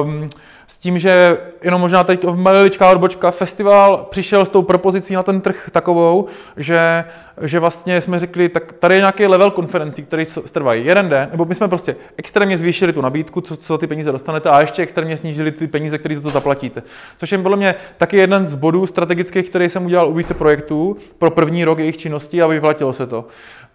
Um, 0.02 0.30
s 0.70 0.78
tím, 0.78 1.00
že 1.00 1.38
jenom 1.62 1.82
možná 1.82 2.04
teď 2.04 2.26
maliličká 2.26 2.92
odbočka, 2.92 3.32
festival 3.32 4.08
přišel 4.10 4.46
s 4.46 4.50
tou 4.50 4.62
propozicí 4.62 5.14
na 5.14 5.24
ten 5.24 5.42
trh 5.42 5.70
takovou, 5.72 6.28
že, 6.58 7.06
že 7.42 7.60
vlastně 7.60 8.02
jsme 8.02 8.20
řekli, 8.20 8.50
tak 8.50 8.72
tady 8.72 8.96
je 8.96 9.00
nějaký 9.00 9.26
level 9.26 9.52
konferencí, 9.52 10.04
který 10.04 10.26
trvají 10.52 10.86
jeden 10.86 11.10
den, 11.10 11.30
nebo 11.32 11.46
my 11.46 11.56
jsme 11.56 11.68
prostě 11.68 11.96
extrémně 12.18 12.58
zvýšili 12.58 12.94
tu 12.94 13.02
nabídku, 13.02 13.42
co, 13.42 13.58
co 13.58 13.78
ty 13.78 13.88
peníze 13.88 14.12
dostanete, 14.12 14.50
a 14.50 14.62
ještě 14.62 14.82
extrémně 14.82 15.18
snížili 15.18 15.52
ty 15.52 15.68
peníze, 15.68 15.98
které 15.98 16.16
za 16.16 16.22
to 16.22 16.30
zaplatíte. 16.30 16.84
Což 17.18 17.32
je 17.32 17.38
podle 17.38 17.58
mě 17.58 17.76
taky 17.98 18.18
jeden 18.18 18.48
z 18.48 18.54
bodů 18.54 18.88
strategických, 18.88 19.50
který 19.50 19.70
jsem 19.70 19.86
udělal 19.86 20.10
u 20.10 20.14
více 20.14 20.34
projektů 20.34 20.98
pro 21.18 21.32
první 21.32 21.66
rok 21.66 21.80
jejich 21.80 21.98
činnosti 21.98 22.42
a 22.42 22.48
vyplatilo 22.48 22.94
se 22.94 23.08
to. 23.08 23.26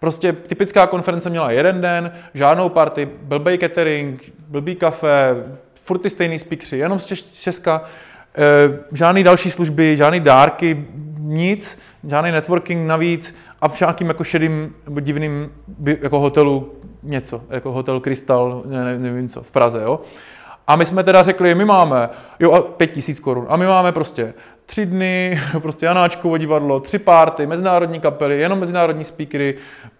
Prostě 0.00 0.32
typická 0.32 0.86
konference 0.86 1.30
měla 1.30 1.50
jeden 1.50 1.80
den, 1.80 2.12
žádnou 2.34 2.68
party, 2.68 3.08
blbý 3.22 3.58
catering, 3.58 4.32
blbý 4.48 4.74
kafe, 4.74 5.34
furt 5.84 5.98
ty 5.98 6.10
stejný 6.10 6.38
speakeři, 6.38 6.78
jenom 6.78 6.98
z 6.98 7.04
Česka, 7.32 7.84
e, 8.38 8.96
žádný 8.96 9.24
další 9.24 9.50
služby, 9.50 9.96
žádný 9.96 10.20
dárky, 10.20 10.86
nic, 11.18 11.78
žádný 12.08 12.32
networking 12.32 12.86
navíc 12.88 13.34
a 13.60 13.68
v 13.68 13.80
nějakým 13.80 14.08
jako 14.08 14.24
šedým 14.24 14.74
nebo 14.84 15.00
divným 15.00 15.52
jako 16.02 16.20
hotelu 16.20 16.72
něco, 17.02 17.42
jako 17.50 17.72
hotel 17.72 18.00
Krystal, 18.00 18.62
ne, 18.66 18.98
nevím 18.98 19.28
co, 19.28 19.42
v 19.42 19.50
Praze, 19.50 19.82
jo. 19.82 20.00
A 20.66 20.76
my 20.76 20.86
jsme 20.86 21.04
teda 21.04 21.22
řekli, 21.22 21.54
my 21.54 21.64
máme, 21.64 22.08
jo, 22.40 22.52
a 22.52 22.62
pět 22.62 22.86
tisíc 22.86 23.20
korun, 23.20 23.46
a 23.48 23.56
my 23.56 23.66
máme 23.66 23.92
prostě 23.92 24.34
tři 24.66 24.86
dny, 24.86 25.40
prostě 25.60 25.86
Janáčkovo 25.86 26.38
divadlo, 26.38 26.80
tři 26.80 26.98
párty, 26.98 27.46
mezinárodní 27.46 28.00
kapely, 28.00 28.40
jenom 28.40 28.58
mezinárodní 28.58 29.04
speakery, 29.04 29.56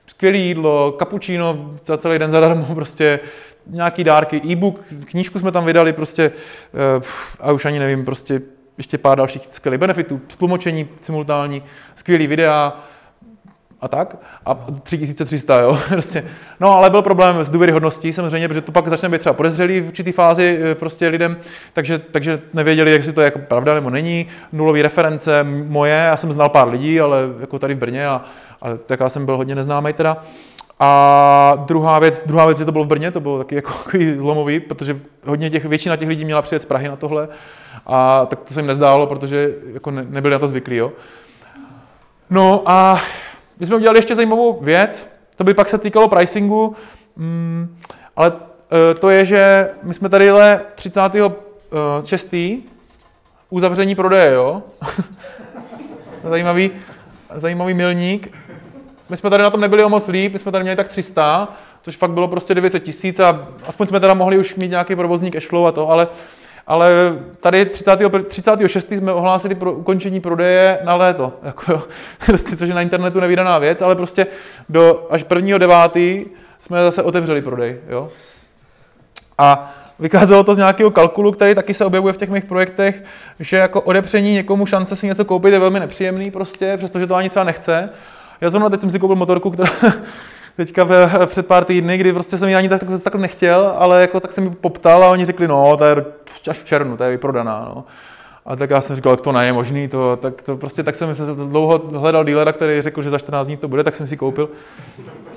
skvělé 0.06 0.38
jídlo, 0.38 0.92
kapučíno 0.92 1.70
za 1.84 1.98
celý 1.98 2.18
den 2.18 2.30
zadarmo, 2.30 2.64
prostě 2.74 3.20
nějaký 3.66 4.04
dárky, 4.04 4.42
e-book, 4.50 4.80
knížku 5.04 5.38
jsme 5.38 5.52
tam 5.52 5.64
vydali 5.64 5.92
prostě 5.92 6.32
eh, 6.74 7.02
a 7.40 7.52
už 7.52 7.64
ani 7.64 7.78
nevím, 7.78 8.04
prostě 8.04 8.42
ještě 8.78 8.98
pár 8.98 9.18
dalších 9.18 9.42
skvělých 9.50 9.80
benefitů, 9.80 10.20
tlumočení 10.38 10.88
simultánní, 11.00 11.62
skvělý 11.94 12.26
videa 12.26 12.84
a 13.84 13.88
tak. 13.88 14.16
A 14.46 14.54
3300, 14.82 15.60
jo. 15.60 15.78
Prostě. 15.88 16.24
No, 16.60 16.76
ale 16.76 16.90
byl 16.90 17.02
problém 17.02 17.44
s 17.44 17.50
důvěryhodností 17.50 18.12
samozřejmě, 18.12 18.48
protože 18.48 18.60
to 18.60 18.72
pak 18.72 18.88
začne 18.88 19.08
být 19.08 19.18
třeba 19.18 19.32
podezřelý 19.32 19.80
v 19.80 19.86
určitý 19.86 20.12
fázi 20.12 20.58
eh, 20.62 20.74
prostě 20.74 21.08
lidem, 21.08 21.36
takže, 21.72 21.98
takže 21.98 22.40
nevěděli, 22.54 22.90
jestli 22.90 23.12
to 23.12 23.20
je 23.20 23.24
jako 23.24 23.38
pravda 23.38 23.74
nebo 23.74 23.90
není. 23.90 24.26
Nulové 24.52 24.82
reference 24.82 25.44
moje, 25.44 25.94
já 25.94 26.16
jsem 26.16 26.32
znal 26.32 26.48
pár 26.48 26.68
lidí, 26.68 27.00
ale 27.00 27.18
jako 27.40 27.58
tady 27.58 27.74
v 27.74 27.78
Brně 27.78 28.06
a, 28.06 28.24
a 28.62 28.66
tak 28.86 29.00
já 29.00 29.08
jsem 29.08 29.26
byl 29.26 29.36
hodně 29.36 29.54
neznámý 29.54 29.92
teda. 29.92 30.16
A 30.80 31.64
druhá 31.66 31.98
věc, 31.98 32.22
druhá 32.26 32.46
věc, 32.46 32.58
že 32.58 32.64
to 32.64 32.72
bylo 32.72 32.84
v 32.84 32.88
Brně, 32.88 33.10
to 33.10 33.20
bylo 33.20 33.38
taky 33.38 33.54
jako 33.54 33.72
zlomový, 34.18 34.60
protože 34.60 35.00
hodně 35.26 35.50
těch, 35.50 35.64
většina 35.64 35.96
těch 35.96 36.08
lidí 36.08 36.24
měla 36.24 36.42
přijet 36.42 36.62
z 36.62 36.66
Prahy 36.66 36.88
na 36.88 36.96
tohle 36.96 37.28
a 37.86 38.26
tak 38.26 38.40
to 38.40 38.54
se 38.54 38.60
jim 38.60 38.66
nezdálo, 38.66 39.06
protože 39.06 39.50
jako 39.72 39.90
ne, 39.90 40.06
nebyli 40.08 40.32
na 40.32 40.38
to 40.38 40.48
zvyklí. 40.48 40.76
Jo. 40.76 40.92
No 42.30 42.62
a 42.66 43.00
my 43.60 43.66
jsme 43.66 43.76
udělali 43.76 43.98
ještě 43.98 44.14
zajímavou 44.14 44.60
věc, 44.60 45.08
to 45.36 45.44
by 45.44 45.54
pak 45.54 45.68
se 45.68 45.78
týkalo 45.78 46.08
pricingu, 46.08 46.76
mm, 47.16 47.76
ale 48.16 48.32
e, 48.90 48.94
to 48.94 49.10
je, 49.10 49.26
že 49.26 49.70
my 49.82 49.94
jsme 49.94 50.08
tady 50.08 50.30
36. 50.74 52.34
E, 52.34 52.56
uzavření 53.50 53.94
prodeje, 53.94 54.34
jo. 54.34 54.62
zajímavý, 56.22 56.70
zajímavý 57.36 57.74
milník 57.74 58.34
my 59.10 59.16
jsme 59.16 59.30
tady 59.30 59.42
na 59.42 59.50
tom 59.50 59.60
nebyli 59.60 59.84
o 59.84 59.88
moc 59.88 60.08
líp, 60.08 60.32
my 60.32 60.38
jsme 60.38 60.52
tady 60.52 60.62
měli 60.62 60.76
tak 60.76 60.88
300, 60.88 61.48
což 61.82 61.96
fakt 61.96 62.10
bylo 62.10 62.28
prostě 62.28 62.54
900 62.54 62.82
tisíc 62.82 63.20
a 63.20 63.48
aspoň 63.66 63.86
jsme 63.86 64.00
teda 64.00 64.14
mohli 64.14 64.38
už 64.38 64.54
mít 64.54 64.68
nějaký 64.68 64.96
provozní 64.96 65.30
cashflow 65.30 65.66
a 65.66 65.72
to, 65.72 65.90
ale, 65.90 66.08
ale 66.66 67.18
tady 67.40 67.66
30. 67.66 67.98
36. 68.28 68.92
jsme 68.92 69.12
ohlásili 69.12 69.54
pro 69.54 69.72
ukončení 69.72 70.20
prodeje 70.20 70.78
na 70.84 70.94
léto, 70.94 71.32
jako 71.42 71.82
prostě, 72.26 72.56
což 72.56 72.68
je 72.68 72.74
na 72.74 72.82
internetu 72.82 73.20
nevydaná 73.20 73.58
věc, 73.58 73.82
ale 73.82 73.96
prostě 73.96 74.26
do 74.68 75.06
až 75.10 75.24
1. 75.34 75.58
9. 75.58 75.76
jsme 76.60 76.82
zase 76.82 77.02
otevřeli 77.02 77.42
prodej, 77.42 77.76
jo. 77.88 78.08
A 79.38 79.72
vykázalo 79.98 80.44
to 80.44 80.54
z 80.54 80.58
nějakého 80.58 80.90
kalkulu, 80.90 81.32
který 81.32 81.54
taky 81.54 81.74
se 81.74 81.84
objevuje 81.84 82.12
v 82.12 82.16
těch 82.16 82.30
mých 82.30 82.44
projektech, 82.44 83.02
že 83.40 83.56
jako 83.56 83.80
odepření 83.80 84.32
někomu 84.32 84.66
šance 84.66 84.96
si 84.96 85.06
něco 85.06 85.24
koupit 85.24 85.52
je 85.52 85.58
velmi 85.58 85.80
nepříjemný 85.80 86.30
prostě, 86.30 86.76
přestože 86.76 87.06
to 87.06 87.14
ani 87.14 87.30
třeba 87.30 87.44
nechce. 87.44 87.90
Já 88.40 88.50
zrovna 88.50 88.70
teď 88.70 88.80
jsem 88.80 88.90
si 88.90 88.98
koupil 88.98 89.16
motorku, 89.16 89.50
která 89.50 89.70
teďka 90.56 90.84
v, 90.84 91.26
před 91.26 91.46
pár 91.46 91.64
týdny, 91.64 91.98
kdy 91.98 92.12
prostě 92.12 92.38
jsem 92.38 92.48
ji 92.48 92.54
ani 92.54 92.68
tak, 92.68 92.80
tak, 92.80 93.02
tak 93.02 93.14
nechtěl, 93.14 93.74
ale 93.78 94.00
jako 94.00 94.20
tak 94.20 94.32
jsem 94.32 94.44
ji 94.44 94.50
poptal 94.50 95.04
a 95.04 95.10
oni 95.10 95.24
řekli, 95.24 95.48
no, 95.48 95.76
to 95.76 95.84
je 95.84 96.04
až 96.50 96.58
v 96.58 96.64
červnu, 96.64 96.96
to 96.96 97.04
je 97.04 97.10
vyprodaná. 97.10 97.72
No. 97.74 97.84
A 98.46 98.56
tak 98.56 98.70
já 98.70 98.80
jsem 98.80 98.96
říkal, 98.96 99.12
jak 99.12 99.20
to 99.20 99.32
není 99.32 99.52
možný, 99.52 99.88
to, 99.88 100.16
tak, 100.16 100.42
to 100.42 100.56
prostě, 100.56 100.82
tak 100.82 100.94
jsem 100.94 101.16
dlouho 101.48 101.78
hledal 101.78 102.24
dílera, 102.24 102.52
který 102.52 102.82
řekl, 102.82 103.02
že 103.02 103.10
za 103.10 103.18
14 103.18 103.46
dní 103.46 103.56
to 103.56 103.68
bude, 103.68 103.84
tak 103.84 103.94
jsem 103.94 104.06
si 104.06 104.16
koupil. 104.16 104.48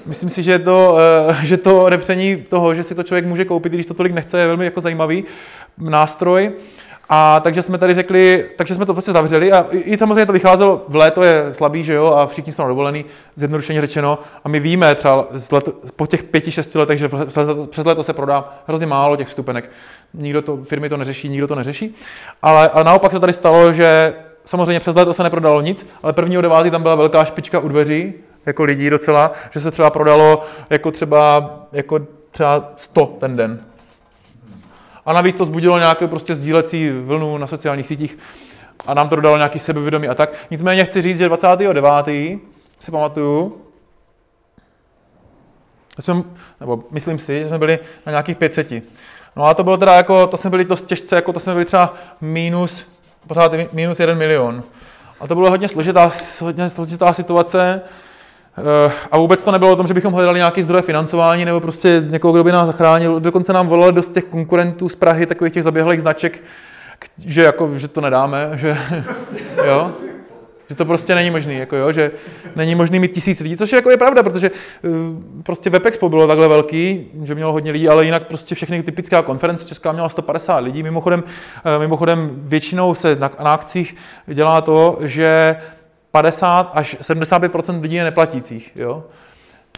Myslím 0.06 0.30
si, 0.30 0.44
že 0.44 0.60
to, 0.60 0.98
eh, 1.30 1.46
že 1.46 1.58
to 1.58 1.84
odepření 1.84 2.46
toho, 2.50 2.76
že 2.76 2.84
si 2.84 2.96
to 2.96 3.04
člověk 3.04 3.26
může 3.26 3.46
koupit, 3.46 3.74
když 3.74 3.86
to 3.86 3.94
tolik 3.94 4.14
nechce, 4.14 4.40
je 4.40 4.48
velmi 4.48 4.66
jako 4.66 4.82
zajímavý 4.82 5.24
nástroj. 5.78 6.52
A 7.10 7.39
takže 7.39 7.62
jsme 7.62 7.78
tady 7.78 7.93
řekli, 7.93 8.46
takže 8.56 8.76
jsme 8.76 8.86
to 8.86 8.93
prostě 8.93 9.12
zavřeli 9.12 9.52
a 9.52 9.65
i, 9.72 9.78
i 9.78 9.98
samozřejmě 9.98 10.26
to 10.26 10.34
vycházelo, 10.34 10.86
v 10.88 10.96
léto 10.96 11.24
je 11.24 11.46
slabý, 11.52 11.84
že 11.84 11.93
jo, 11.93 12.06
a 12.06 12.28
všichni 12.28 12.54
jsou 12.54 12.67
dovolený, 12.67 13.06
zjednodušeně 13.36 13.82
řečeno. 13.82 14.20
A 14.43 14.50
my 14.50 14.60
víme 14.60 14.96
třeba 14.96 15.28
z 15.32 15.52
leto, 15.52 15.74
po 15.96 16.08
těch 16.08 16.24
pěti, 16.24 16.52
šesti 16.52 16.78
letech, 16.78 17.00
že 17.00 17.10
přes 17.70 17.86
léto 17.86 18.04
se 18.04 18.13
prodá 18.13 18.54
hrozně 18.67 18.86
málo 18.86 19.15
těch 19.15 19.28
vstupenek. 19.28 19.70
Nikdo 20.13 20.41
to, 20.41 20.58
firmy 20.58 20.89
to 20.89 20.98
neřeší, 20.98 21.30
nikdo 21.30 21.48
to 21.48 21.56
neřeší. 21.56 21.96
Ale, 22.41 22.70
ale 22.70 22.84
naopak 22.84 23.12
se 23.12 23.20
tady 23.20 23.34
stalo, 23.34 23.74
že 23.74 24.13
samozřejmě 24.46 24.80
přes 24.80 24.96
léto 24.96 25.13
se 25.13 25.24
neprodalo 25.24 25.62
nic, 25.62 25.88
ale 26.04 26.13
prvního 26.13 26.41
devátý 26.41 26.72
tam 26.72 26.84
byla 26.84 26.96
velká 26.96 27.26
špička 27.26 27.60
u 27.60 27.67
dveří, 27.67 28.13
jako 28.46 28.63
lidí 28.63 28.89
docela, 28.89 29.32
že 29.52 29.62
se 29.62 29.72
třeba 29.72 29.89
prodalo 29.89 30.43
jako 30.70 30.91
třeba, 30.91 31.54
jako 31.72 32.00
třeba 32.32 32.72
100 32.76 33.06
ten 33.06 33.36
den. 33.36 33.67
A 35.08 35.13
navíc 35.13 35.36
to 35.36 35.46
zbudilo 35.46 35.78
nějakou 35.78 36.08
prostě 36.08 36.36
sdílecí 36.36 36.89
vlnu 36.89 37.38
na 37.38 37.48
sociálních 37.48 37.88
sítích 37.88 38.17
a 38.88 38.93
nám 38.93 39.10
to 39.10 39.15
dodalo 39.15 39.38
nějaký 39.38 39.60
sebevědomí 39.60 40.08
a 40.08 40.15
tak. 40.15 40.34
Nicméně 40.52 40.86
chci 40.86 41.02
říct, 41.02 41.17
že 41.17 41.28
29. 41.28 41.86
si 42.80 42.91
pamatuju, 42.91 43.62
jsme, 46.00 46.24
nebo 46.60 46.84
myslím 46.91 47.20
si, 47.20 47.39
že 47.39 47.48
jsme 47.48 47.58
byli 47.58 47.80
na 48.06 48.12
nějakých 48.12 48.38
500. 48.38 48.84
No 49.36 49.43
a 49.43 49.54
to 49.54 49.63
bylo 49.63 49.78
teda 49.78 49.93
jako, 49.93 50.28
to 50.28 50.38
jsme 50.38 50.50
byli 50.50 50.65
dost 50.65 50.86
těžce, 50.86 51.15
jako 51.15 51.34
to 51.34 51.39
jsme 51.39 51.54
byli 51.54 51.65
třeba 51.65 51.93
minus, 52.22 52.86
pořád 53.28 53.52
minus 53.74 54.00
jeden 54.00 54.17
milion. 54.17 54.62
A 55.20 55.28
to 55.28 55.36
bylo 55.36 55.50
hodně 55.50 55.70
složitá, 55.70 56.12
hodně 56.41 56.70
složitá 56.70 57.13
situace, 57.13 57.82
a 59.12 59.17
vůbec 59.17 59.43
to 59.43 59.52
nebylo 59.52 59.72
o 59.72 59.76
tom, 59.76 59.88
že 59.88 59.93
bychom 59.93 60.13
hledali 60.13 60.39
nějaký 60.39 60.63
zdroje 60.63 60.82
financování 60.82 61.46
nebo 61.46 61.60
prostě 61.60 62.04
někoho, 62.10 62.34
kdo 62.34 62.43
by 62.43 62.52
nás 62.52 62.67
zachránil. 62.67 63.20
Dokonce 63.20 63.54
nám 63.54 63.67
volali 63.67 63.93
dost 63.93 64.13
těch 64.13 64.24
konkurentů 64.24 64.89
z 64.89 64.96
Prahy, 64.96 65.26
takových 65.26 65.54
těch 65.54 65.63
zaběhlých 65.63 66.02
značek, 66.02 66.43
že, 67.26 67.43
jako, 67.43 67.78
že 67.78 67.88
to 67.88 68.02
nedáme, 68.02 68.52
že, 68.54 68.78
jo, 69.67 69.91
že 70.70 70.76
to 70.76 70.86
prostě 70.86 71.15
není 71.15 71.32
možný, 71.32 71.58
jako 71.58 71.76
jo, 71.76 71.91
že 71.91 72.12
není 72.56 72.76
možný 72.76 73.00
mít 73.00 73.12
tisíc 73.12 73.39
lidí, 73.39 73.58
což 73.58 73.72
je, 73.72 73.76
jako 73.76 73.89
je 73.89 73.98
pravda, 73.98 74.24
protože 74.24 74.52
uh, 74.52 74.91
prostě 75.43 75.70
Webexpo 75.70 76.10
bylo 76.10 76.28
takhle 76.28 76.48
velký, 76.48 77.08
že 77.24 77.36
mělo 77.36 77.52
hodně 77.52 77.72
lidí, 77.72 77.89
ale 77.89 78.06
jinak 78.06 78.28
prostě 78.28 78.56
všechny 78.56 78.84
typická 78.84 79.22
konference 79.22 79.65
Česká 79.65 79.91
měla 79.91 80.10
150 80.10 80.58
lidí. 80.58 80.84
Mimochodem, 80.84 81.24
uh, 81.24 81.80
mimochodem 81.80 82.32
většinou 82.36 82.93
se 82.93 83.15
na, 83.15 83.32
na 83.43 83.54
akcích 83.54 83.96
dělá 84.28 84.62
to, 84.62 84.98
že 85.02 85.56
50 86.22 86.72
až 86.74 86.98
75% 87.00 87.82
lidí 87.82 87.96
je 87.96 88.04
neplatících. 88.04 88.72
Jo? 88.76 89.04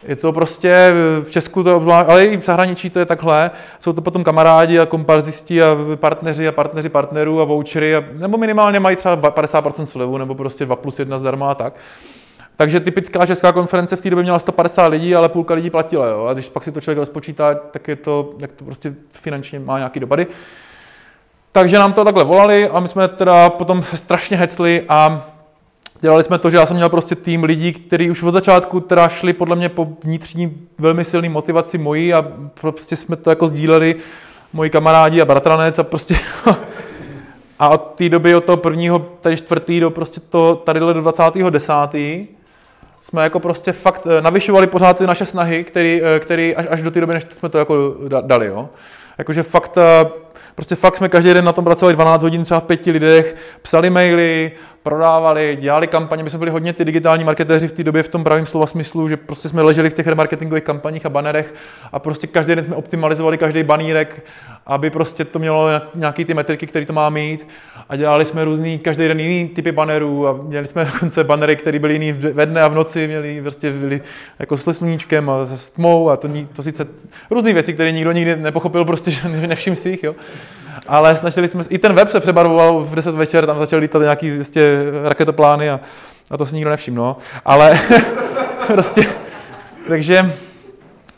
Je 0.03 0.15
to 0.15 0.33
prostě 0.33 0.91
v 1.23 1.31
Česku, 1.31 1.63
to 1.63 1.77
obzvlášť, 1.77 2.09
ale 2.09 2.25
i 2.25 2.37
v 2.37 2.45
zahraničí 2.45 2.89
to 2.89 2.99
je 2.99 3.05
takhle. 3.05 3.51
Jsou 3.79 3.93
to 3.93 4.01
potom 4.01 4.23
kamarádi 4.23 4.79
a 4.79 4.85
komparzisti 4.85 5.63
a 5.63 5.77
partneři 5.95 6.47
a 6.47 6.51
partneři 6.51 6.89
partnerů 6.89 7.41
a 7.41 7.43
vouchery, 7.43 7.95
a, 7.95 8.03
nebo 8.13 8.37
minimálně 8.37 8.79
mají 8.79 8.95
třeba 8.95 9.31
50% 9.31 9.85
slevu, 9.85 10.17
nebo 10.17 10.35
prostě 10.35 10.65
2 10.65 10.75
plus 10.75 10.99
1 10.99 11.19
zdarma 11.19 11.51
a 11.51 11.55
tak. 11.55 11.73
Takže 12.55 12.79
typická 12.79 13.25
česká 13.25 13.51
konference 13.51 13.95
v 13.95 14.01
té 14.01 14.09
době 14.09 14.23
měla 14.23 14.39
150 14.39 14.87
lidí, 14.87 15.15
ale 15.15 15.29
půlka 15.29 15.53
lidí 15.53 15.69
platila. 15.69 16.07
Jo? 16.07 16.25
A 16.25 16.33
když 16.33 16.49
pak 16.49 16.63
si 16.63 16.71
to 16.71 16.81
člověk 16.81 16.97
rozpočítá, 16.97 17.55
tak 17.55 17.87
je 17.87 17.95
to, 17.95 18.33
jak 18.39 18.51
to 18.51 18.65
prostě 18.65 18.93
finančně 19.11 19.59
má 19.59 19.77
nějaký 19.77 19.99
dopady. 19.99 20.27
Takže 21.51 21.79
nám 21.79 21.93
to 21.93 22.05
takhle 22.05 22.23
volali 22.23 22.69
a 22.69 22.79
my 22.79 22.87
jsme 22.87 23.07
teda 23.07 23.49
potom 23.49 23.83
strašně 23.83 24.37
hecli 24.37 24.85
a 24.89 25.25
Dělali 26.01 26.23
jsme 26.23 26.37
to, 26.37 26.49
že 26.49 26.57
já 26.57 26.65
jsem 26.65 26.75
měl 26.75 26.89
prostě 26.89 27.15
tým 27.15 27.43
lidí, 27.43 27.73
kteří 27.73 28.11
už 28.11 28.23
od 28.23 28.31
začátku 28.31 28.79
teda 28.79 29.09
šli 29.09 29.33
podle 29.33 29.55
mě 29.55 29.69
po 29.69 29.87
vnitřní 30.03 30.57
velmi 30.77 31.05
silné 31.05 31.29
motivaci 31.29 31.77
mojí 31.77 32.13
a 32.13 32.25
prostě 32.61 32.95
jsme 32.95 33.15
to 33.15 33.29
jako 33.29 33.47
sdíleli 33.47 33.95
moji 34.53 34.69
kamarádi 34.69 35.21
a 35.21 35.25
bratranec 35.25 35.79
a 35.79 35.83
prostě 35.83 36.15
a 37.59 37.69
od 37.69 37.81
té 37.81 38.09
doby, 38.09 38.35
od 38.35 38.45
toho 38.45 38.57
prvního, 38.57 38.99
tady 38.99 39.37
čtvrtý 39.37 39.79
do 39.79 39.89
prostě 39.89 40.21
to 40.21 40.55
tady 40.55 40.79
do 40.79 40.93
20. 40.93 41.23
desátý, 41.49 42.27
jsme 43.01 43.23
jako 43.23 43.39
prostě 43.39 43.71
fakt 43.71 44.07
eh, 44.07 44.21
navyšovali 44.21 44.67
pořád 44.67 44.97
ty 44.97 45.07
naše 45.07 45.25
snahy, 45.25 45.63
který, 45.63 46.01
eh, 46.03 46.19
který 46.19 46.55
až, 46.55 46.65
až 46.69 46.81
do 46.81 46.91
té 46.91 47.01
doby, 47.01 47.13
než 47.13 47.25
jsme 47.39 47.49
to 47.49 47.57
jako 47.57 47.95
dali, 48.21 48.47
jo. 48.47 48.69
Jakože 49.19 49.43
fakt 49.43 49.77
eh, 49.77 50.09
Prostě 50.59 50.75
fakt 50.75 50.97
jsme 50.97 51.09
každý 51.09 51.33
den 51.33 51.45
na 51.45 51.51
tom 51.51 51.63
pracovali 51.63 51.93
12 51.93 52.23
hodin 52.23 52.43
třeba 52.43 52.59
v 52.59 52.63
pěti 52.63 52.91
lidech, 52.91 53.35
psali 53.61 53.89
maily, 53.89 54.51
prodávali, 54.83 55.57
dělali 55.59 55.87
kampaně. 55.87 56.23
My 56.23 56.29
jsme 56.29 56.39
byli 56.39 56.51
hodně 56.51 56.73
ty 56.73 56.85
digitální 56.85 57.23
marketéři 57.23 57.67
v 57.67 57.71
té 57.71 57.83
době 57.83 58.03
v 58.03 58.09
tom 58.09 58.23
pravém 58.23 58.45
slova 58.45 58.67
smyslu, 58.67 59.09
že 59.09 59.17
prostě 59.17 59.49
jsme 59.49 59.61
leželi 59.61 59.89
v 59.89 59.93
těch 59.93 60.07
remarketingových 60.07 60.63
kampaních 60.63 61.05
a 61.05 61.09
banerech 61.09 61.53
a 61.91 61.99
prostě 61.99 62.27
každý 62.27 62.55
den 62.55 62.65
jsme 62.65 62.75
optimalizovali 62.75 63.37
každý 63.37 63.63
banírek, 63.63 64.25
aby 64.65 64.89
prostě 64.89 65.25
to 65.25 65.39
mělo 65.39 65.67
nějaký 65.95 66.25
ty 66.25 66.33
metriky, 66.33 66.67
které 66.67 66.85
to 66.85 66.93
má 66.93 67.09
mít. 67.09 67.47
A 67.89 67.95
dělali 67.95 68.25
jsme 68.25 68.45
různý, 68.45 68.79
každý 68.79 69.07
den 69.07 69.19
jiný 69.19 69.49
typy 69.49 69.71
banerů 69.71 70.27
a 70.27 70.33
měli 70.33 70.67
jsme 70.67 70.85
dokonce 70.93 71.23
banery, 71.23 71.55
které 71.55 71.79
byly 71.79 71.93
jiný 71.93 72.11
ve 72.11 72.45
dne 72.45 72.61
a 72.61 72.67
v 72.67 72.75
noci, 72.75 73.07
měli 73.07 73.41
prostě 73.41 73.71
byli 73.71 74.01
jako 74.39 74.57
s 74.57 74.73
sluníčkem 74.73 75.29
a 75.29 75.45
s 75.45 75.69
tmou 75.69 76.09
a 76.09 76.17
to, 76.17 76.29
to 76.55 76.63
sice 76.63 76.87
různé 77.31 77.53
věci, 77.53 77.73
které 77.73 77.91
nikdo 77.91 78.11
nikdy 78.11 78.35
nepochopil, 78.35 78.85
prostě, 78.85 79.11
že 79.11 79.27
nevšim 79.27 79.75
si 79.75 79.89
jich, 79.89 80.03
jo. 80.03 80.15
Ale 80.87 81.15
snažili 81.15 81.47
jsme, 81.47 81.63
i 81.69 81.77
ten 81.77 81.93
web 81.93 82.09
se 82.09 82.19
přebarvoval 82.19 82.83
v 82.83 82.95
10 82.95 83.15
večer, 83.15 83.45
tam 83.45 83.59
začaly 83.59 83.81
lítat 83.81 84.01
nějaký 84.01 84.31
vlastně, 84.31 84.63
raketoplány 85.03 85.69
a, 85.69 85.79
a 86.31 86.37
to 86.37 86.45
si 86.45 86.55
nikdo 86.55 86.69
nevšiml, 86.69 87.01
no. 87.01 87.17
Ale 87.45 87.79
prostě, 88.67 89.05
takže, 89.87 90.33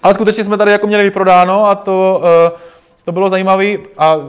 ale 0.04 0.14
skutečně 0.14 0.44
jsme 0.44 0.58
tady 0.58 0.72
jako 0.72 0.88
měli 0.88 1.04
vyprodáno 1.04 1.66
a 1.66 1.76
to, 1.76 2.22
uh, 2.52 2.60
to 3.06 3.12
bylo 3.12 3.30
zajímavé 3.30 3.78
a 3.98 4.16
uh, 4.16 4.26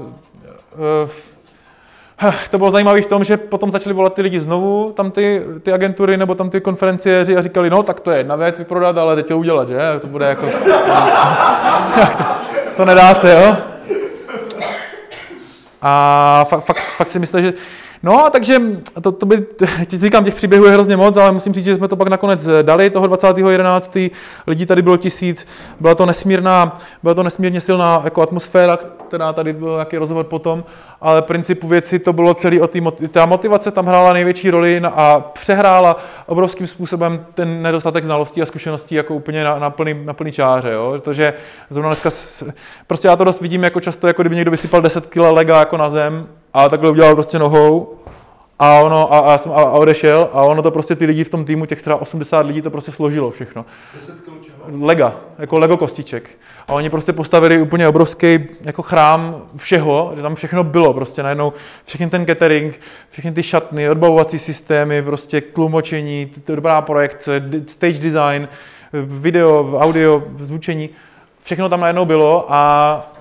to 2.50 2.58
bylo 2.58 2.70
zajímavé 2.70 3.02
v 3.02 3.06
tom, 3.06 3.24
že 3.24 3.36
potom 3.36 3.70
začali 3.70 3.94
volat 3.94 4.14
ty 4.14 4.22
lidi 4.22 4.40
znovu, 4.40 4.92
tam 4.96 5.10
ty, 5.10 5.42
ty 5.62 5.72
agentury 5.72 6.16
nebo 6.16 6.34
tam 6.34 6.50
ty 6.50 6.60
konferenciéři 6.60 7.36
a 7.36 7.42
říkali, 7.42 7.70
no 7.70 7.82
tak 7.82 8.00
to 8.00 8.10
je 8.10 8.18
jedna 8.18 8.36
věc 8.36 8.58
vyprodat, 8.58 8.98
ale 8.98 9.16
teď 9.16 9.26
to 9.26 9.38
udělat, 9.38 9.68
že? 9.68 9.78
To 10.00 10.06
bude 10.06 10.26
jako... 10.26 10.46
to, 12.76 12.84
nedáte, 12.84 13.32
jo? 13.32 13.56
A 15.82 16.44
fakt, 16.48 16.64
fakt, 16.64 16.80
fakt 16.80 17.08
si 17.08 17.18
myslím, 17.18 17.42
že 17.44 17.52
No, 18.02 18.30
takže 18.32 18.60
to, 19.02 19.12
to 19.12 19.26
by, 19.26 19.46
říkám, 19.88 20.24
těch 20.24 20.34
příběhů 20.34 20.64
je 20.64 20.72
hrozně 20.72 20.96
moc, 20.96 21.16
ale 21.16 21.32
musím 21.32 21.52
říct, 21.52 21.64
že 21.64 21.76
jsme 21.76 21.88
to 21.88 21.96
pak 21.96 22.08
nakonec 22.08 22.48
dali 22.62 22.90
toho 22.90 23.06
20.11. 23.06 24.10
Lidí 24.46 24.66
tady 24.66 24.82
bylo 24.82 24.96
tisíc, 24.96 25.46
byla 25.80 25.94
to 25.94 26.06
nesmírná, 26.06 26.80
byla 27.02 27.14
to 27.14 27.22
nesmírně 27.22 27.60
silná 27.60 28.00
jako 28.04 28.22
atmosféra, 28.22 28.78
která 29.08 29.32
tady 29.32 29.52
byl 29.52 29.72
nějaký 29.72 29.96
rozhovor 29.96 30.24
potom, 30.24 30.64
ale 31.00 31.22
principu 31.22 31.68
věci 31.68 31.98
to 31.98 32.12
bylo 32.12 32.34
celý 32.34 32.60
o 32.60 32.66
té 32.66 32.80
ta 33.10 33.26
motivace 33.26 33.70
tam 33.70 33.86
hrála 33.86 34.12
největší 34.12 34.50
roli 34.50 34.80
a 34.84 35.20
přehrála 35.20 35.96
obrovským 36.26 36.66
způsobem 36.66 37.26
ten 37.34 37.62
nedostatek 37.62 38.04
znalostí 38.04 38.42
a 38.42 38.46
zkušeností 38.46 38.94
jako 38.94 39.14
úplně 39.14 39.44
na, 39.44 39.58
na, 39.58 39.70
plný, 39.70 39.94
na 40.04 40.12
plný 40.12 40.32
čáře, 40.32 40.72
jo? 40.72 40.92
protože 40.96 41.34
zrovna 41.70 41.88
dneska, 41.88 42.10
prostě 42.86 43.08
já 43.08 43.16
to 43.16 43.24
dost 43.24 43.40
vidím 43.40 43.64
jako 43.64 43.80
často, 43.80 44.06
jako 44.06 44.22
kdyby 44.22 44.36
někdo 44.36 44.50
vysypal 44.50 44.80
10 44.82 45.06
kg 45.06 45.16
lega 45.16 45.58
jako 45.58 45.76
na 45.76 45.90
zem 45.90 46.28
a 46.54 46.68
takhle 46.68 46.90
udělal 46.90 47.14
prostě 47.14 47.38
nohou 47.38 47.94
a, 48.58 48.80
ono, 48.80 49.14
a, 49.14 49.18
a, 49.18 49.34
a, 49.34 49.62
a 49.62 49.70
odešel 49.70 50.30
a 50.32 50.42
ono 50.42 50.62
to 50.62 50.70
prostě 50.70 50.96
ty 50.96 51.04
lidi 51.04 51.24
v 51.24 51.30
tom 51.30 51.44
týmu, 51.44 51.66
těch 51.66 51.80
třeba 51.80 51.96
80 51.96 52.46
lidí, 52.46 52.62
to 52.62 52.70
prostě 52.70 52.92
složilo 52.92 53.30
všechno. 53.30 53.64
Lega, 54.80 55.14
jako 55.38 55.58
Lego 55.58 55.76
kostiček. 55.76 56.30
A 56.68 56.72
oni 56.72 56.90
prostě 56.90 57.12
postavili 57.12 57.62
úplně 57.62 57.88
obrovský 57.88 58.38
jako 58.64 58.82
chrám 58.82 59.42
všeho, 59.56 60.12
že 60.16 60.22
tam 60.22 60.34
všechno 60.34 60.64
bylo 60.64 60.94
prostě 60.94 61.22
najednou, 61.22 61.52
všechny 61.84 62.06
ten 62.06 62.26
catering, 62.26 62.80
všechny 63.10 63.32
ty 63.32 63.42
šatny, 63.42 63.90
odbavovací 63.90 64.38
systémy, 64.38 65.02
prostě 65.02 65.40
tlumočení, 65.40 66.32
dobrá 66.46 66.82
projekce, 66.82 67.42
stage 67.66 67.98
design, 67.98 68.48
video, 68.92 69.78
audio, 69.78 70.22
zvučení, 70.38 70.90
všechno 71.42 71.68
tam 71.68 71.80
najednou 71.80 72.04
bylo 72.04 72.46
a 72.48 73.12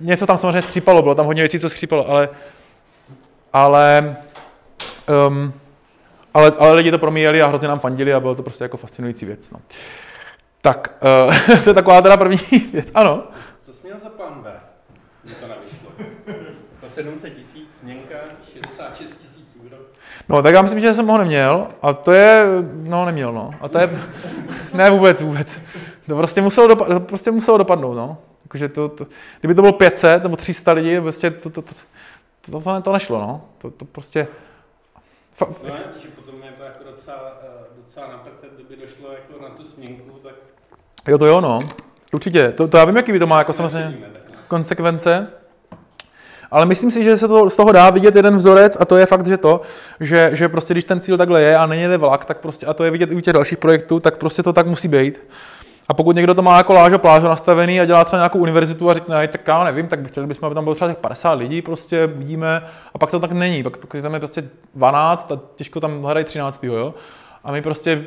něco 0.00 0.26
tam 0.26 0.38
samozřejmě 0.38 0.62
skřípalo, 0.62 1.02
bylo 1.02 1.14
tam 1.14 1.26
hodně 1.26 1.42
věcí, 1.42 1.58
co 1.58 1.68
skřípalo, 1.68 2.10
ale, 2.10 2.28
ale, 3.52 4.16
um, 5.28 5.52
ale, 6.34 6.52
ale 6.58 6.74
lidi 6.74 6.90
to 6.90 6.98
promíjeli 6.98 7.42
a 7.42 7.46
hrozně 7.46 7.68
nám 7.68 7.78
fandili 7.78 8.14
a 8.14 8.20
bylo 8.20 8.34
to 8.34 8.42
prostě 8.42 8.64
jako 8.64 8.76
fascinující 8.76 9.26
věc. 9.26 9.50
No. 9.50 9.60
Tak, 10.60 10.94
uh, 11.26 11.58
to 11.64 11.70
je 11.70 11.74
taková 11.74 12.02
teda 12.02 12.16
první 12.16 12.38
věc, 12.72 12.88
ano. 12.94 13.22
Co 13.62 13.72
jsi 13.72 13.78
měl 13.86 13.98
za 14.02 14.08
plán 14.08 14.42
B, 14.42 14.52
to 15.40 15.46
nevyšlo? 15.48 15.90
To 16.80 16.88
700 16.88 17.36
tisíc, 17.36 17.80
měnka, 17.82 18.16
66 18.52 19.16
tisíc 19.16 19.46
euro. 19.64 19.76
No, 20.28 20.42
tak 20.42 20.54
já 20.54 20.62
myslím, 20.62 20.80
že 20.80 20.94
jsem 20.94 21.06
ho 21.06 21.18
neměl. 21.18 21.66
A 21.82 21.92
to 21.92 22.12
je, 22.12 22.46
no 22.72 23.04
neměl, 23.04 23.32
no. 23.32 23.50
A 23.60 23.68
to 23.68 23.78
je, 23.78 23.90
ne 24.74 24.90
vůbec, 24.90 25.20
vůbec. 25.20 25.60
To 26.06 26.16
prostě 26.16 26.42
muselo, 26.42 26.66
dopad, 26.66 26.88
to 26.88 27.00
prostě 27.00 27.30
muselo 27.30 27.58
dopadnout, 27.58 27.94
no. 27.94 28.18
Jakože 28.46 28.68
to, 28.68 28.88
to, 28.88 29.06
kdyby 29.40 29.54
to 29.54 29.62
bylo 29.62 29.72
500 29.72 30.22
nebo 30.22 30.36
300 30.36 30.72
lidí, 30.72 31.00
prostě 31.00 31.30
to, 31.30 31.50
to, 31.50 31.62
to, 31.62 31.74
to, 32.50 32.60
to, 32.60 32.80
to 32.82 32.92
nešlo, 32.92 33.18
no. 33.18 33.44
To, 33.58 33.70
to 33.70 33.84
prostě... 33.84 34.28
Fa, 35.32 35.46
no, 35.68 35.74
že 36.02 36.08
potom 36.08 36.34
je 36.44 36.50
to 36.50 36.64
jako 36.64 36.84
docela, 36.84 37.40
eh, 37.42 37.64
docela 37.76 38.06
na 38.06 38.22
kdyby 38.54 38.82
došlo 38.82 39.12
jako 39.12 39.42
na 39.42 39.48
tu 39.48 39.64
směnku, 39.64 40.18
tak... 40.22 40.34
Jo, 41.08 41.18
to 41.18 41.26
jo, 41.26 41.40
no. 41.40 41.60
Určitě. 42.12 42.52
To, 42.52 42.68
to 42.68 42.76
já 42.76 42.84
vím, 42.84 42.96
jaký 42.96 43.12
by 43.12 43.18
to 43.18 43.26
má 43.26 43.38
jako 43.38 43.52
samozřejmě 43.52 43.98
konsekvence. 44.48 45.28
Ale 46.50 46.66
myslím 46.66 46.90
si, 46.90 47.04
že 47.04 47.18
se 47.18 47.28
to 47.28 47.50
z 47.50 47.56
toho 47.56 47.72
dá 47.72 47.90
vidět 47.90 48.16
jeden 48.16 48.36
vzorec 48.36 48.76
a 48.80 48.84
to 48.84 48.96
je 48.96 49.06
fakt, 49.06 49.26
že 49.26 49.36
to, 49.36 49.60
že, 50.00 50.30
že 50.32 50.48
prostě 50.48 50.74
když 50.74 50.84
ten 50.84 51.00
cíl 51.00 51.18
takhle 51.18 51.42
je 51.42 51.56
a 51.56 51.66
není 51.66 51.96
vlak, 51.96 52.24
tak 52.24 52.38
prostě, 52.38 52.66
a 52.66 52.74
to 52.74 52.84
je 52.84 52.90
vidět 52.90 53.10
i 53.10 53.14
u 53.14 53.20
těch 53.20 53.34
dalších 53.34 53.58
projektů, 53.58 54.00
tak 54.00 54.16
prostě 54.16 54.42
to 54.42 54.52
tak 54.52 54.66
musí 54.66 54.88
být. 54.88 55.22
A 55.88 55.94
pokud 55.94 56.16
někdo 56.16 56.34
to 56.34 56.42
má 56.42 56.56
jako 56.56 56.72
lážo 56.72 56.98
plážo 56.98 57.28
nastavený 57.28 57.80
a 57.80 57.84
dělá 57.84 58.04
třeba 58.04 58.20
nějakou 58.20 58.38
univerzitu 58.38 58.90
a 58.90 58.94
řekne, 58.94 59.28
tak 59.28 59.48
já 59.48 59.64
nevím, 59.64 59.88
tak 59.88 60.08
chtěli 60.08 60.26
bychom, 60.26 60.46
aby 60.46 60.54
tam 60.54 60.64
bylo 60.64 60.74
třeba 60.74 60.90
těch 60.90 60.98
50 60.98 61.32
lidí, 61.32 61.62
prostě 61.62 62.06
vidíme, 62.06 62.62
a 62.94 62.98
pak 62.98 63.10
to 63.10 63.20
tak 63.20 63.32
není, 63.32 63.62
pak, 63.62 63.76
pak 63.76 64.02
tam 64.02 64.14
je 64.14 64.20
prostě 64.20 64.44
12 64.74 65.32
a 65.32 65.40
těžko 65.54 65.80
tam 65.80 66.02
hledají 66.02 66.24
13. 66.24 66.64
Jo? 66.64 66.94
A 67.44 67.52
my 67.52 67.62
prostě 67.62 68.04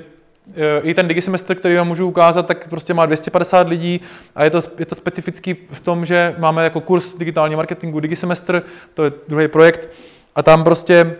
e, 0.55 0.79
i 0.81 0.93
ten 0.93 1.07
digisemestr, 1.07 1.55
který 1.55 1.75
vám 1.75 1.87
můžu 1.87 2.07
ukázat, 2.07 2.47
tak 2.47 2.67
prostě 2.69 2.93
má 2.93 3.05
250 3.05 3.67
lidí 3.67 4.01
a 4.35 4.43
je 4.43 4.49
to, 4.49 4.61
je 4.77 4.85
to 4.85 4.95
specifický 4.95 5.55
v 5.71 5.81
tom, 5.81 6.05
že 6.05 6.35
máme 6.37 6.63
jako 6.63 6.81
kurz 6.81 7.15
digitální 7.15 7.55
marketingu 7.55 7.99
digisemestr, 7.99 8.63
to 8.93 9.03
je 9.03 9.11
druhý 9.27 9.47
projekt, 9.47 9.89
a 10.35 10.43
tam 10.43 10.63
prostě 10.63 11.15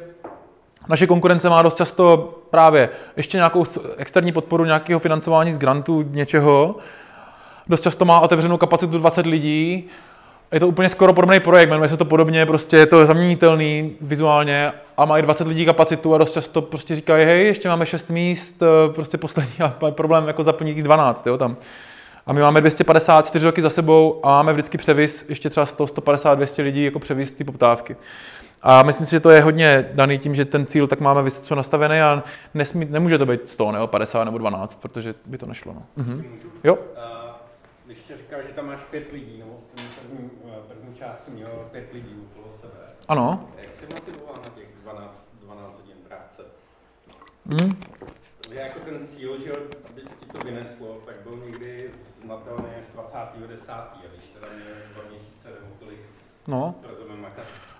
naše 0.89 1.07
konkurence 1.07 1.49
má 1.49 1.61
dost 1.61 1.77
často 1.77 2.35
právě 2.49 2.89
ještě 3.17 3.37
nějakou 3.37 3.65
externí 3.97 4.31
podporu 4.31 4.65
nějakého 4.65 4.99
financování 4.99 5.53
z 5.53 5.57
grantů 5.57 6.01
něčeho. 6.01 6.75
Dost 7.67 7.81
často 7.81 8.05
má 8.05 8.19
otevřenou 8.19 8.57
kapacitu 8.57 8.97
20 8.97 9.25
lidí. 9.25 9.87
Je 10.51 10.59
to 10.59 10.67
úplně 10.67 10.89
skoro 10.89 11.13
podobný 11.13 11.39
projekt, 11.39 11.69
jmenuje 11.69 11.89
se 11.89 11.97
to 11.97 12.05
podobně, 12.05 12.45
prostě 12.45 12.77
je 12.77 12.85
to 12.85 13.05
zaměnitelný 13.05 13.95
vizuálně 14.01 14.71
a 14.97 15.17
i 15.17 15.21
20 15.21 15.47
lidí 15.47 15.65
kapacitu 15.65 16.15
a 16.15 16.17
dost 16.17 16.33
často 16.33 16.61
prostě 16.61 16.95
říkají, 16.95 17.25
hej, 17.25 17.45
ještě 17.45 17.69
máme 17.69 17.85
6 17.85 18.09
míst, 18.09 18.63
eh, 18.63 18.93
prostě 18.93 19.17
poslední 19.17 19.59
a 19.59 19.73
problém 19.91 20.27
jako 20.27 20.43
zaplnit 20.43 20.77
12, 20.77 21.27
jo, 21.27 21.37
tam. 21.37 21.55
A 22.25 22.33
my 22.33 22.41
máme 22.41 22.61
254 22.61 23.45
roky 23.45 23.61
za 23.61 23.69
sebou 23.69 24.19
a 24.23 24.29
máme 24.29 24.53
vždycky 24.53 24.77
převis 24.77 25.25
ještě 25.29 25.49
třeba 25.49 25.65
100, 25.65 25.87
150, 25.87 26.35
200 26.35 26.61
lidí 26.61 26.83
jako 26.83 26.99
převis 26.99 27.31
té 27.31 27.43
poptávky. 27.43 27.95
A 28.61 28.83
myslím 28.83 29.05
si, 29.05 29.11
že 29.11 29.19
to 29.19 29.29
je 29.29 29.41
hodně 29.41 29.89
daný 29.93 30.19
tím, 30.19 30.35
že 30.35 30.45
ten 30.45 30.65
cíl 30.65 30.87
tak 30.87 30.99
máme 30.99 31.23
vysoce 31.23 31.55
nastavený 31.55 32.01
a 32.01 32.23
nesmí, 32.53 32.85
nemůže 32.85 33.17
to 33.17 33.25
být 33.25 33.49
100 33.49 33.71
nebo 33.71 33.87
50 33.87 34.23
nebo 34.23 34.37
12, 34.37 34.79
protože 34.81 35.15
by 35.25 35.37
to 35.37 35.45
nešlo. 35.45 35.73
No. 35.73 35.85
Mhm. 35.95 36.39
Jo? 36.63 36.77
Když 37.85 38.01
jsi 38.01 38.17
říkal, 38.17 38.39
že 38.47 38.53
tam 38.53 38.67
máš 38.67 38.83
pět 38.91 39.11
lidí, 39.11 39.37
nebo 39.39 39.59
v 39.75 39.99
první, 39.99 40.29
eh, 40.45 40.51
první 40.67 40.95
části 40.95 41.31
měl 41.31 41.49
pět 41.71 41.93
lidí 41.93 42.15
okolo 42.31 42.53
sebe. 42.61 42.73
Ano. 43.07 43.47
Jak 43.57 43.75
jsi 43.75 43.93
motivoval 43.93 44.35
na 44.43 44.49
těch 44.49 44.67
12, 44.83 45.25
12 45.41 45.73
hodin 45.81 45.97
práce? 46.07 46.43
Mm. 47.45 47.81
Že 48.49 48.55
jako 48.55 48.79
ten 48.79 49.07
cíl, 49.07 49.41
že 49.41 49.51
aby 49.89 50.01
ti 50.01 50.25
to 50.25 50.45
vyneslo, 50.45 50.97
tak 51.05 51.15
byl 51.19 51.37
někdy 51.45 51.91
znatelný 52.23 52.69
až 52.79 52.85
20.10. 52.95 53.71
A 53.71 54.07
když 54.15 54.29
teda 54.29 54.47
měl 54.55 54.75
dva 54.93 55.03
měsíce 55.09 55.47
nebo 55.47 55.75
kolik 55.79 55.99
no. 56.47 56.75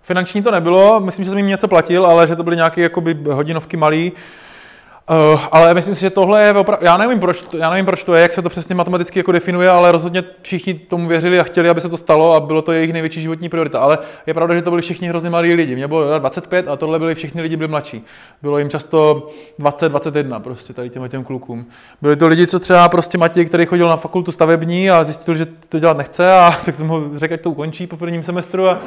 Finanční 0.09 0.41
to 0.41 0.51
nebylo, 0.51 0.99
myslím, 0.99 1.25
že 1.25 1.29
jsem 1.29 1.37
jim 1.37 1.47
něco 1.47 1.67
platil, 1.67 2.05
ale 2.05 2.27
že 2.27 2.35
to 2.35 2.43
byly 2.43 2.55
nějaké 2.55 2.81
jakoby 2.81 3.17
hodinovky 3.31 3.77
malý. 3.77 4.11
Uh, 4.11 5.41
ale 5.51 5.73
myslím 5.73 5.95
si, 5.95 6.01
že 6.01 6.09
tohle 6.09 6.43
je 6.43 6.53
opravdu, 6.53 6.85
já 6.85 6.97
nevím, 6.97 7.19
proč, 7.19 7.45
já 7.57 7.69
nevím, 7.69 7.85
proč 7.85 8.03
to 8.03 8.15
je, 8.15 8.21
jak 8.21 8.33
se 8.33 8.41
to 8.41 8.49
přesně 8.49 8.75
matematicky 8.75 9.19
jako 9.19 9.31
definuje, 9.31 9.69
ale 9.69 9.91
rozhodně 9.91 10.23
všichni 10.41 10.73
tomu 10.73 11.07
věřili 11.07 11.39
a 11.39 11.43
chtěli, 11.43 11.69
aby 11.69 11.81
se 11.81 11.89
to 11.89 11.97
stalo 11.97 12.33
a 12.33 12.39
bylo 12.39 12.61
to 12.61 12.71
jejich 12.71 12.93
největší 12.93 13.21
životní 13.21 13.49
priorita. 13.49 13.79
Ale 13.79 13.97
je 14.27 14.33
pravda, 14.33 14.55
že 14.55 14.61
to 14.61 14.69
byli 14.69 14.81
všichni 14.81 15.07
hrozně 15.07 15.29
malí 15.29 15.53
lidi. 15.53 15.75
Mě 15.75 15.87
bylo 15.87 16.19
25 16.19 16.67
a 16.67 16.75
tohle 16.75 16.99
byli 16.99 17.15
všichni 17.15 17.41
lidi 17.41 17.57
byli 17.57 17.67
mladší. 17.67 18.05
Bylo 18.41 18.57
jim 18.57 18.69
často 18.69 19.29
20, 19.59 19.89
21 19.89 20.39
prostě 20.39 20.73
tady 20.73 20.89
těm 20.89 21.09
těm 21.09 21.23
klukům. 21.23 21.65
Byli 22.01 22.15
to 22.15 22.27
lidi, 22.27 22.47
co 22.47 22.59
třeba 22.59 22.89
prostě 22.89 23.17
Matěj, 23.17 23.45
který 23.45 23.65
chodil 23.65 23.87
na 23.87 23.97
fakultu 23.97 24.31
stavební 24.31 24.89
a 24.89 25.03
zjistil, 25.03 25.35
že 25.35 25.45
to 25.45 25.79
dělat 25.79 25.97
nechce 25.97 26.33
a 26.33 26.51
tak 26.65 26.75
jsem 26.75 26.87
ho 26.87 27.01
řekl, 27.15 27.33
ať 27.33 27.41
to 27.41 27.51
ukončí 27.51 27.87
po 27.87 27.97
prvním 27.97 28.23
semestru 28.23 28.69
a 28.69 28.81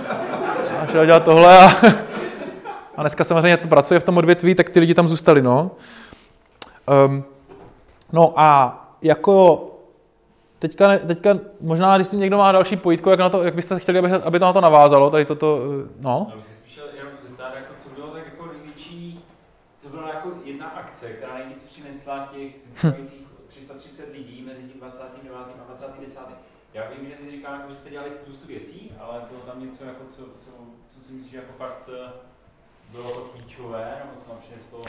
a 0.82 0.86
šel 0.86 1.06
dělat 1.06 1.24
tohle 1.24 1.58
a, 1.58 1.66
a 2.96 3.02
dneska 3.02 3.24
samozřejmě 3.24 3.56
to 3.56 3.68
pracuje 3.68 4.00
v 4.00 4.04
tom 4.04 4.18
odvětví, 4.18 4.54
tak 4.54 4.70
ty 4.70 4.80
lidi 4.80 4.94
tam 4.94 5.08
zůstali, 5.08 5.42
no. 5.42 5.70
Um, 7.06 7.24
no 8.12 8.32
a 8.36 8.78
jako 9.02 9.66
teďka, 10.58 10.98
teďka 10.98 11.38
možná, 11.60 11.96
když 11.96 12.08
si 12.08 12.16
někdo 12.16 12.38
má 12.38 12.52
další 12.52 12.76
pojítko, 12.76 13.10
jak, 13.10 13.20
na 13.20 13.28
to, 13.28 13.42
jak 13.42 13.54
byste 13.54 13.78
chtěli, 13.78 13.98
aby, 13.98 14.10
aby 14.10 14.38
to 14.38 14.44
na 14.44 14.52
to 14.52 14.60
navázalo, 14.60 15.10
tady 15.10 15.24
toto, 15.24 15.60
no. 16.00 16.32
Jenom 16.96 17.12
zeptat, 17.22 17.52
jako, 17.54 17.74
co 17.78 17.88
bylo 17.90 18.08
tak 18.08 18.22
jako 18.24 18.44
jako 20.14 20.30
jedna 20.44 20.66
akce, 20.66 21.08
která 21.08 21.34
nejvíc 21.34 21.62
přinesla 21.62 22.32
těch 22.34 22.54
zbývajících 22.80 23.26
330 23.48 24.12
lidí 24.12 24.44
mezi 24.46 24.62
tím 24.62 24.80
29. 24.80 25.36
a 25.36 25.64
20. 25.66 25.86
Já 26.74 26.90
vím, 26.90 27.10
že 27.10 27.16
ty 27.16 27.30
říkal, 27.30 27.54
jako, 27.54 27.68
že 27.68 27.74
jste 27.74 27.90
dělali 27.90 28.10
spoustu 28.10 28.46
věcí, 28.46 28.92
ale 29.00 29.22
bylo 29.30 29.40
tam 29.40 29.60
něco, 29.66 29.84
jako, 29.84 30.04
co, 30.10 30.22
co 30.88 31.00
si 31.00 31.12
myslím, 31.12 31.30
že 31.30 31.36
jako 31.36 31.52
fakt 31.52 31.88
eh, 31.88 32.12
bylo 32.90 33.14
to 33.14 33.20
klíčové, 33.20 34.02
nebo 34.04 34.20
co 34.20 34.30
tam 34.30 34.38
přineslo? 34.38 34.84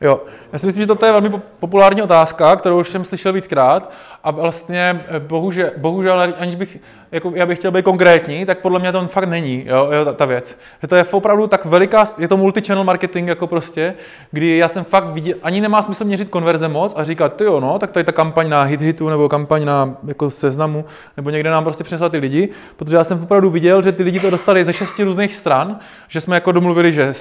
Jo, 0.00 0.20
já 0.52 0.58
si 0.58 0.66
myslím, 0.66 0.82
že 0.82 0.86
toto 0.86 1.06
je 1.06 1.12
velmi 1.12 1.30
populární 1.60 2.02
otázka, 2.02 2.56
kterou 2.56 2.80
už 2.80 2.88
jsem 2.88 3.04
slyšel 3.04 3.32
víckrát. 3.32 3.92
A 4.24 4.30
vlastně 4.30 5.04
eh, 5.08 5.20
bohužel, 5.20 5.70
bohužel 5.76 6.34
aniž 6.38 6.54
bych 6.54 6.78
jako 7.12 7.32
já 7.34 7.46
bych 7.46 7.58
chtěl 7.58 7.70
být 7.70 7.84
konkrétní, 7.84 8.46
tak 8.46 8.58
podle 8.58 8.80
mě 8.80 8.92
to 8.92 9.06
fakt 9.06 9.28
není, 9.28 9.64
jo, 9.66 9.88
jo 9.92 10.04
ta, 10.04 10.12
ta, 10.12 10.24
věc. 10.24 10.58
Že 10.82 10.88
to 10.88 10.96
je 10.96 11.04
opravdu 11.04 11.46
tak 11.46 11.64
veliká, 11.64 12.06
je 12.18 12.28
to 12.28 12.36
multi-channel 12.36 12.84
marketing 12.84 13.28
jako 13.28 13.46
prostě, 13.46 13.94
kdy 14.30 14.56
já 14.56 14.68
jsem 14.68 14.84
fakt 14.84 15.04
viděl, 15.04 15.36
ani 15.42 15.60
nemá 15.60 15.82
smysl 15.82 16.04
měřit 16.04 16.28
konverze 16.28 16.68
moc 16.68 16.92
a 16.96 17.04
říkat, 17.04 17.36
ty 17.36 17.44
jo, 17.44 17.60
no, 17.60 17.78
tak 17.78 17.90
tady 17.90 18.04
ta 18.04 18.12
kampaň 18.12 18.48
na 18.48 18.62
hit 18.62 18.80
hitu 18.80 19.08
nebo 19.08 19.28
kampaň 19.28 19.64
na 19.64 19.96
jako 20.06 20.30
seznamu, 20.30 20.84
nebo 21.16 21.30
někde 21.30 21.50
nám 21.50 21.64
prostě 21.64 21.84
přinesla 21.84 22.08
ty 22.08 22.18
lidi, 22.18 22.48
protože 22.76 22.96
já 22.96 23.04
jsem 23.04 23.22
opravdu 23.22 23.50
viděl, 23.50 23.82
že 23.82 23.92
ty 23.92 24.02
lidi 24.02 24.20
to 24.20 24.30
dostali 24.30 24.64
ze 24.64 24.72
šesti 24.72 25.04
různých 25.04 25.34
stran, 25.34 25.78
že 26.08 26.20
jsme 26.20 26.36
jako 26.36 26.52
domluvili, 26.52 26.92
že 26.92 27.14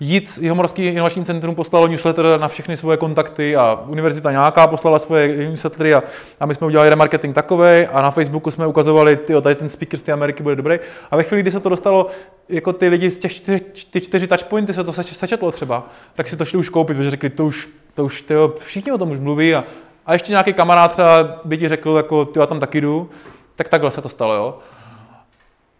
jít 0.00 0.38
Jihomoravský 0.40 0.82
inovační 0.82 1.24
centrum 1.24 1.54
poslalo 1.54 1.86
newsletter 1.86 2.15
na 2.38 2.48
všechny 2.48 2.76
svoje 2.76 2.96
kontakty 2.96 3.56
a 3.56 3.80
univerzita 3.86 4.30
nějaká 4.30 4.66
poslala 4.66 4.98
svoje 4.98 5.48
newslettery 5.48 5.94
a, 5.94 6.02
a 6.40 6.46
my 6.46 6.54
jsme 6.54 6.66
udělali 6.66 6.90
remarketing 6.90 7.34
takový 7.34 7.86
a 7.92 8.02
na 8.02 8.10
Facebooku 8.10 8.50
jsme 8.50 8.66
ukazovali 8.66 9.16
ty, 9.16 9.42
tady 9.42 9.54
ten 9.54 9.68
speaker 9.68 9.98
z 9.98 10.02
té 10.02 10.12
Ameriky 10.12 10.42
bude 10.42 10.56
dobrý. 10.56 10.78
A 11.10 11.16
ve 11.16 11.22
chvíli, 11.22 11.42
kdy 11.42 11.50
se 11.50 11.60
to 11.60 11.68
dostalo, 11.68 12.06
jako 12.48 12.72
ty 12.72 12.88
lidi 12.88 13.10
z 13.10 13.18
těch 13.18 13.34
čtyři, 13.34 13.60
ty 13.90 14.00
čtyři 14.00 14.26
touchpointy 14.26 14.74
se 14.74 14.84
to 14.84 14.92
sečetlo 14.92 15.52
třeba, 15.52 15.86
tak 16.14 16.28
si 16.28 16.36
to 16.36 16.44
šli 16.44 16.58
už 16.58 16.68
koupit, 16.68 16.96
protože 16.96 17.10
řekli, 17.10 17.30
to 17.30 17.46
už, 17.46 17.68
to 17.94 18.04
už 18.04 18.22
tyjo, 18.22 18.54
všichni 18.58 18.92
o 18.92 18.98
tom 18.98 19.10
už 19.10 19.18
mluví 19.18 19.54
a, 19.54 19.64
a 20.06 20.12
ještě 20.12 20.32
nějaký 20.32 20.52
kamarád 20.52 20.90
třeba 20.90 21.40
by 21.44 21.58
ti 21.58 21.68
řekl, 21.68 21.94
jako 21.96 22.24
ty 22.24 22.38
já 22.38 22.46
tam 22.46 22.60
taky 22.60 22.80
jdu, 22.80 23.10
tak 23.56 23.68
takhle 23.68 23.90
se 23.90 24.02
to 24.02 24.08
stalo, 24.08 24.34
jo. 24.34 24.58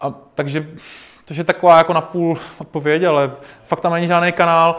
A, 0.01 0.15
takže 0.35 0.67
to 1.25 1.35
je 1.35 1.45
taková 1.45 1.79
jako 1.79 1.93
napůl 1.93 2.39
odpověď, 2.59 3.03
ale 3.03 3.31
fakt 3.65 3.81
tam 3.81 3.93
není 3.93 4.07
žádný 4.07 4.33
kanál, 4.33 4.77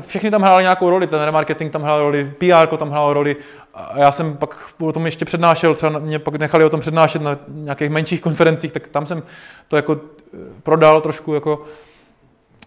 všechny 0.00 0.30
tam 0.30 0.42
hráli 0.42 0.62
nějakou 0.62 0.90
roli, 0.90 1.06
ten 1.06 1.22
remarketing 1.22 1.72
tam 1.72 1.82
hrál 1.82 2.00
roli, 2.00 2.32
PR 2.38 2.76
tam 2.76 2.90
hrál 2.90 3.12
roli 3.12 3.36
a 3.74 3.98
já 3.98 4.12
jsem 4.12 4.36
pak 4.36 4.56
o 4.80 4.92
tom 4.92 5.06
ještě 5.06 5.24
přednášel, 5.24 5.74
třeba 5.74 5.98
mě 5.98 6.18
pak 6.18 6.34
nechali 6.36 6.64
o 6.64 6.70
tom 6.70 6.80
přednášet 6.80 7.22
na 7.22 7.38
nějakých 7.48 7.90
menších 7.90 8.20
konferencích, 8.20 8.72
tak 8.72 8.88
tam 8.88 9.06
jsem 9.06 9.22
to 9.68 9.76
jako 9.76 10.00
eh, 10.34 10.36
prodal 10.62 11.00
trošku 11.00 11.34
jako 11.34 11.64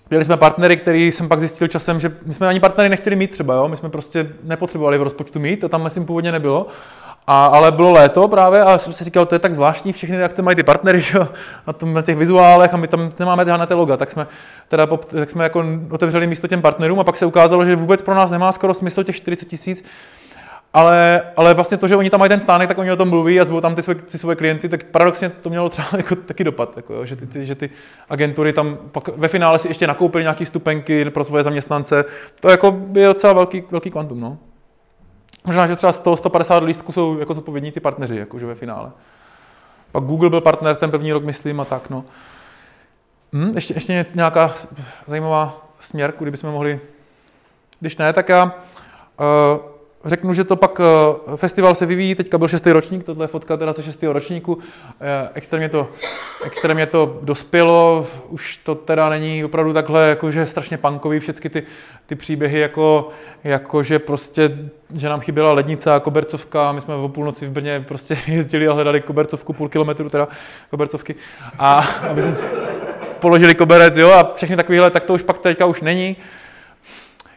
Měli 0.10 0.26
jsme 0.26 0.38
partnery, 0.38 0.78
který 0.78 1.12
jsem 1.12 1.28
pak 1.28 1.40
zjistil 1.40 1.68
časem, 1.68 2.00
že 2.00 2.18
my 2.26 2.34
jsme 2.34 2.48
ani 2.48 2.60
partnery 2.60 2.90
nechtěli 2.90 3.16
mít 3.16 3.32
třeba, 3.32 3.54
jo? 3.54 3.68
my 3.68 3.78
jsme 3.78 3.90
prostě 3.90 4.30
nepotřebovali 4.44 4.98
v 4.98 5.04
rozpočtu 5.04 5.40
mít, 5.40 5.60
to 5.60 5.70
tam 5.70 5.84
myslím 5.84 6.06
původně 6.06 6.32
nebylo. 6.32 6.68
A, 7.28 7.46
ale 7.46 7.72
bylo 7.72 7.92
léto 7.92 8.28
právě 8.28 8.62
a 8.62 8.78
jsem 8.78 8.94
si 8.94 9.04
říkal, 9.04 9.26
to 9.26 9.36
je 9.36 9.40
tak 9.40 9.54
zvláštní, 9.54 9.94
všechny 9.94 10.24
akce 10.24 10.42
mají 10.42 10.56
ty 10.56 10.64
partnery 10.64 11.00
že? 11.00 11.20
Na, 11.68 11.74
tom, 11.74 11.94
na 11.94 12.02
těch 12.02 12.18
vizuálech 12.18 12.74
a 12.74 12.78
my 12.78 12.88
tam 12.88 13.10
nemáme 13.20 13.46
žádné 13.46 13.68
ty 13.68 13.74
loga, 13.74 13.98
tak 13.98 14.10
jsme, 14.10 14.28
teda, 14.68 14.88
tak 15.08 15.30
jsme 15.30 15.44
jako 15.44 15.64
otevřeli 15.90 16.28
místo 16.28 16.48
těm 16.48 16.62
partnerům 16.62 17.00
a 17.00 17.04
pak 17.04 17.18
se 17.18 17.26
ukázalo, 17.26 17.66
že 17.66 17.76
vůbec 17.76 18.02
pro 18.02 18.16
nás 18.16 18.32
nemá 18.32 18.52
skoro 18.52 18.74
smysl 18.74 19.04
těch 19.04 19.16
40 19.16 19.46
tisíc, 19.46 19.84
ale, 20.74 21.22
ale 21.36 21.54
vlastně 21.54 21.78
to, 21.78 21.88
že 21.88 21.96
oni 21.96 22.10
tam 22.10 22.20
mají 22.20 22.30
ten 22.30 22.42
stánek, 22.42 22.68
tak 22.68 22.78
oni 22.78 22.92
o 22.92 22.96
tom 22.96 23.10
mluví 23.10 23.40
a 23.40 23.46
zvou 23.46 23.62
tam 23.62 23.76
ty 23.76 23.84
své, 23.84 23.96
ty 23.96 24.18
svoje 24.18 24.36
klienty, 24.36 24.70
tak 24.70 24.84
paradoxně 24.84 25.30
to 25.30 25.50
mělo 25.50 25.70
třeba 25.70 25.88
jako 25.98 26.16
taky 26.16 26.44
dopad, 26.44 26.74
jako, 26.76 27.06
že, 27.06 27.16
ty, 27.16 27.28
ty, 27.28 27.46
že 27.46 27.56
ty 27.56 27.70
agentury 28.10 28.54
tam 28.54 28.78
pak 28.92 29.08
ve 29.08 29.28
finále 29.28 29.60
si 29.60 29.68
ještě 29.68 29.88
nakoupili 29.88 30.24
nějaké 30.24 30.46
stupenky 30.46 31.06
pro 31.06 31.24
svoje 31.24 31.44
zaměstnance. 31.44 32.06
To 32.40 32.50
jako 32.50 32.82
je 32.94 33.08
docela 33.08 33.34
velký, 33.34 33.64
velký 33.72 33.92
kvantum. 33.92 34.20
No. 34.20 34.38
Možná, 35.46 35.68
že 35.68 35.76
třeba 35.76 35.94
100, 35.94 36.18
150 36.18 36.64
lístků 36.64 36.92
jsou 36.92 37.18
jako 37.18 37.34
zodpovědní 37.34 37.72
ty 37.72 37.80
partneři, 37.80 38.16
jakože 38.16 38.46
ve 38.46 38.56
finále. 38.56 38.92
Pak 39.92 40.04
Google 40.04 40.30
byl 40.30 40.42
partner 40.42 40.76
ten 40.76 40.92
první 40.92 41.12
rok, 41.12 41.24
myslím, 41.24 41.60
a 41.60 41.66
tak. 41.66 41.90
No. 41.90 42.06
Hm, 43.34 43.52
ještě, 43.56 43.74
ještě 43.74 44.06
nějaká 44.16 44.54
zajímavá 45.06 45.68
směr, 45.80 46.12
kudy 46.12 46.32
bychom 46.32 46.52
mohli... 46.52 46.80
Když 47.80 47.98
ne, 47.98 48.14
tak 48.14 48.30
já... 48.30 48.44
Uh, 48.44 49.75
řeknu, 50.06 50.34
že 50.34 50.44
to 50.44 50.56
pak 50.56 50.82
eh, 50.82 51.38
festival 51.38 51.76
se 51.76 51.86
vyvíjí, 51.86 52.16
teďka 52.16 52.38
byl 52.38 52.48
šestý 52.48 52.72
ročník, 52.72 53.04
tohle 53.04 53.24
je 53.24 53.28
fotka 53.28 53.58
teda 53.58 53.74
ze 53.74 53.84
šestého 53.84 54.14
ročníku, 54.14 54.58
eh, 55.02 55.30
extrémně 55.34 55.70
to, 55.70 55.90
extrémně 56.46 56.86
to 56.86 57.20
dospělo, 57.22 58.08
už 58.30 58.58
to 58.58 58.76
teda 58.76 59.10
není 59.10 59.46
opravdu 59.46 59.74
takhle, 59.74 60.10
jakože 60.10 60.46
strašně 60.48 60.78
punkový, 60.78 61.20
všechny 61.20 61.50
ty, 61.50 61.64
ty 62.06 62.16
příběhy, 62.16 62.60
jako, 62.60 63.10
jako, 63.44 63.84
že 63.84 64.00
prostě, 64.00 64.58
že 64.94 65.10
nám 65.10 65.20
chyběla 65.20 65.54
lednice 65.54 65.94
a 65.94 66.00
kobercovka, 66.00 66.72
my 66.72 66.82
jsme 66.82 66.96
o 66.96 67.10
půlnoci 67.10 67.46
v 67.46 67.52
Brně 67.52 67.86
prostě 67.88 68.18
jezdili 68.28 68.68
a 68.68 68.74
hledali 68.74 69.02
kobercovku 69.02 69.54
půl 69.54 69.70
kilometru, 69.70 70.10
teda 70.10 70.28
kobercovky, 70.70 71.16
a 71.60 71.76
aby 72.10 72.24
jsme 72.24 72.36
položili 73.20 73.56
koberec, 73.56 73.98
jo, 73.98 74.12
a 74.12 74.34
všechny 74.34 74.56
takovéhle, 74.56 74.92
tak 74.92 75.04
to 75.04 75.14
už 75.14 75.22
pak 75.22 75.38
teďka 75.38 75.66
už 75.66 75.82
není. 75.82 76.16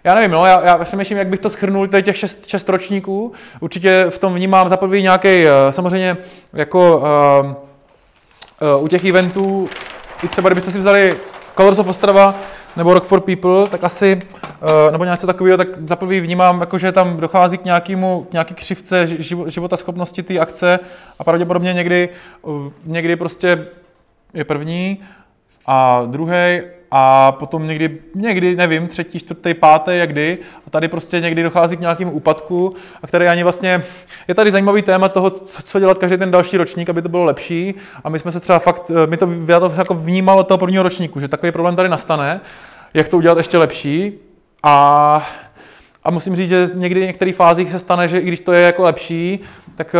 Já 0.08 0.14
nevím, 0.14 0.30
no, 0.30 0.46
já, 0.46 0.66
já 0.66 0.84
přemýšlím, 0.84 1.18
jak 1.18 1.28
bych 1.28 1.40
to 1.40 1.50
schrnul, 1.50 1.88
tady 1.88 2.02
těch 2.02 2.16
šest, 2.16 2.46
šest 2.46 2.68
ročníků. 2.68 3.32
Určitě 3.60 4.06
v 4.08 4.18
tom 4.18 4.34
vnímám 4.34 4.68
za 4.68 4.78
nějaký, 5.00 5.28
eh, 5.28 5.50
samozřejmě 5.70 6.16
jako 6.52 6.98
uh, 6.98 8.74
uh, 8.76 8.84
u 8.84 8.88
těch 8.88 9.04
eventů, 9.04 9.68
i 10.24 10.28
třeba 10.28 10.48
kdybyste 10.48 10.70
si 10.70 10.78
vzali 10.78 11.14
Colors 11.56 11.78
of 11.78 11.88
Ostrava 11.88 12.34
nebo 12.76 12.94
Rock 12.94 13.04
for 13.04 13.20
People, 13.20 13.66
tak 13.66 13.84
asi, 13.84 14.18
uh, 14.62 14.92
nebo 14.92 15.04
něco 15.04 15.26
takového, 15.26 15.56
tak 15.56 15.68
za 15.86 15.96
prvý 15.96 16.20
vnímám, 16.20 16.60
jako, 16.60 16.78
že 16.78 16.92
tam 16.92 17.16
dochází 17.16 17.58
k, 17.58 17.64
nějakému, 17.64 18.26
k 18.30 18.32
nějaký 18.32 18.54
křivce 18.54 19.06
života 19.46 19.76
schopnosti 19.76 20.22
té 20.22 20.38
akce 20.38 20.78
a 21.18 21.24
pravděpodobně 21.24 21.72
někdy, 21.72 22.08
někdy 22.84 23.16
prostě 23.16 23.66
je 24.34 24.44
první 24.44 24.98
a 25.66 26.02
druhý 26.06 26.77
a 26.90 27.32
potom 27.32 27.66
někdy, 27.66 27.98
někdy, 28.14 28.56
nevím, 28.56 28.88
třetí, 28.88 29.18
čtvrtý, 29.18 29.54
pátý, 29.54 29.90
jak 29.94 30.12
kdy, 30.12 30.38
a 30.66 30.70
tady 30.70 30.88
prostě 30.88 31.20
někdy 31.20 31.42
dochází 31.42 31.76
k 31.76 31.80
nějakému 31.80 32.10
úpadku, 32.10 32.74
a 33.02 33.06
který 33.06 33.26
ani 33.26 33.42
vlastně, 33.42 33.82
je 34.28 34.34
tady 34.34 34.50
zajímavý 34.50 34.82
téma 34.82 35.08
toho, 35.08 35.30
co 35.30 35.80
dělat 35.80 35.98
každý 35.98 36.16
ten 36.16 36.30
další 36.30 36.56
ročník, 36.56 36.90
aby 36.90 37.02
to 37.02 37.08
bylo 37.08 37.24
lepší, 37.24 37.74
a 38.04 38.08
my 38.08 38.18
jsme 38.18 38.32
se 38.32 38.40
třeba 38.40 38.58
fakt, 38.58 38.90
my 39.06 39.16
to, 39.16 39.28
já 39.48 39.60
to 39.60 39.72
jako 39.76 39.94
vnímalo 39.94 40.44
toho 40.44 40.58
prvního 40.58 40.82
ročníku, 40.82 41.20
že 41.20 41.28
takový 41.28 41.52
problém 41.52 41.76
tady 41.76 41.88
nastane, 41.88 42.40
jak 42.94 43.08
to 43.08 43.16
udělat 43.16 43.38
ještě 43.38 43.58
lepší, 43.58 44.12
a 44.62 45.28
a 46.04 46.10
musím 46.10 46.36
říct, 46.36 46.48
že 46.48 46.70
někdy 46.74 47.00
v 47.00 47.06
některých 47.06 47.36
fázích 47.36 47.70
se 47.70 47.78
stane, 47.78 48.08
že 48.08 48.18
i 48.18 48.24
když 48.24 48.40
to 48.40 48.52
je 48.52 48.62
jako 48.62 48.82
lepší, 48.82 49.40
tak, 49.74 49.94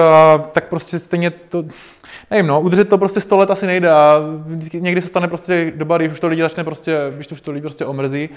tak 0.53 0.69
prostě 0.69 0.99
stejně 0.99 1.31
to, 1.31 1.65
nevím, 2.31 2.47
no, 2.47 2.61
udržet 2.61 2.89
to 2.89 2.99
prostě 2.99 3.21
100 3.21 3.37
let 3.37 3.51
asi 3.51 3.67
nejde 3.67 3.91
a 3.91 4.21
někdy 4.73 5.03
se 5.03 5.09
stane 5.09 5.29
prostě 5.29 5.73
doba, 5.77 5.99
když 5.99 6.13
už 6.13 6.21
to 6.21 6.29
lidi 6.29 6.43
začne 6.43 6.65
prostě, 6.65 6.99
když 7.15 7.27
to 7.27 7.35
už 7.35 7.41
to 7.41 7.53
lidi 7.53 7.63
prostě 7.63 7.87
omrzí 7.87 8.31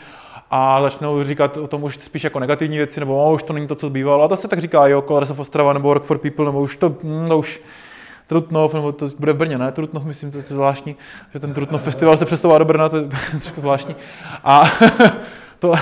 a 0.52 0.82
začnou 0.82 1.24
říkat 1.24 1.58
o 1.58 1.68
tom 1.68 1.84
už 1.84 2.00
spíš 2.02 2.24
jako 2.24 2.40
negativní 2.40 2.78
věci, 2.78 3.00
nebo 3.00 3.26
oh, 3.26 3.34
už 3.34 3.44
to 3.44 3.54
není 3.54 3.68
to, 3.68 3.76
co 3.76 3.90
bývalo. 3.90 4.24
A 4.24 4.28
to 4.28 4.38
se 4.38 4.48
tak 4.48 4.60
říká, 4.60 4.88
jo, 4.88 5.02
Colors 5.02 5.30
of 5.30 5.40
Ostrava, 5.40 5.74
nebo 5.74 5.88
Work 5.88 6.04
for 6.04 6.18
People, 6.18 6.46
nebo 6.46 6.62
už 6.62 6.78
to, 6.78 6.96
hm, 7.04 7.28
to 7.28 7.38
už 7.38 7.62
Trutnov, 8.28 8.74
nebo 8.74 8.92
to 8.92 9.10
bude 9.20 9.34
v 9.34 9.38
Brně, 9.38 9.58
ne? 9.58 9.72
Trutnov, 9.72 10.04
myslím, 10.04 10.32
to 10.32 10.38
je 10.38 10.44
zvláštní, 10.44 10.96
že 11.34 11.40
ten 11.40 11.54
Trutnov 11.54 11.82
festival 11.82 12.18
se 12.18 12.26
přesouvá 12.26 12.58
do 12.58 12.66
Brna, 12.66 12.90
to 12.90 12.98
je 12.98 13.04
zvláštní. 13.58 13.96
A 14.44 14.72
to, 15.62 15.74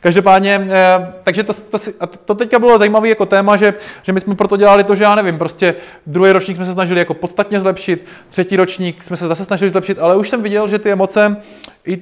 každopádně, 0.00 0.68
eh, 0.70 1.12
takže 1.22 1.42
to, 1.42 1.52
to, 1.52 1.78
to 2.24 2.34
teďka 2.34 2.58
bylo 2.58 2.78
zajímavé 2.78 3.08
jako 3.08 3.26
téma, 3.26 3.56
že, 3.56 3.74
že 4.02 4.12
my 4.12 4.20
jsme 4.20 4.34
proto 4.34 4.56
dělali 4.56 4.84
to, 4.84 4.94
že 4.94 5.04
já 5.04 5.14
nevím, 5.14 5.38
prostě 5.38 5.74
druhý 6.06 6.32
ročník 6.32 6.56
jsme 6.56 6.64
se 6.64 6.72
snažili 6.72 6.98
jako 6.98 7.14
podstatně 7.14 7.60
zlepšit, 7.60 8.06
třetí 8.28 8.56
ročník 8.56 9.02
jsme 9.02 9.16
se 9.16 9.28
zase 9.28 9.44
snažili 9.44 9.70
zlepšit, 9.70 9.98
ale 9.98 10.16
už 10.16 10.28
jsem 10.28 10.42
viděl, 10.42 10.68
že 10.68 10.78
ty 10.78 10.92
emoce, 10.92 11.36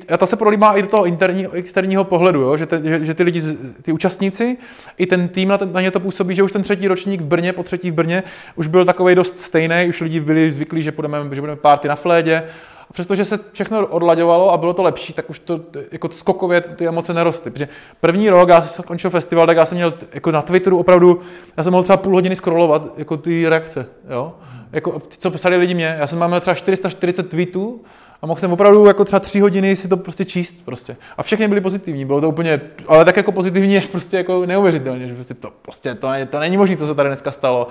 a 0.09 0.17
to 0.17 0.27
se 0.27 0.37
prolímá 0.37 0.73
i 0.73 0.83
do 0.83 0.89
toho 0.89 1.07
interního, 1.07 1.53
externího 1.53 2.05
pohledu, 2.05 2.41
jo? 2.41 2.57
Že, 2.57 2.67
te, 2.67 2.81
že, 2.85 3.05
že, 3.05 3.15
ty 3.15 3.23
lidi, 3.23 3.43
ty 3.83 3.93
účastníci, 3.93 4.57
i 4.99 5.07
ten 5.07 5.29
tým 5.29 5.49
na, 5.49 5.59
ten, 5.59 5.73
na 5.73 5.81
ně 5.81 5.91
to 5.91 6.01
působí, 6.01 6.35
že 6.35 6.43
už 6.43 6.53
ten 6.53 6.63
třetí 6.63 6.89
ročník 6.89 7.21
v 7.21 7.25
Brně, 7.25 7.53
po 7.53 7.63
třetí 7.63 7.91
v 7.91 7.95
Brně, 7.95 8.23
už 8.57 8.67
byl 8.67 8.85
takový 8.85 9.15
dost 9.15 9.41
stejný, 9.41 9.87
už 9.89 10.01
lidi 10.01 10.21
byli 10.21 10.53
zvyklí, 10.53 10.83
že 10.83 10.93
budeme, 10.93 11.19
že 11.33 11.41
budeme 11.41 11.57
párty 11.57 11.89
na 11.89 11.97
flédě, 11.97 12.45
přestože 12.93 13.25
se 13.25 13.41
všechno 13.53 13.87
odlaďovalo 13.87 14.53
a 14.53 14.57
bylo 14.57 14.73
to 14.73 14.83
lepší, 14.83 15.13
tak 15.13 15.31
už 15.31 15.39
to 15.39 15.61
jako 15.93 16.09
skokově 16.09 16.61
ty 16.61 16.89
emoce 16.89 17.15
nerostly. 17.15 17.51
Protože 17.51 17.69
první 18.01 18.31
rok, 18.31 18.49
já 18.49 18.63
jsem 18.63 18.85
končil 18.85 19.11
festival, 19.11 19.47
tak 19.47 19.57
já 19.57 19.67
jsem 19.67 19.77
měl 19.77 19.95
jako 20.13 20.31
na 20.31 20.43
Twitteru 20.43 20.79
opravdu, 20.79 21.21
já 21.57 21.65
jsem 21.65 21.73
mohl 21.73 21.83
třeba 21.83 21.97
půl 21.97 22.13
hodiny 22.13 22.37
scrollovat 22.37 22.83
jako 22.97 23.17
ty 23.17 23.49
reakce, 23.49 23.87
jo? 24.11 24.33
Jako, 24.73 25.03
co 25.19 25.31
psali 25.31 25.57
lidi 25.57 25.75
mě, 25.75 25.97
já 25.99 26.07
jsem 26.07 26.29
měl 26.29 26.41
třeba 26.41 26.55
440 26.55 27.23
tweetů 27.23 27.81
a 28.23 28.27
mohl 28.27 28.41
jsem 28.41 28.53
opravdu 28.53 28.87
jako 28.87 29.05
třeba 29.05 29.21
tři 29.21 29.41
hodiny 29.41 29.77
si 29.77 29.89
to 29.89 29.97
prostě 29.97 30.25
číst 30.25 30.55
prostě. 30.65 30.97
A 31.17 31.23
všechny 31.23 31.49
byly 31.49 31.61
pozitivní, 31.61 32.05
bylo 32.05 32.21
to 32.21 32.29
úplně, 32.29 32.61
ale 32.87 33.05
tak 33.05 33.17
jako 33.17 33.33
pozitivní, 33.33 33.77
až 33.77 33.87
prostě 33.87 34.17
jako 34.17 34.47
neuvěřitelně, 34.47 35.07
že 35.07 35.15
prostě 35.15 35.35
to 35.35 35.51
prostě 35.63 35.95
to, 35.95 36.09
to 36.31 36.39
není 36.39 36.57
možné, 36.57 36.77
co 36.77 36.87
se 36.87 36.95
tady 36.95 37.09
dneska 37.09 37.31
stalo. 37.31 37.69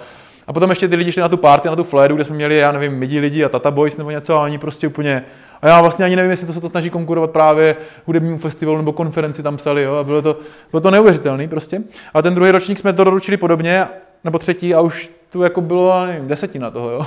A 0.51 0.53
potom 0.53 0.69
ještě 0.69 0.87
ty 0.87 0.95
lidi 0.95 1.11
šli 1.11 1.21
na 1.21 1.29
tu 1.29 1.37
party, 1.37 1.67
na 1.67 1.75
tu 1.75 1.83
fléru, 1.83 2.15
kde 2.15 2.23
jsme 2.25 2.35
měli, 2.35 2.57
já 2.57 2.71
nevím, 2.71 2.93
midi 2.93 3.19
lidi 3.19 3.43
a 3.43 3.49
Tata 3.49 3.71
Boys 3.71 3.97
nebo 3.97 4.11
něco 4.11 4.35
a 4.35 4.43
oni 4.43 4.57
prostě 4.57 4.87
úplně 4.87 5.23
a 5.61 5.67
já 5.67 5.81
vlastně 5.81 6.05
ani 6.05 6.15
nevím, 6.15 6.31
jestli 6.31 6.47
to 6.47 6.53
se 6.53 6.61
to 6.61 6.69
snaží 6.69 6.89
konkurovat 6.89 7.31
právě 7.31 7.75
hudebnímu 8.05 8.37
festivalu 8.37 8.77
nebo 8.77 8.93
konferenci 8.93 9.43
tam 9.43 9.57
psali, 9.57 9.83
jo, 9.83 9.95
a 9.95 10.03
bylo 10.03 10.21
to, 10.21 10.37
bylo 10.71 10.81
to 10.81 10.91
neuvěřitelný 10.91 11.47
prostě. 11.47 11.81
A 12.13 12.21
ten 12.21 12.35
druhý 12.35 12.51
ročník 12.51 12.79
jsme 12.79 12.93
to 12.93 13.03
doručili 13.03 13.37
podobně, 13.37 13.87
nebo 14.23 14.39
třetí 14.39 14.75
a 14.75 14.81
už 14.81 15.11
tu 15.29 15.43
jako 15.43 15.61
bylo, 15.61 16.05
nevím, 16.05 16.27
desetina 16.27 16.71
toho, 16.71 16.91
jo. 16.91 17.05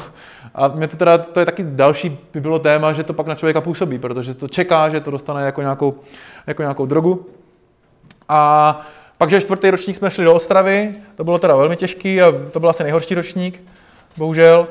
A 0.55 0.69
mě 0.69 0.89
to 0.89 0.97
teda, 0.97 1.19
to 1.19 1.41
je 1.41 1.47
taky 1.47 1.65
další 1.69 2.19
by 2.35 2.41
bylo 2.41 2.59
téma, 2.59 2.93
že 2.93 3.05
to 3.05 3.13
pak 3.13 3.27
na 3.27 3.35
člověka 3.35 3.61
působí, 3.61 3.99
protože 3.99 4.35
to 4.35 4.49
čeká, 4.49 4.89
že 4.89 5.01
to 5.01 5.11
dostane 5.11 5.43
jako 5.43 5.61
nějakou, 5.61 5.95
jako 6.47 6.63
nějakou 6.63 6.87
drogu. 6.87 7.27
A 8.29 8.81
pak, 9.19 9.31
že 9.31 9.41
čtvrtý 9.41 9.71
ročník 9.71 9.97
jsme 9.97 10.11
šli 10.11 10.25
do 10.25 10.35
Ostravy, 10.35 10.93
to 11.17 11.25
bylo 11.25 11.39
teda 11.39 11.57
velmi 11.57 11.77
těžký 11.77 12.23
a 12.23 12.33
to 12.53 12.61
byl 12.61 12.71
asi 12.71 12.83
nejhorší 12.83 13.15
ročník, 13.15 13.65
bohužel. 14.17 14.69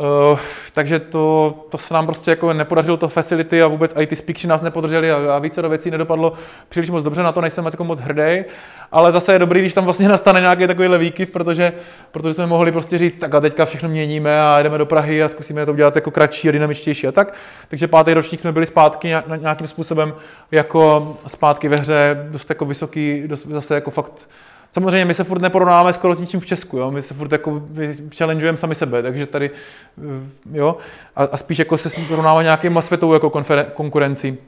Uh, 0.00 0.38
takže 0.72 0.98
to, 0.98 1.54
to 1.70 1.78
se 1.78 1.94
nám 1.94 2.06
prostě 2.06 2.30
jako 2.30 2.52
nepodařilo 2.52 2.96
to 2.96 3.08
facility 3.08 3.62
a 3.62 3.66
vůbec 3.66 3.94
i 4.00 4.06
ty 4.06 4.16
speakři 4.16 4.46
nás 4.46 4.60
nepodrželi 4.62 5.12
a, 5.12 5.36
a 5.36 5.38
více 5.38 5.62
do 5.62 5.68
věcí 5.68 5.90
nedopadlo 5.90 6.32
příliš 6.68 6.90
moc 6.90 7.04
dobře, 7.04 7.22
na 7.22 7.32
to 7.32 7.40
nejsem 7.40 7.64
jako 7.64 7.84
moc 7.84 8.00
hrdý, 8.00 8.44
ale 8.92 9.12
zase 9.12 9.32
je 9.32 9.38
dobrý, 9.38 9.60
když 9.60 9.74
tam 9.74 9.84
vlastně 9.84 10.08
nastane 10.08 10.40
nějaký 10.40 10.66
takovýhle 10.66 10.98
výkyv, 10.98 11.30
protože, 11.30 11.72
protože 12.10 12.34
jsme 12.34 12.46
mohli 12.46 12.72
prostě 12.72 12.98
říct, 12.98 13.20
tak 13.20 13.34
a 13.34 13.40
teďka 13.40 13.64
všechno 13.64 13.88
měníme 13.88 14.42
a 14.42 14.62
jdeme 14.62 14.78
do 14.78 14.86
Prahy 14.86 15.22
a 15.22 15.28
zkusíme 15.28 15.66
to 15.66 15.72
udělat 15.72 15.94
jako 15.94 16.10
kratší 16.10 16.48
a 16.48 16.52
dynamičtější 16.52 17.06
a 17.06 17.12
tak. 17.12 17.34
Takže 17.68 17.88
pátý 17.88 18.14
ročník 18.14 18.40
jsme 18.40 18.52
byli 18.52 18.66
zpátky 18.66 19.14
nějakým 19.36 19.66
způsobem 19.66 20.14
jako 20.50 21.16
zpátky 21.26 21.68
ve 21.68 21.76
hře, 21.76 22.26
dost 22.30 22.50
jako 22.50 22.64
vysoký, 22.64 23.22
dost 23.26 23.46
zase 23.46 23.74
jako 23.74 23.90
fakt 23.90 24.28
Samozřejmě 24.72 25.04
my 25.04 25.14
se 25.14 25.24
furt 25.24 25.42
neporovnáváme 25.42 25.92
skoro 25.92 26.14
s 26.14 26.20
ničím 26.20 26.40
v 26.40 26.46
Česku, 26.46 26.78
jo? 26.78 26.90
my 26.90 27.02
se 27.02 27.14
furt 27.14 27.32
jako 27.32 27.62
challengujeme 28.16 28.58
sami 28.58 28.74
sebe, 28.74 29.02
takže 29.02 29.26
tady, 29.26 29.50
eh, 29.98 30.58
jo, 30.58 30.76
a, 31.16 31.24
a 31.24 31.36
spíš 31.36 31.58
jako 31.58 31.78
se 31.78 31.90
porovnáváme 32.08 32.42
nějakým 32.42 32.82
světovou 32.82 33.12
jako 33.12 33.28
konferen- 33.30 33.70
konkurencí. 33.74 34.38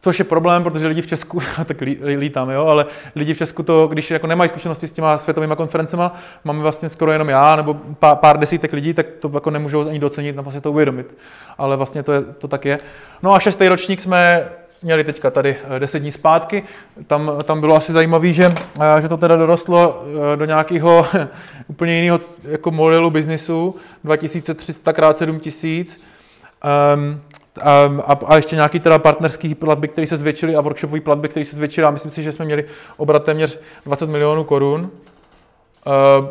Což 0.00 0.18
je 0.18 0.24
problém, 0.24 0.64
protože 0.64 0.86
lidi 0.86 1.02
v 1.02 1.06
Česku, 1.06 1.40
tak 1.64 1.80
lí, 1.80 1.98
lítám, 2.16 2.50
jo, 2.50 2.66
ale 2.66 2.86
lidi 3.14 3.34
v 3.34 3.38
Česku 3.38 3.62
to, 3.62 3.86
když 3.86 4.10
jako 4.10 4.26
nemají 4.26 4.48
zkušenosti 4.48 4.88
s 4.88 4.92
těma 4.92 5.18
světovými 5.18 5.56
konferencema, 5.56 6.14
máme 6.44 6.62
vlastně 6.62 6.88
skoro 6.88 7.12
jenom 7.12 7.28
já 7.28 7.56
nebo 7.56 7.74
pár, 7.74 8.16
pár 8.16 8.38
desítek 8.38 8.72
lidí, 8.72 8.94
tak 8.94 9.06
to 9.20 9.30
jako 9.34 9.50
nemůžou 9.50 9.88
ani 9.88 9.98
docenit, 9.98 10.36
vlastně 10.36 10.60
to 10.60 10.72
uvědomit. 10.72 11.14
Ale 11.58 11.76
vlastně 11.76 12.02
to, 12.02 12.12
je, 12.12 12.22
to 12.22 12.48
tak 12.48 12.64
je. 12.64 12.78
No 13.22 13.34
a 13.34 13.40
šestý 13.40 13.68
ročník 13.68 14.00
jsme 14.00 14.48
měli 14.84 15.04
teďka 15.04 15.30
tady 15.30 15.56
10 15.78 15.96
eh, 15.96 16.00
dní 16.00 16.12
zpátky. 16.12 16.62
Tam, 17.06 17.32
tam 17.44 17.60
bylo 17.60 17.76
asi 17.76 17.92
zajímavé, 17.92 18.32
že, 18.32 18.54
eh, 18.80 19.02
že 19.02 19.08
to 19.08 19.16
teda 19.16 19.36
dorostlo 19.36 20.04
eh, 20.32 20.36
do 20.36 20.44
nějakého 20.44 21.06
úplně 21.66 21.96
jiného 21.96 22.18
jako 22.48 22.70
modelu 22.70 23.10
biznisu, 23.10 23.76
2300 24.04 24.90
x 24.90 25.18
7000. 25.18 26.00
Um, 26.96 27.20
a, 28.06 28.18
a 28.26 28.36
ještě 28.36 28.56
nějaký 28.56 28.80
teda 28.80 28.98
partnerský 28.98 29.54
platby, 29.54 29.88
které 29.88 30.06
se 30.06 30.16
zvětšily 30.16 30.56
a 30.56 30.60
workshopové 30.60 31.00
platby, 31.00 31.28
které 31.28 31.44
se 31.44 31.56
zvětšily. 31.56 31.86
A 31.86 31.90
myslím 31.90 32.10
si, 32.10 32.22
že 32.22 32.32
jsme 32.32 32.44
měli 32.44 32.64
obrat 32.96 33.24
téměř 33.24 33.60
20 33.86 34.08
milionů 34.08 34.44
korun. 34.44 34.90
Uh, 35.86 36.26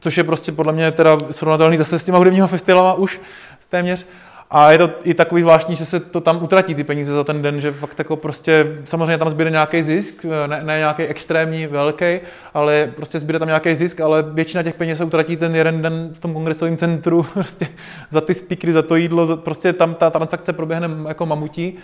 což 0.00 0.18
je 0.18 0.24
prostě 0.24 0.52
podle 0.52 0.72
mě 0.72 0.92
teda 0.92 1.18
srovnatelný 1.30 1.76
zase 1.76 1.98
s 1.98 2.04
těma 2.04 2.18
hudebního 2.18 2.48
festivalama 2.48 2.94
už 2.94 3.20
téměř. 3.68 4.06
A 4.50 4.72
je 4.72 4.78
to 4.78 4.90
i 5.02 5.14
takový 5.14 5.42
zvláštní, 5.42 5.76
že 5.76 5.86
se 5.86 6.00
to 6.00 6.20
tam 6.20 6.42
utratí 6.42 6.74
ty 6.74 6.84
peníze 6.84 7.12
za 7.12 7.24
ten 7.24 7.42
den, 7.42 7.60
že 7.60 7.72
fakt 7.72 7.98
jako 7.98 8.16
prostě, 8.16 8.78
samozřejmě 8.84 9.18
tam 9.18 9.30
zbyde 9.30 9.50
nějaký 9.50 9.82
zisk, 9.82 10.24
ne, 10.46 10.60
ne 10.64 10.78
nějaký 10.78 11.02
extrémní 11.02 11.66
velký, 11.66 12.20
ale 12.54 12.92
prostě 12.96 13.18
zbyde 13.18 13.38
tam 13.38 13.48
nějaký 13.48 13.74
zisk, 13.74 14.00
ale 14.00 14.22
většina 14.22 14.62
těch 14.62 14.74
peněz 14.74 14.98
se 14.98 15.04
utratí 15.04 15.36
ten 15.36 15.56
jeden 15.56 15.82
den 15.82 16.10
v 16.12 16.18
tom 16.18 16.34
kongresovém 16.34 16.76
centru, 16.76 17.22
prostě 17.34 17.68
za 18.10 18.20
ty 18.20 18.34
speakery, 18.34 18.72
za 18.72 18.82
to 18.82 18.96
jídlo, 18.96 19.26
za, 19.26 19.36
prostě 19.36 19.72
tam 19.72 19.94
ta 19.94 20.10
transakce 20.10 20.52
proběhne 20.52 20.90
jako 21.08 21.26
mamutí. 21.26 21.78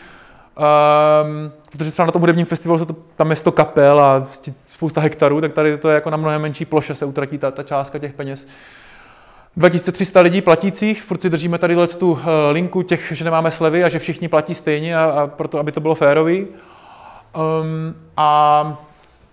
Um, 0.60 1.52
protože 1.72 1.90
třeba 1.90 2.06
na 2.06 2.12
tom 2.12 2.20
hudebním 2.20 2.46
festivalu 2.46 2.78
se 2.78 2.86
to, 2.86 2.96
tam 3.16 3.30
je 3.30 3.36
100 3.36 3.52
kapel 3.52 4.00
a 4.00 4.26
spousta 4.66 5.00
hektarů, 5.00 5.40
tak 5.40 5.52
tady 5.52 5.78
to 5.78 5.88
je 5.88 5.94
jako 5.94 6.10
na 6.10 6.16
mnohem 6.16 6.42
menší 6.42 6.64
ploše 6.64 6.94
se 6.94 7.04
utratí 7.04 7.38
ta, 7.38 7.50
ta 7.50 7.62
částka 7.62 7.98
těch 7.98 8.12
peněz. 8.12 8.46
2300 9.56 10.20
lidí 10.20 10.42
platících, 10.42 11.02
furt 11.02 11.22
si 11.22 11.30
držíme 11.30 11.58
tady 11.58 11.76
tu 11.98 12.18
eh, 12.18 12.52
linku 12.52 12.82
těch, 12.82 13.12
že 13.12 13.24
nemáme 13.24 13.50
slevy 13.50 13.84
a 13.84 13.88
že 13.88 13.98
všichni 13.98 14.28
platí 14.28 14.54
stejně 14.54 14.98
a, 14.98 15.04
a 15.04 15.26
proto, 15.26 15.58
aby 15.58 15.72
to 15.72 15.80
bylo 15.80 15.94
férový. 15.94 16.46
Um, 17.36 17.94
a 18.16 18.78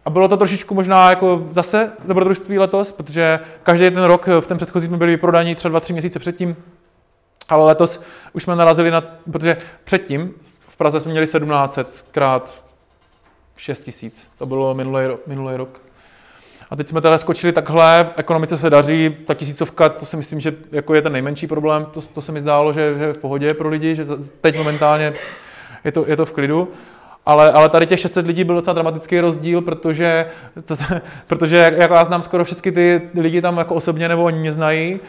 A 0.05 0.09
bylo 0.09 0.27
to 0.27 0.37
trošičku 0.37 0.75
možná 0.75 1.09
jako 1.09 1.47
zase 1.49 1.91
dobrodružství 2.05 2.59
letos, 2.59 2.91
protože 2.91 3.39
každý 3.63 3.91
ten 3.91 4.03
rok 4.03 4.27
v 4.39 4.47
ten 4.47 4.57
předchozí 4.57 4.87
jsme 4.87 4.97
byli 4.97 5.11
vyprodaní 5.11 5.55
třeba 5.55 5.69
dva, 5.69 5.79
tři 5.79 5.93
měsíce 5.93 6.19
předtím. 6.19 6.55
Ale 7.49 7.65
letos 7.65 8.01
už 8.33 8.43
jsme 8.43 8.55
narazili 8.55 8.91
na, 8.91 9.01
protože 9.31 9.57
předtím 9.83 10.33
v 10.59 10.75
Praze 10.75 10.99
jsme 10.99 11.11
měli 11.11 11.25
1700 11.25 12.05
krát 12.11 12.63
6 13.55 13.81
tisíc. 13.81 14.31
To 14.37 14.45
bylo 14.45 14.73
minulý, 14.73 15.03
minulý 15.27 15.55
rok. 15.55 15.86
A 16.69 16.75
teď 16.75 16.87
jsme 16.87 17.01
teda 17.01 17.17
skočili 17.17 17.53
takhle, 17.53 18.09
ekonomice 18.17 18.57
se 18.57 18.69
daří, 18.69 19.17
ta 19.25 19.33
tisícovka, 19.33 19.89
to 19.89 20.05
si 20.05 20.17
myslím, 20.17 20.39
že 20.39 20.55
jako 20.71 20.93
je 20.93 21.01
ten 21.01 21.13
nejmenší 21.13 21.47
problém, 21.47 21.85
to, 21.85 22.01
to 22.01 22.21
se 22.21 22.31
mi 22.31 22.41
zdálo, 22.41 22.73
že, 22.73 22.97
že 22.97 23.03
je 23.03 23.13
v 23.13 23.17
pohodě 23.17 23.53
pro 23.53 23.69
lidi, 23.69 23.95
že 23.95 24.05
teď 24.41 24.57
momentálně 24.57 25.13
je 25.83 25.91
to, 25.91 26.05
je 26.07 26.15
to 26.15 26.25
v 26.25 26.31
klidu. 26.31 26.71
Ale, 27.25 27.51
ale 27.51 27.69
tady 27.69 27.85
těch 27.85 27.99
600 27.99 28.27
lidí 28.27 28.43
byl 28.43 28.55
docela 28.55 28.73
dramatický 28.73 29.19
rozdíl, 29.19 29.61
protože, 29.61 30.25
to, 30.65 30.75
protože 31.27 31.73
jako 31.77 31.93
já 31.93 32.03
znám 32.05 32.23
skoro 32.23 32.45
všechny 32.45 32.71
ty 32.71 33.09
lidi 33.15 33.41
tam 33.41 33.57
jako 33.57 33.75
osobně, 33.75 34.07
nebo 34.07 34.23
oni 34.23 34.39
mě 34.39 34.53
znají. 34.53 34.99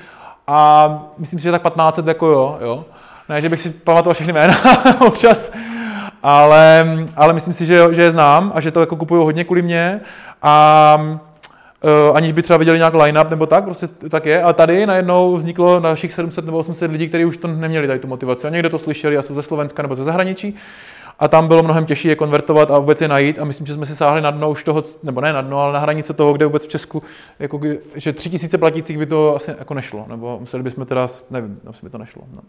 A 0.46 0.88
myslím 1.18 1.38
si, 1.38 1.42
že 1.42 1.50
tak 1.50 1.62
1500 1.62 2.06
jako 2.06 2.26
jo, 2.26 2.58
jo. 2.60 2.84
Ne, 3.28 3.40
že 3.40 3.48
bych 3.48 3.60
si 3.60 3.70
pamatoval 3.70 4.14
všechny 4.14 4.32
jména 4.32 4.56
občas, 5.06 5.52
ale, 6.22 6.86
ale 7.16 7.32
myslím 7.32 7.54
si, 7.54 7.66
že, 7.66 7.88
že 7.90 8.02
je 8.02 8.10
znám 8.10 8.52
a 8.54 8.60
že 8.60 8.70
to 8.70 8.80
jako 8.80 8.96
kupují 8.96 9.24
hodně 9.24 9.44
kvůli 9.44 9.62
mě. 9.62 10.00
A 10.42 11.18
aniž 12.14 12.32
by 12.32 12.42
třeba 12.42 12.56
viděli 12.56 12.78
nějak 12.78 12.94
line-up 12.94 13.30
nebo 13.30 13.46
tak, 13.46 13.64
prostě 13.64 13.88
tak 14.08 14.26
je. 14.26 14.42
A 14.42 14.52
tady 14.52 14.86
najednou 14.86 15.36
vzniklo 15.36 15.80
našich 15.80 16.12
700 16.12 16.44
nebo 16.44 16.58
800 16.58 16.90
lidí, 16.90 17.08
kteří 17.08 17.24
už 17.24 17.36
to 17.36 17.48
neměli 17.48 17.86
tady 17.86 17.98
tu 17.98 18.08
motivaci. 18.08 18.46
A 18.46 18.50
někde 18.50 18.68
to 18.68 18.78
slyšeli 18.78 19.18
a 19.18 19.22
jsou 19.22 19.34
ze 19.34 19.42
Slovenska 19.42 19.82
nebo 19.82 19.94
ze 19.94 20.04
zahraničí. 20.04 20.56
A 21.18 21.28
tam 21.28 21.48
bylo 21.48 21.62
mnohem 21.62 21.86
těžší 21.86 22.08
je 22.08 22.16
konvertovat 22.16 22.70
a 22.70 22.78
vůbec 22.78 23.00
je 23.00 23.08
najít. 23.08 23.38
A 23.38 23.44
myslím, 23.44 23.66
že 23.66 23.74
jsme 23.74 23.86
si 23.86 23.96
sáhli 23.96 24.20
na 24.20 24.30
dno 24.30 24.50
už 24.50 24.64
toho, 24.64 24.84
nebo 25.02 25.20
ne 25.20 25.32
na 25.32 25.40
dno, 25.40 25.60
ale 25.60 25.72
na 25.72 25.78
hranice 25.78 26.12
toho, 26.12 26.32
kde 26.32 26.46
vůbec 26.46 26.64
v 26.64 26.68
Česku, 26.68 27.02
jako, 27.38 27.60
že 27.94 28.12
tři 28.12 28.30
tisíce 28.30 28.58
platících 28.58 28.98
by 28.98 29.06
to 29.06 29.36
asi 29.36 29.54
jako 29.58 29.74
nešlo. 29.74 30.04
Nebo 30.08 30.40
museli 30.40 30.62
bychom 30.62 30.86
teda, 30.86 31.06
nevím, 31.30 31.60
asi 31.66 31.78
by 31.82 31.90
to 31.90 31.98
nešlo. 31.98 32.22
No. 32.34 32.42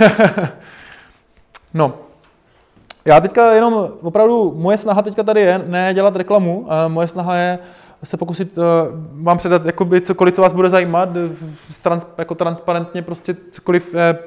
no. 1.74 1.94
Já 3.04 3.20
teďka 3.20 3.52
jenom, 3.52 3.88
opravdu, 4.02 4.54
moje 4.56 4.78
snaha 4.78 5.02
teďka 5.02 5.22
tady 5.22 5.40
je 5.40 5.62
ne 5.66 5.94
dělat 5.94 6.16
reklamu, 6.16 6.68
moje 6.88 7.08
snaha 7.08 7.36
je 7.36 7.58
se 8.04 8.16
pokusit 8.16 8.58
uh, 8.58 8.64
vám 9.24 9.38
předat 9.38 9.66
jakoby 9.66 10.00
cokoliv, 10.00 10.34
co 10.34 10.42
vás 10.42 10.52
bude 10.52 10.70
zajímat, 10.70 11.08
trans, 11.82 12.06
jako 12.18 12.34
transparentně 12.34 13.02
prostě 13.02 13.36
cokoliv, 13.50 13.94
eh, 13.94 14.18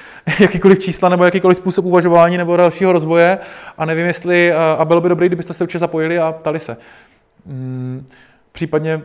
jakýkoliv 0.40 0.78
čísla 0.78 1.08
nebo 1.08 1.24
jakýkoliv 1.24 1.56
způsob 1.56 1.84
uvažování 1.84 2.36
nebo 2.38 2.56
dalšího 2.56 2.92
rozvoje 2.92 3.38
a 3.78 3.84
nevím, 3.84 4.06
jestli, 4.06 4.52
uh, 4.52 4.58
a 4.58 4.84
bylo 4.84 5.00
by 5.00 5.08
dobré, 5.08 5.26
kdybyste 5.26 5.52
se 5.52 5.64
určitě 5.64 5.78
zapojili 5.78 6.18
a 6.18 6.32
ptali 6.32 6.60
se. 6.60 6.76
Mm, 7.46 8.06
případně, 8.52 9.02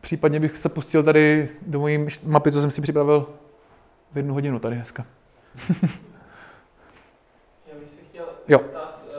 případně 0.00 0.40
bych 0.40 0.58
se 0.58 0.68
pustil 0.68 1.02
tady 1.02 1.48
do 1.66 1.80
mojí 1.80 2.06
mapy, 2.24 2.52
co 2.52 2.60
jsem 2.60 2.70
si 2.70 2.80
připravil 2.80 3.26
v 4.12 4.16
jednu 4.16 4.34
hodinu 4.34 4.58
tady 4.58 4.76
dneska. 4.76 5.06
Já 7.72 7.78
bych 7.80 7.90
si 7.90 8.04
chtěl 8.10 8.24
jo. 8.48 8.58
ptat 8.58 9.04
uh, 9.06 9.12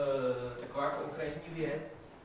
taková 0.60 0.90
konkrétní 0.90 1.54
věc, 1.54 1.82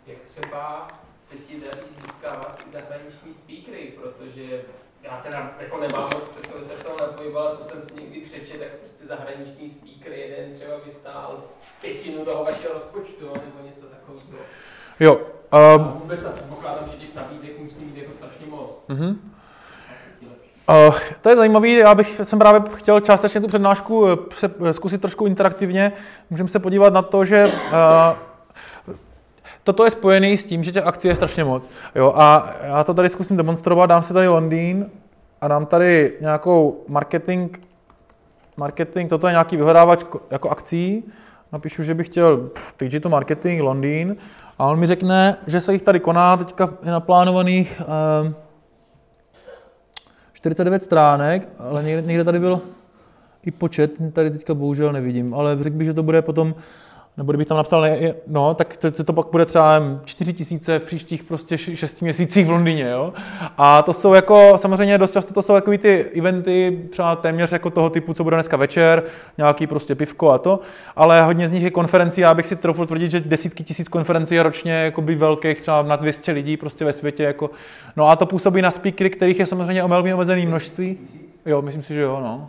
jak 0.07 0.17
třeba 0.25 0.87
se 1.31 1.37
ti 1.37 1.53
daří 1.59 1.87
získávat 2.01 2.63
i 2.69 2.71
zahraniční 2.73 3.33
speakery, 3.33 3.93
protože 4.31 4.61
já 5.03 5.21
teda 5.23 5.51
jako 5.59 5.77
nemám 5.77 6.03
moc 6.03 6.23
představit 6.23 6.67
se 6.67 6.73
v 6.73 6.83
tom 6.83 7.37
ale 7.37 7.57
to 7.57 7.63
jsem 7.63 7.81
si 7.81 7.93
někdy 7.93 8.19
přečet, 8.21 8.59
tak 8.59 8.67
prostě 8.67 9.05
zahraniční 9.07 9.69
speaker 9.69 10.13
jeden 10.13 10.53
třeba 10.53 10.71
vystál 10.85 11.43
pětinu 11.81 12.25
toho 12.25 12.43
vašeho 12.43 12.73
rozpočtu, 12.73 13.25
nebo 13.25 13.67
něco 13.67 13.85
takového. 13.85 14.43
Jo. 14.99 15.15
Um, 15.15 15.21
a 15.51 15.77
vůbec 15.77 16.25
a 16.25 16.29
předpokládám, 16.29 16.89
že 16.91 16.97
těch 16.97 17.15
nabídek 17.15 17.59
musí 17.59 17.85
být 17.85 17.97
jako 17.97 18.11
strašně 18.13 18.45
moc. 18.45 18.83
Uh-huh. 18.89 19.15
Uh, 20.87 20.95
to 21.21 21.29
je 21.29 21.35
zajímavé, 21.35 21.67
já 21.67 21.95
bych 21.95 22.21
jsem 22.23 22.39
právě 22.39 22.61
chtěl 22.75 22.99
částečně 22.99 23.41
tu 23.41 23.47
přednášku 23.47 24.07
eh, 24.07 24.73
zkusit 24.73 25.01
trošku 25.01 25.25
interaktivně. 25.25 25.91
Můžeme 26.29 26.49
se 26.49 26.59
podívat 26.59 26.93
na 26.93 27.01
to, 27.01 27.25
že 27.25 27.45
uh, 27.45 28.30
toto 29.63 29.85
je 29.85 29.91
spojené 29.91 30.37
s 30.37 30.45
tím, 30.45 30.63
že 30.63 30.71
těch 30.71 30.85
akcí 30.85 31.07
je 31.07 31.15
strašně 31.15 31.43
moc. 31.43 31.69
Jo, 31.95 32.13
a 32.15 32.53
já 32.63 32.83
to 32.83 32.93
tady 32.93 33.09
zkusím 33.09 33.37
demonstrovat, 33.37 33.85
dám 33.85 34.03
si 34.03 34.13
tady 34.13 34.27
Londýn 34.27 34.85
a 35.41 35.47
dám 35.47 35.65
tady 35.65 36.17
nějakou 36.21 36.83
marketing, 36.87 37.57
marketing, 38.57 39.09
toto 39.09 39.27
je 39.27 39.31
nějaký 39.31 39.57
vyhledávač 39.57 40.05
jako 40.31 40.49
akcí, 40.49 41.03
napíšu, 41.51 41.83
že 41.83 41.93
bych 41.93 42.07
chtěl 42.07 42.49
digital 42.79 43.11
marketing 43.11 43.61
Londýn 43.61 44.15
a 44.59 44.65
on 44.65 44.79
mi 44.79 44.87
řekne, 44.87 45.37
že 45.47 45.61
se 45.61 45.73
jich 45.73 45.81
tady 45.81 45.99
koná 45.99 46.37
teďka 46.37 46.73
je 46.83 46.91
naplánovaných 46.91 47.81
eh, 47.81 48.33
49 50.33 50.83
stránek, 50.83 51.47
ale 51.59 51.83
někde, 51.83 52.01
někde 52.01 52.23
tady 52.23 52.39
byl 52.39 52.61
i 53.45 53.51
počet, 53.51 53.91
tady 54.13 54.29
teďka 54.29 54.53
bohužel 54.53 54.93
nevidím, 54.93 55.33
ale 55.33 55.57
řekl 55.61 55.75
bych, 55.75 55.87
že 55.87 55.93
to 55.93 56.03
bude 56.03 56.21
potom 56.21 56.55
nebo 57.17 57.31
kdybych 57.31 57.47
tam 57.47 57.57
napsal, 57.57 57.85
no, 58.27 58.53
tak 58.53 58.77
to, 58.77 59.03
to 59.03 59.13
pak 59.13 59.27
bude 59.31 59.45
třeba 59.45 59.81
4 60.05 60.33
tisíce 60.33 60.79
v 60.79 60.81
příštích 60.81 61.23
prostě 61.23 61.57
6 61.57 62.01
měsících 62.01 62.45
v 62.47 62.49
Londýně, 62.49 62.89
jo. 62.89 63.13
A 63.57 63.81
to 63.81 63.93
jsou 63.93 64.13
jako, 64.13 64.53
samozřejmě 64.55 64.97
dost 64.97 65.13
často 65.13 65.33
to 65.33 65.41
jsou 65.41 65.53
takový 65.53 65.77
ty 65.77 66.05
eventy, 66.19 66.79
třeba 66.91 67.15
téměř 67.15 67.51
jako 67.51 67.69
toho 67.69 67.89
typu, 67.89 68.13
co 68.13 68.23
bude 68.23 68.35
dneska 68.35 68.57
večer, 68.57 69.03
nějaký 69.37 69.67
prostě 69.67 69.95
pivko 69.95 70.31
a 70.31 70.37
to, 70.37 70.59
ale 70.95 71.21
hodně 71.21 71.47
z 71.47 71.51
nich 71.51 71.63
je 71.63 71.71
konferencí, 71.71 72.21
já 72.21 72.33
bych 72.33 72.47
si 72.47 72.55
troufl 72.55 72.85
tvrdit, 72.85 73.11
že 73.11 73.19
desítky 73.19 73.63
tisíc 73.63 73.87
konferencí 73.87 74.35
je 74.35 74.43
ročně 74.43 74.73
jako 74.73 75.01
by 75.01 75.15
velkých, 75.15 75.61
třeba 75.61 75.81
na 75.81 75.95
200 75.95 76.31
lidí 76.31 76.57
prostě 76.57 76.85
ve 76.85 76.93
světě, 76.93 77.23
jako, 77.23 77.49
no 77.95 78.09
a 78.09 78.15
to 78.15 78.25
působí 78.25 78.61
na 78.61 78.71
speakery, 78.71 79.09
kterých 79.09 79.39
je 79.39 79.45
samozřejmě 79.45 79.83
velmi 79.83 80.13
omezený 80.13 80.45
množství. 80.45 80.97
Jo, 81.45 81.61
myslím 81.61 81.83
si, 81.83 81.93
že 81.93 82.01
jo, 82.01 82.19
no. 82.23 82.47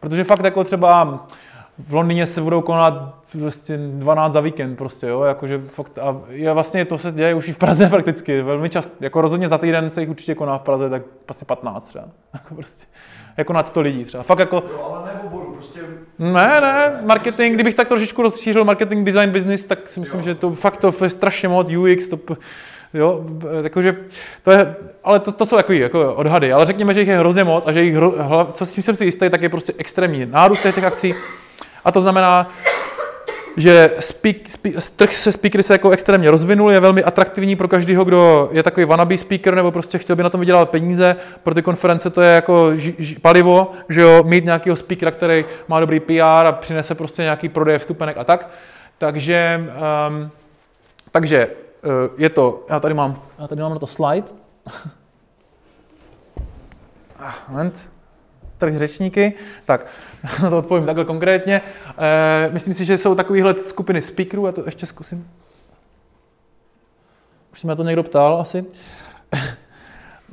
Protože 0.00 0.24
fakt 0.24 0.44
jako 0.44 0.64
třeba 0.64 1.26
v 1.78 1.94
Londýně 1.94 2.26
se 2.26 2.40
budou 2.40 2.60
konat 2.60 3.14
prostě 3.38 3.76
12 3.76 4.32
za 4.32 4.40
víkend 4.40 4.76
prostě, 4.76 5.06
jo, 5.06 5.22
jakože 5.22 5.62
fakt, 5.68 5.98
a 5.98 6.16
je 6.28 6.52
vlastně 6.52 6.84
to 6.84 6.98
se 6.98 7.12
děje 7.12 7.34
už 7.34 7.48
i 7.48 7.52
v 7.52 7.56
Praze 7.56 7.88
prakticky, 7.90 8.42
velmi 8.42 8.68
často, 8.68 8.92
jako 9.00 9.20
rozhodně 9.20 9.48
za 9.48 9.58
týden 9.58 9.90
se 9.90 10.00
jich 10.00 10.10
určitě 10.10 10.34
koná 10.34 10.58
v 10.58 10.62
Praze, 10.62 10.90
tak 10.90 11.02
prostě 11.26 11.44
15 11.44 11.86
třeba, 11.86 12.04
jako 12.34 12.54
prostě, 12.54 12.86
jako 13.36 13.52
nad 13.52 13.68
100 13.68 13.80
lidí 13.80 14.04
třeba, 14.04 14.22
fakt 14.22 14.38
jako... 14.38 14.56
Jo, 14.56 14.92
ale 14.94 15.04
ne 15.06 15.20
v 15.22 15.26
oboru, 15.26 15.52
prostě... 15.52 15.80
Ne, 16.18 16.60
ne, 16.60 17.00
marketing, 17.04 17.54
kdybych 17.54 17.74
tak 17.74 17.88
trošičku 17.88 18.22
rozšířil 18.22 18.64
marketing, 18.64 19.06
design, 19.06 19.30
business, 19.30 19.64
tak 19.64 19.90
si 19.90 20.00
myslím, 20.00 20.20
jo. 20.20 20.24
že 20.24 20.34
to 20.34 20.50
fakt 20.50 20.76
to 20.76 20.94
je 21.02 21.10
strašně 21.10 21.48
moc, 21.48 21.70
UX, 21.70 22.06
to, 22.06 22.18
Jo, 22.94 23.24
jakože, 23.62 23.96
to 24.42 24.50
je, 24.50 24.76
ale 25.04 25.20
to, 25.20 25.32
to 25.32 25.46
jsou 25.46 25.56
takový 25.56 25.78
jako 25.78 26.14
odhady, 26.14 26.52
ale 26.52 26.66
řekněme, 26.66 26.94
že 26.94 27.00
jich 27.00 27.08
je 27.08 27.18
hrozně 27.18 27.44
moc 27.44 27.66
a 27.66 27.72
že 27.72 27.82
jich, 27.82 27.96
co 28.52 28.66
s 28.66 28.74
tím 28.74 28.82
jsem 28.82 28.96
si 28.96 29.04
jistý, 29.04 29.30
tak 29.30 29.42
je 29.42 29.48
prostě 29.48 29.72
extrémní 29.78 30.26
nárůst 30.26 30.62
těch 30.62 30.84
akcí. 30.84 31.14
A 31.84 31.92
to 31.92 32.00
znamená, 32.00 32.50
že 33.56 33.90
speak, 34.00 34.36
speak, 34.48 34.74
trh 34.96 35.14
se 35.14 35.32
speakery 35.32 35.62
se 35.62 35.74
jako 35.74 35.90
extrémně 35.90 36.30
rozvinul, 36.30 36.70
je 36.70 36.80
velmi 36.80 37.04
atraktivní 37.04 37.56
pro 37.56 37.68
každého, 37.68 38.04
kdo 38.04 38.48
je 38.52 38.62
takový 38.62 38.86
wannabe 38.86 39.18
speaker 39.18 39.54
nebo 39.54 39.72
prostě 39.72 39.98
chtěl 39.98 40.16
by 40.16 40.22
na 40.22 40.30
tom 40.30 40.40
vydělat 40.40 40.70
peníze. 40.70 41.16
Pro 41.42 41.54
ty 41.54 41.62
konference 41.62 42.10
to 42.10 42.22
je 42.22 42.34
jako 42.34 42.76
ž, 42.76 42.92
ž, 42.98 43.16
palivo, 43.18 43.72
že 43.88 44.00
jo, 44.00 44.22
mít 44.26 44.44
nějakého 44.44 44.76
speakera, 44.76 45.10
který 45.10 45.44
má 45.68 45.80
dobrý 45.80 46.00
PR 46.00 46.22
a 46.22 46.52
přinese 46.52 46.94
prostě 46.94 47.22
nějaký 47.22 47.48
prodej 47.48 47.78
vstupenek 47.78 48.16
a 48.18 48.24
tak. 48.24 48.50
Takže, 48.98 49.70
um, 50.08 50.30
takže 51.10 51.46
uh, 51.84 51.92
je 52.18 52.28
to, 52.28 52.64
já 52.68 52.80
tady 52.80 52.94
mám, 52.94 53.22
já 53.38 53.46
tady 53.46 53.62
mám 53.62 53.72
na 53.72 53.78
to 53.78 53.86
slide. 53.86 54.26
ah, 57.18 57.34
moment 57.48 57.90
trh 58.58 58.74
řečníky. 58.74 59.32
Tak, 59.64 59.86
na 60.42 60.50
to 60.50 60.58
odpovím 60.58 60.86
takhle 60.86 61.04
konkrétně. 61.04 61.62
E, 61.98 62.50
myslím 62.52 62.74
si, 62.74 62.84
že 62.84 62.98
jsou 62.98 63.14
takovýhle 63.14 63.54
skupiny 63.64 64.02
speakerů, 64.02 64.46
já 64.46 64.52
to 64.52 64.62
ještě 64.64 64.86
zkusím. 64.86 65.30
Už 67.52 67.60
se 67.60 67.66
mě 67.66 67.76
to 67.76 67.82
někdo 67.82 68.02
ptal 68.02 68.40
asi. 68.40 68.64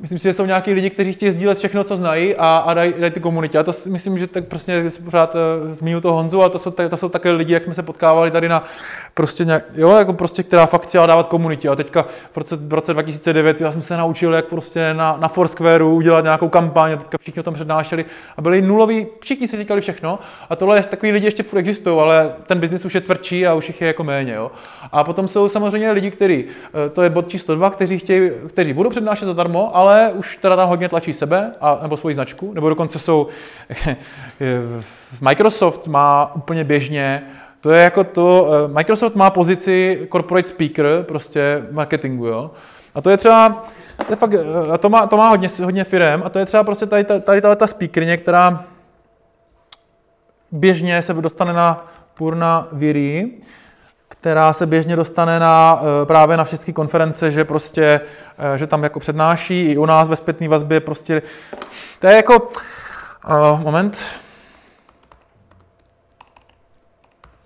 Myslím 0.02 0.18
si, 0.18 0.22
že 0.22 0.32
jsou 0.32 0.46
nějaký 0.46 0.72
lidi, 0.72 0.90
kteří 0.90 1.12
chtějí 1.12 1.32
sdílet 1.32 1.58
všechno, 1.58 1.84
co 1.84 1.96
znají 1.96 2.34
a, 2.34 2.56
a 2.66 2.74
dají, 2.74 2.94
daj 2.98 3.10
ty 3.10 3.20
komunitě. 3.20 3.58
A 3.58 3.62
to 3.62 3.72
si 3.72 3.90
myslím, 3.90 4.18
že 4.18 4.26
tak 4.26 4.44
prostě 4.44 4.84
pořád 5.04 5.34
uh, 5.34 5.72
zmíním 5.72 6.00
to 6.00 6.12
Honzu, 6.12 6.42
a 6.42 6.48
to 6.48 6.58
jsou, 6.58 6.70
to 6.70 6.96
jsou 6.96 7.08
také 7.08 7.30
lidi, 7.30 7.52
jak 7.54 7.62
jsme 7.62 7.74
se 7.74 7.82
potkávali 7.82 8.30
tady 8.30 8.48
na 8.48 8.64
prostě 9.14 9.44
nějak, 9.44 9.64
jo, 9.74 9.90
jako 9.90 10.12
prostě, 10.12 10.42
která 10.42 10.66
fakt 10.66 10.86
chtěla 10.86 11.06
dávat 11.06 11.26
komunitě. 11.26 11.68
A 11.68 11.76
teďka 11.76 12.02
v 12.32 12.36
roce, 12.36 12.56
v 12.56 12.72
roce 12.72 12.92
2009 12.92 13.60
já 13.60 13.72
jsem 13.72 13.82
se 13.82 13.96
naučil, 13.96 14.34
jak 14.34 14.44
prostě 14.44 14.94
na, 14.94 15.16
na 15.20 15.28
Foursquareu 15.28 15.94
udělat 15.94 16.24
nějakou 16.24 16.48
kampaň 16.48 16.92
a 16.92 16.96
teďka 16.96 17.18
všichni 17.20 17.40
o 17.40 17.42
tom 17.42 17.54
přednášeli 17.54 18.04
a 18.36 18.42
byli 18.42 18.62
nuloví, 18.62 19.06
všichni 19.20 19.48
si 19.48 19.56
říkali 19.58 19.80
všechno. 19.80 20.18
A 20.50 20.56
tohle 20.56 20.82
takový 20.82 21.12
lidi 21.12 21.26
ještě 21.26 21.42
furt 21.42 21.58
existují, 21.58 22.00
ale 22.00 22.34
ten 22.46 22.58
biznis 22.58 22.84
už 22.84 22.94
je 22.94 23.00
tvrdší 23.00 23.46
a 23.46 23.54
už 23.54 23.68
jich 23.68 23.80
je 23.80 23.86
jako 23.86 24.04
méně. 24.04 24.32
Jo. 24.32 24.50
A 24.92 25.04
potom 25.04 25.28
jsou 25.28 25.48
samozřejmě 25.48 25.90
lidi, 25.90 26.10
kteří, 26.10 26.44
eh, 26.86 26.90
to 26.90 27.02
je 27.02 27.10
bod 27.10 27.28
číslo 27.28 27.54
dva, 27.54 27.70
kteří, 27.70 27.98
chtějí, 27.98 28.30
kteří 28.48 28.72
budou 28.72 28.90
přednášet 28.90 29.26
zadarmo, 29.26 29.76
ale 29.76 29.91
ale 29.92 30.12
už 30.12 30.36
teda 30.36 30.56
tam 30.56 30.68
hodně 30.68 30.88
tlačí 30.88 31.12
sebe, 31.12 31.52
a, 31.60 31.78
nebo 31.82 31.96
svoji 31.96 32.14
značku, 32.14 32.52
nebo 32.52 32.68
dokonce 32.68 32.98
jsou, 32.98 33.26
Microsoft 35.20 35.86
má 35.86 36.34
úplně 36.34 36.64
běžně 36.64 37.22
To 37.60 37.70
je 37.70 37.82
jako 37.82 38.04
to, 38.04 38.50
eh, 38.52 38.68
Microsoft 38.68 39.14
má 39.14 39.30
pozici 39.30 40.08
corporate 40.12 40.48
speaker, 40.48 41.04
prostě 41.08 41.62
marketingu, 41.70 42.26
jo. 42.26 42.50
A 42.94 43.00
to 43.00 43.10
je 43.10 43.16
třeba, 43.16 43.62
to 44.06 44.12
je 44.12 44.16
fakt, 44.16 44.34
eh, 44.34 44.72
a 44.72 44.78
to 44.78 44.88
má, 44.88 45.06
to 45.06 45.16
má 45.16 45.28
hodně, 45.28 45.48
hodně 45.64 45.84
firem, 45.84 46.22
a 46.24 46.28
to 46.28 46.38
je 46.38 46.46
třeba 46.46 46.64
prostě 46.64 46.86
tady, 46.86 47.04
tady, 47.04 47.40
tady 47.40 47.56
ta 47.56 47.66
speakerně, 47.66 48.16
která 48.16 48.64
běžně 50.52 51.02
se 51.02 51.14
dostane 51.14 51.52
na 51.52 51.86
Purna 52.14 52.68
Viri, 52.72 53.30
která 54.12 54.52
se 54.52 54.66
běžně 54.66 54.96
dostane 54.96 55.40
na, 55.40 55.82
eh, 55.82 56.06
právě 56.06 56.36
na 56.36 56.44
všechny 56.44 56.72
konference, 56.72 57.30
že 57.30 57.44
prostě, 57.44 58.00
že 58.56 58.66
tam 58.66 58.82
jako 58.82 59.00
přednáší, 59.00 59.62
i 59.62 59.78
u 59.78 59.86
nás 59.86 60.08
ve 60.08 60.16
zpětné 60.16 60.48
vazbě 60.48 60.80
prostě, 60.80 61.22
to 61.98 62.06
je 62.06 62.16
jako, 62.16 62.48
moment, 63.56 63.96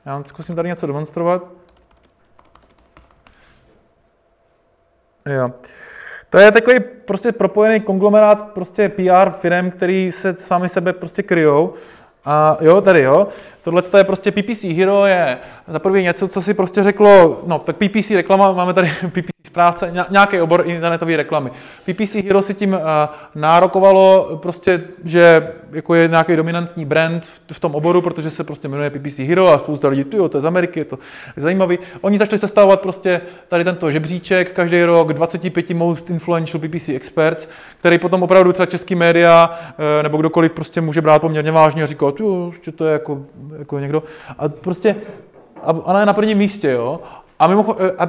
Já 0.07 0.23
zkusím 0.27 0.57
tady 0.57 0.69
něco 0.69 0.87
demonstrovat. 0.87 1.43
Jo. 5.27 5.51
To 6.31 6.39
je 6.39 6.53
takový 6.53 6.81
prostě 6.81 7.33
propojený 7.33 7.81
konglomerát 7.81 8.53
prostě 8.53 8.89
PR 8.89 9.31
firm, 9.31 9.71
který 9.71 10.13
se 10.13 10.35
sami 10.37 10.69
sebe 10.69 10.93
prostě 10.93 11.23
kryjou. 11.23 11.75
A 12.25 12.57
jo, 12.61 12.81
tady 12.81 13.03
jo, 13.03 13.29
tohle 13.67 13.83
je 13.97 14.05
prostě 14.05 14.33
PPC 14.33 14.65
Hero, 14.65 15.07
je 15.07 15.39
za 15.69 15.79
první 15.79 16.03
něco, 16.03 16.29
co 16.29 16.43
si 16.43 16.55
prostě 16.55 16.83
řeklo, 16.83 17.43
no 17.47 17.59
tak 17.59 17.77
PPC 17.77 18.11
reklama, 18.11 18.53
máme 18.53 18.75
tady 18.75 18.91
PPC 19.09 19.37
správce, 19.47 19.93
nějaký 20.11 20.41
obor 20.41 20.63
internetové 20.67 21.17
reklamy. 21.17 21.51
PPC 21.85 22.15
Hero 22.15 22.43
si 22.43 22.55
tím 22.55 22.73
uh, 22.73 22.79
nárokovalo 23.35 24.39
prostě, 24.43 24.85
že 25.05 25.53
jako 25.73 25.95
je 25.95 26.09
nějaký 26.09 26.37
dominantní 26.37 26.85
brand 26.85 27.25
v, 27.25 27.41
v 27.53 27.61
tom 27.61 27.75
oboru, 27.75 28.03
protože 28.03 28.31
se 28.31 28.45
prostě 28.45 28.69
jmenuje 28.69 28.91
PPC 28.91 29.19
Hero 29.19 29.49
a 29.49 29.59
spousta 29.59 29.89
lidí, 29.89 30.05
ty 30.05 30.17
to 30.17 30.37
je 30.37 30.41
z 30.41 30.47
Ameriky, 30.47 30.81
je 30.81 30.85
to 30.85 30.99
zajímavý. 31.37 31.79
Oni 32.01 32.19
začali 32.19 32.39
sestavovat 32.39 32.81
prostě 32.81 33.21
tady 33.49 33.65
tento 33.65 33.91
žebříček, 33.91 34.53
každý 34.53 34.85
rok 34.85 35.13
25 35.13 35.71
most 35.71 36.11
influential 36.11 36.61
PPC 36.61 36.89
experts, 36.89 37.49
který 37.79 37.99
potom 37.99 38.23
opravdu 38.23 38.53
třeba 38.53 38.67
český 38.67 38.95
média 38.95 39.51
uh, 39.51 40.03
nebo 40.03 40.19
kdokoliv 40.19 40.53
prostě 40.53 40.81
může 40.81 41.01
brát 41.01 41.23
poměrně 41.23 41.53
vážně 41.53 41.83
a 41.83 41.87
říkat, 41.87 42.21
jo, 42.21 42.53
to 42.77 42.85
je 42.85 42.93
jako, 42.93 43.23
jako 43.59 43.79
někdo. 43.79 44.03
A 44.39 44.49
prostě, 44.49 44.97
a 45.63 45.73
ona 45.73 46.01
je 46.01 46.07
na 46.07 46.13
prvním 46.13 46.39
místě, 46.39 46.71
jo. 46.71 47.01
A, 47.39 47.47
mimo, 47.47 47.77
eh, 47.79 47.93
a 47.99 48.07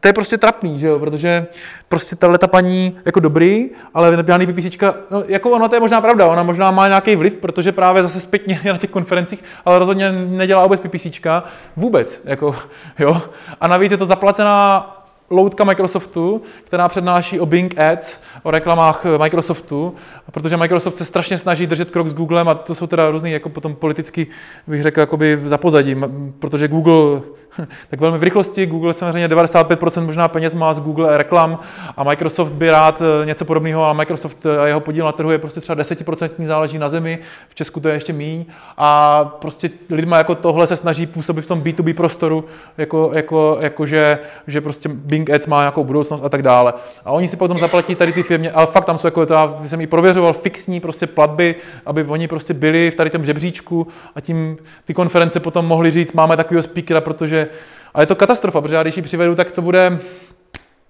to 0.00 0.08
je 0.08 0.12
prostě 0.12 0.38
trapný, 0.38 0.80
že 0.80 0.86
jo, 0.86 0.98
protože 0.98 1.46
prostě 1.88 2.16
tahle 2.16 2.38
ta 2.38 2.46
paní 2.46 2.98
jako 3.04 3.20
dobrý, 3.20 3.70
ale 3.94 4.24
žádný 4.26 4.46
PPCčka, 4.46 4.94
no 5.10 5.24
jako 5.28 5.50
ono 5.50 5.68
to 5.68 5.74
je 5.74 5.80
možná 5.80 6.00
pravda, 6.00 6.26
ona 6.26 6.42
možná 6.42 6.70
má 6.70 6.88
nějaký 6.88 7.16
vliv, 7.16 7.34
protože 7.34 7.72
právě 7.72 8.02
zase 8.02 8.20
zpětně 8.20 8.60
na 8.72 8.78
těch 8.78 8.90
konferencích, 8.90 9.44
ale 9.64 9.78
rozhodně 9.78 10.12
nedělá 10.12 10.62
vůbec 10.62 10.80
PPCčka, 10.80 11.44
vůbec, 11.76 12.20
jako, 12.24 12.56
jo. 12.98 13.22
A 13.60 13.68
navíc 13.68 13.92
je 13.92 13.98
to 13.98 14.06
zaplacená 14.06 14.92
loutka 15.30 15.64
Microsoftu, 15.64 16.42
která 16.64 16.88
přednáší 16.88 17.40
o 17.40 17.46
Bing 17.46 17.78
Ads, 17.78 18.20
o 18.42 18.50
reklamách 18.50 19.04
Microsoftu, 19.18 19.94
protože 20.30 20.56
Microsoft 20.56 20.96
se 20.96 21.04
strašně 21.04 21.38
snaží 21.38 21.66
držet 21.66 21.90
krok 21.90 22.08
s 22.08 22.14
Googlem 22.14 22.48
a 22.48 22.54
to 22.54 22.74
jsou 22.74 22.86
teda 22.86 23.10
různý 23.10 23.32
jako 23.32 23.48
potom 23.48 23.74
politicky, 23.74 24.26
bych 24.66 24.82
řekl, 24.82 25.00
jakoby 25.00 25.40
za 25.44 25.58
pozadí, 25.58 25.96
protože 26.38 26.68
Google 26.68 27.22
tak 27.90 28.00
velmi 28.00 28.18
v 28.18 28.22
rychlosti. 28.22 28.66
Google 28.66 28.92
samozřejmě 28.92 29.28
95% 29.28 30.06
možná 30.06 30.28
peněz 30.28 30.54
má 30.54 30.74
z 30.74 30.80
Google 30.80 31.16
reklam 31.16 31.58
a 31.96 32.04
Microsoft 32.04 32.52
by 32.52 32.70
rád 32.70 33.02
eh, 33.22 33.26
něco 33.26 33.44
podobného, 33.44 33.84
ale 33.84 33.94
Microsoft 33.94 34.46
a 34.46 34.66
jeho 34.66 34.80
podíl 34.80 35.04
na 35.04 35.12
trhu 35.12 35.30
je 35.30 35.38
prostě 35.38 35.60
třeba 35.60 35.82
10% 35.82 36.46
záleží 36.46 36.78
na 36.78 36.88
zemi, 36.88 37.18
v 37.48 37.54
Česku 37.54 37.80
to 37.80 37.88
je 37.88 37.94
ještě 37.94 38.12
míň 38.12 38.44
a 38.76 39.24
prostě 39.24 39.70
lidma 39.90 40.18
jako 40.18 40.34
tohle 40.34 40.66
se 40.66 40.76
snaží 40.76 41.06
působit 41.06 41.42
v 41.42 41.46
tom 41.46 41.62
B2B 41.62 41.94
prostoru, 41.94 42.44
jako, 42.78 43.10
jako, 43.14 43.58
jako 43.60 43.86
že, 43.86 44.18
že 44.46 44.60
prostě 44.60 44.88
Bing 45.16 45.30
Ads 45.30 45.46
má 45.46 45.60
nějakou 45.60 45.84
budoucnost 45.84 46.24
a 46.24 46.28
tak 46.28 46.42
dále. 46.42 46.74
A 47.04 47.12
oni 47.12 47.28
si 47.28 47.36
potom 47.36 47.58
zaplatí 47.58 47.94
tady 47.94 48.12
ty 48.12 48.22
firmě, 48.22 48.50
ale 48.50 48.66
fakt 48.66 48.84
tam 48.84 48.98
jsou 48.98 49.06
jako, 49.06 49.26
to 49.26 49.34
já 49.34 49.54
jsem 49.66 49.80
i 49.80 49.86
prověřoval, 49.86 50.32
fixní 50.32 50.80
prostě 50.80 51.06
platby, 51.06 51.54
aby 51.86 52.04
oni 52.04 52.28
prostě 52.28 52.54
byli 52.54 52.90
v 52.90 52.96
tady 52.96 53.10
tom 53.10 53.24
žebříčku 53.24 53.86
a 54.14 54.20
tím 54.20 54.56
ty 54.84 54.94
konference 54.94 55.40
potom 55.40 55.66
mohli 55.66 55.90
říct, 55.90 56.12
máme 56.12 56.36
takového 56.36 56.62
speakera, 56.62 57.00
protože 57.00 57.48
a 57.94 58.00
je 58.00 58.06
to 58.06 58.16
katastrofa, 58.16 58.60
protože 58.60 58.74
já 58.74 58.82
když 58.82 58.96
ji 58.96 59.02
přivedu, 59.02 59.34
tak 59.34 59.50
to 59.50 59.62
bude 59.62 59.98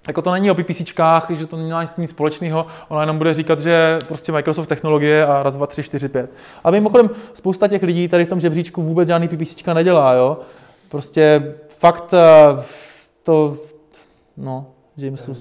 jako 0.06 0.22
to 0.22 0.32
není 0.32 0.50
o 0.50 0.54
PPCčkách, 0.54 1.26
že 1.30 1.46
to 1.46 1.56
nemá 1.56 1.84
nic 1.98 2.10
společného, 2.10 2.66
ona 2.88 3.00
jenom 3.00 3.18
bude 3.18 3.34
říkat, 3.34 3.60
že 3.60 3.98
prostě 4.08 4.32
Microsoft 4.32 4.66
technologie 4.66 5.26
a 5.26 5.42
raz, 5.42 5.56
dva, 5.56 5.66
tři, 5.66 5.82
čtyři, 5.82 6.08
pět. 6.08 6.30
A 6.64 6.70
mimochodem, 6.70 7.10
spousta 7.34 7.68
těch 7.68 7.82
lidí 7.82 8.08
tady 8.08 8.24
v 8.24 8.28
tom 8.28 8.40
žebříčku 8.40 8.82
vůbec 8.82 9.08
žádný 9.08 9.28
PPCčka 9.28 9.74
nedělá, 9.74 10.12
jo. 10.12 10.38
Prostě 10.88 11.54
fakt 11.68 12.14
eh, 12.14 12.62
to, 13.22 13.56
no, 14.36 14.66
Jamesu. 14.96 15.36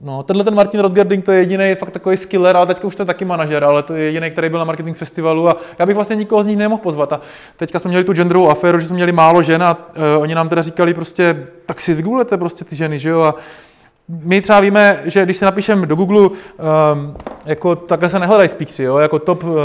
No, 0.00 0.22
tenhle 0.22 0.44
ten 0.44 0.54
Martin 0.54 0.80
Rodgerding 0.80 1.24
to 1.24 1.32
je 1.32 1.38
jediný 1.38 1.74
fakt 1.74 1.90
takový 1.90 2.16
skiller, 2.16 2.56
ale 2.56 2.66
teďka 2.66 2.86
už 2.86 2.96
to 2.96 3.02
je 3.02 3.06
taky 3.06 3.24
manažer, 3.24 3.64
ale 3.64 3.82
to 3.82 3.94
je 3.94 4.04
jediný, 4.04 4.30
který 4.30 4.48
byl 4.48 4.58
na 4.58 4.64
marketing 4.64 4.96
festivalu 4.96 5.48
a 5.48 5.56
já 5.78 5.86
bych 5.86 5.94
vlastně 5.94 6.16
nikoho 6.16 6.42
z 6.42 6.46
nich 6.46 6.56
nemohl 6.56 6.82
pozvat. 6.82 7.12
A 7.12 7.20
teďka 7.56 7.78
jsme 7.78 7.88
měli 7.88 8.04
tu 8.04 8.12
genderovou 8.12 8.50
aféru, 8.50 8.78
že 8.78 8.86
jsme 8.86 8.94
měli 8.94 9.12
málo 9.12 9.42
žen 9.42 9.62
a 9.62 9.76
uh, 9.76 10.22
oni 10.22 10.34
nám 10.34 10.48
teda 10.48 10.62
říkali 10.62 10.94
prostě, 10.94 11.46
tak 11.66 11.80
si 11.80 11.94
vygooglete 11.94 12.38
prostě 12.38 12.64
ty 12.64 12.76
ženy, 12.76 12.98
že 12.98 13.08
jo, 13.08 13.22
a 13.22 13.34
my 14.08 14.40
třeba 14.40 14.60
víme, 14.60 15.02
že 15.04 15.24
když 15.24 15.36
si 15.36 15.44
napíšeme 15.44 15.86
do 15.86 15.96
Google, 15.96 16.20
um, 16.20 16.36
jako 17.46 17.76
takhle 17.76 18.10
se 18.10 18.18
nehledají 18.18 18.48
speakři, 18.48 18.82
jo, 18.82 18.98
jako 18.98 19.18
top 19.18 19.44
uh, 19.44 19.58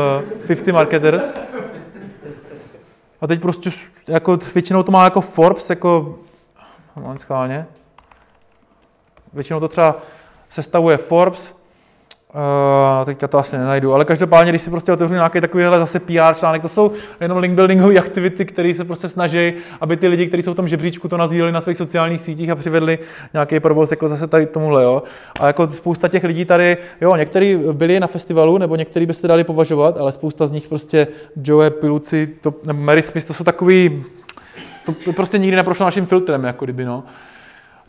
50 0.47 0.71
marketers. 0.71 1.39
A 3.21 3.27
teď 3.27 3.41
prostě 3.41 3.69
jako 4.07 4.39
většinou 4.53 4.83
to 4.83 4.91
má 4.91 5.03
jako 5.03 5.21
Forbes, 5.21 5.69
jako, 5.69 6.19
schválně, 7.15 7.65
většinou 9.33 9.59
to 9.59 9.67
třeba 9.67 9.95
sestavuje 10.49 10.97
Forbes, 10.97 11.59
Uh, 12.33 13.05
teďka 13.05 13.27
to 13.27 13.37
asi 13.37 13.57
nenajdu, 13.57 13.93
ale 13.93 14.05
každopádně, 14.05 14.51
když 14.51 14.61
si 14.61 14.69
prostě 14.69 14.91
otevřu 14.91 15.13
nějaký 15.13 15.41
takovýhle 15.41 15.79
zase 15.79 15.99
PR 15.99 16.35
článek, 16.35 16.61
to 16.61 16.69
jsou 16.69 16.91
jenom 17.21 17.37
link 17.37 17.55
buildingové 17.55 17.95
aktivity, 17.95 18.45
které 18.45 18.73
se 18.73 18.85
prostě 18.85 19.09
snaží, 19.09 19.53
aby 19.81 19.97
ty 19.97 20.07
lidi, 20.07 20.27
kteří 20.27 20.43
jsou 20.43 20.53
v 20.53 20.55
tom 20.55 20.67
žebříčku, 20.67 21.07
to 21.07 21.17
nazdíleli 21.17 21.51
na 21.51 21.61
svých 21.61 21.77
sociálních 21.77 22.21
sítích 22.21 22.49
a 22.49 22.55
přivedli 22.55 22.99
nějaký 23.33 23.59
provoz 23.59 23.91
jako 23.91 24.07
zase 24.07 24.27
tady 24.27 24.45
tomuhle, 24.45 24.83
jo. 24.83 25.03
A 25.39 25.47
jako 25.47 25.67
spousta 25.71 26.07
těch 26.07 26.23
lidí 26.23 26.45
tady, 26.45 26.77
jo, 27.01 27.15
někteří 27.15 27.55
byli 27.71 27.99
na 27.99 28.07
festivalu, 28.07 28.57
nebo 28.57 28.75
někteří 28.75 29.05
byste 29.05 29.27
dali 29.27 29.43
považovat, 29.43 29.97
ale 29.97 30.11
spousta 30.11 30.47
z 30.47 30.51
nich 30.51 30.67
prostě 30.67 31.07
Joe 31.43 31.69
Piluci, 31.69 32.27
to, 32.41 32.53
nebo 32.63 32.81
Mary 32.81 33.01
Smith, 33.01 33.27
to 33.27 33.33
jsou 33.33 33.43
takový, 33.43 34.03
to 34.93 35.13
prostě 35.13 35.37
nikdy 35.37 35.55
neprošlo 35.55 35.85
naším 35.85 36.05
filtrem, 36.05 36.43
jako 36.43 36.65
kdyby, 36.65 36.85
no. 36.85 37.03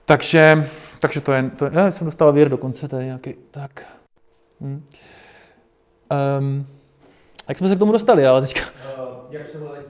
Takže 0.04 0.68
takže 1.00 1.20
to 1.20 1.32
je, 1.32 1.50
to, 1.56 1.64
já 1.72 1.90
jsem 1.90 2.04
dostal 2.04 2.32
vír 2.32 2.48
dokonce, 2.48 2.88
to 2.88 2.96
je 2.96 3.04
nějaký, 3.04 3.34
tak. 3.50 3.86
Hmm. 4.60 4.86
Um, 6.38 6.66
jak 7.48 7.58
jsme 7.58 7.68
se 7.68 7.76
k 7.76 7.78
tomu 7.78 7.92
dostali, 7.92 8.26
ale 8.26 8.40
teďka. 8.40 8.60
Uh, 8.98 9.14
jak 9.30 9.46
se 9.46 9.58
hledají? 9.58 9.84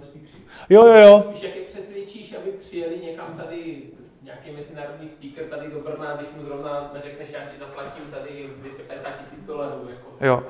Jo, 0.71 0.87
jo, 0.87 0.95
jo. 0.95 1.25
Víš, 1.31 1.43
jak 1.43 1.57
je 1.57 1.63
přesvědčíš, 1.63 2.35
aby 2.43 2.51
přijeli 2.51 2.99
někam 2.99 3.35
tady, 3.37 3.83
nějaký 4.23 4.51
mezinárodní 4.51 5.09
speaker 5.09 5.45
tady 5.45 5.71
do 5.71 5.81
Brna, 5.81 6.17
když 6.17 6.29
mu 6.37 6.45
zrovna 6.45 6.91
neřekneš, 6.95 7.29
já 7.33 7.41
ti 7.41 7.59
zaplatím 7.59 8.05
tady 8.11 8.51
250 8.57 9.11
tisíc 9.21 9.45
dolarů. 9.47 9.89
Jako. 9.91 10.27
Jo. 10.27 10.43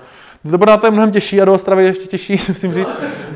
Do 0.45 0.59
Brna 0.59 0.77
to 0.77 0.87
je 0.87 0.91
mnohem 0.91 1.13
těžší 1.13 1.41
a 1.41 1.45
do 1.45 1.55
Ostravy 1.55 1.85
ještě 1.85 2.07
těžší, 2.07 2.41
musím 2.49 2.75
říct. 2.75 2.95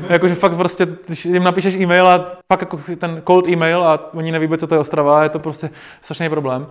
Jakože 0.09 0.35
fakt 0.35 0.55
prostě, 0.55 0.87
když 1.07 1.25
jim 1.25 1.43
napíšeš 1.43 1.75
e-mail 1.75 2.07
a 2.07 2.31
pak 2.47 2.61
jako 2.61 2.79
ten 2.97 3.21
cold 3.27 3.47
e-mail 3.47 3.83
a 3.83 4.13
oni 4.13 4.31
neví, 4.31 4.57
co 4.57 4.67
to 4.67 4.75
je 4.75 4.79
Ostrava, 4.79 5.23
je 5.23 5.29
to 5.29 5.39
prostě 5.39 5.69
strašný 6.01 6.29
problém. 6.29 6.67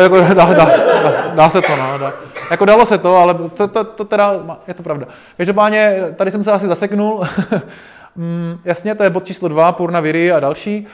Jako, 0.00 0.20
dá, 0.20 0.34
dá, 0.34 0.54
dá, 0.54 1.32
dá, 1.34 1.50
se 1.50 1.62
to, 1.62 1.76
no. 1.76 1.98
Dá. 1.98 2.12
Jako 2.50 2.64
dalo 2.64 2.86
se 2.86 2.98
to, 2.98 3.16
ale 3.16 3.34
to, 3.34 3.68
to, 3.68 3.84
to 3.84 4.04
teda, 4.04 4.34
je 4.68 4.74
to 4.74 4.82
pravda. 4.82 5.06
Každopádně, 5.36 5.96
tady 6.16 6.30
jsem 6.30 6.44
se 6.44 6.52
asi 6.52 6.66
zaseknul. 6.66 7.24
Mm, 8.18 8.58
jasně, 8.64 8.94
to 8.94 9.02
je 9.02 9.10
bod 9.10 9.24
číslo 9.24 9.48
dva, 9.48 9.72
Purna 9.72 10.00
Viry 10.00 10.32
a 10.32 10.40
další. 10.40 10.86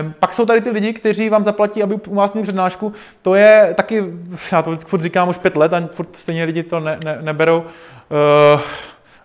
Ehm, 0.00 0.14
pak 0.20 0.34
jsou 0.34 0.46
tady 0.46 0.60
ty 0.60 0.70
lidi, 0.70 0.92
kteří 0.92 1.28
vám 1.28 1.44
zaplatí, 1.44 1.82
aby 1.82 1.94
u 1.94 2.14
vás 2.14 2.32
měli 2.32 2.46
přednášku. 2.46 2.92
To 3.22 3.34
je 3.34 3.74
taky, 3.76 4.04
já 4.52 4.62
to 4.62 4.76
furt 4.76 5.00
říkám 5.00 5.28
už 5.28 5.38
pět 5.38 5.56
let 5.56 5.72
a 5.72 5.88
furt 5.92 6.16
stejně 6.16 6.44
lidi 6.44 6.62
to 6.62 6.80
ne, 6.80 6.98
ne, 7.04 7.18
neberou. 7.20 7.64
Ehm, 7.64 8.60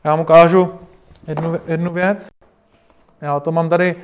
já 0.04 0.12
vám 0.12 0.20
ukážu 0.20 0.74
jednu, 1.28 1.60
jednu 1.68 1.92
věc. 1.92 2.28
Já 3.22 3.40
to 3.40 3.52
mám 3.52 3.70
tady, 3.70 3.96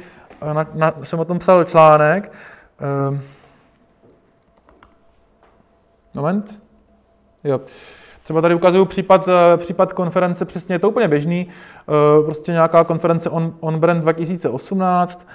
na, 0.53 0.67
na, 0.73 0.93
jsem 1.03 1.19
o 1.19 1.25
tom 1.25 1.39
psal 1.39 1.63
článek. 1.63 2.31
Ehm, 2.79 3.21
Moment. 6.15 6.61
Jo. 7.43 7.59
Třeba 8.27 8.41
tady 8.41 8.55
ukazuju 8.55 8.85
případ, 8.85 9.27
eh, 9.27 9.57
případ 9.57 9.93
konference, 9.93 10.45
přesně 10.45 10.75
je 10.75 10.79
to 10.79 10.89
úplně 10.89 11.07
běžný, 11.07 11.47
eh, 11.47 12.23
prostě 12.25 12.51
nějaká 12.51 12.83
konference 12.83 13.29
On, 13.29 13.53
on 13.59 13.79
Brand 13.79 14.01
2018, 14.01 15.27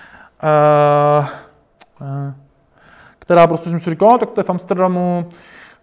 eh, 0.43 1.27
která 3.19 3.47
prostě 3.47 3.71
jsem 3.71 3.81
si 3.81 3.91
říkal, 3.91 4.09
no, 4.09 4.19
tak 4.19 4.31
to 4.31 4.41
je 4.41 4.45
v 4.45 4.51
Amsterdamu, 4.51 5.31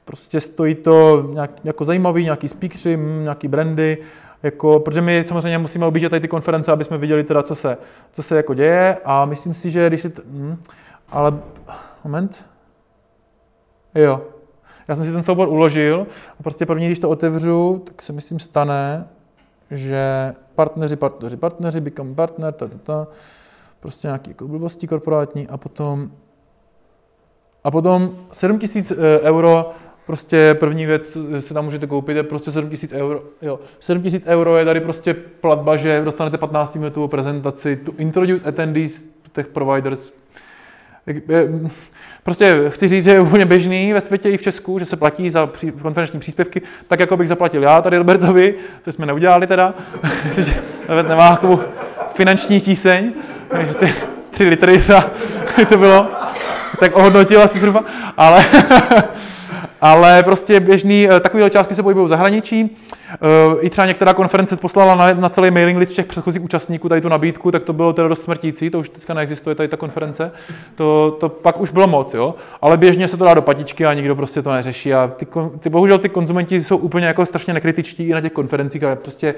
prostě 0.06 0.40
stojí 0.40 0.76
to 0.76 1.28
nějak, 1.34 1.52
jako 1.64 1.86
zajímavý, 1.86 2.24
nějaký 2.24 2.48
speakři, 2.50 2.98
hm, 2.98 3.24
nějaký 3.24 3.48
brandy, 3.48 3.98
jako, 4.44 4.80
protože 4.80 5.02
my 5.02 5.24
samozřejmě 5.24 5.58
musíme 5.58 5.86
objíždět 5.86 6.10
tady 6.10 6.20
ty 6.20 6.28
konference, 6.28 6.72
aby 6.72 6.84
jsme 6.84 6.98
viděli 6.98 7.24
teda, 7.24 7.44
co 7.44 7.56
se, 7.56 7.78
co 8.12 8.24
se 8.24 8.36
jako 8.36 8.54
děje 8.54 8.98
a 9.06 9.26
myslím 9.26 9.54
si, 9.54 9.72
že 9.72 9.88
když 9.88 10.02
si, 10.02 10.10
t- 10.10 10.22
hm, 10.26 10.58
ale, 11.12 11.34
moment, 12.04 12.46
jo, 13.96 14.22
já 14.90 14.96
jsem 14.96 15.06
si 15.06 15.12
ten 15.12 15.24
soubor 15.24 15.48
uložil 15.48 16.08
a 16.40 16.44
prostě 16.44 16.66
první, 16.66 16.86
když 16.86 17.00
to 17.00 17.10
otevřu, 17.10 17.82
tak 17.84 18.02
se 18.02 18.14
myslím 18.14 18.40
stane, 18.40 19.08
že 19.72 20.34
partneři, 20.56 20.96
partneři, 20.96 21.38
partneři, 21.38 21.82
become 21.82 22.16
partner, 22.16 22.54
ta, 22.54 22.68
ta, 22.68 22.78
ta, 22.84 23.08
prostě 23.80 24.08
nějaký 24.08 24.30
jako 24.30 24.48
blbosti 24.48 24.88
korporátní 24.88 25.48
a 25.48 25.58
potom 25.58 26.12
a 27.64 27.72
potom 27.72 28.16
7 28.32 28.60
tisíc 28.60 28.92
eh, 28.92 29.20
euro, 29.22 29.72
prostě 30.06 30.56
první 30.60 30.86
věc, 30.86 31.18
si 31.40 31.54
tam 31.54 31.66
můžete 31.66 31.88
koupit, 31.88 32.18
je 32.18 32.24
prostě 32.24 32.52
7 32.52 32.70
tisíc 32.70 32.92
euro. 32.92 33.24
Jo, 33.42 33.60
7 33.80 34.04
tisíc 34.04 34.26
euro 34.26 34.58
je 34.58 34.66
tady 34.66 34.82
prostě 34.82 35.14
platba, 35.14 35.78
že 35.78 36.02
dostanete 36.06 36.38
15 36.38 36.76
minutovou 36.76 37.08
prezentaci, 37.08 37.76
to 37.76 37.92
introduce 37.98 38.46
attendees 38.46 39.02
to 39.02 39.30
tech 39.32 39.48
providers. 39.48 40.14
Prostě 42.24 42.56
chci 42.70 42.88
říct, 42.88 43.04
že 43.04 43.12
je 43.12 43.20
úplně 43.20 43.46
běžný 43.46 43.94
ve 43.94 44.02
světě 44.02 44.30
i 44.30 44.38
v 44.38 44.42
Česku, 44.42 44.80
že 44.80 44.86
se 44.86 44.96
platí 44.96 45.30
za 45.30 45.48
pří, 45.48 45.72
konferenční 45.72 46.20
příspěvky, 46.20 46.62
tak 46.88 47.00
jako 47.00 47.18
bych 47.18 47.28
zaplatil 47.28 47.64
já 47.64 47.82
tady 47.82 47.98
Robertovi, 47.98 48.56
co 48.84 48.92
jsme 48.92 49.06
neudělali 49.06 49.48
teda, 49.48 49.74
že 50.32 50.56
nemá 51.08 51.30
takovou 51.30 51.60
finanční 52.14 52.62
tíseň, 52.62 53.12
takže 53.48 53.74
ty 53.74 53.94
tři 54.32 54.44
litry 54.44 54.78
třeba 54.78 55.06
to 55.70 55.78
bylo, 55.78 56.08
tak 56.80 56.96
ohodnotil 56.96 57.44
asi 57.44 57.60
zhruba, 57.60 57.84
ale, 58.18 58.46
ale 59.82 60.24
prostě 60.24 60.60
běžný, 60.60 61.10
eh, 61.10 61.20
takovéhle 61.20 61.50
částky 61.50 61.76
se 61.76 61.84
pohybují 61.84 62.06
v 62.06 62.10
zahraničí. 62.10 62.78
Eh, 63.14 63.18
I 63.62 63.70
třeba 63.70 63.88
některá 63.88 64.14
konference 64.14 64.56
poslala 64.56 64.96
na, 64.96 65.14
na 65.14 65.30
celý 65.30 65.52
mailing 65.52 65.80
list 65.80 65.92
všech 65.92 66.06
předchozích 66.06 66.42
účastníků 66.42 66.90
tady 66.90 67.02
tu 67.02 67.10
nabídku, 67.10 67.52
tak 67.52 67.64
to 67.64 67.74
bylo 67.74 67.94
teda 67.94 68.08
dost 68.08 68.22
smrtící, 68.22 68.70
to 68.70 68.80
už 68.80 68.90
teďka 68.90 69.14
neexistuje 69.14 69.56
tady 69.56 69.70
ta 69.70 69.78
konference. 69.78 70.32
To, 70.76 71.18
to 71.20 71.30
pak 71.30 71.60
už 71.60 71.72
bylo 71.72 71.88
moc, 71.88 72.14
jo. 72.14 72.36
Ale 72.62 72.78
běžně 72.78 73.08
se 73.08 73.18
to 73.18 73.26
dá 73.26 73.34
do 73.34 73.42
patičky 73.42 73.86
a 73.86 73.94
nikdo 73.94 74.16
prostě 74.16 74.42
to 74.42 74.52
neřeší. 74.52 74.94
A 74.94 75.12
ty, 75.16 75.28
ty 75.60 75.70
bohužel 75.70 75.98
ty 75.98 76.10
konzumenti 76.10 76.64
jsou 76.64 76.78
úplně 76.78 77.08
jako 77.08 77.26
strašně 77.26 77.54
nekritičtí 77.54 78.08
i 78.08 78.14
na 78.14 78.22
těch 78.22 78.32
konferencích 78.32 78.84
a 78.84 78.96
prostě 78.96 79.36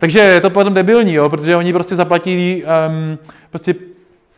takže 0.00 0.18
je 0.18 0.40
to 0.40 0.50
potom 0.50 0.74
debilní, 0.74 1.14
jo, 1.14 1.28
protože 1.28 1.56
oni 1.56 1.72
prostě 1.72 1.96
zaplatí 1.96 2.62
um, 2.64 3.18
prostě 3.50 3.74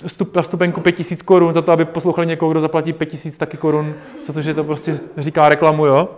vstup, 0.06 0.36
na 0.36 0.42
vstupenku 0.42 0.80
5000 0.80 1.22
korun 1.22 1.54
za 1.54 1.62
to, 1.62 1.72
aby 1.72 1.84
poslouchali 1.84 2.26
někoho, 2.26 2.50
kdo 2.50 2.60
zaplatí 2.60 2.92
5000 2.92 3.36
taky 3.36 3.56
korun, 3.56 3.94
za 4.26 4.32
to, 4.32 4.42
že 4.42 4.54
to 4.54 4.64
prostě 4.64 5.00
říká 5.16 5.48
reklamu, 5.48 5.86
jo. 5.86 6.08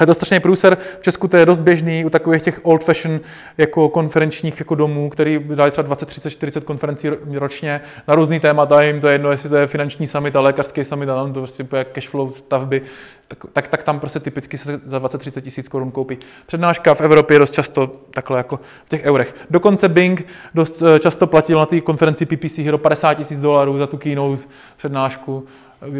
Je 0.00 0.06
to 0.06 0.14
strašně 0.14 0.40
průser. 0.40 0.76
V 1.00 1.02
Česku 1.02 1.28
to 1.28 1.36
je 1.36 1.46
dost 1.46 1.58
běžný 1.58 2.04
u 2.04 2.10
takových 2.10 2.42
těch 2.42 2.60
old 2.62 2.84
fashion 2.84 3.20
jako 3.58 3.88
konferenčních 3.88 4.58
jako 4.58 4.74
domů, 4.74 5.10
který 5.10 5.40
dají 5.54 5.70
třeba 5.70 5.86
20, 5.86 6.06
30, 6.06 6.30
40 6.30 6.64
konferencí 6.64 7.08
ročně 7.34 7.80
na 8.08 8.14
různý 8.14 8.40
témata, 8.40 8.82
jim 8.82 9.00
to 9.00 9.06
je 9.08 9.14
jedno, 9.14 9.30
jestli 9.30 9.48
to 9.48 9.56
je 9.56 9.66
finanční 9.66 10.06
summit 10.06 10.36
a 10.36 10.40
lékařský 10.40 10.84
summit, 10.84 11.06
tam 11.06 11.32
to 11.32 11.40
prostě 11.40 11.66
je 11.76 11.84
cash 11.84 12.08
flow 12.08 12.32
stavby, 12.32 12.82
tak, 13.28 13.38
tak, 13.52 13.68
tak, 13.68 13.82
tam 13.82 14.00
prostě 14.00 14.20
typicky 14.20 14.58
se 14.58 14.80
za 14.86 14.98
20-30 14.98 15.40
tisíc 15.40 15.68
korun 15.68 15.90
koupí. 15.90 16.18
Přednáška 16.46 16.94
v 16.94 17.00
Evropě 17.00 17.34
je 17.34 17.38
dost 17.38 17.52
často 17.52 17.90
takhle 18.10 18.38
jako 18.38 18.56
v 18.84 18.88
těch 18.88 19.04
eurech. 19.04 19.34
Dokonce 19.50 19.88
Bing 19.88 20.26
dost 20.54 20.82
eh, 20.82 20.98
často 20.98 21.26
platil 21.26 21.58
na 21.58 21.66
té 21.66 21.80
konferenci 21.80 22.26
PPC 22.26 22.58
Hero 22.58 22.78
50 22.78 23.14
tisíc 23.14 23.40
dolarů 23.40 23.78
za 23.78 23.86
tu 23.86 23.96
keynote 23.96 24.42
přednášku, 24.76 25.44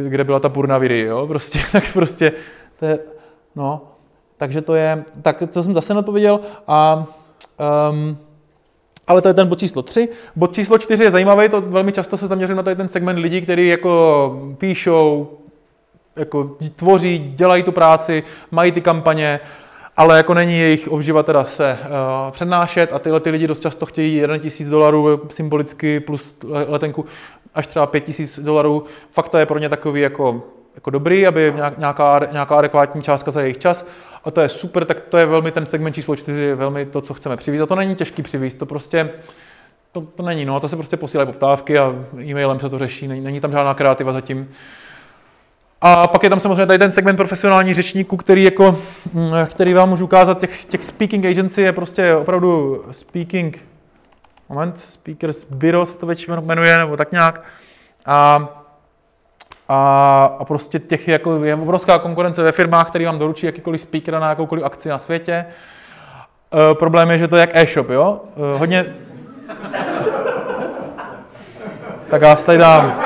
kde 0.08 0.24
byla 0.24 0.40
ta 0.40 0.48
purna 0.48 0.78
viry, 0.78 1.00
jo, 1.00 1.26
prostě, 1.26 1.60
tak 1.72 1.84
prostě 1.92 2.32
to 2.78 2.86
je, 2.86 2.98
No, 3.56 3.82
takže 4.36 4.62
to 4.62 4.74
je, 4.74 5.04
tak 5.22 5.42
co 5.48 5.62
jsem 5.62 5.74
zase 5.74 5.94
nepověděl 5.94 6.40
a 6.66 7.06
um, 7.90 8.18
ale 9.06 9.22
to 9.22 9.28
je 9.28 9.34
ten 9.34 9.48
bod 9.48 9.58
číslo 9.58 9.82
3. 9.82 10.08
Bod 10.36 10.54
číslo 10.54 10.78
4 10.78 11.04
je 11.04 11.10
zajímavý, 11.10 11.48
to 11.48 11.60
velmi 11.60 11.92
často 11.92 12.16
se 12.16 12.26
zaměřím 12.26 12.56
na 12.56 12.62
tady 12.62 12.76
ten 12.76 12.88
segment 12.88 13.18
lidí, 13.18 13.40
kteří 13.42 13.68
jako 13.68 14.54
píšou, 14.58 15.28
jako 16.16 16.56
tvoří, 16.76 17.32
dělají 17.36 17.62
tu 17.62 17.72
práci, 17.72 18.22
mají 18.50 18.72
ty 18.72 18.80
kampaně, 18.80 19.40
ale 19.96 20.16
jako 20.16 20.34
není 20.34 20.58
jejich 20.58 20.88
obživa 20.88 21.22
teda 21.22 21.44
se 21.44 21.78
uh, 21.80 22.30
přednášet 22.30 22.92
a 22.92 22.98
tyhle 22.98 23.20
ty 23.20 23.30
lidi 23.30 23.46
dost 23.46 23.60
často 23.60 23.86
chtějí 23.86 24.16
1 24.16 24.38
tisíc 24.38 24.68
dolarů 24.68 25.20
symbolicky 25.28 26.00
plus 26.00 26.36
letenku 26.68 27.04
až 27.54 27.66
třeba 27.66 27.86
5 27.86 28.00
tisíc 28.04 28.40
dolarů. 28.40 28.84
Fakt 29.10 29.28
to 29.28 29.38
je 29.38 29.46
pro 29.46 29.58
ně 29.58 29.68
takový 29.68 30.00
jako 30.00 30.42
jako 30.76 30.90
dobrý, 30.90 31.26
aby 31.26 31.54
nějaká, 31.78 32.20
nějaká 32.32 32.56
adekvátní 32.56 33.02
částka 33.02 33.30
za 33.30 33.40
jejich 33.40 33.58
čas. 33.58 33.86
A 34.24 34.30
to 34.30 34.40
je 34.40 34.48
super, 34.48 34.84
tak 34.84 35.00
to 35.00 35.16
je 35.16 35.26
velmi 35.26 35.52
ten 35.52 35.66
segment 35.66 35.92
číslo 35.92 36.16
4, 36.16 36.54
velmi 36.54 36.86
to, 36.86 37.00
co 37.00 37.14
chceme 37.14 37.36
přivízt. 37.36 37.62
A 37.62 37.66
to 37.66 37.74
není 37.74 37.94
těžký 37.94 38.22
přivízt, 38.22 38.58
to 38.58 38.66
prostě 38.66 39.10
to, 39.92 40.00
to 40.00 40.22
není, 40.22 40.44
no, 40.44 40.60
to 40.60 40.68
se 40.68 40.76
prostě 40.76 40.96
posílají 40.96 41.26
poptávky 41.26 41.78
a 41.78 41.94
e-mailem 42.20 42.60
se 42.60 42.68
to 42.68 42.78
řeší, 42.78 43.08
není, 43.08 43.20
není 43.20 43.40
tam 43.40 43.52
žádná 43.52 43.74
kreativa 43.74 44.12
zatím. 44.12 44.50
A 45.80 46.06
pak 46.06 46.22
je 46.22 46.30
tam 46.30 46.40
samozřejmě 46.40 46.66
tady 46.66 46.78
ten 46.78 46.92
segment 46.92 47.16
profesionální 47.16 47.74
řečníků, 47.74 48.16
který, 48.16 48.44
jako, 48.44 48.78
mm, 49.12 49.32
který 49.50 49.74
vám 49.74 49.88
můžu 49.88 50.04
ukázat, 50.04 50.40
těch, 50.40 50.64
těch 50.64 50.84
speaking 50.84 51.24
agency 51.24 51.62
je 51.62 51.72
prostě 51.72 52.14
opravdu 52.14 52.82
speaking, 52.90 53.62
moment, 54.48 54.80
speakers 54.80 55.46
bureau 55.50 55.84
se 55.84 55.98
to 55.98 56.06
většinou 56.06 56.42
jmenuje, 56.42 56.78
nebo 56.78 56.96
tak 56.96 57.12
nějak. 57.12 57.44
A 58.06 58.48
a, 59.68 60.24
a 60.38 60.44
prostě 60.44 60.78
těch 60.78 61.08
jako, 61.08 61.44
je 61.44 61.54
obrovská 61.54 61.98
konkurence 61.98 62.42
ve 62.42 62.52
firmách, 62.52 62.88
které 62.88 63.06
vám 63.06 63.18
doručí 63.18 63.46
jakýkoliv 63.46 63.80
speaker 63.80 64.20
na 64.20 64.28
jakoukoliv 64.28 64.64
akci 64.64 64.88
na 64.88 64.98
světě. 64.98 65.32
E, 65.32 66.74
problém 66.74 67.10
je, 67.10 67.18
že 67.18 67.28
to 67.28 67.36
je 67.36 67.40
jak 67.40 67.56
e-shop, 67.56 67.88
jo? 67.88 68.20
E, 68.54 68.58
hodně... 68.58 68.94
tak 72.10 72.22
já 72.22 72.36
tady 72.36 72.58
dám. 72.58 73.00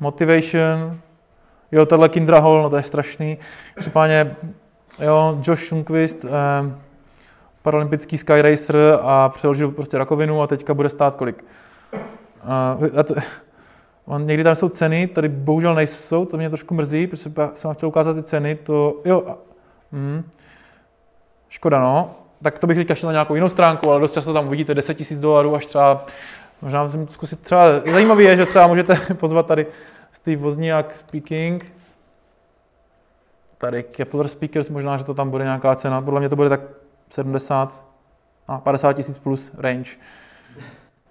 Motivation. 0.00 1.00
Jo, 1.72 1.86
tohle 1.86 2.08
Kindra 2.08 2.38
Hall, 2.40 2.62
no 2.62 2.70
to 2.70 2.76
je 2.76 2.82
strašný. 2.82 3.38
Případně, 3.78 4.36
jo, 4.98 5.38
Josh 5.46 5.62
Sundquist, 5.62 6.24
eh, 6.24 6.28
paralympický 7.62 8.18
skyracer 8.18 8.76
a 9.02 9.28
přeložil 9.28 9.70
prostě 9.70 9.98
rakovinu 9.98 10.42
a 10.42 10.46
teďka 10.46 10.74
bude 10.74 10.88
stát 10.88 11.16
kolik? 11.16 11.44
Uh, 12.44 12.98
a 12.98 13.02
to, 13.02 13.14
On, 14.08 14.26
někdy 14.26 14.44
tam 14.44 14.56
jsou 14.56 14.68
ceny, 14.68 15.06
tady 15.06 15.28
bohužel 15.28 15.74
nejsou, 15.74 16.24
to 16.24 16.36
mě 16.36 16.48
trošku 16.48 16.74
mrzí, 16.74 17.06
protože 17.06 17.22
jsem 17.54 17.68
vám 17.68 17.74
chtěl 17.74 17.88
ukázat 17.88 18.14
ty 18.14 18.22
ceny, 18.22 18.54
to, 18.54 19.00
jo, 19.04 19.36
hm, 19.92 20.30
škoda 21.48 21.80
no, 21.80 22.14
tak 22.42 22.58
to 22.58 22.66
bych 22.66 22.76
teďka 22.76 22.94
šel 22.94 23.06
na 23.06 23.12
nějakou 23.12 23.34
jinou 23.34 23.48
stránku, 23.48 23.90
ale 23.90 24.00
dost 24.00 24.12
často 24.12 24.32
tam 24.32 24.46
uvidíte 24.46 24.74
10 24.74 25.10
000 25.10 25.22
dolarů 25.22 25.54
až 25.54 25.66
třeba, 25.66 26.06
možná 26.62 26.84
musím 26.84 27.08
zkusit 27.08 27.40
třeba, 27.40 27.80
zajímavé 27.92 28.22
je, 28.22 28.36
že 28.36 28.46
třeba 28.46 28.66
můžete 28.66 28.96
pozvat 29.14 29.46
tady 29.46 29.66
Steve 30.12 30.42
Wozniak 30.42 30.94
Speaking, 30.94 31.72
tady 33.58 33.82
Kepler 33.82 34.28
Speakers, 34.28 34.68
možná, 34.68 34.96
že 34.96 35.04
to 35.04 35.14
tam 35.14 35.30
bude 35.30 35.44
nějaká 35.44 35.76
cena, 35.76 36.02
podle 36.02 36.20
mě 36.20 36.28
to 36.28 36.36
bude 36.36 36.48
tak 36.48 36.60
70 37.10 37.84
a 38.48 38.58
50 38.58 38.92
tisíc 38.92 39.18
plus 39.18 39.50
range. 39.58 39.90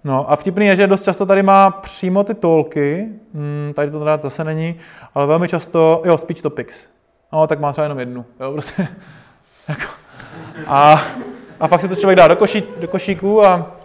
No 0.04 0.30
a 0.30 0.36
vtipný 0.36 0.66
je, 0.66 0.76
že 0.76 0.86
dost 0.86 1.02
často 1.02 1.26
tady 1.26 1.42
má 1.42 1.70
přímo 1.70 2.24
ty 2.24 2.34
tolky, 2.34 3.08
hmm, 3.34 3.72
tady 3.74 3.90
to 3.90 3.98
teda 3.98 4.16
zase 4.16 4.44
není, 4.44 4.76
ale 5.14 5.26
velmi 5.26 5.48
často, 5.48 6.02
jo, 6.04 6.18
speech 6.18 6.42
topics. 6.42 6.88
No, 7.32 7.46
tak 7.46 7.60
má 7.60 7.72
třeba 7.72 7.84
jenom 7.84 7.98
jednu, 7.98 8.24
jo, 8.40 8.52
prostě. 8.52 8.88
jako. 9.68 9.92
A, 10.66 11.02
a 11.60 11.68
fakt 11.68 11.80
si 11.80 11.88
to 11.88 11.96
člověk 11.96 12.18
dá 12.18 12.28
do, 12.28 12.36
koší, 12.36 12.62
do 12.80 12.88
košíku 12.88 13.44
a, 13.44 13.76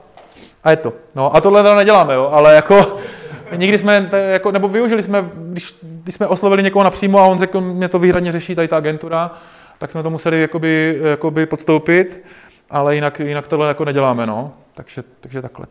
a 0.64 0.72
je 0.72 0.78
to. 0.78 0.94
No 1.16 1.36
a 1.36 1.42
tohle 1.42 1.64
teda 1.64 1.76
neděláme, 1.76 2.14
jo, 2.14 2.30
ale 2.34 2.56
jako 2.56 2.98
nikdy 3.56 3.78
jsme, 3.78 4.10
jako, 4.14 4.52
nebo 4.52 4.68
využili 4.68 5.04
jsme, 5.04 5.30
když, 5.36 5.76
když 5.82 6.16
jsme 6.16 6.28
oslovili 6.28 6.64
někoho 6.64 6.84
napřímo 6.84 7.20
a 7.20 7.28
on 7.28 7.40
řekl, 7.40 7.62
mě 7.62 7.90
to 7.90 8.00
výhradně 8.00 8.32
řeší 8.32 8.56
tady 8.56 8.68
ta 8.68 8.78
agentura, 8.78 9.32
tak 9.78 9.92
jsme 9.92 10.04
to 10.04 10.10
museli 10.10 10.42
jakoby, 10.42 11.00
jakoby 11.04 11.46
podstoupit, 11.46 12.24
ale 12.70 12.96
jinak, 12.96 13.20
jinak 13.20 13.48
tohle 13.48 13.68
jako 13.68 13.86
neděláme, 13.86 14.26
no. 14.26 14.54
Takže, 14.74 15.04
takže 15.22 15.42
takhle 15.42 15.66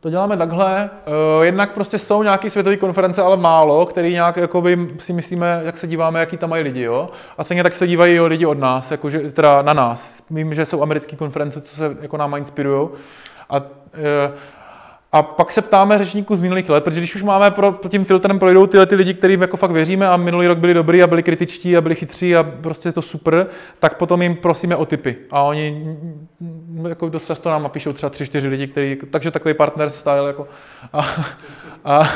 to 0.00 0.10
děláme 0.10 0.36
takhle. 0.36 0.90
Uh, 1.38 1.44
jednak 1.44 1.72
prostě 1.72 1.98
jsou 1.98 2.22
nějaké 2.22 2.50
světové 2.50 2.76
konference, 2.76 3.22
ale 3.22 3.36
málo, 3.36 3.86
který 3.86 4.12
nějak 4.12 4.36
jakoby, 4.36 4.88
si 4.98 5.12
myslíme, 5.12 5.60
jak 5.64 5.78
se 5.78 5.86
díváme, 5.86 6.20
jaký 6.20 6.36
tam 6.36 6.50
mají 6.50 6.62
lidi. 6.62 6.82
Jo? 6.82 7.08
A 7.38 7.44
stejně 7.44 7.62
tak 7.62 7.72
se 7.72 7.86
dívají 7.86 8.14
jo, 8.14 8.26
lidi 8.26 8.46
od 8.46 8.58
nás, 8.58 8.90
jakože, 8.90 9.18
teda 9.18 9.62
na 9.62 9.72
nás. 9.72 10.22
Vím, 10.30 10.54
že 10.54 10.66
jsou 10.66 10.82
americké 10.82 11.16
konference, 11.16 11.60
co 11.60 11.76
se 11.76 11.96
jako 12.00 12.16
náma 12.16 12.38
inspirují. 12.38 12.88
A 13.50 13.56
uh, 13.56 13.64
a 15.12 15.22
pak 15.22 15.52
se 15.52 15.62
ptáme 15.62 15.98
řečníků 15.98 16.36
z 16.36 16.40
minulých 16.40 16.68
let, 16.68 16.84
protože 16.84 17.00
když 17.00 17.14
už 17.14 17.22
máme 17.22 17.50
pro, 17.50 17.78
tím 17.88 18.04
filtrem 18.04 18.38
projdou 18.38 18.66
tyhle 18.66 18.86
ty 18.86 18.94
lidi, 18.94 19.14
kterým 19.14 19.42
jako 19.42 19.56
fakt 19.56 19.70
věříme 19.70 20.08
a 20.08 20.16
minulý 20.16 20.46
rok 20.46 20.58
byli 20.58 20.74
dobrý 20.74 21.02
a 21.02 21.06
byli 21.06 21.22
kritičtí 21.22 21.76
a 21.76 21.80
byli 21.80 21.94
chytří 21.94 22.36
a 22.36 22.42
prostě 22.42 22.92
to 22.92 23.02
super, 23.02 23.46
tak 23.78 23.96
potom 23.96 24.22
jim 24.22 24.36
prosíme 24.36 24.76
o 24.76 24.86
typy. 24.86 25.16
A 25.30 25.42
oni 25.42 25.96
jako 26.88 27.08
dost 27.08 27.26
často 27.26 27.50
nám 27.50 27.62
napíšou 27.62 27.92
třeba 27.92 28.10
tři, 28.10 28.26
čtyři 28.26 28.48
lidi, 28.48 28.66
který, 28.66 28.98
takže 29.10 29.30
takový 29.30 29.54
partner 29.54 29.90
style 29.90 30.26
jako. 30.26 30.48
A, 30.92 31.06
a, 31.84 32.08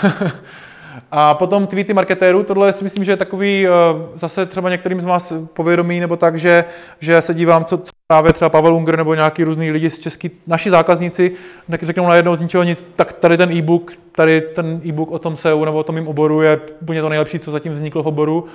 A 1.10 1.34
potom 1.34 1.66
tweety 1.66 1.94
marketérů, 1.94 2.42
tohle 2.42 2.72
si 2.72 2.84
myslím, 2.84 3.04
že 3.04 3.12
je 3.12 3.16
takový 3.16 3.66
eh, 3.66 3.70
zase 4.14 4.46
třeba 4.46 4.70
některým 4.70 5.00
z 5.00 5.04
vás 5.04 5.32
povědomí, 5.52 6.00
nebo 6.00 6.16
tak, 6.16 6.38
že, 6.38 6.64
že 7.00 7.22
se 7.22 7.34
dívám, 7.34 7.64
co, 7.64 7.78
co 7.78 7.92
právě 8.06 8.32
třeba 8.32 8.48
Pavel 8.48 8.74
Unger 8.74 8.96
nebo 8.96 9.14
nějaký 9.14 9.44
různý 9.44 9.70
lidi 9.70 9.90
z 9.90 9.98
český, 9.98 10.30
naši 10.46 10.70
zákazníci 10.70 11.32
řeknou 11.82 12.08
najednou 12.08 12.36
z 12.36 12.40
ničeho 12.40 12.64
nic, 12.64 12.84
tak 12.96 13.12
tady 13.12 13.36
ten 13.36 13.52
e-book, 13.52 13.92
tady 14.12 14.40
ten 14.40 14.80
e-book 14.86 15.10
o 15.10 15.18
tom 15.18 15.36
SEO 15.36 15.64
nebo 15.64 15.78
o 15.78 15.82
tom 15.82 15.94
mým 15.94 16.08
oboru 16.08 16.42
je 16.42 16.60
úplně 16.80 17.02
to 17.02 17.08
nejlepší, 17.08 17.38
co 17.38 17.50
zatím 17.50 17.72
vzniklo 17.72 18.02
v 18.02 18.06
oboru. 18.06 18.46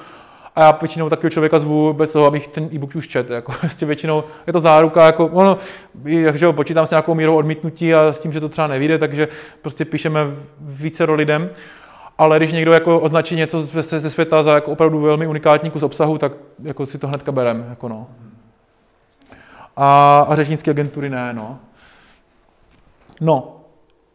A 0.56 0.64
já 0.64 0.78
většinou 0.82 1.10
takového 1.10 1.30
člověka 1.30 1.60
zvu 1.60 1.94
bez 1.94 2.12
toho, 2.12 2.26
abych 2.26 2.48
ten 2.48 2.70
e-book 2.74 2.96
už 2.96 3.08
četl. 3.08 3.34
Jako, 3.34 3.54
vlastně 3.62 3.88
většinou 3.88 4.24
je 4.48 4.54
to 4.54 4.60
záruka, 4.60 5.06
jako, 5.06 5.28
ono, 5.28 5.58
že 6.34 6.52
počítám 6.52 6.88
s 6.88 6.90
nějakou 6.90 7.16
mírou 7.16 7.36
odmítnutí 7.36 7.94
a 7.94 8.14
s 8.14 8.20
tím, 8.20 8.32
že 8.32 8.40
to 8.40 8.50
třeba 8.50 8.68
nevíde, 8.68 8.98
takže 8.98 9.28
prostě 9.62 9.86
píšeme 9.86 10.20
více 10.60 11.04
lidem. 11.04 11.50
Ale 12.20 12.38
když 12.38 12.52
někdo 12.52 12.72
jako 12.74 13.00
označí 13.00 13.36
něco 13.36 13.62
ze 13.82 14.10
světa 14.10 14.44
za 14.44 14.54
jako 14.54 14.72
opravdu 14.72 15.00
velmi 15.00 15.28
unikátní 15.28 15.72
kus 15.72 15.84
obsahu, 15.84 16.18
tak 16.18 16.32
jako 16.64 16.86
si 16.86 16.98
to 16.98 17.08
hnedka 17.08 17.32
berem. 17.32 17.66
Jako 17.70 17.88
no. 17.88 18.08
A, 19.76 20.20
a 20.30 20.36
řečnické 20.36 20.72
agentury 20.72 21.10
ne. 21.10 21.34
No. 21.34 21.60
no, 23.22 23.60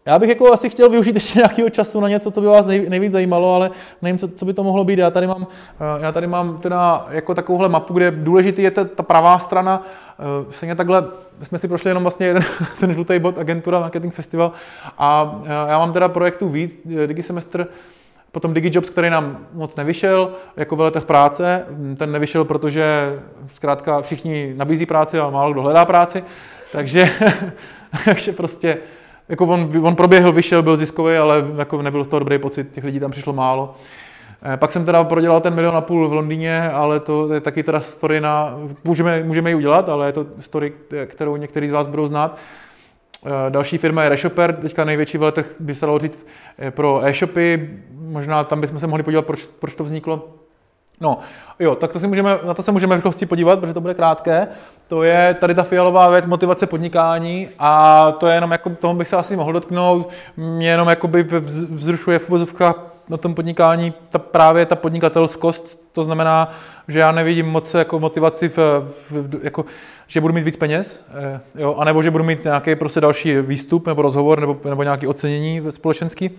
já 0.07 0.19
bych 0.19 0.29
jako 0.29 0.53
asi 0.53 0.71
chtěl 0.71 0.89
využít 0.89 1.15
ještě 1.15 1.39
nějakého 1.39 1.71
času 1.71 2.01
na 2.01 2.09
něco, 2.09 2.31
co 2.31 2.41
by 2.41 2.47
vás 2.47 2.67
nejvíc 2.67 3.13
zajímalo, 3.13 3.55
ale 3.55 3.71
nevím, 4.03 4.19
co, 4.19 4.29
co 4.29 4.45
by 4.45 4.55
to 4.55 4.65
mohlo 4.65 4.85
být. 4.85 4.99
Já 4.99 5.11
tady 5.11 5.27
mám, 5.27 5.47
eh, 5.81 6.05
já 6.05 6.13
tady 6.13 6.27
mám 6.27 6.59
teda 6.59 7.07
jako 7.11 7.35
takovouhle 7.35 7.69
mapu, 7.69 7.95
kde 7.95 8.11
důležitý 8.11 8.63
je 8.63 8.71
ta, 8.71 8.85
ta 8.85 9.03
pravá 9.03 9.39
strana. 9.39 9.83
Eh, 10.19 10.53
stejně 10.53 10.75
takhle 10.75 11.05
jsme 11.43 11.59
si 11.59 11.69
prošli 11.69 11.91
jenom 11.91 12.03
vlastně 12.03 12.27
jeden, 12.27 12.45
ten 12.81 12.93
žlutý 12.93 13.19
bod 13.19 13.39
Agentura 13.39 13.81
Marketing 13.81 14.15
Festival 14.15 14.53
a 14.99 15.41
eh, 15.45 15.71
já 15.71 15.79
mám 15.79 15.93
teda 15.93 16.09
projektů 16.09 16.49
víc, 16.49 16.81
DigiSemestr, 17.07 17.67
Potom 18.35 18.55
DigiJobs, 18.55 18.91
který 18.91 19.11
nám 19.11 19.39
moc 19.53 19.77
nevyšel, 19.77 20.33
jako 20.57 20.77
veletev 20.77 21.05
práce, 21.05 21.65
ten 21.97 22.13
nevyšel, 22.13 22.45
protože 22.45 22.85
zkrátka 23.53 24.03
všichni 24.03 24.53
nabízí 24.57 24.87
práci, 24.87 25.19
ale 25.19 25.33
málo 25.33 25.53
kdo 25.53 25.63
hledá 25.63 25.85
práci, 25.85 26.25
takže, 26.73 27.11
takže 28.05 28.33
prostě 28.33 28.79
jako 29.29 29.47
on, 29.47 29.71
on 29.83 29.97
proběhl, 29.97 30.33
vyšel, 30.33 30.63
byl 30.63 30.77
ziskový, 30.77 31.17
ale 31.17 31.45
jako 31.57 31.83
nebyl 31.83 32.05
z 32.05 32.09
toho 32.09 32.19
dobrý 32.19 32.39
pocit, 32.39 32.73
těch 32.73 32.85
lidí 32.85 33.01
tam 33.01 33.11
přišlo 33.11 33.33
málo. 33.33 33.75
Eh, 34.43 34.57
pak 34.57 34.73
jsem 34.73 34.85
teda 34.85 35.05
prodělal 35.05 35.41
ten 35.41 35.55
milion 35.55 35.77
a 35.77 35.81
půl 35.81 36.09
v 36.09 36.13
Londýně, 36.13 36.71
ale 36.71 37.01
to 37.01 37.35
je 37.35 37.41
taky 37.41 37.63
teda 37.63 37.81
story 37.81 38.21
na, 38.21 38.59
můžeme, 38.85 39.23
můžeme 39.23 39.51
ji 39.51 39.55
udělat, 39.55 39.89
ale 39.89 40.07
je 40.07 40.13
to 40.13 40.27
story, 40.41 40.73
kterou 41.07 41.37
některý 41.37 41.69
z 41.69 41.73
vás 41.73 41.87
budou 41.87 42.07
znát. 42.07 42.39
Eh, 43.25 43.51
další 43.51 43.79
firma 43.79 44.03
je 44.03 44.09
Reshopper, 44.09 44.57
teďka 44.57 44.85
největší 44.85 45.19
veletrh 45.19 45.47
by 45.61 45.75
se 45.75 45.87
dalo 45.87 45.99
říct 45.99 46.27
eh, 46.59 46.71
pro 46.71 47.05
e-shopy. 47.05 47.71
Možná 47.93 48.45
tam 48.45 48.61
bychom 48.61 48.79
se 48.79 48.87
mohli 48.87 49.03
podívat, 49.03 49.27
proč, 49.27 49.47
proč 49.59 49.75
to 49.75 49.85
vzniklo. 49.85 50.29
No, 51.01 51.19
jo, 51.59 51.75
tak 51.75 51.93
to 51.93 52.01
si 52.01 52.07
můžeme, 52.07 52.39
na 52.47 52.55
to 52.55 52.63
se 52.63 52.73
můžeme 52.73 52.95
v 52.95 52.99
rychlosti 52.99 53.27
podívat, 53.27 53.61
protože 53.61 53.75
to 53.75 53.81
bude 53.81 53.95
krátké. 53.95 54.49
To 54.89 55.03
je 55.03 55.37
tady 55.41 55.55
ta 55.55 55.63
fialová 55.63 56.09
věc 56.09 56.27
motivace 56.27 56.67
podnikání 56.67 57.49
a 57.59 58.13
to 58.13 58.27
je 58.27 58.35
jenom 58.35 58.53
jako, 58.53 58.71
toho 58.71 58.95
bych 58.95 59.09
se 59.09 59.17
asi 59.17 59.37
mohl 59.37 59.53
dotknout. 59.53 60.09
Mě 60.37 60.69
jenom 60.69 60.89
jakoby 60.89 61.23
vzrušuje 61.71 62.19
v 62.19 62.29
uvozovkách 62.29 62.77
na 63.09 63.17
tom 63.17 63.35
podnikání 63.35 63.95
ta, 64.11 64.19
právě 64.19 64.67
ta 64.67 64.77
podnikatelskost, 64.77 65.84
to 65.95 66.05
znamená, 66.05 66.55
že 66.89 66.99
já 66.99 67.13
nevidím 67.13 67.47
moc 67.47 67.75
jako 67.75 68.01
motivaci, 68.01 68.49
v, 68.49 68.57
v, 69.11 69.39
jako, 69.43 69.65
že 70.07 70.21
budu 70.21 70.35
mít 70.35 70.45
víc 70.45 70.57
peněz, 70.57 71.05
eh, 71.15 71.41
jo, 71.55 71.75
anebo 71.79 72.03
že 72.03 72.11
budu 72.11 72.25
mít 72.25 72.45
nějaký 72.45 72.75
prostě 72.75 73.01
další 73.01 73.37
výstup 73.37 73.87
nebo 73.87 74.03
rozhovor 74.03 74.41
nebo, 74.41 74.57
nebo 74.65 74.83
nějaké 74.83 75.09
ocenění 75.09 75.63
společenský. 75.71 76.31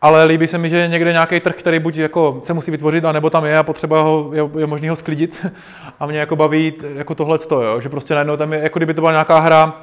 Ale 0.00 0.24
líbí 0.24 0.46
se 0.46 0.58
mi, 0.58 0.68
že 0.68 0.88
někde 0.88 1.12
nějaký 1.12 1.40
trh, 1.40 1.54
který 1.54 1.78
buď 1.78 1.96
jako 1.96 2.40
se 2.42 2.52
musí 2.52 2.70
vytvořit, 2.70 3.04
anebo 3.04 3.30
tam 3.30 3.44
je 3.44 3.58
a 3.58 3.62
potřeba 3.62 4.02
ho, 4.02 4.30
je, 4.32 4.50
je 4.58 4.66
možný 4.66 4.88
ho 4.88 4.96
sklidit. 4.96 5.46
A 6.00 6.06
mě 6.06 6.18
jako 6.18 6.36
baví 6.36 6.74
jako 6.94 7.14
tohle, 7.14 7.38
že 7.80 7.88
prostě 7.88 8.14
najednou 8.14 8.36
tam 8.36 8.52
je, 8.52 8.58
jako 8.58 8.78
kdyby 8.78 8.94
to 8.94 9.00
byla 9.00 9.12
nějaká 9.12 9.38
hra, 9.38 9.82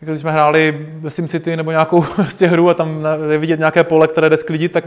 jako 0.00 0.10
když 0.10 0.20
jsme 0.20 0.32
hráli 0.32 0.86
ve 1.00 1.10
SimCity 1.10 1.56
nebo 1.56 1.70
nějakou 1.70 2.02
prostě 2.16 2.46
hru 2.46 2.70
a 2.70 2.74
tam 2.74 3.06
je 3.30 3.38
vidět 3.38 3.58
nějaké 3.58 3.84
pole, 3.84 4.08
které 4.08 4.30
jde 4.30 4.36
sklidit, 4.36 4.72
tak 4.72 4.84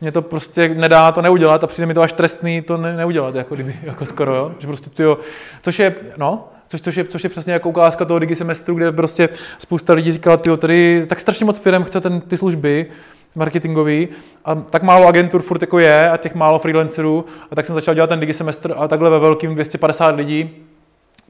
mě 0.00 0.12
to 0.12 0.22
prostě 0.22 0.68
nedá 0.68 1.12
to 1.12 1.22
neudělat 1.22 1.64
a 1.64 1.66
přijde 1.66 1.86
mi 1.86 1.94
to 1.94 2.02
až 2.02 2.12
trestný 2.12 2.62
to 2.62 2.76
ne, 2.76 2.96
neudělat, 2.96 3.34
jako 3.34 3.54
kdyby, 3.54 3.76
jako 3.82 4.06
skoro, 4.06 4.34
jo? 4.34 4.52
že 4.58 4.66
prostě 4.66 4.90
tyjo, 4.90 5.18
což 5.62 5.78
je, 5.78 5.94
no, 6.16 6.48
což, 6.68 6.80
což, 6.80 6.96
je, 6.96 7.04
což 7.04 7.24
je 7.24 7.30
přesně 7.30 7.52
jako 7.52 7.68
ukázka 7.68 8.04
toho 8.04 8.18
digi 8.18 8.36
semestru, 8.36 8.74
kde 8.74 8.92
prostě 8.92 9.28
spousta 9.58 9.92
lidí 9.92 10.12
říkala, 10.12 10.36
tyjo, 10.36 10.56
tady 10.56 11.06
tak 11.08 11.20
strašně 11.20 11.46
moc 11.46 11.58
firm 11.58 11.84
chce 11.84 12.00
ten, 12.00 12.20
ty 12.20 12.36
služby, 12.36 12.86
marketingový 13.34 14.08
a 14.44 14.54
tak 14.54 14.82
málo 14.82 15.06
agentur 15.06 15.42
furt 15.42 15.60
jako 15.60 15.78
je 15.78 16.10
a 16.10 16.16
těch 16.16 16.34
málo 16.34 16.58
freelancerů 16.58 17.24
a 17.50 17.54
tak 17.54 17.66
jsem 17.66 17.74
začal 17.74 17.94
dělat 17.94 18.06
ten 18.06 18.20
digi 18.20 18.34
semestr 18.34 18.74
a 18.76 18.88
takhle 18.88 19.10
ve 19.10 19.18
velkým 19.18 19.54
250 19.54 20.16
lidí, 20.16 20.50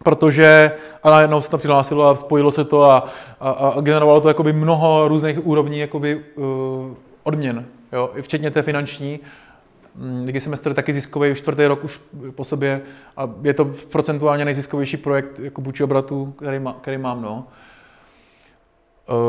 protože 0.04 0.72
a 1.02 1.10
najednou 1.10 1.40
se 1.40 1.50
to 1.50 1.58
přihlásilo 1.58 2.08
a 2.08 2.16
spojilo 2.16 2.52
se 2.52 2.64
to 2.64 2.84
a, 2.84 3.08
a, 3.40 3.50
a 3.50 3.80
generovalo 3.80 4.20
to 4.20 4.28
jakoby 4.28 4.52
mnoho 4.52 5.08
různých 5.08 5.46
úrovní 5.46 5.78
jakoby, 5.78 6.20
uh, 6.36 6.44
odměn 7.22 7.64
jo, 7.92 8.10
včetně 8.20 8.50
té 8.50 8.62
finanční. 8.62 9.20
Mm, 9.94 10.26
Digi 10.26 10.40
semestr 10.40 10.74
taky 10.74 10.92
ziskový 10.92 11.30
už 11.30 11.38
čtvrtý 11.38 11.66
rok 11.66 11.84
už 11.84 12.00
po 12.34 12.44
sobě 12.44 12.80
a 13.16 13.30
je 13.42 13.54
to 13.54 13.64
procentuálně 13.64 14.44
nejziskovější 14.44 14.96
projekt 14.96 15.38
jako 15.38 15.60
vůči 15.60 15.84
obratu, 15.84 16.34
který, 16.38 16.58
má, 16.58 16.72
který 16.72 16.98
mám. 16.98 17.22
No. 17.22 17.46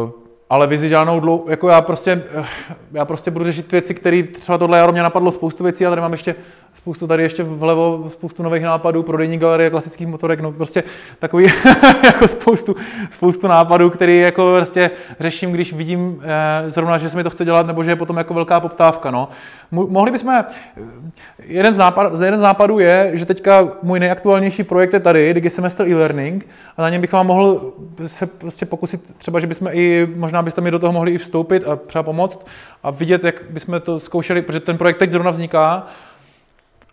Uh, 0.03 0.11
ale 0.49 0.67
vizi 0.67 0.89
žádnou 0.89 1.19
dlou, 1.19 1.45
jako 1.49 1.69
já 1.69 1.81
prostě, 1.81 2.23
eh, 2.31 2.45
já 2.91 3.05
prostě 3.05 3.31
budu 3.31 3.45
řešit 3.45 3.71
věci, 3.71 3.93
které 3.93 4.23
třeba 4.23 4.57
tohle 4.57 4.77
jaro 4.77 4.91
mě 4.91 5.03
napadlo 5.03 5.31
spoustu 5.31 5.63
věcí, 5.63 5.85
ale 5.85 5.91
tady 5.91 6.01
mám 6.01 6.11
ještě 6.11 6.35
spoustu 6.79 7.07
tady 7.07 7.23
ještě 7.23 7.43
vlevo, 7.43 8.09
spoustu 8.13 8.43
nových 8.43 8.63
nápadů, 8.63 9.03
prodejní 9.03 9.37
galerie 9.37 9.69
klasických 9.69 10.07
motorek, 10.07 10.39
no 10.39 10.51
prostě 10.51 10.83
takový 11.19 11.47
jako 12.03 12.27
spoustu, 12.27 12.75
spoustu 13.09 13.47
nápadů, 13.47 13.89
který 13.89 14.19
jako 14.19 14.53
prostě 14.55 14.91
řeším, 15.19 15.51
když 15.51 15.73
vidím 15.73 16.21
eh, 16.23 16.69
zrovna, 16.69 16.97
že 16.97 17.09
se 17.09 17.17
mi 17.17 17.23
to 17.23 17.29
chce 17.29 17.45
dělat, 17.45 17.67
nebo 17.67 17.83
že 17.83 17.91
je 17.91 17.95
potom 17.95 18.17
jako 18.17 18.33
velká 18.33 18.59
poptávka, 18.59 19.11
no. 19.11 19.29
Mohli 19.71 20.11
bychom, 20.11 20.29
eh, 20.29 20.45
jeden 21.43 21.75
z, 21.75 21.77
nápad, 21.77 22.11
jeden 22.23 22.39
z 22.39 22.43
nápadů 22.43 22.79
je, 22.79 23.11
že 23.13 23.25
teďka 23.25 23.67
můj 23.83 23.99
nejaktuálnější 23.99 24.63
projekt 24.63 24.93
je 24.93 24.99
tady, 24.99 25.33
DigiSemester 25.33 25.87
e-learning, 25.87 26.47
a 26.77 26.81
na 26.81 26.89
něm 26.89 27.01
bych 27.01 27.13
vám 27.13 27.27
mohl 27.27 27.73
se 28.07 28.25
prostě 28.25 28.65
pokusit 28.65 29.01
třeba, 29.17 29.39
že 29.39 29.47
bychom 29.47 29.69
i, 29.71 30.07
možná 30.15 30.41
byste 30.41 30.61
mi 30.61 30.71
do 30.71 30.79
toho 30.79 30.93
mohli 30.93 31.11
i 31.11 31.17
vstoupit 31.17 31.67
a 31.67 31.75
třeba 31.75 32.03
pomoct 32.03 32.45
a 32.83 32.91
vidět, 32.91 33.23
jak 33.23 33.35
bychom 33.49 33.81
to 33.81 33.99
zkoušeli, 33.99 34.41
protože 34.41 34.59
ten 34.59 34.77
projekt 34.77 34.97
teď 34.97 35.11
zrovna 35.11 35.31
vzniká, 35.31 35.87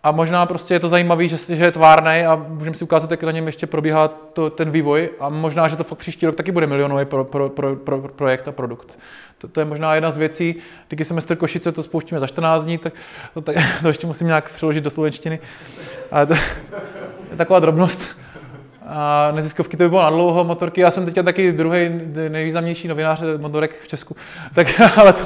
a 0.03 0.11
možná 0.11 0.45
prostě 0.45 0.73
je 0.73 0.79
to 0.79 0.89
zajímavé, 0.89 1.27
že, 1.27 1.55
že 1.55 1.63
je 1.63 1.71
tvárný 1.71 2.25
a 2.25 2.35
můžeme 2.47 2.75
si 2.75 2.83
ukázat, 2.83 3.11
jak 3.11 3.23
na 3.23 3.31
něm 3.31 3.47
ještě 3.47 3.67
probíhá 3.67 4.07
to, 4.07 4.49
ten 4.49 4.71
vývoj 4.71 5.09
a 5.19 5.29
možná, 5.29 5.67
že 5.67 5.75
to 5.75 5.83
fakt 5.83 5.99
příští 5.99 6.25
rok 6.25 6.35
taky 6.35 6.51
bude 6.51 6.67
milionový 6.67 7.05
pro, 7.05 7.23
pro, 7.23 7.49
pro, 7.49 7.75
pro, 7.75 7.99
projekt 7.99 8.47
a 8.47 8.51
produkt. 8.51 8.99
To, 9.37 9.47
to, 9.47 9.59
je 9.59 9.65
možná 9.65 9.95
jedna 9.95 10.11
z 10.11 10.17
věcí. 10.17 10.55
Díky 10.89 11.05
semestr 11.05 11.35
Košice 11.35 11.71
to 11.71 11.83
spouštíme 11.83 12.19
za 12.19 12.27
14 12.27 12.65
dní, 12.65 12.77
tak 12.77 12.93
to, 13.33 13.41
tak, 13.41 13.55
to 13.81 13.87
ještě 13.87 14.07
musím 14.07 14.27
nějak 14.27 14.51
přeložit 14.51 14.83
do 14.83 14.89
slovenštiny. 14.89 15.39
Ale 16.11 16.25
to 16.25 16.33
je 17.31 17.37
taková 17.37 17.59
drobnost. 17.59 18.01
A 18.87 19.31
neziskovky 19.35 19.77
to 19.77 19.83
by 19.83 19.89
bylo 19.89 20.01
na 20.01 20.09
dlouho, 20.09 20.43
motorky. 20.43 20.81
Já 20.81 20.91
jsem 20.91 21.05
teďka 21.05 21.23
taky 21.23 21.51
druhý 21.51 21.89
nejvýznamnější 22.29 22.87
novinář 22.87 23.21
motorek 23.37 23.81
v 23.81 23.87
Česku, 23.87 24.15
tak 24.53 24.81
ale 24.97 25.13
to, 25.13 25.25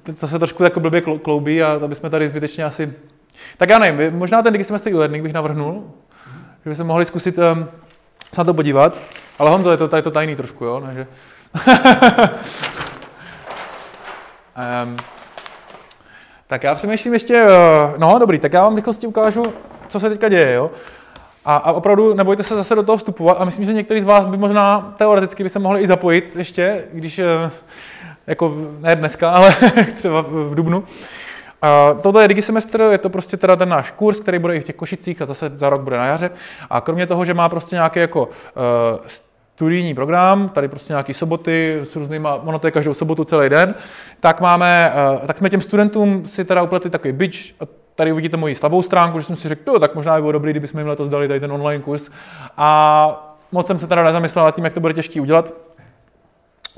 to, 0.00 0.12
to 0.12 0.28
se 0.28 0.38
trošku 0.38 0.64
jako 0.64 0.80
blbě 0.80 1.00
kloubí 1.00 1.62
a 1.62 1.78
to 1.78 1.88
bychom 1.88 2.10
tady 2.10 2.28
zbytečně 2.28 2.64
asi 2.64 2.92
tak 3.56 3.70
já 3.70 3.78
nevím, 3.78 4.18
možná 4.18 4.42
ten 4.42 4.52
DigiSemester 4.52 4.92
e-learning 4.92 5.22
bych 5.22 5.32
navrhnul, 5.32 5.90
že 6.64 6.70
bychom 6.70 6.86
mohli 6.86 7.04
zkusit 7.04 7.38
um, 7.38 7.68
se 8.34 8.40
na 8.40 8.44
to 8.44 8.54
podívat, 8.54 8.98
ale 9.38 9.50
Honzo, 9.50 9.70
je 9.70 9.76
to, 9.76 9.96
je 9.96 10.02
to 10.02 10.10
tajný 10.10 10.36
trošku, 10.36 10.64
jo, 10.64 10.82
takže... 10.86 11.06
um, 14.84 14.96
tak 16.46 16.62
já 16.62 16.74
přemýšlím 16.74 17.12
ještě, 17.12 17.44
uh, 17.44 17.50
no 17.98 18.18
dobrý, 18.18 18.38
tak 18.38 18.52
já 18.52 18.62
vám 18.62 18.76
rychlosti 18.76 19.06
ukážu, 19.06 19.42
co 19.88 20.00
se 20.00 20.10
teďka 20.10 20.28
děje, 20.28 20.52
jo. 20.52 20.70
A, 21.44 21.56
a 21.56 21.72
opravdu 21.72 22.14
nebojte 22.14 22.42
se 22.42 22.56
zase 22.56 22.74
do 22.74 22.82
toho 22.82 22.98
vstupovat 22.98 23.36
a 23.40 23.44
myslím, 23.44 23.64
že 23.64 23.72
některý 23.72 24.00
z 24.00 24.04
vás 24.04 24.26
by 24.26 24.36
možná 24.36 24.94
teoreticky 24.98 25.42
by 25.42 25.48
se 25.48 25.58
mohli 25.58 25.80
i 25.80 25.86
zapojit 25.86 26.36
ještě, 26.36 26.84
když, 26.92 27.18
uh, 27.18 27.50
jako 28.26 28.54
ne 28.80 28.96
dneska, 28.96 29.30
ale 29.30 29.56
třeba 29.96 30.20
v 30.28 30.54
Dubnu. 30.54 30.84
Uh, 31.62 32.00
tohle 32.00 32.24
je 32.24 32.28
digisemestr, 32.28 32.80
je 32.80 32.98
to 32.98 33.10
prostě 33.10 33.36
teda 33.36 33.56
ten 33.56 33.68
náš 33.68 33.90
kurz, 33.90 34.20
který 34.20 34.38
bude 34.38 34.56
i 34.56 34.60
v 34.60 34.64
těch 34.64 34.76
Košicích 34.76 35.22
a 35.22 35.26
zase 35.26 35.52
za 35.56 35.70
rok 35.70 35.80
bude 35.80 35.98
na 35.98 36.06
jaře. 36.06 36.30
A 36.70 36.80
kromě 36.80 37.06
toho, 37.06 37.24
že 37.24 37.34
má 37.34 37.48
prostě 37.48 37.76
nějaký 37.76 38.00
jako 38.00 38.24
uh, 38.24 38.30
studijní 39.56 39.94
program, 39.94 40.48
tady 40.48 40.68
prostě 40.68 40.92
nějaký 40.92 41.14
soboty 41.14 41.80
s 41.92 41.96
různýma, 41.96 42.34
ono 42.34 42.58
to 42.58 42.66
je 42.66 42.70
každou 42.70 42.94
sobotu 42.94 43.24
celý 43.24 43.48
den, 43.48 43.74
tak 44.20 44.40
máme, 44.40 44.92
uh, 45.20 45.26
tak 45.26 45.38
jsme 45.38 45.50
těm 45.50 45.60
studentům 45.60 46.26
si 46.26 46.44
teda 46.44 46.62
upletli 46.62 46.90
takový 46.90 47.12
bitch, 47.12 47.38
tady 47.94 48.12
uvidíte 48.12 48.36
moji 48.36 48.54
slabou 48.54 48.82
stránku, 48.82 49.18
že 49.18 49.26
jsem 49.26 49.36
si 49.36 49.48
řekl, 49.48 49.78
tak 49.78 49.94
možná 49.94 50.14
by 50.14 50.20
bylo 50.20 50.32
dobrý, 50.32 50.50
kdybychom 50.50 50.78
jim 50.78 50.88
letos 50.88 51.08
dali 51.08 51.28
tady 51.28 51.40
ten 51.40 51.52
online 51.52 51.82
kurz. 51.84 52.10
A 52.56 53.36
moc 53.52 53.66
jsem 53.66 53.78
se 53.78 53.86
teda 53.86 54.04
nezamyslel 54.04 54.44
nad 54.44 54.54
tím, 54.54 54.64
jak 54.64 54.74
to 54.74 54.80
bude 54.80 54.94
těžký 54.94 55.20
udělat. 55.20 55.52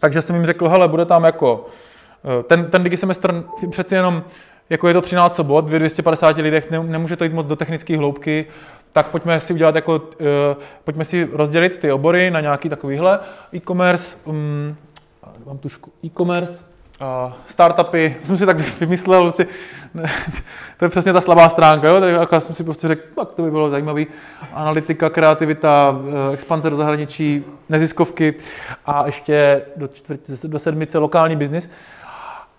Takže 0.01 0.23
jsem 0.23 0.37
jim 0.37 0.47
řekl, 0.47 0.69
hele, 0.69 0.89
bude 0.89 1.05
tam 1.05 1.25
jako, 1.25 1.67
ten, 2.47 2.65
ten 2.65 2.83
digisemestr 2.83 3.45
přeci 3.71 3.95
jenom 3.95 4.25
jako 4.71 4.89
je 4.89 4.95
to 4.95 5.01
13 5.01 5.37
sobot, 5.37 5.65
v 5.69 5.79
250 5.79 6.37
lidech 6.37 6.71
ne, 6.71 6.83
nemůže 6.83 7.17
to 7.17 7.25
jít 7.25 7.33
moc 7.33 7.47
do 7.47 7.57
technické 7.57 7.97
hloubky, 7.97 8.47
tak 8.93 9.07
pojďme 9.07 9.41
si 9.41 9.53
udělat 9.53 9.75
jako, 9.75 9.97
uh, 9.97 10.63
pojďme 10.85 11.05
si 11.05 11.29
rozdělit 11.33 11.79
ty 11.79 11.93
obory 11.93 12.31
na 12.31 12.41
nějaký 12.41 12.69
takovýhle 12.69 13.21
e-commerce, 13.55 14.19
um, 14.25 14.77
mám 15.47 15.59
tušku, 15.59 15.93
e-commerce, 16.05 16.65
uh, 17.01 17.33
startupy, 17.47 18.17
jsem 18.25 18.39
si 18.39 18.47
tak 18.47 18.57
vymyslel, 18.81 19.21
vlastně, 19.21 19.47
ne, 19.95 20.11
to 20.77 20.85
je 20.85 20.89
přesně 20.89 21.13
ta 21.13 21.21
slabá 21.21 21.49
stránka, 21.49 21.89
jo? 21.89 22.01
tak 22.01 22.15
jako 22.15 22.41
jsem 22.41 22.55
si 22.55 22.65
prostě 22.65 22.89
řekl, 22.89 23.03
tak 23.17 23.33
to 23.33 23.43
by 23.43 23.51
bylo 23.51 23.71
zajímavý, 23.71 24.07
analytika, 24.53 25.11
kreativita, 25.11 25.99
expanze 26.33 26.71
do 26.71 26.77
zahraničí, 26.77 27.45
neziskovky 27.69 28.35
a 28.87 29.07
ještě 29.07 29.63
do, 29.77 29.89
čtvrt, 29.89 30.21
do 30.45 30.59
sedmice 30.59 30.99
lokální 30.99 31.37
biznis. 31.37 31.69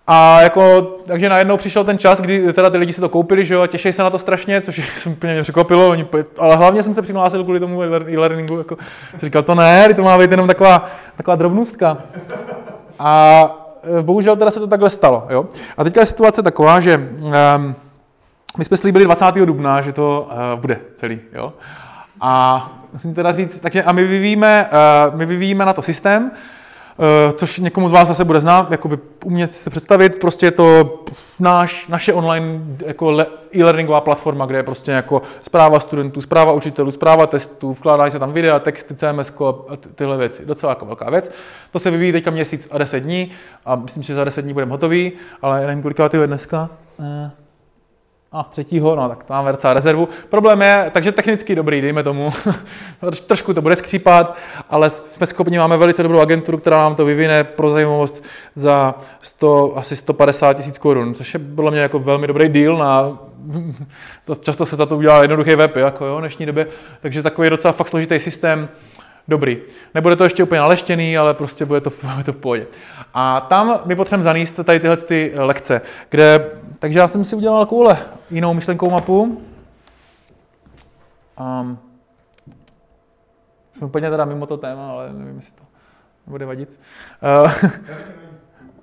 A 0.06 0.40
jako, 0.42 0.82
takže 1.06 1.28
najednou 1.28 1.56
přišel 1.56 1.84
ten 1.84 1.98
čas, 1.98 2.20
kdy 2.20 2.52
teda 2.52 2.70
ty 2.70 2.78
lidi 2.78 2.92
si 2.92 3.00
to 3.00 3.08
koupili, 3.08 3.44
že 3.44 3.54
jo, 3.54 3.62
a 3.62 3.66
těší 3.66 3.92
se 3.92 4.02
na 4.02 4.10
to 4.10 4.18
strašně, 4.18 4.60
což 4.60 4.82
jsem 5.02 5.12
úplně 5.12 5.32
mě 5.32 5.42
překvapilo, 5.42 5.88
oni, 5.88 6.06
ale 6.38 6.56
hlavně 6.56 6.82
jsem 6.82 6.94
se 6.94 7.02
přihlásil 7.02 7.44
kvůli 7.44 7.60
tomu 7.60 7.82
e-learningu, 7.82 8.58
jako, 8.58 8.76
říkal, 9.22 9.42
to 9.42 9.54
ne, 9.54 9.94
to 9.94 10.02
má 10.02 10.18
být 10.18 10.30
jenom 10.30 10.46
taková, 10.46 10.86
taková 11.16 11.36
drobnůstka. 11.36 11.98
A 12.98 13.44
e, 13.98 14.02
bohužel 14.02 14.36
teda 14.36 14.50
se 14.50 14.60
to 14.60 14.66
takhle 14.66 14.90
stalo, 14.90 15.26
jo. 15.30 15.46
A 15.76 15.84
teďka 15.84 16.00
je 16.00 16.06
situace 16.06 16.42
taková, 16.42 16.80
že 16.80 16.96
um, 16.96 17.74
my 18.58 18.64
jsme 18.64 18.76
slíbili 18.76 19.04
20. 19.04 19.24
dubna, 19.34 19.82
že 19.82 19.92
to 19.92 20.28
uh, 20.30 20.60
bude 20.60 20.80
celý, 20.94 21.20
jo. 21.32 21.52
A 22.20 22.70
musím 22.92 23.14
teda 23.14 23.32
říct, 23.32 23.60
takže 23.60 23.82
a 23.82 23.92
my 23.92 24.04
vyvíjíme, 24.04 24.68
uh, 25.10 25.18
my 25.18 25.26
vyvíjíme 25.26 25.64
na 25.64 25.72
to 25.72 25.82
systém, 25.82 26.30
což 27.34 27.58
někomu 27.58 27.88
z 27.88 27.92
vás 27.92 28.08
zase 28.08 28.24
bude 28.24 28.40
znát, 28.40 28.70
jakoby 28.70 28.98
umět 29.24 29.56
si 29.56 29.70
představit, 29.70 30.18
prostě 30.20 30.46
je 30.46 30.50
to 30.50 30.94
náš, 31.40 31.88
naše 31.88 32.12
online 32.12 32.60
jako 32.86 33.20
e-learningová 33.56 34.00
platforma, 34.00 34.46
kde 34.46 34.58
je 34.58 34.62
prostě 34.62 34.90
jako 34.90 35.22
zpráva 35.42 35.80
studentů, 35.80 36.20
zpráva 36.20 36.52
učitelů, 36.52 36.90
zpráva 36.90 37.26
testů, 37.26 37.72
vkládají 37.72 38.12
se 38.12 38.18
tam 38.18 38.32
videa, 38.32 38.58
texty, 38.58 38.94
CMS 38.94 39.32
a 39.68 39.76
tyhle 39.94 40.16
věci. 40.16 40.46
Docela 40.46 40.72
jako 40.72 40.86
velká 40.86 41.10
věc. 41.10 41.30
To 41.72 41.78
se 41.78 41.90
vyvíjí 41.90 42.12
teďka 42.12 42.30
měsíc 42.30 42.68
a 42.70 42.78
10 42.78 43.00
dní 43.00 43.32
a 43.64 43.76
myslím, 43.76 44.02
že 44.02 44.14
za 44.14 44.24
10 44.24 44.42
dní 44.42 44.52
budeme 44.52 44.72
hotový, 44.72 45.12
ale 45.42 45.66
nevím, 45.66 45.82
kolik 45.82 45.98
je 46.12 46.26
dneska. 46.26 46.70
A 48.36 48.42
třetího, 48.42 48.96
no 48.96 49.08
tak 49.08 49.24
to 49.24 49.32
máme 49.32 49.52
docela 49.52 49.72
rezervu. 49.72 50.08
Problém 50.28 50.62
je, 50.62 50.90
takže 50.94 51.12
technicky 51.12 51.54
dobrý, 51.54 51.80
dejme 51.80 52.02
tomu. 52.02 52.32
Trošku 53.26 53.54
to 53.54 53.62
bude 53.62 53.76
skřípat, 53.76 54.36
ale 54.70 54.90
jsme 54.90 55.26
schopni, 55.26 55.58
máme 55.58 55.76
velice 55.76 56.02
dobrou 56.02 56.20
agenturu, 56.20 56.58
která 56.58 56.78
nám 56.78 56.94
to 56.94 57.04
vyvine 57.04 57.44
pro 57.44 57.70
zajímavost 57.70 58.24
za 58.54 58.94
100, 59.22 59.78
asi 59.78 59.96
150 59.96 60.52
tisíc 60.52 60.78
korun, 60.78 61.14
což 61.14 61.34
je 61.34 61.38
bylo 61.38 61.70
mě 61.70 61.80
jako 61.80 61.98
velmi 61.98 62.26
dobrý 62.26 62.48
deal 62.48 62.76
na 62.76 63.18
to, 64.24 64.34
často 64.40 64.66
se 64.66 64.76
za 64.76 64.86
to 64.86 64.96
udělá 64.96 65.22
jednoduchý 65.22 65.54
web, 65.54 65.76
jako 65.76 66.04
jo, 66.04 66.16
v 66.16 66.20
dnešní 66.20 66.46
době, 66.46 66.66
takže 67.00 67.22
takový 67.22 67.50
docela 67.50 67.72
fakt 67.72 67.88
složitý 67.88 68.20
systém, 68.20 68.68
dobrý. 69.28 69.58
Nebude 69.94 70.16
to 70.16 70.24
ještě 70.24 70.42
úplně 70.42 70.60
naleštěný, 70.60 71.18
ale 71.18 71.34
prostě 71.34 71.64
bude 71.64 71.80
to, 71.80 71.90
bude 72.14 72.24
to 72.24 72.32
v 72.32 72.36
pohodě. 72.36 72.66
A 73.14 73.40
tam 73.40 73.80
my 73.84 73.96
potřebujeme 73.96 74.24
zanést 74.24 74.64
tady 74.64 74.80
tyhle 74.80 74.96
ty 74.96 75.32
lekce, 75.36 75.80
kde, 76.08 76.50
takže 76.78 76.98
já 76.98 77.08
jsem 77.08 77.24
si 77.24 77.36
udělal 77.36 77.64
takovouhle 77.64 77.98
jinou 78.30 78.54
myšlenkou 78.54 78.90
mapu. 78.90 79.42
Um, 81.40 81.78
jsme 83.72 83.86
úplně 83.86 84.10
teda 84.10 84.24
mimo 84.24 84.46
to 84.46 84.56
téma, 84.56 84.90
ale 84.90 85.12
nevím, 85.12 85.36
jestli 85.36 85.52
to 85.52 85.62
nebude 86.26 86.46
vadit. 86.46 86.80
Uh, 87.44 87.70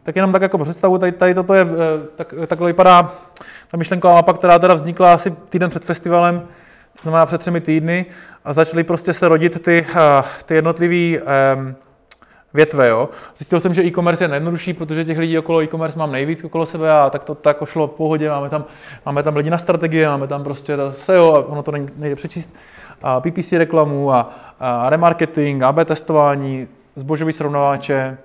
tak 0.03 0.15
jenom 0.15 0.31
tak 0.31 0.41
jako 0.41 0.57
představu, 0.57 0.97
tady, 0.97 1.11
tady 1.11 1.33
toto 1.33 1.53
je, 1.53 1.61
eh, 1.61 2.07
tak, 2.15 2.33
takhle 2.47 2.69
vypadá 2.69 3.13
ta 3.71 3.77
myšlenková 3.77 4.13
mapa, 4.13 4.33
která 4.33 4.59
teda 4.59 4.73
vznikla 4.73 5.13
asi 5.13 5.31
týden 5.31 5.69
před 5.69 5.83
festivalem, 5.83 6.47
co 6.93 7.01
znamená 7.01 7.25
před 7.25 7.41
třemi 7.41 7.61
týdny, 7.61 8.05
a 8.45 8.53
začaly 8.53 8.83
prostě 8.83 9.13
se 9.13 9.27
rodit 9.27 9.63
ty, 9.63 9.85
ty 10.45 10.55
jednotlivé 10.55 11.21
větve. 12.53 12.87
Jo. 12.87 13.09
Zjistil 13.37 13.59
jsem, 13.59 13.73
že 13.73 13.83
e-commerce 13.83 14.23
je 14.23 14.27
nejjednodušší, 14.27 14.73
protože 14.73 15.05
těch 15.05 15.17
lidí 15.17 15.39
okolo 15.39 15.61
e-commerce 15.63 15.99
mám 15.99 16.11
nejvíc 16.11 16.43
okolo 16.43 16.65
sebe 16.65 16.91
a 16.91 17.09
tak 17.09 17.23
to 17.23 17.35
tak 17.35 17.57
šlo 17.65 17.87
v 17.87 17.95
pohodě. 17.95 18.29
Máme 18.29 18.49
tam, 18.49 18.65
máme 19.05 19.23
tam 19.23 19.35
lidi 19.35 19.49
na 19.49 19.57
strategii, 19.57 20.05
máme 20.05 20.27
tam 20.27 20.43
prostě 20.43 20.77
to 20.77 20.93
SEO 20.93 21.35
a 21.35 21.45
ono 21.45 21.63
to 21.63 21.71
nejde 21.71 22.15
přečíst. 22.15 22.55
A 23.01 23.21
PPC 23.21 23.51
reklamu 23.51 24.11
a, 24.11 24.33
a 24.59 24.89
remarketing, 24.89 25.63
AB 25.63 25.77
testování, 25.85 26.67
zbožový 26.95 27.33
srovnávače. 27.33 28.17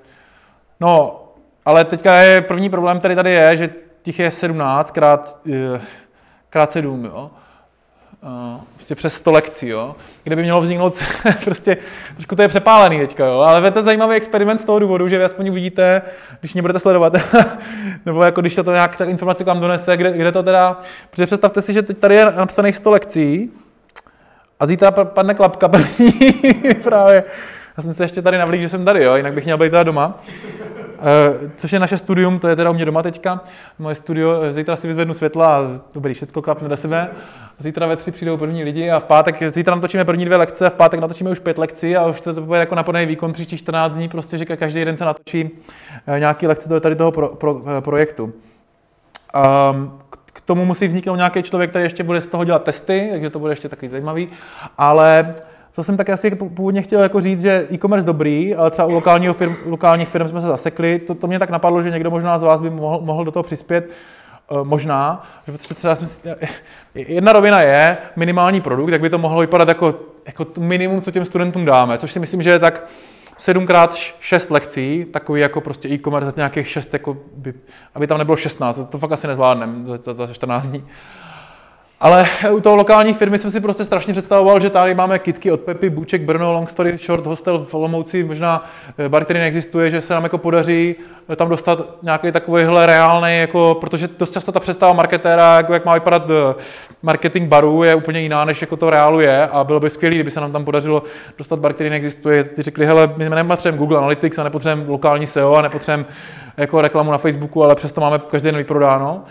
No, 0.81 1.23
ale 1.65 1.85
teďka 1.85 2.17
je 2.17 2.41
první 2.41 2.71
problém, 2.71 2.99
který 2.99 3.15
tady 3.15 3.31
je, 3.31 3.57
že 3.57 3.71
těch 4.03 4.19
je 4.19 4.31
17 4.31 4.91
krát, 4.91 5.39
eh, 5.53 5.81
krát 6.51 6.73
7, 6.73 7.05
jo 7.05 7.31
prostě 8.75 8.95
přes 8.95 9.15
100 9.15 9.33
lekcí, 9.33 9.69
jo, 9.69 9.97
kde 10.25 10.37
by 10.37 10.43
mělo 10.43 10.61
vzniknout 10.61 10.97
prostě, 11.45 11.77
trošku 12.15 12.37
to 12.37 12.43
je 12.43 12.49
přepálený 12.49 12.99
teďka, 12.99 13.27
jo, 13.27 13.41
ale 13.41 13.67
je 13.67 13.71
to 13.71 13.83
zajímavý 13.83 14.17
experiment 14.17 14.61
z 14.61 14.65
toho 14.65 14.79
důvodu, 14.79 15.09
že 15.09 15.19
vy 15.19 15.25
aspoň 15.25 15.49
uvidíte, 15.49 16.03
když 16.41 16.53
mě 16.53 16.63
budete 16.63 16.81
sledovat, 16.81 17.13
nebo 18.07 18.23
jako 18.23 18.41
když 18.41 18.55
to, 18.55 18.65
to 18.65 18.73
nějak 18.73 18.97
ta 18.97 19.05
informace 19.05 19.45
k 19.45 19.47
vám 19.47 19.61
donese, 19.61 19.97
kde, 19.97 20.13
kde 20.13 20.33
to 20.33 20.43
teda, 20.43 20.81
protože 21.11 21.27
představte 21.27 21.63
si, 21.63 21.73
že 21.73 21.83
teď 21.83 21.99
tady 21.99 22.15
je 22.15 22.25
napsaných 22.25 22.77
100 22.77 22.91
lekcí 22.91 23.51
a 24.61 24.67
zítra 24.67 24.91
padne 24.91 25.35
klapka 25.35 25.69
první 25.69 26.13
právě. 26.83 27.25
Já 27.77 27.83
jsem 27.83 27.95
se 27.95 28.05
ještě 28.05 28.23
tady 28.23 28.39
navlík, 28.39 28.61
že 28.61 28.69
jsem 28.69 28.85
tady, 28.85 29.05
jo, 29.05 29.17
jinak 29.17 29.33
bych 29.33 29.45
měl 29.45 29.59
být 29.59 29.71
teda 29.71 29.83
doma. 29.83 30.19
Uh, 30.99 31.49
což 31.57 31.73
je 31.73 31.79
naše 31.79 31.99
studium, 31.99 32.39
to 32.39 32.49
je 32.49 32.57
teda 32.57 32.71
u 32.71 32.73
mě 32.73 32.85
doma 32.85 33.03
teďka. 33.03 33.41
Moje 33.79 33.95
studio, 33.95 34.53
zítra 34.53 34.77
si 34.77 34.87
vyzvednu 34.87 35.15
světla 35.15 35.57
a 35.57 35.63
dobrý, 35.95 36.15
všechno 36.15 36.43
klapne 36.43 36.69
do 36.69 36.77
sebe. 36.77 37.09
Zítra 37.61 37.87
ve 37.87 37.97
tři 37.97 38.11
přijdou 38.11 38.37
první 38.37 38.65
lidi 38.65 38.91
a 38.91 39.01
v 39.01 39.05
pátek, 39.05 39.53
zítra 39.55 39.75
natočíme 39.75 40.05
první 40.05 40.25
dvě 40.25 40.37
lekce, 40.37 40.71
v 40.71 40.75
pátek 40.75 41.01
natočíme 41.01 41.31
už 41.31 41.39
pět 41.39 41.59
lekcí 41.59 41.97
a 41.97 42.07
už 42.07 42.21
to, 42.21 42.35
to 42.35 42.41
bude 42.41 42.59
jako 42.59 42.75
naplný 42.75 43.07
výkon 43.07 43.33
příští 43.33 43.59
14 43.59 43.93
dní, 43.93 44.09
prostě, 44.09 44.39
že 44.39 44.45
každý 44.45 44.85
den 44.85 44.97
se 44.97 45.05
natočí 45.05 45.51
eh, 46.07 46.21
nějaký 46.21 46.47
lekce 46.47 46.69
do 46.69 46.81
tady 46.81 46.97
toho 46.97 47.13
pro, 47.13 47.29
pro, 47.29 47.63
eh, 47.79 47.81
projektu. 47.81 48.25
Um, 48.25 49.93
k 50.27 50.41
tomu 50.41 50.65
musí 50.65 50.87
vzniknout 50.87 51.17
nějaký 51.17 51.43
člověk, 51.43 51.71
který 51.71 51.85
ještě 51.85 52.03
bude 52.05 52.21
z 52.21 52.27
toho 52.27 52.45
dělat 52.45 52.65
testy, 52.65 53.09
takže 53.11 53.31
to 53.31 53.39
bude 53.39 53.53
ještě 53.53 53.69
takový 53.69 53.89
zajímavý, 53.89 54.29
ale 54.79 55.35
co 55.71 55.85
jsem 55.85 55.97
tak 55.97 56.09
asi 56.09 56.31
původně 56.31 56.83
chtěl 56.83 57.01
jako 57.01 57.21
říct, 57.21 57.41
že 57.41 57.67
e-commerce 57.73 58.07
dobrý, 58.07 58.55
ale 58.55 58.71
třeba 58.71 58.89
u 58.89 58.93
lokálního 58.93 59.35
firm, 59.35 59.57
lokálních 59.67 60.09
firm 60.09 60.29
jsme 60.29 60.41
se 60.41 60.47
zasekli. 60.47 60.99
To, 60.99 61.15
to 61.15 61.27
mě 61.27 61.39
tak 61.39 61.51
napadlo, 61.51 61.83
že 61.83 61.91
někdo 61.91 62.11
možná 62.11 62.39
z 62.39 62.43
vás 62.43 62.61
by 62.61 62.71
mohl, 62.71 63.01
mohl 63.01 63.25
do 63.25 63.31
toho 63.31 63.43
přispět. 63.43 63.91
Uh, 64.51 64.65
možná, 64.65 65.23
že 65.47 65.75
třeba 65.75 65.95
jsem, 65.95 66.09
jedna 66.95 67.33
rovina 67.33 67.61
je 67.61 67.99
minimální 68.17 68.61
produkt, 68.61 68.91
tak 68.91 69.01
by 69.01 69.11
to 69.11 69.19
mohlo 69.19 69.41
vypadat 69.41 69.69
jako, 69.69 69.95
jako 70.27 70.47
minimum, 70.59 71.03
co 71.03 71.11
těm 71.11 71.25
studentům 71.25 71.65
dáme, 71.65 71.99
což 71.99 72.13
si 72.13 72.19
myslím, 72.19 72.43
že 72.43 72.51
je 72.51 72.59
tak 72.59 72.87
7x6 73.39 74.53
lekcí, 74.53 75.07
takový 75.11 75.41
jako 75.41 75.61
prostě 75.61 75.89
e-commerce 75.89 76.31
za 76.31 76.33
nějakých 76.37 76.69
6, 76.69 76.93
jako 76.93 77.17
by, 77.35 77.55
aby 77.95 78.07
tam 78.07 78.19
nebylo 78.19 78.37
16, 78.37 78.81
to 78.91 78.99
fakt 78.99 79.13
asi 79.13 79.27
nezvládneme 79.27 79.99
za, 80.05 80.15
za 80.15 80.33
14 80.33 80.67
dní. 80.67 80.85
Ale 82.01 82.27
u 82.51 82.61
toho 82.61 82.77
lokální 82.77 83.15
firmy 83.15 83.39
jsem 83.39 83.51
si 83.51 83.61
prostě 83.61 83.85
strašně 83.85 84.13
představoval, 84.13 84.61
že 84.61 84.71
tady 84.71 84.95
máme 84.95 85.19
kitky 85.19 85.51
od 85.51 85.61
Pepy, 85.61 85.91
Buček, 85.91 86.23
Brno, 86.23 86.53
Long 86.53 86.71
Story 86.71 86.99
Short, 86.99 87.27
hostel 87.27 87.67
v 87.71 87.75
Olomouci, 87.75 88.25
možná 88.25 88.71
eh, 88.99 89.09
bar, 89.09 89.25
který 89.25 89.39
neexistuje, 89.39 89.91
že 89.91 90.01
se 90.01 90.15
nám 90.15 90.23
jako 90.23 90.39
podaří 90.39 90.95
eh, 91.29 91.37
tam 91.37 91.49
dostat 91.49 91.79
nějaký 92.03 92.33
takovýhle 92.33 92.87
reálný, 92.87 93.39
jako, 93.39 93.77
protože 93.81 94.09
dost 94.19 94.33
často 94.33 94.53
ta 94.53 94.61
představa 94.61 94.93
marketéra, 94.93 95.57
jako 95.57 95.73
jak 95.73 95.85
má 95.85 95.95
vypadat 95.95 96.23
eh, 96.31 96.55
marketing 97.03 97.49
baru, 97.49 97.83
je 97.83 97.95
úplně 97.95 98.21
jiná, 98.21 98.45
než 98.45 98.61
jako 98.61 98.77
to 98.77 98.91
reálu 98.91 99.21
je 99.21 99.49
a 99.49 99.65
bylo 99.65 99.81
by 99.81 99.91
skvělé, 99.91 100.15
kdyby 100.15 100.31
se 100.31 100.41
nám 100.41 100.53
tam 100.53 100.65
podařilo 100.65 101.03
dostat 101.39 101.59
bar, 101.59 101.73
který 101.73 101.91
neexistuje. 101.91 102.45
Ty 102.45 102.63
řekli, 102.63 102.87
hele, 102.87 103.11
my 103.17 103.29
nepotřebujeme 103.29 103.79
Google 103.79 103.99
Analytics 103.99 104.39
a 104.39 104.45
nepotřebujeme 104.45 104.91
lokální 104.91 105.27
SEO 105.27 105.55
a 105.55 105.63
nepotřebujeme 105.63 106.05
jako 106.57 106.81
reklamu 106.81 107.13
na 107.13 107.19
Facebooku, 107.19 107.65
ale 107.65 107.75
přesto 107.75 108.01
máme 108.01 108.21
každý 108.31 108.47
den 108.47 108.57
vyprodáno. 108.57 109.25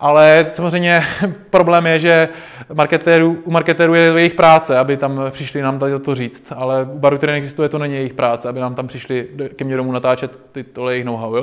Ale 0.00 0.46
samozřejmě 0.52 1.02
problém 1.50 1.86
je, 1.86 2.00
že 2.00 2.28
marketérů, 2.74 3.38
u 3.44 3.50
marketérů 3.50 3.94
je 3.94 4.02
jejich 4.02 4.34
práce, 4.34 4.78
aby 4.78 4.96
tam 4.96 5.20
přišli 5.30 5.62
nám 5.62 5.78
tady 5.78 5.98
to 5.98 6.14
říct, 6.14 6.52
ale 6.56 6.88
u 6.92 6.98
baru, 6.98 7.16
který 7.16 7.32
neexistuje, 7.32 7.68
to 7.68 7.78
není 7.78 7.94
jejich 7.94 8.14
práce, 8.14 8.48
aby 8.48 8.60
nám 8.60 8.74
tam 8.74 8.86
přišli 8.86 9.28
ke 9.56 9.64
mně 9.64 9.76
domů 9.76 9.92
natáčet 9.92 10.38
ty, 10.52 10.64
tohle 10.64 10.92
jejich 10.92 11.04
know-how. 11.04 11.36
Jo? 11.36 11.42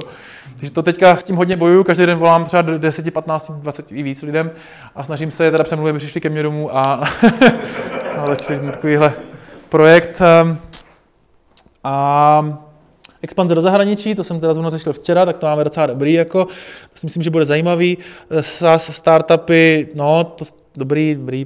Takže 0.55 0.71
to 0.71 0.83
teďka 0.83 1.15
s 1.15 1.23
tím 1.23 1.35
hodně 1.35 1.57
bojuju, 1.57 1.83
každý 1.83 2.05
den 2.05 2.17
volám 2.17 2.45
třeba 2.45 2.61
10, 2.61 3.13
15, 3.13 3.51
20 3.51 3.91
i 3.91 4.03
víc 4.03 4.21
lidem 4.21 4.51
a 4.95 5.03
snažím 5.03 5.31
se 5.31 5.43
je 5.43 5.51
teda 5.51 5.63
přemluvit, 5.63 5.89
aby 5.89 5.99
přišli 5.99 6.21
ke 6.21 6.29
mně 6.29 6.43
domů 6.43 6.77
a, 6.77 6.81
a 8.17 8.27
začali 8.27 8.59
takovýhle 8.59 9.13
projekt. 9.69 10.21
Ehm, 10.21 10.57
a 11.83 12.70
Expanze 13.21 13.55
do 13.55 13.61
zahraničí, 13.61 14.15
to 14.15 14.23
jsem 14.23 14.39
teda 14.39 14.53
zrovna 14.53 14.69
řešil 14.69 14.93
včera, 14.93 15.25
tak 15.25 15.37
to 15.37 15.45
máme 15.45 15.63
docela 15.63 15.85
dobrý, 15.85 16.13
jako, 16.13 16.47
si 16.95 17.05
myslím, 17.05 17.23
že 17.23 17.29
bude 17.29 17.45
zajímavý. 17.45 17.97
SaaS 18.41 18.95
startupy, 18.95 19.87
no, 19.95 20.23
to 20.23 20.45
dobrý, 20.75 21.15
dobrý. 21.15 21.45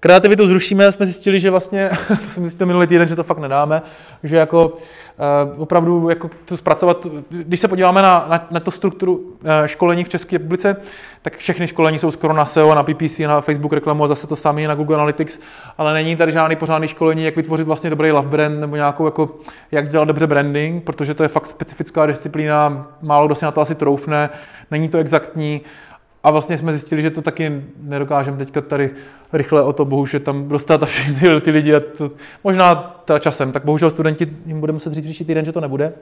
Kreativitu 0.00 0.46
zrušíme, 0.46 0.92
jsme 0.92 1.06
zjistili, 1.06 1.40
že 1.40 1.50
vlastně, 1.50 1.90
to 2.08 2.30
jsem 2.30 2.42
zjistil 2.42 2.66
minulý 2.66 2.86
týden, 2.86 3.08
že 3.08 3.16
to 3.16 3.24
fakt 3.24 3.38
nedáme, 3.38 3.82
že 4.22 4.36
jako 4.36 4.66
uh, 4.66 5.62
opravdu 5.62 6.08
jako 6.08 6.30
to 6.44 6.56
zpracovat, 6.56 7.06
když 7.30 7.60
se 7.60 7.68
podíváme 7.68 8.02
na, 8.02 8.26
na, 8.28 8.46
na 8.50 8.60
tu 8.60 8.70
strukturu 8.70 9.16
uh, 9.16 9.36
školení 9.66 10.04
v 10.04 10.08
České 10.08 10.36
republice, 10.36 10.76
tak 11.22 11.36
všechny 11.36 11.68
školení 11.68 11.98
jsou 11.98 12.10
skoro 12.10 12.34
na 12.34 12.46
SEO, 12.46 12.74
na 12.74 12.82
PPC, 12.82 13.18
na 13.18 13.40
Facebook 13.40 13.72
reklamu 13.72 14.04
a 14.04 14.08
zase 14.08 14.26
to 14.26 14.36
samé 14.36 14.68
na 14.68 14.74
Google 14.74 14.96
Analytics, 14.96 15.38
ale 15.78 15.94
není 15.94 16.16
tady 16.16 16.32
žádný 16.32 16.56
pořádný 16.56 16.88
školení, 16.88 17.24
jak 17.24 17.36
vytvořit 17.36 17.66
vlastně 17.66 17.90
dobrý 17.90 18.10
love 18.10 18.28
brand 18.28 18.60
nebo 18.60 18.76
nějakou 18.76 19.04
jako, 19.04 19.38
jak 19.72 19.88
dělat 19.88 20.04
dobře 20.04 20.26
branding, 20.26 20.84
protože 20.84 21.14
to 21.14 21.22
je 21.22 21.28
fakt 21.28 21.48
specifická 21.48 22.06
disciplína, 22.06 22.86
málo 23.02 23.26
kdo 23.26 23.34
si 23.34 23.44
na 23.44 23.50
to 23.50 23.60
asi 23.60 23.74
troufne, 23.74 24.30
není 24.70 24.88
to 24.88 24.98
exaktní, 24.98 25.60
a 26.24 26.30
vlastně 26.30 26.58
jsme 26.58 26.72
zjistili, 26.72 27.02
že 27.02 27.10
to 27.10 27.22
taky 27.22 27.62
nedokážeme 27.80 28.36
teďka 28.36 28.60
tady 28.60 28.90
rychle 29.32 29.62
o 29.62 29.72
to, 29.72 29.84
bohužel 29.84 30.20
tam 30.20 30.48
dostat 30.48 30.82
a 30.82 30.86
všechny 30.86 31.40
ty 31.40 31.50
lidi, 31.50 31.74
a 31.74 31.80
to, 31.80 32.10
možná 32.44 32.74
teda 33.04 33.18
časem, 33.18 33.52
tak 33.52 33.64
bohužel 33.64 33.90
studenti 33.90 34.28
jim 34.46 34.60
budeme 34.60 34.76
muset 34.76 34.92
říct 34.92 35.04
příští 35.04 35.24
týden, 35.24 35.44
že 35.44 35.52
to 35.52 35.60
nebude. 35.60 35.92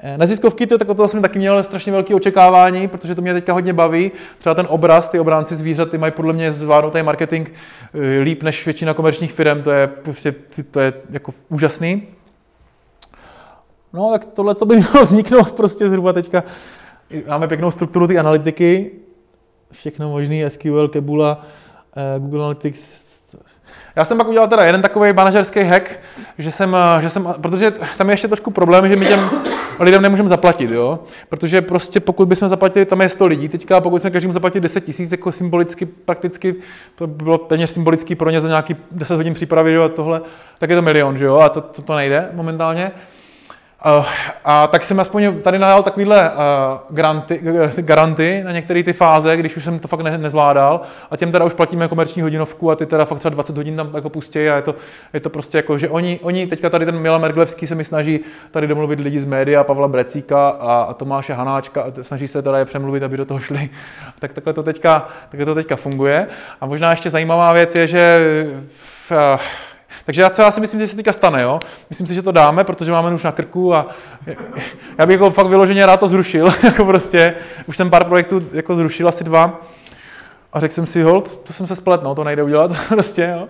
Eh, 0.00 0.18
neziskovky, 0.18 0.66
to, 0.66 0.78
tak 0.78 0.88
o 0.88 0.94
to 0.94 1.08
jsem 1.08 1.22
taky 1.22 1.38
měl 1.38 1.62
strašně 1.62 1.92
velké 1.92 2.14
očekávání, 2.14 2.88
protože 2.88 3.14
to 3.14 3.22
mě 3.22 3.34
teďka 3.34 3.52
hodně 3.52 3.72
baví. 3.72 4.12
Třeba 4.38 4.54
ten 4.54 4.66
obraz, 4.70 5.08
ty 5.08 5.20
obránci 5.20 5.56
zvířat, 5.56 5.90
ty 5.90 5.98
mají 5.98 6.12
podle 6.12 6.32
mě 6.32 6.52
zvládnutý 6.52 7.02
marketing 7.02 7.48
eh, 7.94 8.18
líp 8.18 8.42
než 8.42 8.64
většina 8.64 8.94
komerčních 8.94 9.32
firm, 9.32 9.62
to 9.62 9.70
je, 9.70 9.86
prostě, 9.86 10.34
to 10.70 10.80
je 10.80 10.92
jako 11.10 11.32
úžasný. 11.48 12.02
No, 13.92 14.10
tak 14.12 14.24
tohle 14.24 14.54
to 14.54 14.66
by 14.66 14.76
mělo 14.76 15.02
vzniknout 15.02 15.52
prostě 15.52 15.88
zhruba 15.88 16.12
teďka. 16.12 16.44
Máme 17.28 17.48
pěknou 17.48 17.70
strukturu 17.70 18.06
ty 18.06 18.18
analytiky, 18.18 18.90
všechno 19.72 20.10
možný, 20.10 20.44
SQL, 20.48 20.88
Kebula, 20.88 21.46
Google 22.18 22.40
Analytics. 22.40 23.08
Já 23.96 24.04
jsem 24.04 24.18
pak 24.18 24.28
udělal 24.28 24.48
teda 24.48 24.64
jeden 24.64 24.82
takový 24.82 25.12
manažerský 25.12 25.60
hack, 25.60 26.00
že 26.38 26.52
jsem, 26.52 26.76
eh, 26.76 27.02
že 27.02 27.10
jsem, 27.10 27.34
protože 27.40 27.70
tam 27.98 28.08
je 28.08 28.12
ještě 28.12 28.28
trošku 28.28 28.50
problém, 28.50 28.88
že 28.88 28.96
my 28.96 29.06
těm 29.06 29.30
lidem 29.80 30.02
nemůžeme 30.02 30.28
zaplatit, 30.28 30.70
jo? 30.70 30.98
Protože 31.28 31.62
prostě 31.62 32.00
pokud 32.00 32.28
bychom 32.28 32.48
zaplatili, 32.48 32.84
tam 32.84 33.00
je 33.00 33.08
100 33.08 33.26
lidí 33.26 33.48
teďka, 33.48 33.80
pokud 33.80 34.00
jsme 34.00 34.10
každému 34.10 34.32
zaplatili 34.32 34.60
10 34.60 34.80
tisíc, 34.80 35.12
jako 35.12 35.32
symbolicky 35.32 35.86
prakticky, 35.86 36.54
to 36.94 37.06
by 37.06 37.24
bylo 37.24 37.38
téměř 37.38 37.70
symbolický 37.70 38.14
pro 38.14 38.30
ně 38.30 38.40
za 38.40 38.48
nějaký 38.48 38.76
10 38.90 39.16
hodin 39.16 39.34
přípravy, 39.34 39.72
jo, 39.72 39.82
a 39.82 39.88
tohle, 39.88 40.20
tak 40.58 40.70
je 40.70 40.76
to 40.76 40.82
milion, 40.82 41.18
že 41.18 41.24
jo, 41.24 41.36
a 41.36 41.48
to, 41.48 41.60
to, 41.60 41.82
to 41.82 41.96
nejde 41.96 42.28
momentálně. 42.32 42.92
Uh, 43.86 44.06
a 44.44 44.66
tak 44.66 44.84
jsem 44.84 45.00
aspoň 45.00 45.42
tady 45.42 45.58
nadal 45.58 45.82
takovýhle 45.82 46.30
uh, 46.30 46.36
granty, 46.90 47.40
garanty 47.76 48.42
na 48.44 48.52
některé 48.52 48.82
ty 48.82 48.92
fáze, 48.92 49.36
když 49.36 49.56
už 49.56 49.64
jsem 49.64 49.78
to 49.78 49.88
fakt 49.88 50.00
ne, 50.00 50.18
nezvládal. 50.18 50.80
A 51.10 51.16
těm 51.16 51.32
teda 51.32 51.44
už 51.44 51.52
platíme 51.52 51.88
komerční 51.88 52.22
hodinovku 52.22 52.70
a 52.70 52.76
ty 52.76 52.86
teda 52.86 53.04
fakt 53.04 53.18
třeba 53.18 53.30
20 53.30 53.56
hodin 53.56 53.76
tam 53.76 53.90
jako 53.94 54.10
pustí 54.10 54.48
a 54.48 54.56
je 54.56 54.62
to, 54.62 54.74
je 55.12 55.20
to 55.20 55.30
prostě 55.30 55.58
jako, 55.58 55.78
že 55.78 55.88
oni, 55.88 56.20
oni 56.22 56.46
teďka 56.46 56.70
tady 56.70 56.84
ten 56.84 56.98
Milan 56.98 57.20
Merglevský 57.20 57.66
se 57.66 57.74
mi 57.74 57.84
snaží 57.84 58.20
tady 58.50 58.66
domluvit 58.66 59.00
lidi 59.00 59.20
z 59.20 59.26
média, 59.26 59.64
Pavla 59.64 59.88
Brecíka 59.88 60.48
a, 60.48 60.82
a 60.82 60.94
Tomáše 60.94 61.32
Hanáčka 61.32 61.82
a 61.82 61.92
snaží 62.02 62.28
se 62.28 62.42
teda 62.42 62.58
je 62.58 62.64
přemluvit, 62.64 63.02
aby 63.02 63.16
do 63.16 63.24
toho 63.24 63.40
šli. 63.40 63.68
Tak 64.18 64.32
takhle 64.32 64.52
to 64.52 64.62
teďka, 64.62 65.08
takhle 65.28 65.46
to 65.46 65.54
teďka 65.54 65.76
funguje. 65.76 66.26
A 66.60 66.66
možná 66.66 66.90
ještě 66.90 67.10
zajímavá 67.10 67.52
věc 67.52 67.74
je, 67.74 67.86
že 67.86 68.20
v, 69.10 69.38
takže 70.08 70.22
já, 70.22 70.30
já 70.38 70.50
si 70.50 70.60
myslím, 70.60 70.80
že 70.80 70.86
se 70.86 70.96
teďka 70.96 71.12
stane, 71.12 71.42
jo. 71.42 71.60
Myslím 71.90 72.06
si, 72.06 72.14
že 72.14 72.22
to 72.22 72.32
dáme, 72.32 72.64
protože 72.64 72.92
máme 72.92 73.14
už 73.14 73.22
na 73.22 73.32
krku 73.32 73.74
a 73.74 73.86
já 74.98 75.06
bych 75.06 75.14
jako 75.14 75.30
fakt 75.30 75.46
vyloženě 75.46 75.86
rád 75.86 76.00
to 76.00 76.08
zrušil, 76.08 76.48
jako 76.62 76.84
prostě. 76.84 77.34
Už 77.66 77.76
jsem 77.76 77.90
pár 77.90 78.04
projektů 78.04 78.42
jako 78.52 78.74
zrušil, 78.74 79.08
asi 79.08 79.24
dva. 79.24 79.60
A 80.52 80.60
řekl 80.60 80.74
jsem 80.74 80.86
si, 80.86 81.02
hold, 81.02 81.36
to 81.36 81.52
jsem 81.52 81.66
se 81.66 81.76
splet, 81.76 82.02
no, 82.02 82.14
to 82.14 82.24
nejde 82.24 82.42
udělat, 82.42 82.72
prostě, 82.88 83.34
jo. 83.38 83.48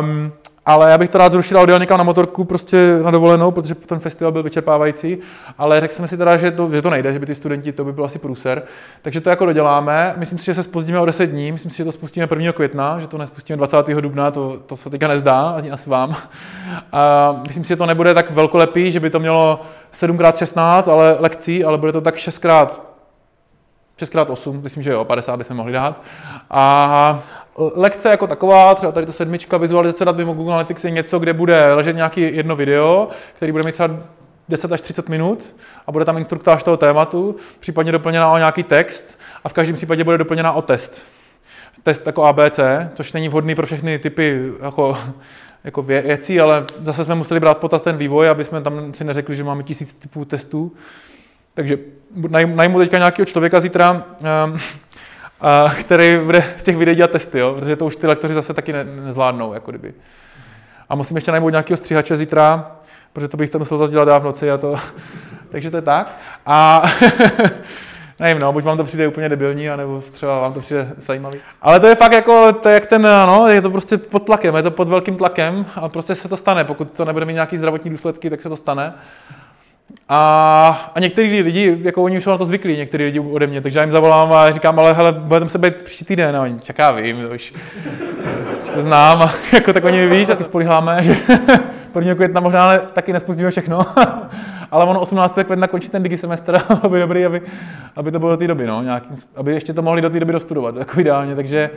Um, 0.00 0.32
ale 0.66 0.90
já 0.90 0.98
bych 0.98 1.08
to 1.08 1.18
rád 1.18 1.32
zrušil 1.32 1.58
a 1.58 1.62
odjel 1.62 1.78
někam 1.78 1.98
na 1.98 2.04
motorku 2.04 2.44
prostě 2.44 2.98
na 3.02 3.10
dovolenou, 3.10 3.50
protože 3.50 3.74
ten 3.74 3.98
festival 3.98 4.32
byl 4.32 4.42
vyčerpávající, 4.42 5.18
ale 5.58 5.80
řekl 5.80 5.94
jsem 5.94 6.08
si 6.08 6.16
teda, 6.16 6.36
že 6.36 6.50
to, 6.50 6.70
že 6.72 6.82
to 6.82 6.90
nejde, 6.90 7.12
že 7.12 7.18
by 7.18 7.26
ty 7.26 7.34
studenti, 7.34 7.72
to 7.72 7.84
by 7.84 7.92
bylo 7.92 8.06
asi 8.06 8.18
průser, 8.18 8.62
takže 9.02 9.20
to 9.20 9.30
jako 9.30 9.46
doděláme. 9.46 10.14
Myslím 10.16 10.38
si, 10.38 10.44
že 10.44 10.54
se 10.54 10.62
spustíme 10.62 11.00
o 11.00 11.06
10 11.06 11.26
dní, 11.26 11.52
myslím 11.52 11.70
si, 11.70 11.76
že 11.76 11.84
to 11.84 11.92
spustíme 11.92 12.28
1. 12.30 12.52
května, 12.52 13.00
že 13.00 13.06
to 13.06 13.18
nespustíme 13.18 13.56
20. 13.56 13.76
dubna, 13.86 14.30
to, 14.30 14.58
to 14.66 14.76
se 14.76 14.90
teďka 14.90 15.08
nezdá, 15.08 15.50
ani 15.50 15.70
asi 15.70 15.90
vám. 15.90 16.16
A 16.92 17.34
myslím 17.46 17.64
si, 17.64 17.68
že 17.68 17.76
to 17.76 17.86
nebude 17.86 18.14
tak 18.14 18.30
velkolepý, 18.30 18.92
že 18.92 19.00
by 19.00 19.10
to 19.10 19.20
mělo 19.20 19.60
7x16 20.00 20.92
ale 20.92 21.16
lekcí, 21.20 21.64
ale 21.64 21.78
bude 21.78 21.92
to 21.92 22.00
tak 22.00 22.16
6x 22.16 22.89
6x8, 24.02 24.62
myslím, 24.62 24.82
že 24.82 24.90
jo, 24.90 25.04
50 25.04 25.36
by 25.36 25.44
se 25.44 25.54
mohli 25.54 25.72
dát. 25.72 26.02
A 26.50 27.22
lekce 27.56 28.08
jako 28.08 28.26
taková, 28.26 28.74
třeba 28.74 28.92
tady 28.92 29.06
ta 29.06 29.12
sedmička, 29.12 29.56
vizualizace 29.56 30.04
dat 30.04 30.16
mimo 30.16 30.32
Google 30.32 30.54
Analytics 30.54 30.84
je 30.84 30.90
něco, 30.90 31.18
kde 31.18 31.32
bude 31.32 31.74
ležet 31.74 31.96
nějaký 31.96 32.36
jedno 32.36 32.56
video, 32.56 33.08
který 33.36 33.52
bude 33.52 33.64
mít 33.64 33.72
třeba 33.72 33.96
10 34.48 34.72
až 34.72 34.80
30 34.80 35.08
minut 35.08 35.56
a 35.86 35.92
bude 35.92 36.04
tam 36.04 36.18
instruktáž 36.18 36.62
toho 36.62 36.76
tématu, 36.76 37.36
případně 37.60 37.92
doplněná 37.92 38.32
o 38.32 38.38
nějaký 38.38 38.62
text 38.62 39.18
a 39.44 39.48
v 39.48 39.52
každém 39.52 39.76
případě 39.76 40.04
bude 40.04 40.18
doplněná 40.18 40.52
o 40.52 40.62
test. 40.62 41.02
Test 41.82 42.06
jako 42.06 42.24
ABC, 42.24 42.60
což 42.94 43.12
není 43.12 43.28
vhodný 43.28 43.54
pro 43.54 43.66
všechny 43.66 43.98
typy 43.98 44.52
jako, 44.62 44.98
jako 45.64 45.82
věcí, 45.82 46.40
ale 46.40 46.64
zase 46.80 47.04
jsme 47.04 47.14
museli 47.14 47.40
brát 47.40 47.58
potaz 47.58 47.82
ten 47.82 47.96
vývoj, 47.96 48.28
aby 48.28 48.44
jsme 48.44 48.62
tam 48.62 48.94
si 48.94 49.04
neřekli, 49.04 49.36
že 49.36 49.44
máme 49.44 49.62
tisíc 49.62 49.94
typů 49.94 50.24
testů. 50.24 50.72
Takže 51.54 51.78
najmu 52.46 52.78
teďka 52.78 52.98
nějakého 52.98 53.26
člověka 53.26 53.60
zítra, 53.60 53.90
um, 53.92 54.58
a, 55.40 55.74
který 55.80 56.18
bude 56.24 56.44
z 56.56 56.62
těch 56.62 56.76
videí 56.76 56.96
dělat 56.96 57.10
testy, 57.10 57.38
jo? 57.38 57.54
protože 57.58 57.76
to 57.76 57.86
už 57.86 57.96
ty 57.96 58.06
lektoři 58.06 58.34
zase 58.34 58.54
taky 58.54 58.72
ne, 58.72 58.84
nezvládnou. 58.84 59.52
Jako 59.52 59.70
kdyby. 59.70 59.94
A 60.88 60.94
musím 60.94 61.16
ještě 61.16 61.30
najmout 61.30 61.50
nějakého 61.50 61.76
stříhače 61.76 62.16
zítra, 62.16 62.72
protože 63.12 63.28
to 63.28 63.36
bych 63.36 63.50
to 63.50 63.58
musel 63.58 63.78
zase 63.78 63.92
dělat 63.92 64.04
dávno 64.04 64.20
v 64.20 64.32
noci. 64.32 64.50
A 64.50 64.58
to... 64.58 64.74
Takže 65.50 65.70
to 65.70 65.76
je 65.76 65.82
tak. 65.82 66.16
A 66.46 66.82
nevím, 68.20 68.42
no, 68.42 68.52
buď 68.52 68.64
vám 68.64 68.76
to 68.76 68.84
přijde 68.84 69.08
úplně 69.08 69.28
debilní, 69.28 69.70
anebo 69.70 70.02
třeba 70.12 70.40
vám 70.40 70.52
to 70.52 70.60
přijde 70.60 70.92
zajímavý. 70.96 71.40
Ale 71.62 71.80
to 71.80 71.86
je 71.86 71.94
fakt 71.94 72.12
jako, 72.12 72.52
to 72.52 72.68
je 72.68 72.74
jak 72.74 72.86
ten, 72.86 73.02
no, 73.02 73.48
je 73.48 73.60
to 73.60 73.70
prostě 73.70 73.98
pod 73.98 74.18
tlakem, 74.18 74.56
je 74.56 74.62
to 74.62 74.70
pod 74.70 74.88
velkým 74.88 75.16
tlakem 75.16 75.66
a 75.74 75.88
prostě 75.88 76.14
se 76.14 76.28
to 76.28 76.36
stane. 76.36 76.64
Pokud 76.64 76.90
to 76.90 77.04
nebude 77.04 77.24
mít 77.24 77.32
nějaký 77.32 77.56
zdravotní 77.56 77.90
důsledky, 77.90 78.30
tak 78.30 78.42
se 78.42 78.48
to 78.48 78.56
stane. 78.56 78.94
A, 80.08 80.92
a 80.94 81.00
některý 81.00 81.42
lidi, 81.42 81.78
jako 81.82 82.02
oni 82.02 82.16
už 82.16 82.24
jsou 82.24 82.30
na 82.30 82.38
to 82.38 82.46
zvyklí, 82.46 82.76
některý 82.76 83.04
lidi 83.04 83.20
ode 83.20 83.46
mě, 83.46 83.60
takže 83.60 83.78
já 83.78 83.82
jim 83.82 83.92
zavolám 83.92 84.32
a 84.32 84.50
říkám, 84.50 84.78
ale 84.78 84.92
hele, 84.92 85.12
budeme 85.12 85.50
se 85.50 85.58
být 85.58 85.82
příští 85.82 86.04
týden. 86.04 86.36
A 86.36 86.42
oni, 86.42 86.60
čeká, 86.60 86.90
vím, 86.90 87.22
to 87.28 87.34
už 87.34 87.52
to 88.74 88.82
znám. 88.82 89.22
A 89.22 89.34
jako 89.52 89.72
tak 89.72 89.84
oni 89.84 90.06
víš, 90.06 90.28
a 90.28 90.34
ty 90.34 90.44
spolíháme, 90.44 90.98
že 91.02 91.16
1. 91.94 92.14
května 92.14 92.40
možná 92.40 92.64
ale 92.64 92.80
taky 92.92 93.12
nespustíme 93.12 93.50
všechno. 93.50 93.80
ale 94.70 94.84
ono 94.84 95.00
18. 95.00 95.34
května 95.44 95.66
končí 95.66 95.88
ten 95.88 96.02
digisemestr 96.02 96.58
a 96.68 96.74
bylo 96.74 96.90
by 96.90 97.00
dobrý, 97.00 97.26
aby, 97.26 97.42
aby 97.96 98.12
to 98.12 98.18
bylo 98.18 98.30
do 98.30 98.36
té 98.36 98.46
doby, 98.46 98.66
no, 98.66 98.82
nějakým, 98.82 99.16
aby 99.36 99.52
ještě 99.52 99.72
to 99.72 99.82
mohli 99.82 100.02
do 100.02 100.10
té 100.10 100.20
doby 100.20 100.32
dostudovat, 100.32 100.76
jako 100.76 101.00
ideálně, 101.00 101.34
takže 101.34 101.70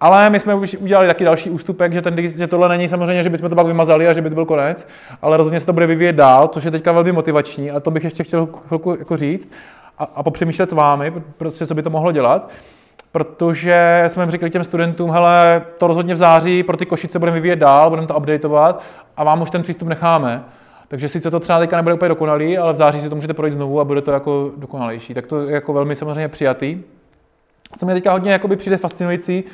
ale 0.00 0.30
my 0.30 0.40
jsme 0.40 0.54
už 0.54 0.76
udělali 0.80 1.06
taky 1.06 1.24
další 1.24 1.50
ústupek, 1.50 1.92
že, 1.92 2.02
ten, 2.02 2.28
že 2.28 2.46
tohle 2.46 2.68
není 2.68 2.88
samozřejmě, 2.88 3.22
že 3.22 3.30
bychom 3.30 3.50
to 3.50 3.56
pak 3.56 3.66
vymazali 3.66 4.08
a 4.08 4.12
že 4.12 4.22
by 4.22 4.28
to 4.28 4.34
byl 4.34 4.44
konec, 4.44 4.88
ale 5.22 5.36
rozhodně 5.36 5.60
se 5.60 5.66
to 5.66 5.72
bude 5.72 5.86
vyvíjet 5.86 6.12
dál, 6.12 6.48
což 6.48 6.64
je 6.64 6.70
teďka 6.70 6.92
velmi 6.92 7.12
motivační 7.12 7.70
a 7.70 7.80
to 7.80 7.90
bych 7.90 8.04
ještě 8.04 8.24
chtěl 8.24 8.46
chvilku 8.46 8.96
jako 8.98 9.16
říct 9.16 9.50
a, 9.98 10.04
a 10.14 10.22
popřemýšlet 10.22 10.70
s 10.70 10.72
vámi, 10.72 11.12
prostě 11.38 11.66
co 11.66 11.74
by 11.74 11.82
to 11.82 11.90
mohlo 11.90 12.12
dělat. 12.12 12.50
Protože 13.12 14.04
jsme 14.08 14.30
říkali 14.30 14.50
těm 14.50 14.64
studentům, 14.64 15.10
hele, 15.10 15.62
to 15.78 15.86
rozhodně 15.86 16.14
v 16.14 16.16
září 16.16 16.62
pro 16.62 16.76
ty 16.76 16.86
košice 16.86 17.18
budeme 17.18 17.34
vyvíjet 17.34 17.56
dál, 17.56 17.90
budeme 17.90 18.06
to 18.06 18.16
updateovat 18.16 18.82
a 19.16 19.24
vám 19.24 19.42
už 19.42 19.50
ten 19.50 19.62
přístup 19.62 19.88
necháme. 19.88 20.44
Takže 20.88 21.08
sice 21.08 21.30
to 21.30 21.40
třeba 21.40 21.58
teďka 21.58 21.76
nebude 21.76 21.94
úplně 21.94 22.08
dokonalý, 22.08 22.58
ale 22.58 22.72
v 22.72 22.76
září 22.76 23.00
si 23.00 23.08
to 23.08 23.14
můžete 23.14 23.34
projít 23.34 23.52
znovu 23.52 23.80
a 23.80 23.84
bude 23.84 24.02
to 24.02 24.10
jako 24.10 24.50
dokonalejší. 24.56 25.14
Tak 25.14 25.26
to 25.26 25.40
je 25.40 25.54
jako 25.54 25.72
velmi 25.72 25.96
samozřejmě 25.96 26.28
přijatý. 26.28 26.78
Co 27.78 27.86
mě 27.86 27.94
teďka 27.94 28.12
hodně 28.12 28.40
přijde 28.56 28.76
fascinující, 28.76 29.44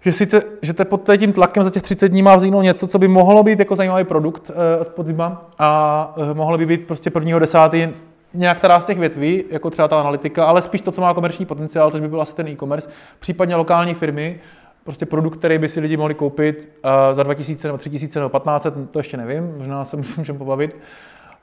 že 0.00 0.12
sice, 0.12 0.42
že 0.62 0.72
te 0.72 0.84
pod 0.84 1.10
tím 1.18 1.32
tlakem 1.32 1.62
za 1.62 1.70
těch 1.70 1.82
30 1.82 2.08
dní 2.08 2.22
má 2.22 2.36
vzniknout 2.36 2.62
něco, 2.62 2.86
co 2.86 2.98
by 2.98 3.08
mohlo 3.08 3.42
být 3.42 3.58
jako 3.58 3.76
zajímavý 3.76 4.04
produkt 4.04 4.50
uh, 4.50 4.56
od 4.80 4.88
podzima 4.88 5.50
a 5.58 6.14
uh, 6.16 6.34
mohlo 6.34 6.58
by 6.58 6.66
být 6.66 6.86
prostě 6.86 7.10
prvního 7.10 7.38
desátý 7.38 7.88
nějaká 8.34 8.80
z 8.80 8.86
těch 8.86 8.98
větví, 8.98 9.44
jako 9.50 9.70
třeba 9.70 9.88
ta 9.88 10.00
analytika, 10.00 10.44
ale 10.44 10.62
spíš 10.62 10.80
to, 10.80 10.92
co 10.92 11.00
má 11.00 11.14
komerční 11.14 11.46
potenciál, 11.46 11.90
což 11.90 12.00
by 12.00 12.08
byl 12.08 12.20
asi 12.20 12.34
ten 12.34 12.48
e-commerce, 12.48 12.88
případně 13.18 13.56
lokální 13.56 13.94
firmy, 13.94 14.40
prostě 14.84 15.06
produkt, 15.06 15.38
který 15.38 15.58
by 15.58 15.68
si 15.68 15.80
lidi 15.80 15.96
mohli 15.96 16.14
koupit 16.14 16.68
uh, 16.84 16.90
za 17.14 17.22
2000 17.22 17.68
nebo 17.68 17.78
3000 17.78 18.20
nebo 18.20 18.38
1500, 18.38 18.90
to 18.90 18.98
ještě 18.98 19.16
nevím, 19.16 19.54
možná 19.58 19.84
se 19.84 19.96
můžeme 20.16 20.38
pobavit. 20.38 20.76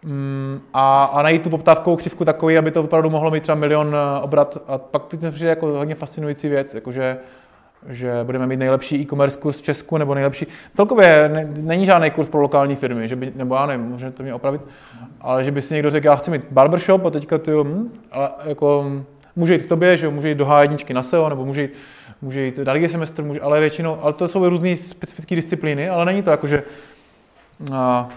Um, 0.05 0.61
a, 0.73 1.03
a 1.03 1.21
najít 1.21 1.41
tu 1.41 1.49
poptávkovou 1.49 1.95
křivku 1.95 2.25
takový, 2.25 2.57
aby 2.57 2.71
to 2.71 2.83
opravdu 2.83 3.09
mohlo 3.09 3.31
mít 3.31 3.43
třeba 3.43 3.55
milion 3.55 3.95
obrat. 4.21 4.57
A 4.67 4.77
pak 4.77 5.03
to 5.05 5.31
přijde 5.31 5.49
jako 5.49 5.67
hodně 5.67 5.95
fascinující 5.95 6.49
věc, 6.49 6.73
jakože 6.73 7.17
že 7.89 8.11
budeme 8.23 8.47
mít 8.47 8.57
nejlepší 8.57 9.01
e-commerce 9.01 9.39
kurz 9.39 9.57
v 9.57 9.61
Česku 9.61 9.97
nebo 9.97 10.15
nejlepší. 10.15 10.47
Celkově 10.73 11.29
ne, 11.33 11.49
není 11.57 11.85
žádný 11.85 12.11
kurz 12.11 12.29
pro 12.29 12.41
lokální 12.41 12.75
firmy, 12.75 13.07
že 13.07 13.15
by, 13.15 13.31
nebo 13.35 13.55
já 13.55 13.65
nevím, 13.65 13.85
můžete 13.85 14.11
to 14.11 14.23
mě 14.23 14.33
opravit, 14.33 14.61
ale 15.21 15.43
že 15.43 15.51
by 15.51 15.61
si 15.61 15.73
někdo 15.73 15.89
řekl, 15.89 16.05
já 16.05 16.15
chci 16.15 16.31
mít 16.31 16.41
barbershop 16.51 17.05
a 17.05 17.09
teďka 17.09 17.37
ty, 17.37 17.51
hm, 17.51 17.91
a 18.11 18.37
jako, 18.45 18.91
může 19.35 19.53
jít 19.53 19.63
k 19.63 19.69
tobě, 19.69 19.97
že 19.97 20.09
může 20.09 20.29
jít 20.29 20.37
do 20.37 20.45
H1 20.45 20.93
na 20.93 21.03
SEO, 21.03 21.29
nebo 21.29 21.45
může 21.45 21.61
jít 21.61 21.71
může 22.21 22.41
jít 22.41 22.59
další 22.59 22.87
semestr, 22.87 23.23
může, 23.23 23.41
ale 23.41 23.59
většinou, 23.59 23.97
ale 24.01 24.13
to 24.13 24.27
jsou 24.27 24.49
různé 24.49 24.77
specifické 24.77 25.35
disciplíny, 25.35 25.89
ale 25.89 26.05
není 26.05 26.23
to 26.23 26.29
jako, 26.29 26.47
že 26.47 26.63
a, 27.73 28.09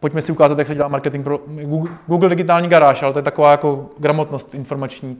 pojďme 0.00 0.22
si 0.22 0.32
ukázat, 0.32 0.58
jak 0.58 0.66
se 0.66 0.74
dělá 0.74 0.88
marketing 0.88 1.24
pro 1.24 1.38
Google, 1.46 1.92
Google 2.06 2.28
digitální 2.28 2.68
garáž, 2.68 3.02
ale 3.02 3.12
to 3.12 3.18
je 3.18 3.22
taková 3.22 3.50
jako 3.50 3.90
gramotnost 3.98 4.54
informační. 4.54 5.18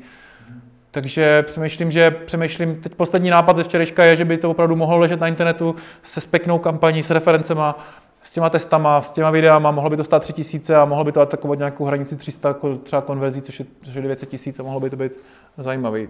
Takže 0.97 1.43
přemýšlím, 1.43 1.91
že 1.91 2.11
přemýšlím, 2.11 2.81
teď 2.83 2.95
poslední 2.95 3.31
nápad 3.31 3.57
ze 3.57 3.65
včerejška 3.65 4.05
je, 4.05 4.17
že 4.17 4.25
by 4.25 4.39
to 4.39 4.51
opravdu 4.51 4.77
mohlo 4.77 4.99
ležet 4.99 5.21
na 5.21 5.27
internetu 5.27 5.77
se 6.03 6.21
speknou 6.21 6.59
kampaní, 6.59 7.03
s 7.03 7.11
referencema, 7.11 7.79
s 8.23 8.33
těma 8.33 8.51
testama, 8.51 9.01
s 9.01 9.11
těma 9.11 9.31
videama, 9.31 9.71
mohlo 9.71 9.91
by 9.91 9.97
to 9.97 10.05
stát 10.05 10.23
3000 10.23 10.77
a 10.77 10.85
mohlo 10.85 11.05
by 11.05 11.13
to 11.13 11.21
atakovat 11.21 11.59
nějakou 11.59 11.85
hranici 11.85 12.17
300 12.17 12.57
třeba 12.83 13.03
konverzí, 13.03 13.43
což 13.43 13.61
je, 13.61 13.67
což 13.85 13.95
je 13.95 14.03
900 14.03 14.29
tisíc 14.29 14.61
a 14.61 14.63
mohlo 14.63 14.81
by 14.81 14.91
to 14.91 14.97
být 14.97 15.13
zajímavý. 15.59 16.09